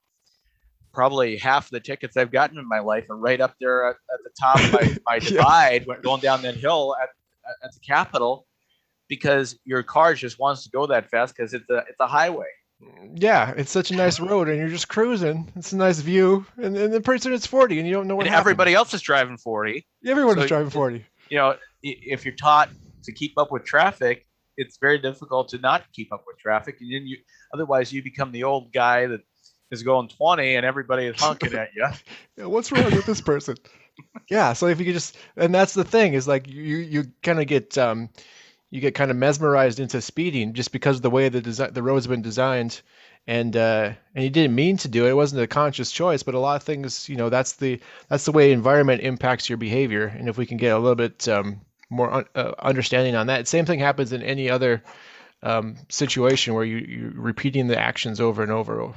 probably 0.92 1.36
half 1.36 1.70
the 1.70 1.78
tickets 1.78 2.16
I've 2.16 2.32
gotten 2.32 2.58
in 2.58 2.66
my 2.66 2.80
life 2.80 3.08
are 3.10 3.16
right 3.16 3.40
up 3.40 3.54
there 3.60 3.90
at, 3.90 3.96
at 4.12 4.18
the 4.24 4.30
top 4.40 4.56
of 4.56 4.72
my, 4.72 4.96
my 5.06 5.18
divide 5.20 5.86
yeah. 5.86 5.94
going 6.02 6.20
down 6.20 6.42
that 6.42 6.56
hill 6.56 6.96
at, 7.00 7.10
at 7.62 7.72
the 7.72 7.80
Capitol 7.80 8.46
because 9.06 9.58
your 9.64 9.82
car 9.82 10.14
just 10.14 10.38
wants 10.38 10.64
to 10.64 10.70
go 10.70 10.86
that 10.86 11.08
fast 11.08 11.36
because 11.36 11.54
it's 11.54 11.68
a 11.70 11.78
it's 11.88 12.00
a 12.00 12.06
highway 12.06 12.48
yeah, 13.14 13.52
it's 13.56 13.70
such 13.70 13.90
a 13.90 13.96
nice 13.96 14.20
road, 14.20 14.48
and 14.48 14.58
you're 14.58 14.68
just 14.68 14.88
cruising. 14.88 15.50
It's 15.56 15.72
a 15.72 15.76
nice 15.76 16.00
view, 16.00 16.46
and, 16.56 16.76
and 16.76 16.92
the 16.92 17.00
person 17.00 17.32
it's 17.32 17.46
40, 17.46 17.78
and 17.78 17.88
you 17.88 17.94
don't 17.94 18.06
know 18.06 18.16
what. 18.16 18.26
And 18.26 18.34
everybody 18.34 18.74
else 18.74 18.94
is 18.94 19.02
driving 19.02 19.36
40. 19.36 19.86
Everyone 20.06 20.36
so, 20.36 20.42
is 20.42 20.48
driving 20.48 20.70
40. 20.70 21.04
You 21.30 21.38
know, 21.38 21.56
if 21.82 22.24
you're 22.24 22.34
taught 22.34 22.70
to 23.04 23.12
keep 23.12 23.32
up 23.36 23.50
with 23.50 23.64
traffic, 23.64 24.26
it's 24.56 24.78
very 24.78 24.98
difficult 24.98 25.48
to 25.50 25.58
not 25.58 25.84
keep 25.92 26.12
up 26.12 26.24
with 26.26 26.38
traffic, 26.38 26.76
and 26.80 26.92
then 26.92 27.06
you 27.06 27.18
otherwise 27.54 27.92
you 27.92 28.02
become 28.02 28.32
the 28.32 28.44
old 28.44 28.72
guy 28.72 29.06
that 29.06 29.20
is 29.70 29.82
going 29.82 30.08
20 30.08 30.56
and 30.56 30.64
everybody 30.64 31.06
is 31.06 31.20
honking 31.20 31.54
at 31.54 31.68
you. 31.74 31.86
yeah, 32.36 32.46
what's 32.46 32.72
wrong 32.72 32.84
with 32.84 33.06
this 33.06 33.20
person? 33.20 33.56
yeah, 34.30 34.52
so 34.52 34.66
if 34.66 34.78
you 34.78 34.86
could 34.86 34.94
just, 34.94 35.16
and 35.36 35.54
that's 35.54 35.74
the 35.74 35.84
thing 35.84 36.14
is 36.14 36.26
like 36.26 36.48
you 36.48 36.76
you 36.76 37.04
kind 37.22 37.40
of 37.40 37.46
get 37.46 37.76
um, 37.76 38.08
you 38.70 38.80
get 38.80 38.94
kind 38.94 39.10
of 39.10 39.16
mesmerized 39.16 39.80
into 39.80 40.00
speeding 40.00 40.52
just 40.52 40.72
because 40.72 40.96
of 40.96 41.02
the 41.02 41.10
way 41.10 41.28
the 41.28 41.40
design 41.40 41.72
the 41.72 41.82
road's 41.82 42.06
been 42.06 42.22
designed 42.22 42.80
and 43.28 43.56
uh, 43.56 43.92
and 44.14 44.24
he 44.24 44.30
didn't 44.30 44.54
mean 44.54 44.78
to 44.78 44.88
do 44.88 45.06
it. 45.06 45.10
It 45.10 45.14
wasn't 45.14 45.42
a 45.42 45.46
conscious 45.46 45.92
choice, 45.92 46.22
but 46.22 46.34
a 46.34 46.38
lot 46.38 46.56
of 46.56 46.62
things, 46.62 47.08
you 47.10 47.16
know, 47.16 47.28
that's 47.28 47.52
the 47.52 47.78
that's 48.08 48.24
the 48.24 48.32
way 48.32 48.52
environment 48.52 49.02
impacts 49.02 49.48
your 49.48 49.58
behavior. 49.58 50.06
And 50.06 50.28
if 50.28 50.38
we 50.38 50.46
can 50.46 50.56
get 50.56 50.74
a 50.74 50.78
little 50.78 50.96
bit 50.96 51.28
um, 51.28 51.60
more 51.90 52.10
un- 52.10 52.28
uh, 52.34 52.52
understanding 52.58 53.14
on 53.14 53.26
that, 53.26 53.46
same 53.46 53.66
thing 53.66 53.80
happens 53.80 54.14
in 54.14 54.22
any 54.22 54.48
other 54.48 54.82
um, 55.42 55.76
situation 55.90 56.54
where 56.54 56.64
you 56.64 56.78
you're 56.78 57.10
repeating 57.10 57.66
the 57.66 57.78
actions 57.78 58.18
over 58.18 58.42
and 58.42 58.50
over. 58.50 58.94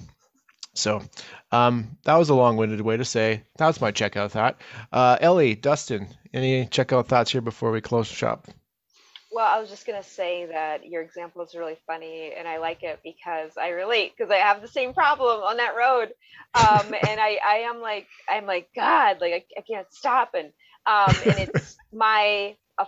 So 0.73 1.03
um, 1.51 1.97
that 2.05 2.15
was 2.15 2.29
a 2.29 2.33
long-winded 2.33 2.79
way 2.79 2.95
to 2.95 3.03
say 3.03 3.43
that 3.57 3.67
was 3.67 3.81
my 3.81 3.91
checkout 3.91 4.31
thought. 4.31 4.61
Uh, 4.93 5.17
Ellie, 5.19 5.55
Dustin, 5.55 6.07
any 6.33 6.65
checkout 6.67 7.07
thoughts 7.07 7.31
here 7.31 7.41
before 7.41 7.71
we 7.71 7.81
close 7.81 8.07
shop? 8.07 8.47
Well, 9.31 9.45
I 9.45 9.59
was 9.59 9.69
just 9.69 9.87
gonna 9.87 10.03
say 10.03 10.45
that 10.47 10.85
your 10.85 11.01
example 11.01 11.41
is 11.43 11.55
really 11.55 11.77
funny, 11.87 12.33
and 12.37 12.47
I 12.47 12.57
like 12.57 12.83
it 12.83 12.99
because 13.03 13.57
I 13.57 13.69
relate 13.69 14.13
because 14.15 14.31
I 14.31 14.37
have 14.37 14.61
the 14.61 14.67
same 14.67 14.93
problem 14.93 15.41
on 15.43 15.57
that 15.57 15.75
road, 15.75 16.09
um, 16.53 16.93
and 17.07 17.19
I 17.19 17.39
I 17.43 17.55
am 17.69 17.81
like 17.81 18.07
I'm 18.29 18.45
like 18.45 18.69
God, 18.75 19.21
like 19.21 19.33
I, 19.33 19.45
I 19.59 19.61
can't 19.61 19.91
stop, 19.93 20.31
and 20.35 20.51
um, 20.85 21.21
and 21.29 21.39
it's 21.39 21.79
my 21.93 22.55
a, 22.77 22.85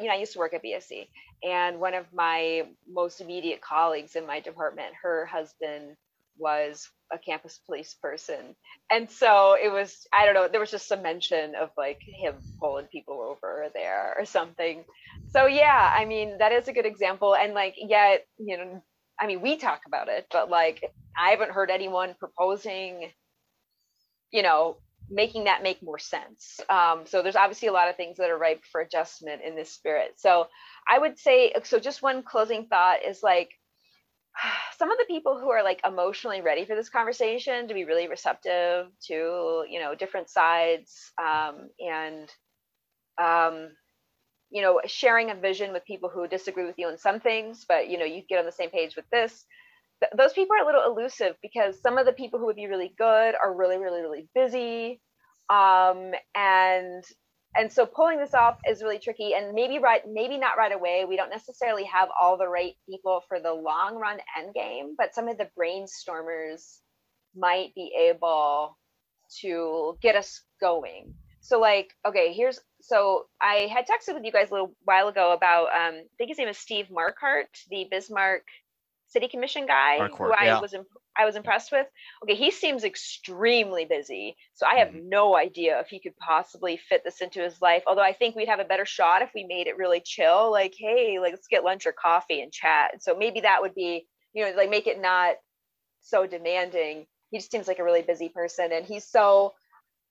you 0.00 0.04
know 0.06 0.12
I 0.12 0.16
used 0.16 0.32
to 0.34 0.38
work 0.38 0.54
at 0.54 0.62
BSC, 0.62 1.08
and 1.44 1.80
one 1.80 1.94
of 1.94 2.06
my 2.14 2.62
most 2.88 3.20
immediate 3.20 3.60
colleagues 3.60 4.16
in 4.16 4.26
my 4.26 4.40
department, 4.40 4.94
her 5.02 5.26
husband 5.26 5.96
was 6.38 6.88
a 7.12 7.18
campus 7.18 7.60
police 7.66 7.94
person. 7.94 8.56
And 8.90 9.10
so 9.10 9.56
it 9.62 9.70
was, 9.70 10.06
I 10.12 10.24
don't 10.24 10.34
know, 10.34 10.48
there 10.48 10.60
was 10.60 10.70
just 10.70 10.88
some 10.88 11.02
mention 11.02 11.54
of 11.54 11.70
like 11.76 12.00
him 12.00 12.34
pulling 12.60 12.86
people 12.86 13.20
over 13.20 13.66
there 13.74 14.14
or 14.18 14.24
something. 14.24 14.84
So 15.30 15.46
yeah, 15.46 15.92
I 15.94 16.04
mean, 16.04 16.38
that 16.38 16.52
is 16.52 16.68
a 16.68 16.72
good 16.72 16.86
example. 16.86 17.34
And 17.34 17.54
like, 17.54 17.74
yet, 17.76 18.26
you 18.38 18.56
know, 18.56 18.82
I 19.20 19.26
mean, 19.26 19.42
we 19.42 19.56
talk 19.56 19.82
about 19.86 20.08
it, 20.08 20.26
but 20.30 20.50
like, 20.50 20.82
I 21.16 21.30
haven't 21.30 21.52
heard 21.52 21.70
anyone 21.70 22.14
proposing, 22.18 23.12
you 24.32 24.42
know, 24.42 24.76
making 25.10 25.44
that 25.44 25.62
make 25.62 25.82
more 25.82 25.98
sense. 25.98 26.60
Um, 26.68 27.02
so 27.04 27.22
there's 27.22 27.36
obviously 27.36 27.68
a 27.68 27.72
lot 27.72 27.88
of 27.88 27.96
things 27.96 28.16
that 28.16 28.30
are 28.30 28.38
ripe 28.38 28.62
for 28.72 28.80
adjustment 28.80 29.42
in 29.46 29.54
this 29.54 29.70
spirit. 29.70 30.14
So 30.16 30.48
I 30.88 30.98
would 30.98 31.18
say, 31.18 31.52
so 31.62 31.78
just 31.78 32.02
one 32.02 32.22
closing 32.22 32.66
thought 32.66 33.04
is 33.06 33.22
like, 33.22 33.50
some 34.78 34.90
of 34.90 34.98
the 34.98 35.04
people 35.06 35.38
who 35.38 35.50
are 35.50 35.62
like 35.62 35.80
emotionally 35.86 36.40
ready 36.42 36.64
for 36.64 36.74
this 36.74 36.88
conversation 36.88 37.68
to 37.68 37.74
be 37.74 37.84
really 37.84 38.08
receptive 38.08 38.86
to 39.06 39.64
you 39.68 39.80
know 39.80 39.94
different 39.94 40.28
sides 40.30 41.12
um, 41.22 41.70
and 41.80 42.30
um, 43.22 43.70
you 44.50 44.62
know 44.62 44.80
sharing 44.86 45.30
a 45.30 45.34
vision 45.34 45.72
with 45.72 45.84
people 45.84 46.10
who 46.10 46.28
disagree 46.28 46.66
with 46.66 46.78
you 46.78 46.88
on 46.88 46.98
some 46.98 47.20
things 47.20 47.64
but 47.68 47.88
you 47.88 47.98
know 47.98 48.04
you 48.04 48.22
get 48.28 48.38
on 48.38 48.46
the 48.46 48.52
same 48.52 48.70
page 48.70 48.96
with 48.96 49.06
this 49.12 49.44
Th- 50.02 50.12
those 50.16 50.32
people 50.34 50.56
are 50.56 50.64
a 50.64 50.66
little 50.66 50.84
elusive 50.84 51.36
because 51.42 51.80
some 51.80 51.98
of 51.98 52.06
the 52.06 52.12
people 52.12 52.38
who 52.40 52.46
would 52.46 52.56
be 52.56 52.66
really 52.68 52.94
good 52.98 53.34
are 53.34 53.54
really 53.56 53.78
really 53.78 54.02
really 54.02 54.28
busy 54.34 55.00
um, 55.50 56.12
and 56.34 57.04
and 57.56 57.72
so 57.72 57.86
pulling 57.86 58.18
this 58.18 58.34
off 58.34 58.58
is 58.68 58.82
really 58.82 58.98
tricky 58.98 59.32
and 59.34 59.54
maybe 59.54 59.78
right 59.78 60.02
maybe 60.08 60.36
not 60.36 60.56
right 60.56 60.72
away 60.72 61.04
we 61.08 61.16
don't 61.16 61.30
necessarily 61.30 61.84
have 61.84 62.08
all 62.20 62.36
the 62.36 62.48
right 62.48 62.74
people 62.88 63.22
for 63.28 63.40
the 63.40 63.52
long 63.52 63.96
run 63.96 64.18
end 64.38 64.54
game 64.54 64.94
but 64.96 65.14
some 65.14 65.28
of 65.28 65.38
the 65.38 65.48
brainstormers 65.58 66.78
might 67.36 67.74
be 67.74 67.92
able 67.98 68.76
to 69.40 69.96
get 70.02 70.16
us 70.16 70.42
going 70.60 71.14
so 71.40 71.58
like 71.58 71.92
okay 72.06 72.32
here's 72.32 72.60
so 72.80 73.26
i 73.40 73.68
had 73.72 73.86
texted 73.86 74.14
with 74.14 74.24
you 74.24 74.32
guys 74.32 74.50
a 74.50 74.52
little 74.52 74.74
while 74.84 75.08
ago 75.08 75.32
about 75.32 75.66
um, 75.68 75.94
i 75.94 76.16
think 76.18 76.28
his 76.28 76.38
name 76.38 76.48
is 76.48 76.58
steve 76.58 76.86
marquardt 76.90 77.46
the 77.70 77.86
bismarck 77.90 78.42
city 79.08 79.28
commission 79.28 79.66
guy 79.66 79.98
Marquardt, 80.00 80.18
who 80.18 80.32
i 80.32 80.44
yeah. 80.44 80.60
was 80.60 80.74
imp- 80.74 80.86
i 81.16 81.24
was 81.24 81.36
impressed 81.36 81.72
with. 81.72 81.86
Okay 82.22 82.34
he 82.34 82.50
seems 82.50 82.84
extremely 82.84 83.84
busy 83.84 84.36
so 84.54 84.66
i 84.66 84.76
have 84.76 84.88
Mhm. 84.88 85.04
no 85.08 85.36
idea 85.36 85.80
if 85.80 85.88
he 85.88 86.00
could 86.00 86.16
possibly 86.18 86.76
fit 86.76 87.02
this 87.04 87.20
into 87.20 87.40
his 87.42 87.60
life 87.62 87.82
although 87.86 88.02
i 88.02 88.12
think 88.12 88.34
we'd 88.36 88.48
have 88.48 88.60
a 88.60 88.64
better 88.64 88.86
shot 88.86 89.22
if 89.22 89.30
we 89.34 89.44
made 89.44 89.66
it 89.66 89.76
really 89.78 90.00
chill 90.04 90.50
like 90.50 90.74
hey 90.78 91.18
like 91.20 91.32
let's 91.32 91.48
get 91.48 91.64
lunch 91.64 91.86
or 91.86 91.92
coffee 91.92 92.40
and 92.42 92.52
chat. 92.52 93.02
So 93.02 93.16
maybe 93.16 93.40
that 93.40 93.62
would 93.62 93.74
be 93.74 94.06
you 94.32 94.44
know 94.44 94.52
like 94.56 94.70
make 94.70 94.86
it 94.86 95.00
not 95.00 95.36
so 96.00 96.26
demanding. 96.26 97.06
He 97.30 97.38
just 97.38 97.50
seems 97.50 97.66
like 97.68 97.78
a 97.78 97.84
really 97.84 98.02
busy 98.02 98.28
person 98.28 98.72
and 98.72 98.84
he's 98.86 99.04
so 99.06 99.54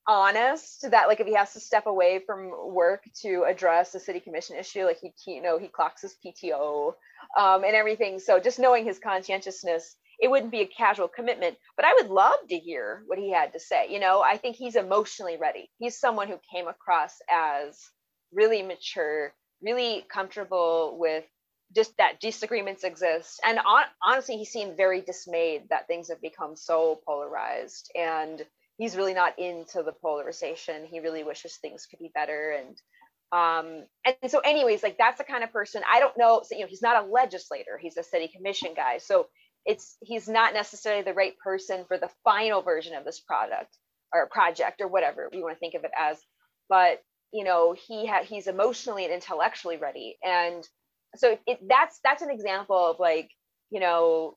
honest 0.07 0.89
that 0.91 1.07
like 1.07 1.19
if 1.21 1.27
he 1.27 1.33
has 1.35 1.53
to 1.53 1.59
step 1.61 1.85
away 1.85 2.19
from 2.25 2.51
work 2.73 3.03
to 3.21 3.43
address 3.47 3.95
a 3.95 3.99
city 3.99 4.19
commission 4.19 4.57
issue 4.57 4.83
like 4.83 4.99
he, 4.99 5.13
he 5.23 5.35
you 5.35 5.41
know 5.41 5.57
he 5.57 5.67
clocks 5.67 6.01
his 6.01 6.15
pto 6.25 6.93
um, 7.39 7.63
and 7.63 7.75
everything. 7.75 8.19
So 8.19 8.39
just 8.39 8.59
knowing 8.59 8.85
his 8.85 8.99
conscientiousness 8.99 9.95
it 10.19 10.29
wouldn't 10.29 10.51
be 10.51 10.61
a 10.61 10.67
casual 10.67 11.07
commitment 11.07 11.57
but 11.75 11.85
i 11.85 11.93
would 11.93 12.09
love 12.09 12.35
to 12.49 12.57
hear 12.57 13.03
what 13.07 13.19
he 13.19 13.31
had 13.31 13.53
to 13.53 13.59
say. 13.59 13.87
You 13.91 13.99
know 13.99 14.21
i 14.21 14.37
think 14.37 14.55
he's 14.55 14.75
emotionally 14.75 15.37
ready. 15.37 15.69
He's 15.79 15.99
someone 15.99 16.27
who 16.27 16.39
came 16.53 16.67
across 16.67 17.13
as 17.31 17.79
really 18.33 18.61
mature 18.63 19.33
really 19.61 20.05
comfortable 20.13 20.97
with 20.99 21.23
just 21.75 21.95
that 21.97 22.19
disagreements 22.19 22.83
exist. 22.83 23.39
And 23.45 23.57
on, 23.59 23.83
honestly 24.05 24.37
he 24.37 24.45
seemed 24.45 24.77
very 24.77 25.01
dismayed 25.01 25.63
that 25.69 25.87
things 25.87 26.09
have 26.09 26.21
become 26.21 26.55
so 26.55 26.99
polarized 27.05 27.89
and 27.95 28.41
he's 28.77 28.95
really 28.97 29.13
not 29.13 29.37
into 29.39 29.83
the 29.83 29.93
polarization. 29.93 30.85
He 30.85 30.99
really 30.99 31.23
wishes 31.23 31.57
things 31.57 31.85
could 31.89 31.99
be 31.99 32.11
better 32.13 32.51
and 32.59 32.77
um 33.31 33.85
and 34.05 34.29
so 34.31 34.39
anyways 34.39 34.83
like 34.83 34.97
that's 34.97 35.17
the 35.17 35.23
kind 35.23 35.43
of 35.43 35.51
person 35.51 35.81
i 35.91 35.99
don't 35.99 36.17
know 36.17 36.43
so, 36.45 36.55
you 36.55 36.61
know 36.61 36.67
he's 36.67 36.83
not 36.83 37.03
a 37.03 37.07
legislator. 37.07 37.79
He's 37.81 37.97
a 37.97 38.03
city 38.03 38.27
commission 38.35 38.73
guy. 38.75 38.99
So 38.99 39.27
it's 39.65 39.97
he's 40.01 40.27
not 40.27 40.53
necessarily 40.53 41.03
the 41.03 41.13
right 41.13 41.37
person 41.43 41.85
for 41.87 41.97
the 41.97 42.09
final 42.23 42.61
version 42.61 42.95
of 42.95 43.05
this 43.05 43.19
product 43.19 43.77
or 44.13 44.27
project 44.29 44.81
or 44.81 44.87
whatever 44.87 45.29
we 45.33 45.41
want 45.41 45.55
to 45.55 45.59
think 45.59 45.75
of 45.75 45.83
it 45.83 45.91
as 45.99 46.17
but 46.69 47.01
you 47.31 47.43
know 47.43 47.75
he 47.87 48.07
ha- 48.07 48.23
he's 48.23 48.47
emotionally 48.47 49.05
and 49.05 49.13
intellectually 49.13 49.77
ready 49.77 50.17
and 50.23 50.67
so 51.15 51.37
it, 51.47 51.59
that's 51.67 51.99
that's 52.03 52.21
an 52.21 52.31
example 52.31 52.77
of 52.91 52.99
like 52.99 53.29
you 53.71 53.79
know 53.79 54.35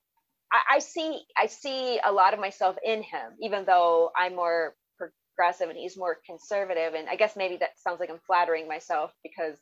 I, 0.52 0.76
I 0.76 0.78
see 0.78 1.22
I 1.36 1.46
see 1.46 2.00
a 2.04 2.12
lot 2.12 2.34
of 2.34 2.40
myself 2.40 2.76
in 2.84 3.02
him, 3.02 3.32
even 3.42 3.64
though 3.64 4.10
I'm 4.16 4.36
more 4.36 4.74
progressive 4.98 5.68
and 5.68 5.78
he's 5.78 5.96
more 5.96 6.18
conservative. 6.26 6.94
And 6.94 7.08
I 7.08 7.16
guess 7.16 7.36
maybe 7.36 7.56
that 7.58 7.78
sounds 7.78 8.00
like 8.00 8.10
I'm 8.10 8.20
flattering 8.26 8.68
myself 8.68 9.12
because 9.22 9.58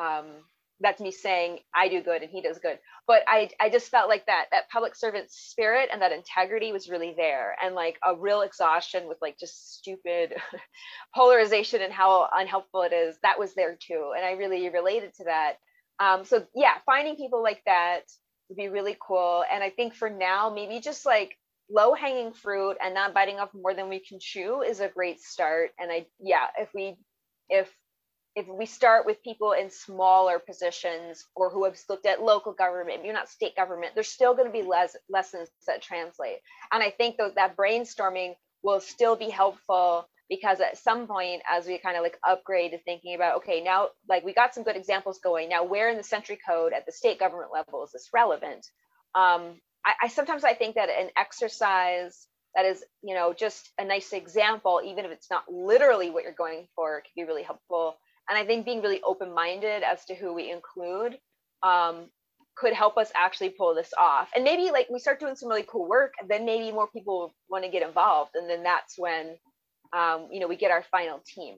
um, 0.00 0.26
that's 0.82 1.00
me 1.00 1.10
saying 1.10 1.60
I 1.74 1.88
do 1.88 2.02
good 2.02 2.22
and 2.22 2.30
he 2.30 2.42
does 2.42 2.58
good. 2.58 2.78
But 3.06 3.22
I 3.26 3.50
I 3.60 3.70
just 3.70 3.90
felt 3.90 4.08
like 4.08 4.26
that 4.26 4.46
that 4.52 4.70
public 4.70 4.94
servant 4.96 5.30
spirit 5.30 5.88
and 5.92 6.02
that 6.02 6.12
integrity 6.12 6.72
was 6.72 6.88
really 6.88 7.14
there, 7.16 7.56
and 7.62 7.74
like 7.74 7.98
a 8.06 8.14
real 8.14 8.42
exhaustion 8.42 9.08
with 9.08 9.18
like 9.22 9.38
just 9.38 9.78
stupid 9.78 10.34
polarization 11.14 11.82
and 11.82 11.92
how 11.92 12.28
unhelpful 12.32 12.82
it 12.82 12.92
is. 12.92 13.16
That 13.22 13.38
was 13.38 13.54
there 13.54 13.76
too, 13.80 14.12
and 14.16 14.24
I 14.24 14.32
really 14.32 14.68
related 14.68 15.14
to 15.14 15.24
that. 15.24 15.54
Um, 16.00 16.24
so 16.24 16.46
yeah, 16.54 16.74
finding 16.86 17.16
people 17.16 17.42
like 17.42 17.62
that 17.66 18.02
would 18.48 18.56
be 18.56 18.68
really 18.68 18.96
cool. 19.00 19.44
And 19.50 19.62
I 19.62 19.70
think 19.70 19.94
for 19.94 20.10
now, 20.10 20.50
maybe 20.54 20.80
just 20.80 21.06
like 21.06 21.36
low 21.70 21.94
hanging 21.94 22.32
fruit 22.32 22.76
and 22.82 22.94
not 22.94 23.14
biting 23.14 23.38
off 23.38 23.50
more 23.54 23.74
than 23.74 23.88
we 23.88 24.00
can 24.00 24.18
chew 24.20 24.62
is 24.62 24.80
a 24.80 24.88
great 24.88 25.20
start. 25.20 25.70
And 25.78 25.90
I, 25.90 26.06
yeah, 26.20 26.46
if 26.58 26.68
we, 26.74 26.96
if, 27.48 27.70
if 28.34 28.46
we 28.48 28.66
start 28.66 29.04
with 29.04 29.22
people 29.22 29.52
in 29.52 29.70
smaller 29.70 30.38
positions 30.38 31.24
or 31.34 31.50
who 31.50 31.64
have 31.64 31.76
looked 31.88 32.06
at 32.06 32.22
local 32.22 32.52
government, 32.52 33.02
maybe 33.02 33.12
not 33.12 33.28
state 33.28 33.54
government, 33.56 33.92
there's 33.94 34.08
still 34.08 34.34
going 34.34 34.46
to 34.46 34.52
be 34.52 34.66
less 34.66 34.96
lessons 35.10 35.50
that 35.66 35.82
translate. 35.82 36.38
And 36.72 36.82
I 36.82 36.90
think 36.90 37.16
that 37.18 37.34
that 37.34 37.56
brainstorming 37.56 38.34
will 38.62 38.80
still 38.80 39.16
be 39.16 39.28
helpful 39.28 40.08
because 40.30 40.60
at 40.60 40.78
some 40.78 41.06
point 41.06 41.42
as 41.50 41.66
we 41.66 41.76
kind 41.78 41.96
of 41.96 42.02
like 42.02 42.18
upgrade 42.26 42.70
to 42.70 42.78
thinking 42.78 43.14
about 43.14 43.36
okay 43.36 43.62
now 43.62 43.88
like 44.08 44.24
we 44.24 44.32
got 44.32 44.54
some 44.54 44.64
good 44.64 44.76
examples 44.76 45.18
going. 45.22 45.48
Now 45.48 45.64
where 45.64 45.90
in 45.90 45.98
the 45.98 46.02
century 46.02 46.38
code 46.48 46.72
at 46.72 46.86
the 46.86 46.92
state 46.92 47.18
government 47.18 47.50
level 47.52 47.84
is 47.84 47.92
this 47.92 48.08
relevant? 48.14 48.66
Um, 49.14 49.60
I, 49.84 49.94
I 50.04 50.08
sometimes 50.08 50.44
i 50.44 50.54
think 50.54 50.76
that 50.76 50.88
an 50.88 51.10
exercise 51.16 52.26
that 52.54 52.64
is 52.64 52.84
you 53.02 53.14
know 53.14 53.32
just 53.32 53.70
a 53.78 53.84
nice 53.84 54.12
example 54.12 54.80
even 54.84 55.04
if 55.04 55.10
it's 55.10 55.30
not 55.30 55.44
literally 55.50 56.10
what 56.10 56.24
you're 56.24 56.32
going 56.32 56.66
for 56.74 57.00
can 57.00 57.10
be 57.16 57.28
really 57.28 57.42
helpful 57.42 57.96
and 58.32 58.38
i 58.38 58.46
think 58.46 58.64
being 58.64 58.82
really 58.82 59.02
open-minded 59.02 59.82
as 59.82 60.04
to 60.04 60.14
who 60.14 60.32
we 60.32 60.50
include 60.50 61.18
um, 61.62 62.06
could 62.54 62.72
help 62.72 62.96
us 62.96 63.12
actually 63.14 63.50
pull 63.50 63.74
this 63.74 63.92
off 63.98 64.28
and 64.34 64.44
maybe 64.44 64.70
like 64.70 64.88
we 64.90 64.98
start 64.98 65.20
doing 65.20 65.36
some 65.36 65.48
really 65.48 65.64
cool 65.68 65.88
work 65.88 66.12
then 66.28 66.44
maybe 66.44 66.72
more 66.72 66.88
people 66.88 67.34
want 67.48 67.64
to 67.64 67.70
get 67.70 67.86
involved 67.86 68.32
and 68.34 68.48
then 68.50 68.62
that's 68.62 68.98
when 68.98 69.36
um, 69.92 70.28
you 70.30 70.40
know, 70.40 70.48
we 70.48 70.56
get 70.56 70.70
our 70.70 70.84
final 70.90 71.22
team. 71.24 71.56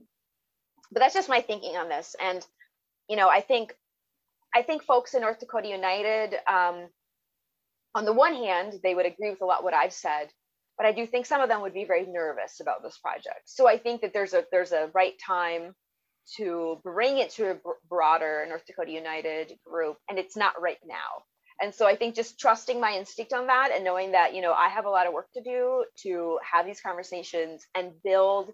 But 0.92 1.00
that's 1.00 1.14
just 1.14 1.28
my 1.28 1.40
thinking 1.40 1.76
on 1.76 1.88
this. 1.88 2.14
And, 2.20 2.44
you 3.08 3.16
know, 3.16 3.28
I 3.28 3.40
think 3.40 3.74
I 4.54 4.62
think 4.62 4.84
folks 4.84 5.14
in 5.14 5.22
North 5.22 5.40
Dakota 5.40 5.68
United, 5.68 6.34
um, 6.46 6.86
on 7.94 8.04
the 8.04 8.12
one 8.12 8.34
hand, 8.34 8.78
they 8.82 8.94
would 8.94 9.06
agree 9.06 9.30
with 9.30 9.42
a 9.42 9.44
lot 9.44 9.64
what 9.64 9.74
I've 9.74 9.92
said, 9.92 10.28
but 10.76 10.86
I 10.86 10.92
do 10.92 11.06
think 11.06 11.26
some 11.26 11.40
of 11.40 11.48
them 11.48 11.62
would 11.62 11.74
be 11.74 11.84
very 11.84 12.06
nervous 12.06 12.60
about 12.60 12.82
this 12.82 12.96
project. 12.98 13.42
So 13.46 13.68
I 13.68 13.78
think 13.78 14.02
that 14.02 14.12
there's 14.12 14.34
a 14.34 14.44
there's 14.52 14.72
a 14.72 14.90
right 14.94 15.14
time 15.24 15.74
to 16.36 16.80
bring 16.82 17.18
it 17.18 17.30
to 17.32 17.50
a 17.50 17.56
broader 17.88 18.44
North 18.48 18.64
Dakota 18.66 18.90
United 18.92 19.52
group, 19.66 19.96
and 20.08 20.18
it's 20.18 20.36
not 20.36 20.60
right 20.60 20.78
now. 20.86 21.22
And 21.60 21.74
so 21.74 21.86
I 21.86 21.96
think 21.96 22.14
just 22.16 22.38
trusting 22.38 22.80
my 22.80 22.92
instinct 22.92 23.32
on 23.32 23.46
that 23.46 23.70
and 23.72 23.84
knowing 23.84 24.12
that 24.12 24.34
you 24.34 24.42
know 24.42 24.52
I 24.52 24.68
have 24.68 24.86
a 24.86 24.90
lot 24.90 25.06
of 25.06 25.12
work 25.12 25.28
to 25.34 25.42
do 25.42 25.84
to 26.02 26.38
have 26.52 26.66
these 26.66 26.80
conversations 26.80 27.64
and 27.74 27.92
build 28.02 28.52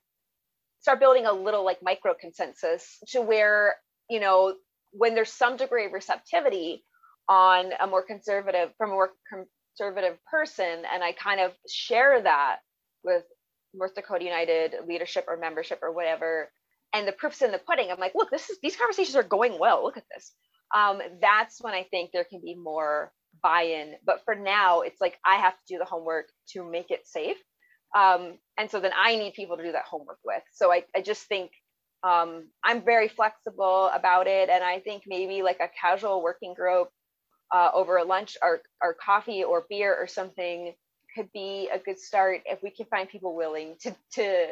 start 0.80 1.01
building 1.01 1.26
a 1.26 1.32
little 1.32 1.64
like 1.64 1.82
micro 1.82 2.14
consensus 2.18 2.98
to 3.09 3.20
where 3.20 3.74
you 4.09 4.20
know 4.20 4.55
when 4.92 5.14
there's 5.14 5.32
some 5.32 5.56
degree 5.56 5.86
of 5.86 5.92
receptivity 5.92 6.84
on 7.28 7.70
a 7.80 7.86
more 7.86 8.02
conservative 8.02 8.70
from 8.76 8.90
a 8.90 8.94
more 8.94 9.10
conservative 9.76 10.18
person 10.30 10.82
and 10.92 11.05
i 11.05 11.12
kind 11.12 11.40
of 11.40 11.52
share 11.68 12.20
that 12.22 12.56
with 13.05 13.22
north 13.74 13.94
dakota 13.94 14.24
united 14.24 14.74
leadership 14.88 15.24
or 15.28 15.36
membership 15.36 15.78
or 15.82 15.92
whatever 15.92 16.51
and 16.93 17.07
the 17.07 17.12
proof's 17.12 17.43
in 17.43 17.53
the 17.53 17.59
pudding. 17.59 17.91
I'm 17.91 17.99
like 18.01 18.15
look 18.15 18.31
this 18.31 18.51
is 18.51 18.59
these 18.62 18.77
conversations 18.77 19.17
are 19.17 19.23
going 19.23 19.59
well. 19.59 19.83
Look 19.83 19.97
at 19.97 20.05
this. 20.12 20.33
Um, 20.75 21.01
that's 21.21 21.61
when 21.61 21.75
i 21.75 21.85
think 21.91 22.11
there 22.12 22.25
can 22.25 22.41
be 22.41 22.55
more 22.55 23.12
buy-in. 23.43 23.95
But 24.05 24.23
for 24.25 24.35
now 24.35 24.81
it's 24.81 25.01
like 25.01 25.19
i 25.25 25.37
have 25.37 25.55
to 25.55 25.75
do 25.75 25.79
the 25.79 25.85
homework 25.85 26.27
to 26.53 26.69
make 26.69 26.91
it 26.91 27.07
safe. 27.07 27.39
Um, 27.97 28.39
and 28.59 28.71
so 28.71 28.81
then 28.81 28.93
i 28.97 29.17
need 29.17 29.35
people 29.35 29.57
to 29.57 29.62
do 29.62 29.73
that 29.73 29.85
homework 29.85 30.19
with. 30.25 30.43
So 30.53 30.73
i, 30.73 30.85
I 30.95 31.03
just 31.03 31.23
think 31.25 31.51
um, 32.03 32.49
i'm 32.65 32.83
very 32.83 33.09
flexible 33.09 33.91
about 33.93 34.27
it. 34.27 34.49
And 34.49 34.65
i 34.65 34.81
think 34.81 35.05
maybe 35.07 35.43
like 35.43 35.61
a 35.61 35.71
casual 35.81 36.23
working 36.23 36.55
group 36.55 36.89
uh, 37.53 37.71
over 37.75 38.03
lunch 38.05 38.37
or, 38.43 38.61
or 38.83 38.95
coffee 38.95 39.45
or 39.45 39.67
beer 39.69 39.95
or 39.95 40.07
something 40.07 40.73
could 41.15 41.31
be 41.33 41.69
a 41.73 41.79
good 41.79 41.99
start 41.99 42.43
if 42.47 42.62
we 42.62 42.71
can 42.71 42.87
find 42.87 43.09
people 43.09 43.35
willing 43.35 43.75
to, 43.81 43.95
to 44.12 44.47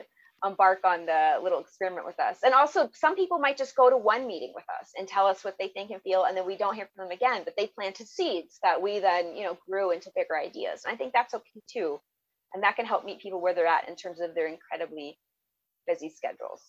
embark 0.45 0.81
on 0.85 1.07
the 1.07 1.39
little 1.43 1.61
experiment 1.61 2.07
with 2.07 2.19
us. 2.21 2.39
And 2.45 2.55
also, 2.55 2.89
some 2.93 3.17
people 3.17 3.39
might 3.39 3.57
just 3.57 3.77
go 3.77 3.91
to 3.91 3.97
one 3.97 4.27
meeting 4.27 4.53
with 4.55 4.65
us 4.81 4.91
and 4.97 5.09
tell 5.09 5.27
us 5.27 5.45
what 5.45 5.57
they 5.59 5.69
think 5.69 5.91
and 5.91 6.03
feel, 6.03 6.25
and 6.25 6.37
then 6.37 6.47
we 6.47 6.57
don't 6.57 6.75
hear 6.75 6.89
from 6.95 7.09
them 7.09 7.17
again. 7.17 7.43
But 7.45 7.55
they 7.57 7.67
planted 7.67 8.09
seeds 8.09 8.59
that 8.63 8.81
we 8.81 9.01
then, 9.01 9.37
you 9.37 9.45
know, 9.45 9.59
grew 9.69 9.91
into 9.91 10.11
bigger 10.15 10.37
ideas. 10.37 10.83
And 10.85 10.95
I 10.95 10.97
think 10.97 11.13
that's 11.13 11.35
okay 11.35 11.61
too, 11.71 12.01
and 12.55 12.63
that 12.63 12.77
can 12.77 12.87
help 12.87 13.05
meet 13.05 13.21
people 13.21 13.41
where 13.41 13.55
they're 13.55 13.67
at 13.67 13.89
in 13.89 13.97
terms 13.97 14.21
of 14.21 14.35
their 14.35 14.49
incredibly 14.49 15.19
busy 15.87 16.11
schedules. 16.11 16.63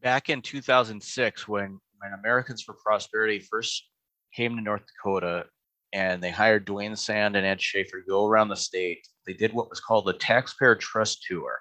Back 0.00 0.28
in 0.28 0.42
2006, 0.42 1.48
when 1.48 1.80
when 2.00 2.12
Americans 2.12 2.62
for 2.62 2.74
Prosperity 2.74 3.40
first 3.40 3.88
came 4.34 4.56
to 4.56 4.62
North 4.62 4.82
Dakota 4.86 5.46
and 5.92 6.22
they 6.22 6.30
hired 6.30 6.64
Duane 6.64 6.96
Sand 6.96 7.36
and 7.36 7.46
Ed 7.46 7.58
Schafer 7.58 7.92
to 7.92 8.02
go 8.08 8.26
around 8.26 8.48
the 8.48 8.56
state. 8.56 9.06
They 9.26 9.32
did 9.32 9.52
what 9.52 9.70
was 9.70 9.80
called 9.80 10.06
the 10.06 10.12
Taxpayer 10.12 10.76
Trust 10.76 11.24
Tour. 11.26 11.58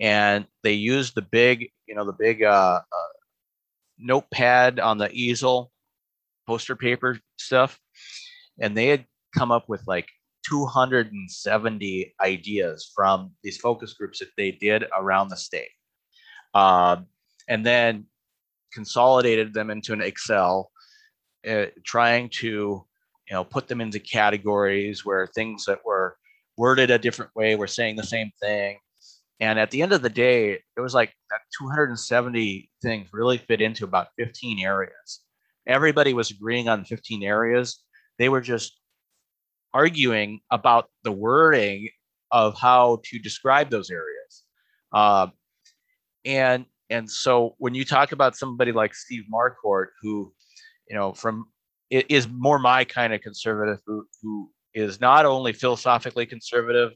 And 0.00 0.46
they 0.62 0.72
used 0.72 1.14
the 1.14 1.22
big, 1.22 1.70
you 1.86 1.94
know, 1.94 2.04
the 2.04 2.12
big 2.12 2.42
uh, 2.42 2.80
uh, 2.80 3.12
notepad 3.98 4.78
on 4.78 4.98
the 4.98 5.10
easel, 5.12 5.72
poster 6.46 6.76
paper 6.76 7.18
stuff. 7.38 7.78
And 8.60 8.76
they 8.76 8.86
had 8.86 9.06
come 9.36 9.50
up 9.50 9.68
with 9.68 9.82
like 9.86 10.08
270 10.48 12.14
ideas 12.20 12.90
from 12.94 13.32
these 13.42 13.58
focus 13.58 13.94
groups 13.94 14.18
that 14.20 14.28
they 14.36 14.50
did 14.50 14.84
around 14.96 15.28
the 15.28 15.36
state. 15.36 15.70
Um, 16.54 17.06
and 17.48 17.64
then 17.64 18.06
consolidated 18.72 19.54
them 19.54 19.70
into 19.70 19.92
an 19.92 20.00
Excel 20.02 20.70
uh, 21.48 21.66
trying 21.84 22.28
to 22.28 22.84
you 23.28 23.32
know 23.32 23.44
put 23.44 23.68
them 23.68 23.80
into 23.80 24.00
categories 24.00 25.04
where 25.04 25.26
things 25.28 25.64
that 25.64 25.78
were 25.84 26.16
worded 26.56 26.90
a 26.90 26.98
different 26.98 27.30
way 27.36 27.54
were 27.54 27.66
saying 27.66 27.96
the 27.96 28.02
same 28.02 28.30
thing 28.40 28.78
and 29.40 29.58
at 29.58 29.70
the 29.70 29.82
end 29.82 29.92
of 29.92 30.02
the 30.02 30.10
day 30.10 30.52
it 30.52 30.80
was 30.80 30.94
like 30.94 31.12
that 31.30 31.40
270 31.58 32.70
things 32.82 33.08
really 33.12 33.38
fit 33.38 33.60
into 33.60 33.84
about 33.84 34.08
15 34.18 34.60
areas. 34.64 35.20
Everybody 35.66 36.14
was 36.14 36.30
agreeing 36.30 36.68
on 36.68 36.84
15 36.84 37.22
areas. 37.22 37.82
They 38.18 38.28
were 38.28 38.40
just 38.40 38.78
arguing 39.74 40.40
about 40.50 40.88
the 41.02 41.12
wording 41.12 41.90
of 42.30 42.58
how 42.58 43.00
to 43.04 43.18
describe 43.18 43.70
those 43.70 43.90
areas. 43.90 44.44
Uh, 44.92 45.28
and 46.24 46.66
and 46.88 47.10
so 47.10 47.54
when 47.58 47.74
you 47.74 47.84
talk 47.84 48.12
about 48.12 48.36
somebody 48.36 48.70
like 48.70 48.94
steve 48.94 49.24
marquardt 49.32 49.88
who 50.00 50.32
you 50.88 50.96
know, 50.96 51.12
from 51.12 51.46
is 51.90 52.28
more 52.28 52.58
my 52.58 52.84
kind 52.84 53.12
of 53.12 53.20
conservative 53.20 53.78
who, 53.86 54.06
who 54.22 54.50
is 54.74 55.00
not 55.00 55.24
only 55.24 55.52
philosophically 55.52 56.26
conservative 56.26 56.92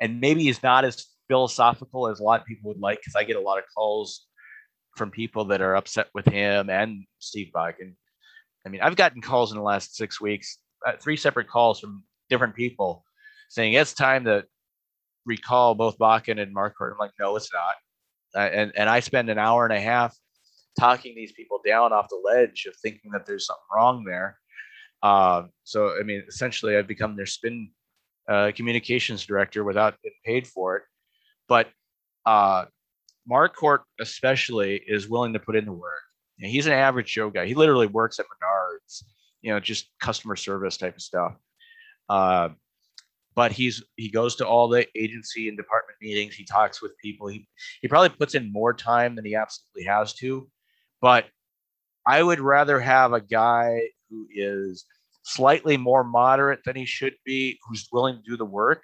and 0.00 0.20
maybe 0.20 0.48
is 0.48 0.62
not 0.62 0.84
as 0.84 1.06
philosophical 1.28 2.08
as 2.08 2.20
a 2.20 2.22
lot 2.22 2.40
of 2.40 2.46
people 2.46 2.68
would 2.68 2.80
like 2.80 2.98
because 3.00 3.16
I 3.16 3.24
get 3.24 3.36
a 3.36 3.40
lot 3.40 3.58
of 3.58 3.64
calls 3.74 4.26
from 4.96 5.10
people 5.10 5.44
that 5.46 5.60
are 5.60 5.76
upset 5.76 6.08
with 6.14 6.26
him 6.26 6.70
and 6.70 7.04
Steve 7.18 7.50
Bakken. 7.54 7.94
I 8.64 8.68
mean, 8.68 8.80
I've 8.80 8.96
gotten 8.96 9.20
calls 9.20 9.52
in 9.52 9.58
the 9.58 9.64
last 9.64 9.94
six 9.94 10.20
weeks, 10.20 10.58
uh, 10.86 10.92
three 11.00 11.16
separate 11.16 11.48
calls 11.48 11.80
from 11.80 12.02
different 12.28 12.54
people 12.54 13.04
saying 13.48 13.74
it's 13.74 13.92
time 13.92 14.24
to 14.24 14.44
recall 15.24 15.74
both 15.74 15.98
Bakken 15.98 16.40
and 16.40 16.54
Marquardt. 16.54 16.92
I'm 16.92 16.98
like, 16.98 17.12
no, 17.18 17.36
it's 17.36 17.50
not. 17.52 17.74
Uh, 18.34 18.48
and 18.48 18.72
and 18.76 18.90
I 18.90 19.00
spend 19.00 19.30
an 19.30 19.38
hour 19.38 19.64
and 19.64 19.72
a 19.72 19.80
half 19.80 20.14
talking 20.78 21.14
these 21.14 21.32
people 21.32 21.60
down 21.64 21.92
off 21.92 22.08
the 22.08 22.20
ledge 22.24 22.66
of 22.66 22.74
thinking 22.76 23.10
that 23.12 23.26
there's 23.26 23.46
something 23.46 23.62
wrong 23.74 24.04
there. 24.04 24.38
Um, 25.02 25.50
so, 25.64 25.98
I 25.98 26.02
mean, 26.02 26.24
essentially, 26.28 26.76
I've 26.76 26.88
become 26.88 27.16
their 27.16 27.26
spin 27.26 27.70
uh, 28.28 28.50
communications 28.54 29.24
director 29.24 29.64
without 29.64 29.94
getting 30.02 30.18
paid 30.24 30.46
for 30.46 30.76
it. 30.76 30.82
But 31.48 31.68
uh, 32.24 32.66
Marquardt, 33.30 33.80
especially, 34.00 34.82
is 34.86 35.08
willing 35.08 35.32
to 35.32 35.38
put 35.38 35.56
in 35.56 35.64
the 35.64 35.72
work. 35.72 36.02
And 36.40 36.50
he's 36.50 36.66
an 36.66 36.72
average 36.72 37.12
Joe 37.12 37.30
guy. 37.30 37.46
He 37.46 37.54
literally 37.54 37.86
works 37.86 38.18
at 38.18 38.26
Menards, 38.26 39.04
you 39.42 39.52
know, 39.52 39.60
just 39.60 39.88
customer 40.00 40.36
service 40.36 40.76
type 40.76 40.96
of 40.96 41.02
stuff. 41.02 41.34
Uh, 42.08 42.50
but 43.34 43.52
he's 43.52 43.84
he 43.96 44.10
goes 44.10 44.34
to 44.36 44.46
all 44.46 44.66
the 44.66 44.86
agency 44.96 45.48
and 45.48 45.56
department 45.56 45.98
meetings. 46.00 46.34
He 46.34 46.44
talks 46.44 46.80
with 46.80 46.96
people. 46.98 47.26
He 47.26 47.46
he 47.82 47.88
probably 47.88 48.08
puts 48.08 48.34
in 48.34 48.50
more 48.52 48.72
time 48.72 49.14
than 49.14 49.24
he 49.24 49.34
absolutely 49.34 49.84
has 49.84 50.14
to. 50.14 50.48
But 51.00 51.26
I 52.06 52.22
would 52.22 52.40
rather 52.40 52.80
have 52.80 53.12
a 53.12 53.20
guy 53.20 53.80
who 54.08 54.26
is 54.34 54.84
slightly 55.24 55.76
more 55.76 56.04
moderate 56.04 56.60
than 56.64 56.76
he 56.76 56.86
should 56.86 57.14
be, 57.24 57.58
who's 57.68 57.88
willing 57.92 58.16
to 58.16 58.30
do 58.30 58.36
the 58.36 58.44
work, 58.44 58.82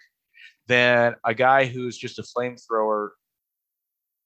than 0.69 1.15
a 1.25 1.35
guy 1.35 1.65
who's 1.67 1.97
just 1.97 2.19
a 2.19 2.23
flamethrower 2.23 3.11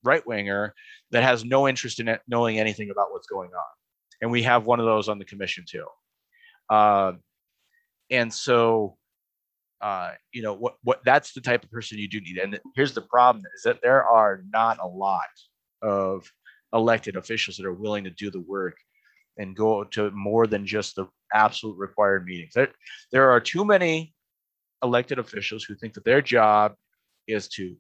right 0.05 0.27
winger 0.27 0.75
that 1.11 1.23
has 1.23 1.45
no 1.45 1.69
interest 1.69 2.01
in 2.01 2.17
knowing 2.29 2.59
anything 2.59 2.91
about 2.91 3.11
what's 3.11 3.27
going 3.27 3.51
on. 3.51 3.65
And 4.21 4.31
we 4.31 4.43
have 4.43 4.67
one 4.67 4.81
of 4.81 4.87
those 4.87 5.09
on 5.09 5.19
the 5.19 5.25
commission 5.25 5.65
too. 5.69 5.87
Uh, 6.71 7.13
and 8.11 8.33
so, 8.33 8.97
uh, 9.81 10.13
you 10.33 10.43
know, 10.43 10.55
what 10.55 10.77
what 10.83 11.01
that's 11.05 11.33
the 11.33 11.41
type 11.41 11.65
of 11.65 11.71
person 11.71 11.99
you 11.99 12.09
do 12.09 12.21
need. 12.21 12.39
And 12.39 12.59
here's 12.75 12.95
the 12.95 13.03
problem: 13.03 13.45
is 13.57 13.63
that 13.63 13.81
there 13.83 14.05
are 14.05 14.43
not 14.53 14.79
a 14.81 14.87
lot 14.87 15.21
of 15.83 16.31
elected 16.73 17.17
officials 17.17 17.57
that 17.57 17.67
are 17.67 17.75
willing 17.75 18.05
to 18.05 18.11
do 18.11 18.31
the 18.31 18.41
work 18.41 18.77
and 19.39 19.55
go 19.55 19.85
to 19.85 20.11
more 20.13 20.47
than 20.47 20.67
just 20.67 20.97
the 20.97 21.07
absolute 21.35 21.77
required 21.77 22.25
meetings. 22.25 22.55
There, 22.55 22.69
there 23.13 23.31
are 23.31 23.41
too 23.41 23.65
many 23.65 24.15
elected 24.83 25.19
officials 25.19 25.65
who 25.65 25.75
think 25.75 25.95
that 25.95 26.05
their 26.05 26.23
job 26.23 26.75
is 27.27 27.49
to 27.49 27.77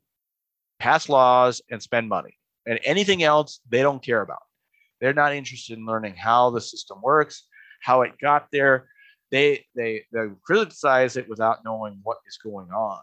pass 0.78 1.09
laws 1.09 1.62
and 1.70 1.82
spend 1.82 2.09
money, 2.09 2.36
and 2.66 2.78
anything 2.85 3.23
else 3.23 3.60
they 3.68 3.82
don't 3.82 4.02
care 4.02 4.23
about. 4.23 4.43
They're 5.01 5.14
not 5.14 5.35
interested 5.35 5.78
in 5.78 5.86
learning 5.86 6.14
how 6.14 6.51
the 6.51 6.60
system 6.60 7.01
works, 7.02 7.47
how 7.82 8.02
it 8.02 8.12
got 8.20 8.48
there. 8.51 8.89
They 9.31 9.64
they 9.74 10.05
they 10.12 10.27
criticize 10.44 11.16
it 11.16 11.28
without 11.28 11.64
knowing 11.64 12.01
what 12.02 12.18
is 12.27 12.39
going 12.43 12.70
on, 12.70 13.01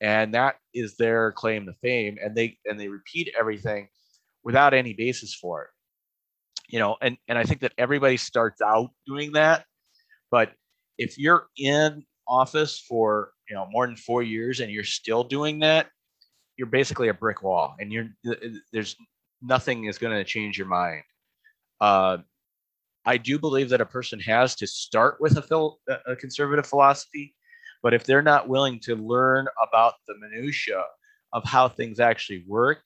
and 0.00 0.34
that 0.34 0.56
is 0.74 0.96
their 0.96 1.32
claim 1.32 1.66
to 1.66 1.72
fame. 1.82 2.18
And 2.22 2.34
they 2.34 2.58
and 2.64 2.78
they 2.78 2.88
repeat 2.88 3.34
everything 3.38 3.88
without 4.42 4.74
any 4.74 4.92
basis 4.92 5.34
for 5.34 5.64
it 5.64 5.70
you 6.68 6.78
know 6.78 6.96
and 7.00 7.16
and 7.28 7.38
i 7.38 7.44
think 7.44 7.60
that 7.60 7.72
everybody 7.78 8.16
starts 8.16 8.60
out 8.60 8.90
doing 9.06 9.32
that 9.32 9.64
but 10.30 10.52
if 10.98 11.18
you're 11.18 11.46
in 11.56 12.04
office 12.26 12.78
for 12.88 13.30
you 13.48 13.54
know 13.54 13.66
more 13.70 13.86
than 13.86 13.96
four 13.96 14.22
years 14.22 14.60
and 14.60 14.70
you're 14.70 14.84
still 14.84 15.24
doing 15.24 15.58
that 15.60 15.88
you're 16.56 16.66
basically 16.66 17.08
a 17.08 17.14
brick 17.14 17.42
wall 17.42 17.74
and 17.78 17.92
you're 17.92 18.08
there's 18.72 18.96
nothing 19.42 19.84
is 19.84 19.98
going 19.98 20.16
to 20.16 20.24
change 20.24 20.58
your 20.58 20.66
mind 20.66 21.02
uh, 21.80 22.18
i 23.04 23.16
do 23.16 23.38
believe 23.38 23.68
that 23.68 23.80
a 23.80 23.86
person 23.86 24.18
has 24.20 24.54
to 24.54 24.66
start 24.66 25.16
with 25.20 25.36
a, 25.36 25.42
phil, 25.42 25.78
a 26.06 26.16
conservative 26.16 26.66
philosophy 26.66 27.34
but 27.82 27.94
if 27.94 28.04
they're 28.04 28.22
not 28.22 28.48
willing 28.48 28.80
to 28.80 28.96
learn 28.96 29.46
about 29.66 29.94
the 30.08 30.14
minutia 30.18 30.82
of 31.32 31.44
how 31.44 31.68
things 31.68 32.00
actually 32.00 32.44
work 32.48 32.78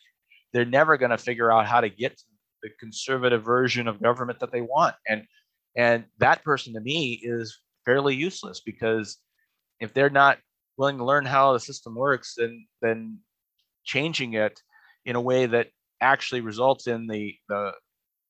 they're 0.52 0.64
never 0.64 0.96
going 0.96 1.10
to 1.10 1.18
figure 1.18 1.52
out 1.52 1.66
how 1.66 1.80
to 1.80 1.88
get 1.88 2.16
to 2.16 2.24
the 2.62 2.70
conservative 2.78 3.42
version 3.42 3.88
of 3.88 4.02
government 4.02 4.40
that 4.40 4.52
they 4.52 4.60
want. 4.60 4.94
And 5.08 5.24
and 5.76 6.04
that 6.18 6.42
person 6.42 6.74
to 6.74 6.80
me 6.80 7.20
is 7.22 7.60
fairly 7.84 8.14
useless 8.14 8.60
because 8.60 9.18
if 9.78 9.94
they're 9.94 10.10
not 10.10 10.38
willing 10.80 10.96
to 10.96 11.04
learn 11.04 11.26
how 11.26 11.52
the 11.52 11.60
system 11.60 11.94
works, 11.94 12.34
then 12.36 12.66
then 12.80 13.18
changing 13.84 14.32
it 14.32 14.58
in 15.04 15.14
a 15.14 15.20
way 15.20 15.44
that 15.44 15.68
actually 16.00 16.40
results 16.40 16.86
in 16.86 17.06
the 17.06 17.34
the, 17.50 17.72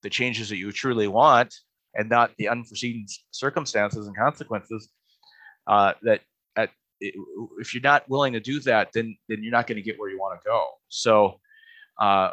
the 0.03 0.11
changes 0.11 0.49
that 0.49 0.57
you 0.57 0.73
truly 0.73 1.07
want 1.07 1.55
and 1.95 2.11
not 2.11 2.33
the 2.39 2.49
unforeseen 2.49 3.07
circumstances 3.31 4.07
and 4.07 4.17
consequences 4.17 4.91
uh, 5.69 5.93
that 6.03 6.21
at, 6.57 6.71
if 7.01 7.73
you're 7.73 7.81
not 7.83 8.09
willing 8.09 8.33
to 8.33 8.41
do 8.41 8.59
that 8.61 8.89
then 8.93 9.17
then 9.29 9.43
you're 9.43 9.53
not 9.53 9.69
going 9.69 9.77
to 9.77 9.83
get 9.83 9.99
where 9.99 10.11
you 10.11 10.19
want 10.19 10.39
to 10.39 10.49
go. 10.49 10.67
So 10.89 11.41
uh, 12.01 12.33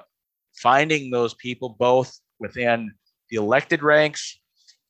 finding 0.55 1.11
those 1.11 1.35
people 1.35 1.75
both 1.77 2.11
within 2.39 2.91
the 3.29 3.37
elected 3.37 3.83
ranks 3.83 4.39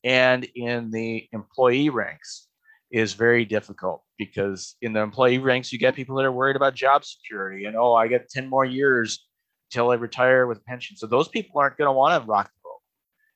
and 0.04 0.46
in 0.54 0.90
the 0.90 1.28
employee 1.32 1.90
ranks 1.90 2.47
is 2.90 3.14
very 3.14 3.44
difficult 3.44 4.02
because 4.16 4.76
in 4.80 4.92
the 4.92 5.00
employee 5.00 5.38
ranks 5.38 5.72
you 5.72 5.78
get 5.78 5.94
people 5.94 6.16
that 6.16 6.24
are 6.24 6.32
worried 6.32 6.56
about 6.56 6.74
job 6.74 7.04
security 7.04 7.66
and 7.66 7.76
oh 7.76 7.94
i 7.94 8.08
get 8.08 8.28
10 8.30 8.48
more 8.48 8.64
years 8.64 9.26
till 9.70 9.90
i 9.90 9.94
retire 9.94 10.46
with 10.46 10.58
a 10.58 10.62
pension. 10.62 10.96
So 10.96 11.06
those 11.06 11.28
people 11.28 11.60
aren't 11.60 11.76
going 11.76 11.88
to 11.88 11.92
want 11.92 12.22
to 12.22 12.26
rock 12.26 12.46
the 12.46 12.60
boat. 12.64 12.80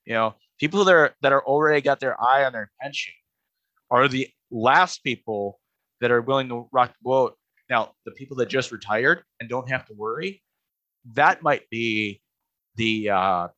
You 0.06 0.14
know 0.14 0.34
people 0.58 0.84
that 0.84 0.94
are 0.94 1.14
that 1.20 1.32
are 1.32 1.44
already 1.44 1.80
got 1.82 2.00
their 2.00 2.20
eye 2.22 2.44
on 2.44 2.52
their 2.52 2.70
pension 2.80 3.14
are 3.90 4.08
the 4.08 4.28
last 4.50 5.04
people 5.04 5.60
that 6.00 6.10
are 6.10 6.22
willing 6.22 6.48
to 6.48 6.68
rock 6.72 6.90
the 6.90 7.02
boat. 7.02 7.36
Now 7.68 7.92
the 8.06 8.12
people 8.12 8.36
that 8.38 8.48
just 8.48 8.72
retired 8.72 9.22
and 9.38 9.48
don't 9.48 9.70
have 9.70 9.86
to 9.86 9.94
worry 9.94 10.42
that 11.14 11.42
might 11.42 11.68
be 11.70 12.20
the 12.76 13.10
uh 13.10 13.48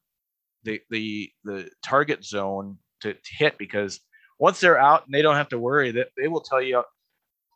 the 0.64 0.80
the 0.90 1.30
the 1.44 1.70
target 1.82 2.24
zone 2.24 2.78
to, 3.00 3.12
to 3.12 3.30
hit 3.38 3.58
because 3.58 4.00
once 4.44 4.60
they're 4.60 4.78
out 4.78 5.06
and 5.06 5.14
they 5.14 5.22
don't 5.22 5.36
have 5.36 5.48
to 5.48 5.58
worry 5.58 5.90
that 5.90 6.08
they 6.18 6.28
will 6.28 6.42
tell 6.42 6.60
you 6.60 6.82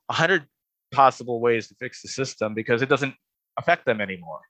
a 0.09 0.12
hundred 0.12 0.47
possible 0.90 1.39
ways 1.39 1.69
to 1.69 1.74
fix 1.74 2.01
the 2.01 2.09
system 2.09 2.55
because 2.55 2.81
it 2.81 2.89
doesn't 2.89 3.15
affect 3.59 3.85
them 3.85 4.01
anymore. 4.01 4.40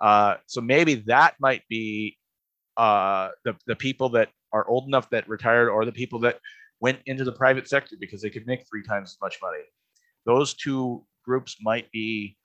Uh, 0.00 0.36
so 0.46 0.62
maybe 0.62 0.94
that 0.94 1.34
might 1.40 1.60
be 1.68 2.16
uh, 2.78 3.28
the 3.44 3.54
the 3.66 3.76
people 3.76 4.08
that 4.08 4.30
are 4.50 4.66
old 4.66 4.86
enough 4.86 5.10
that 5.10 5.28
retired, 5.28 5.68
or 5.68 5.84
the 5.84 5.92
people 5.92 6.18
that 6.20 6.38
went 6.80 7.00
into 7.04 7.22
the 7.22 7.32
private 7.32 7.68
sector 7.68 7.96
because 8.00 8.22
they 8.22 8.30
could 8.30 8.46
make 8.46 8.64
three 8.66 8.82
times 8.82 9.10
as 9.10 9.18
much 9.20 9.36
money. 9.42 9.64
Those 10.24 10.54
two 10.54 11.04
groups 11.22 11.58
might 11.60 11.90
be 11.90 12.38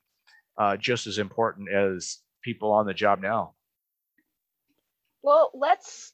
uh, 0.57 0.75
just 0.75 1.07
as 1.07 1.17
important 1.17 1.71
as 1.71 2.17
people 2.43 2.73
on 2.73 2.85
the 2.85 2.93
job 2.93 3.21
now. 3.21 3.53
Well, 5.21 5.51
let's 5.53 6.11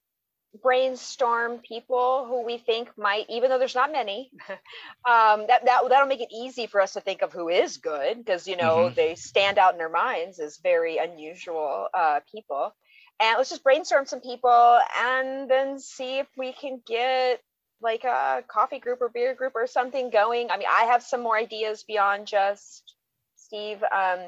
brainstorm 0.62 1.60
people 1.60 2.26
who 2.28 2.46
we 2.46 2.58
think 2.58 2.90
might, 2.98 3.26
even 3.30 3.50
though 3.50 3.60
there's 3.60 3.76
not 3.76 3.92
many, 3.92 4.32
um, 4.50 5.46
that, 5.48 5.66
that, 5.66 5.82
that'll 5.90 6.08
make 6.08 6.22
it 6.22 6.30
easy 6.34 6.68
for 6.68 6.82
us 6.82 6.94
to 6.94 7.02
think 7.02 7.22
of 7.22 7.32
who 7.32 7.50
is 7.50 7.78
good 7.78 8.18
because, 8.18 8.48
you 8.48 8.58
know, 8.58 8.78
mm-hmm. 8.78 8.96
they 8.96 9.16
stand 9.16 9.58
out 9.58 9.74
in 9.74 9.78
their 9.78 9.90
minds 9.90 10.40
as 10.40 10.58
very 10.58 10.98
unusual 10.98 11.88
uh, 11.94 12.20
people. 12.32 12.74
And 13.20 13.38
let's 13.38 13.50
just 13.50 13.64
brainstorm 13.64 14.06
some 14.06 14.20
people 14.20 14.80
and 14.98 15.50
then 15.50 15.80
see 15.80 16.20
if 16.20 16.28
we 16.38 16.52
can 16.52 16.82
get 16.86 17.40
like 17.82 18.04
a 18.04 18.44
coffee 18.48 18.80
group 18.80 19.02
or 19.02 19.10
beer 19.10 19.34
group 19.34 19.54
or 19.56 19.68
something 19.68 20.10
going. 20.10 20.50
I 20.52 20.58
mean, 20.58 20.68
I 20.70 20.86
have 20.86 21.04
some 21.04 21.22
more 21.22 21.38
ideas 21.38 21.84
beyond 21.88 22.28
just 22.28 22.96
Steve. 23.36 23.82
Um, 23.84 24.20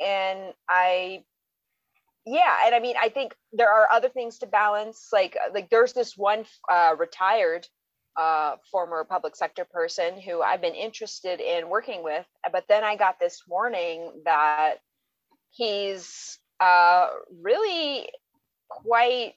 and 0.00 0.54
I 0.68 1.24
yeah 2.28 2.56
and 2.66 2.74
i 2.74 2.80
mean 2.80 2.94
i 3.00 3.08
think 3.08 3.34
there 3.52 3.70
are 3.70 3.88
other 3.90 4.08
things 4.08 4.38
to 4.38 4.46
balance 4.46 5.08
like 5.12 5.36
uh, 5.42 5.50
like 5.52 5.70
there's 5.70 5.92
this 5.92 6.16
one 6.16 6.44
uh, 6.70 6.94
retired 6.98 7.66
uh, 8.16 8.56
former 8.72 9.04
public 9.04 9.36
sector 9.36 9.64
person 9.64 10.20
who 10.20 10.42
i've 10.42 10.60
been 10.60 10.74
interested 10.74 11.40
in 11.40 11.68
working 11.68 12.02
with 12.02 12.26
but 12.52 12.64
then 12.68 12.82
i 12.82 12.96
got 12.96 13.20
this 13.20 13.42
warning 13.46 14.10
that 14.24 14.76
he's 15.50 16.38
uh, 16.60 17.08
really 17.42 18.08
quite 18.68 19.34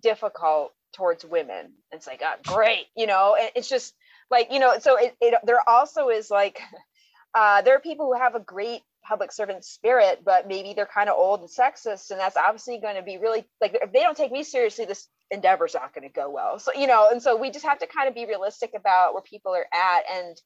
difficult 0.00 0.72
towards 0.92 1.24
women. 1.24 1.72
It's 1.92 2.06
like 2.06 2.22
oh, 2.24 2.34
great 2.46 2.86
you 2.96 3.06
know 3.06 3.36
and 3.38 3.50
it's 3.54 3.68
just 3.68 3.94
like 4.30 4.52
you 4.52 4.58
know 4.58 4.78
so 4.78 4.96
it, 4.96 5.14
it 5.20 5.34
there 5.44 5.68
also 5.68 6.08
is 6.08 6.30
like 6.30 6.60
uh, 7.34 7.62
there 7.62 7.76
are 7.76 7.80
people 7.80 8.06
who 8.06 8.18
have 8.18 8.34
a 8.34 8.40
great 8.40 8.82
public 9.06 9.32
servant 9.32 9.64
spirit, 9.64 10.22
but 10.24 10.46
maybe 10.48 10.74
they're 10.74 10.86
kind 10.86 11.08
of 11.08 11.16
old 11.16 11.40
and 11.40 11.48
sexist, 11.48 12.10
and 12.10 12.20
that's 12.20 12.36
obviously 12.36 12.78
going 12.78 12.96
to 12.96 13.02
be 13.02 13.18
really 13.18 13.44
like 13.60 13.78
if 13.80 13.92
they 13.92 14.00
don't 14.00 14.16
take 14.16 14.32
me 14.32 14.42
seriously, 14.42 14.84
this 14.84 15.08
endeavor's 15.32 15.74
not 15.74 15.94
going 15.94 16.08
to 16.08 16.12
go 16.12 16.30
well. 16.30 16.58
So 16.58 16.72
you 16.72 16.86
know, 16.86 17.08
and 17.10 17.22
so 17.22 17.36
we 17.36 17.50
just 17.50 17.64
have 17.64 17.78
to 17.78 17.86
kind 17.86 18.08
of 18.08 18.14
be 18.14 18.26
realistic 18.26 18.72
about 18.76 19.14
where 19.14 19.22
people 19.22 19.54
are 19.54 19.66
at, 19.72 20.02
and 20.10 20.36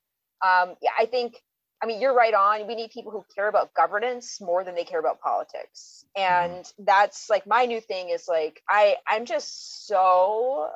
um, 0.44 0.76
yeah, 0.82 0.90
I 0.98 1.06
think. 1.06 1.34
I 1.82 1.86
mean, 1.86 2.00
you're 2.00 2.14
right 2.14 2.32
on. 2.32 2.66
We 2.66 2.76
need 2.76 2.92
people 2.92 3.12
who 3.12 3.26
care 3.34 3.46
about 3.46 3.74
governance 3.74 4.40
more 4.40 4.64
than 4.64 4.74
they 4.74 4.84
care 4.84 5.00
about 5.00 5.20
politics. 5.20 6.06
Mm-hmm. 6.16 6.54
And 6.54 6.72
that's 6.78 7.28
like 7.28 7.46
my 7.46 7.66
new 7.66 7.80
thing 7.80 8.08
is 8.08 8.24
like 8.26 8.62
I 8.70 8.96
I'm 9.06 9.26
just 9.26 9.86
so 9.86 10.70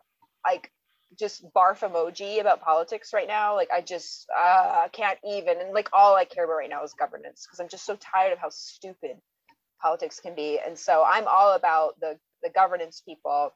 like 0.44 0.70
just 1.18 1.44
barf 1.52 1.80
emoji 1.80 2.40
about 2.40 2.62
politics 2.62 3.12
right 3.12 3.28
now. 3.28 3.54
Like 3.56 3.68
I 3.72 3.80
just 3.80 4.26
uh, 4.36 4.88
can't 4.92 5.18
even. 5.28 5.60
And 5.60 5.72
like 5.74 5.88
all 5.92 6.14
I 6.16 6.24
care 6.24 6.44
about 6.44 6.54
right 6.54 6.70
now 6.70 6.84
is 6.84 6.94
governance 6.94 7.46
because 7.46 7.60
I'm 7.60 7.68
just 7.68 7.84
so 7.84 7.96
tired 7.96 8.32
of 8.32 8.38
how 8.38 8.50
stupid 8.50 9.16
politics 9.82 10.20
can 10.20 10.34
be. 10.34 10.58
And 10.64 10.78
so 10.78 11.04
I'm 11.06 11.26
all 11.28 11.54
about 11.54 11.98
the 12.00 12.18
the 12.42 12.50
governance 12.50 13.02
people. 13.06 13.52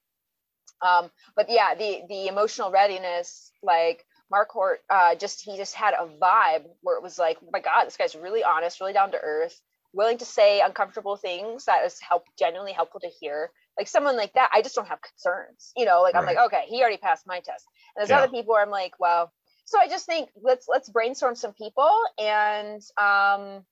Um, 0.83 1.11
but 1.37 1.49
yeah, 1.49 1.75
the 1.75 2.03
the 2.09 2.27
emotional 2.27 2.71
readiness, 2.71 3.53
like 3.63 4.05
Mark 4.31 4.51
Hort, 4.51 4.81
uh, 4.91 5.15
just 5.15 5.43
he 5.45 5.57
just 5.57 5.75
had 5.75 5.95
a 5.95 6.07
vibe 6.21 6.65
where 6.81 6.97
it 6.97 7.03
was 7.03 7.19
like, 7.19 7.39
oh 7.43 7.51
my 7.53 7.61
God, 7.61 7.85
this 7.87 7.97
guy's 7.97 8.17
really 8.17 8.43
honest, 8.43 8.81
really 8.81 8.93
down 8.93 9.13
to 9.13 9.21
earth, 9.23 9.61
willing 9.93 10.19
to 10.19 10.25
say 10.25 10.61
uncomfortable 10.61 11.17
things 11.17 11.67
that 11.67 11.85
is 11.85 12.01
help 12.01 12.25
genuinely 12.39 12.73
helpful 12.73 13.01
to 13.01 13.09
hear 13.21 13.51
like 13.79 13.89
someone 13.89 14.17
like 14.17 14.35
that, 14.35 14.51
I 14.53 14.63
just 14.63 14.75
don't 14.75 14.89
have 14.89 15.01
concerns. 15.01 15.73
You 15.77 15.87
know, 15.87 16.03
like 16.03 16.15
right. 16.15 16.21
I'm 16.21 16.27
like, 16.27 16.39
okay, 16.47 16.65
he 16.69 16.81
already 16.81 16.99
passed 16.99 17.27
my 17.27 17.41
test. 17.41 17.67
And 17.97 18.03
there's 18.03 18.11
yeah. 18.11 18.23
other 18.23 18.33
people 18.33 18.55
where 18.55 18.63
I'm 18.63 18.71
like, 18.71 18.95
well, 18.99 19.33
so 19.65 19.79
I 19.81 19.89
just 19.89 20.07
think 20.07 20.29
let's 20.41 20.67
let's 20.69 20.89
brainstorm 20.89 21.35
some 21.35 21.53
people 21.53 21.91
and 22.19 22.83
um 23.01 23.65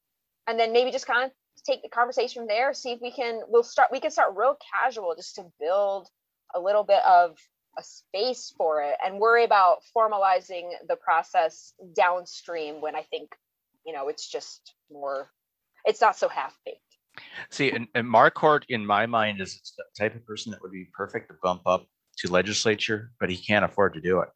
and 0.46 0.58
then 0.58 0.72
maybe 0.72 0.90
just 0.90 1.06
kind 1.06 1.24
of 1.24 1.30
take 1.64 1.82
the 1.82 1.88
conversation 1.88 2.42
from 2.42 2.48
there, 2.48 2.72
see 2.72 2.92
if 2.92 3.00
we 3.02 3.10
can 3.10 3.42
we'll 3.48 3.62
start 3.62 3.90
we 3.92 4.00
can 4.00 4.10
start 4.10 4.34
real 4.36 4.56
casual 4.74 5.14
just 5.16 5.34
to 5.36 5.44
build 5.60 6.08
a 6.54 6.60
little 6.60 6.84
bit 6.84 7.02
of 7.06 7.36
a 7.78 7.82
space 7.82 8.52
for 8.56 8.82
it 8.82 8.96
and 9.04 9.20
worry 9.20 9.44
about 9.44 9.82
formalizing 9.96 10.70
the 10.88 10.96
process 10.96 11.72
downstream 11.94 12.80
when 12.80 12.96
I 12.96 13.02
think, 13.02 13.36
you 13.86 13.92
know, 13.92 14.08
it's 14.08 14.28
just 14.28 14.74
more 14.90 15.30
it's 15.84 16.00
not 16.00 16.16
so 16.16 16.28
half 16.28 16.56
baked. 16.64 16.78
See, 17.50 17.70
and, 17.70 17.86
and 17.94 18.06
Marquardt, 18.06 18.62
in 18.68 18.84
my 18.84 19.06
mind, 19.06 19.40
is 19.40 19.74
the 19.76 19.84
type 19.98 20.14
of 20.14 20.24
person 20.26 20.52
that 20.52 20.62
would 20.62 20.72
be 20.72 20.88
perfect 20.92 21.28
to 21.28 21.36
bump 21.42 21.62
up 21.66 21.86
to 22.18 22.30
legislature, 22.30 23.12
but 23.18 23.30
he 23.30 23.36
can't 23.36 23.64
afford 23.64 23.94
to 23.94 24.00
do 24.00 24.20
it, 24.20 24.28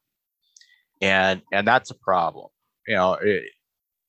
and 1.01 1.43
and 1.53 1.67
that's 1.67 1.91
a 1.91 1.95
problem. 1.95 2.49
You 2.87 2.97
know, 2.97 3.15
it, 3.15 3.45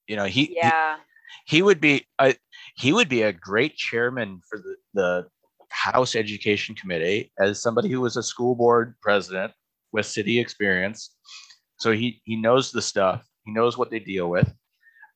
you 0.07 0.15
know 0.15 0.25
he 0.25 0.55
yeah 0.55 0.97
he, 1.45 1.57
he 1.57 1.61
would 1.61 1.81
be 1.81 2.05
a 2.19 2.35
he 2.77 2.93
would 2.93 3.09
be 3.09 3.23
a 3.23 3.33
great 3.33 3.75
chairman 3.75 4.41
for 4.49 4.59
the 4.59 4.75
the 4.93 5.27
House 5.69 6.15
Education 6.15 6.75
Committee 6.75 7.31
as 7.39 7.61
somebody 7.61 7.89
who 7.89 8.01
was 8.01 8.17
a 8.17 8.23
school 8.23 8.55
board 8.55 8.95
president 9.01 9.51
with 9.91 10.05
city 10.05 10.39
experience. 10.39 11.11
So 11.77 11.91
he 11.91 12.21
he 12.23 12.35
knows 12.35 12.71
the 12.71 12.81
stuff. 12.81 13.25
He 13.45 13.51
knows 13.51 13.77
what 13.77 13.91
they 13.91 13.99
deal 13.99 14.29
with. 14.29 14.51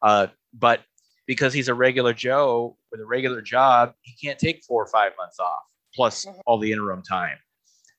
Uh, 0.01 0.27
but 0.53 0.81
because 1.29 1.53
he's 1.53 1.67
a 1.67 1.73
regular 1.75 2.11
Joe 2.11 2.75
with 2.91 3.01
a 3.01 3.05
regular 3.05 3.39
job, 3.39 3.93
he 4.01 4.15
can't 4.19 4.39
take 4.39 4.63
four 4.63 4.81
or 4.81 4.87
five 4.87 5.11
months 5.15 5.39
off 5.39 5.61
plus 5.93 6.25
mm-hmm. 6.25 6.39
all 6.47 6.57
the 6.57 6.71
interim 6.71 7.03
time. 7.03 7.37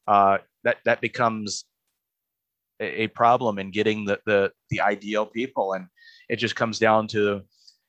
Uh, 0.08 0.38
that 0.64 0.78
that 0.84 1.00
becomes 1.00 1.64
a, 2.80 3.02
a, 3.02 3.06
problem 3.06 3.60
in 3.60 3.70
getting 3.70 4.04
the, 4.04 4.18
the 4.26 4.50
the 4.70 4.80
ideal 4.80 5.24
people, 5.24 5.74
and 5.74 5.86
it 6.28 6.36
just 6.36 6.56
comes 6.56 6.80
down 6.80 7.06
to 7.06 7.40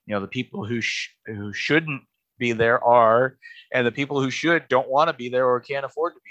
you 0.06 0.14
know 0.14 0.20
the 0.20 0.28
people 0.28 0.64
who 0.64 0.80
sh- 0.80 1.10
who 1.26 1.52
shouldn't 1.52 2.04
be 2.38 2.52
there 2.52 2.84
are, 2.84 3.40
and 3.74 3.88
the 3.88 3.92
people 3.92 4.22
who 4.22 4.30
should 4.30 4.68
don't 4.68 4.92
want 4.92 5.10
to 5.10 5.14
be 5.14 5.28
there 5.28 5.48
or 5.48 5.60
can't 5.60 5.86
afford 5.86 6.14
to 6.14 6.20
be 6.24 6.30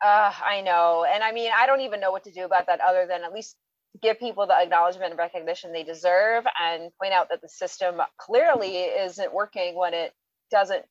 there. 0.00 0.10
Uh, 0.10 0.32
I 0.42 0.62
know, 0.62 1.04
and 1.06 1.22
I 1.22 1.32
mean, 1.32 1.50
I 1.54 1.66
don't 1.66 1.82
even 1.82 2.00
know 2.00 2.12
what 2.12 2.24
to 2.24 2.32
do 2.32 2.46
about 2.46 2.66
that 2.68 2.80
other 2.80 3.06
than 3.06 3.24
at 3.24 3.32
least 3.34 3.56
give 4.00 4.18
people 4.18 4.46
the 4.46 4.58
acknowledgement 4.58 5.10
and 5.10 5.18
recognition 5.18 5.72
they 5.72 5.84
deserve 5.84 6.44
and 6.60 6.90
point 7.00 7.12
out 7.12 7.28
that 7.30 7.42
the 7.42 7.48
system 7.48 8.00
clearly 8.18 8.76
isn't 8.76 9.34
working 9.34 9.76
when 9.76 9.92
it 9.94 10.12
doesn't 10.50 10.84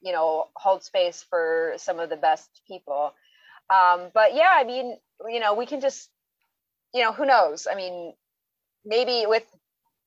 you 0.00 0.12
know 0.12 0.48
hold 0.56 0.82
space 0.82 1.24
for 1.28 1.74
some 1.76 2.00
of 2.00 2.10
the 2.10 2.16
best 2.16 2.48
people. 2.66 3.12
Um, 3.70 4.10
but 4.12 4.34
yeah 4.34 4.50
i 4.52 4.64
mean 4.64 4.96
you 5.28 5.40
know 5.40 5.54
we 5.54 5.66
can 5.66 5.80
just 5.80 6.10
you 6.92 7.02
know 7.02 7.12
who 7.12 7.26
knows? 7.26 7.66
I 7.70 7.74
mean 7.74 8.12
maybe 8.84 9.24
with 9.26 9.44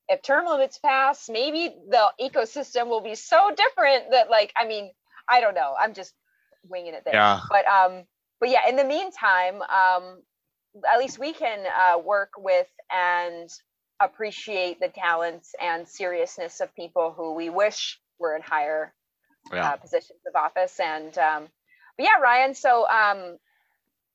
if 0.09 0.21
term 0.21 0.45
limits 0.45 0.77
pass 0.77 1.29
maybe 1.29 1.73
the 1.89 2.11
ecosystem 2.21 2.87
will 2.87 3.01
be 3.01 3.15
so 3.15 3.51
different 3.55 4.11
that 4.11 4.29
like 4.29 4.51
i 4.59 4.67
mean 4.67 4.91
i 5.29 5.39
don't 5.39 5.55
know. 5.55 5.73
I'm 5.79 5.93
just 5.93 6.13
winging 6.67 6.93
it 6.93 7.03
there. 7.05 7.13
Yeah. 7.15 7.39
but 7.49 7.65
um 7.65 8.03
but 8.39 8.49
yeah, 8.49 8.67
in 8.69 8.75
the 8.75 8.83
meantime, 8.83 9.61
um, 9.61 10.21
at 10.91 10.99
least 10.99 11.19
we 11.19 11.34
can 11.34 11.65
uh, 11.65 11.99
work 11.99 12.31
with 12.38 12.68
and 12.93 13.49
appreciate 13.99 14.80
the 14.80 14.89
talents 14.89 15.56
and 15.61 15.88
seriousness 15.88 16.60
of 16.60 16.76
people 16.76 17.14
who 17.15 17.34
we 17.34 17.49
wish 17.49 17.99
were 18.19 18.35
in 18.35 18.41
higher 18.41 18.93
Yeah. 19.53 19.72
uh, 19.72 19.76
positions 19.77 20.19
of 20.27 20.35
office. 20.35 20.80
And 20.80 21.18
um, 21.18 21.47
but 21.97 22.03
yeah, 22.03 22.19
Ryan. 22.22 22.53
So 22.53 22.88
um, 22.89 23.38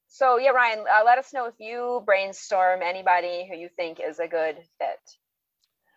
so 0.08 0.38
yeah, 0.38 0.50
Ryan, 0.50 0.80
uh, 0.80 1.04
let 1.04 1.18
us 1.18 1.32
know 1.32 1.46
if 1.46 1.54
you 1.58 2.02
brainstorm 2.04 2.82
anybody 2.82 3.48
who 3.50 3.56
you 3.56 3.68
think 3.76 4.00
is 4.00 4.18
a 4.18 4.26
good 4.26 4.56
fit. 4.78 5.00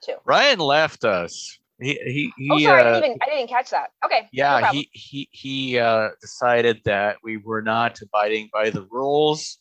Too. 0.04 0.16
Ryan 0.26 0.60
left 0.60 1.04
us. 1.04 1.58
He 1.82 2.00
he 2.06 2.32
he. 2.38 2.52
oh, 2.52 2.60
sorry, 2.60 2.82
I 2.82 2.84
uh, 2.84 2.94
didn't 2.94 3.06
even 3.06 3.20
I 3.22 3.30
didn't 3.30 3.50
catch 3.50 3.72
that. 3.72 3.90
Okay. 4.06 4.30
yeah, 4.32 4.60
problem. 4.60 4.76
he 4.76 4.90
he 4.94 5.30
he 5.32 5.80
uh, 5.80 6.10
decided 6.22 6.82
that 6.86 7.18
we 7.24 7.38
were 7.38 7.62
not 7.62 8.00
abiding 8.02 8.50
by 8.54 8.70
the 8.70 8.84
rules, 8.92 9.58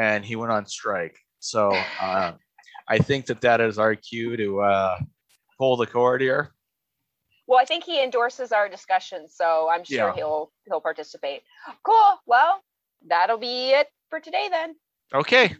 and 0.00 0.24
he 0.24 0.34
went 0.34 0.50
on 0.50 0.64
strike. 0.66 1.18
So 1.40 1.70
uh, 2.00 2.32
I 2.88 2.98
think 2.98 3.26
that 3.26 3.42
that 3.42 3.60
is 3.60 3.78
our 3.78 3.94
cue 3.94 4.36
to 4.36 4.60
uh, 4.62 4.98
pull 5.58 5.76
the 5.76 5.86
cord 5.86 6.20
here. 6.22 6.52
Well, 7.46 7.58
I 7.58 7.64
think 7.64 7.84
he 7.84 8.02
endorses 8.02 8.52
our 8.52 8.68
discussion, 8.68 9.28
so 9.28 9.68
I'm 9.70 9.84
sure 9.84 10.08
Yeah. 10.08 10.14
he'll 10.14 10.52
he'll 10.66 10.80
participate. 10.80 11.42
Cool. 11.82 12.18
Well, 12.26 12.62
that'll 13.06 13.38
be 13.38 13.70
it 13.72 13.88
for 14.08 14.20
today 14.20 14.48
then. 14.50 14.74
Okay, 15.12 15.54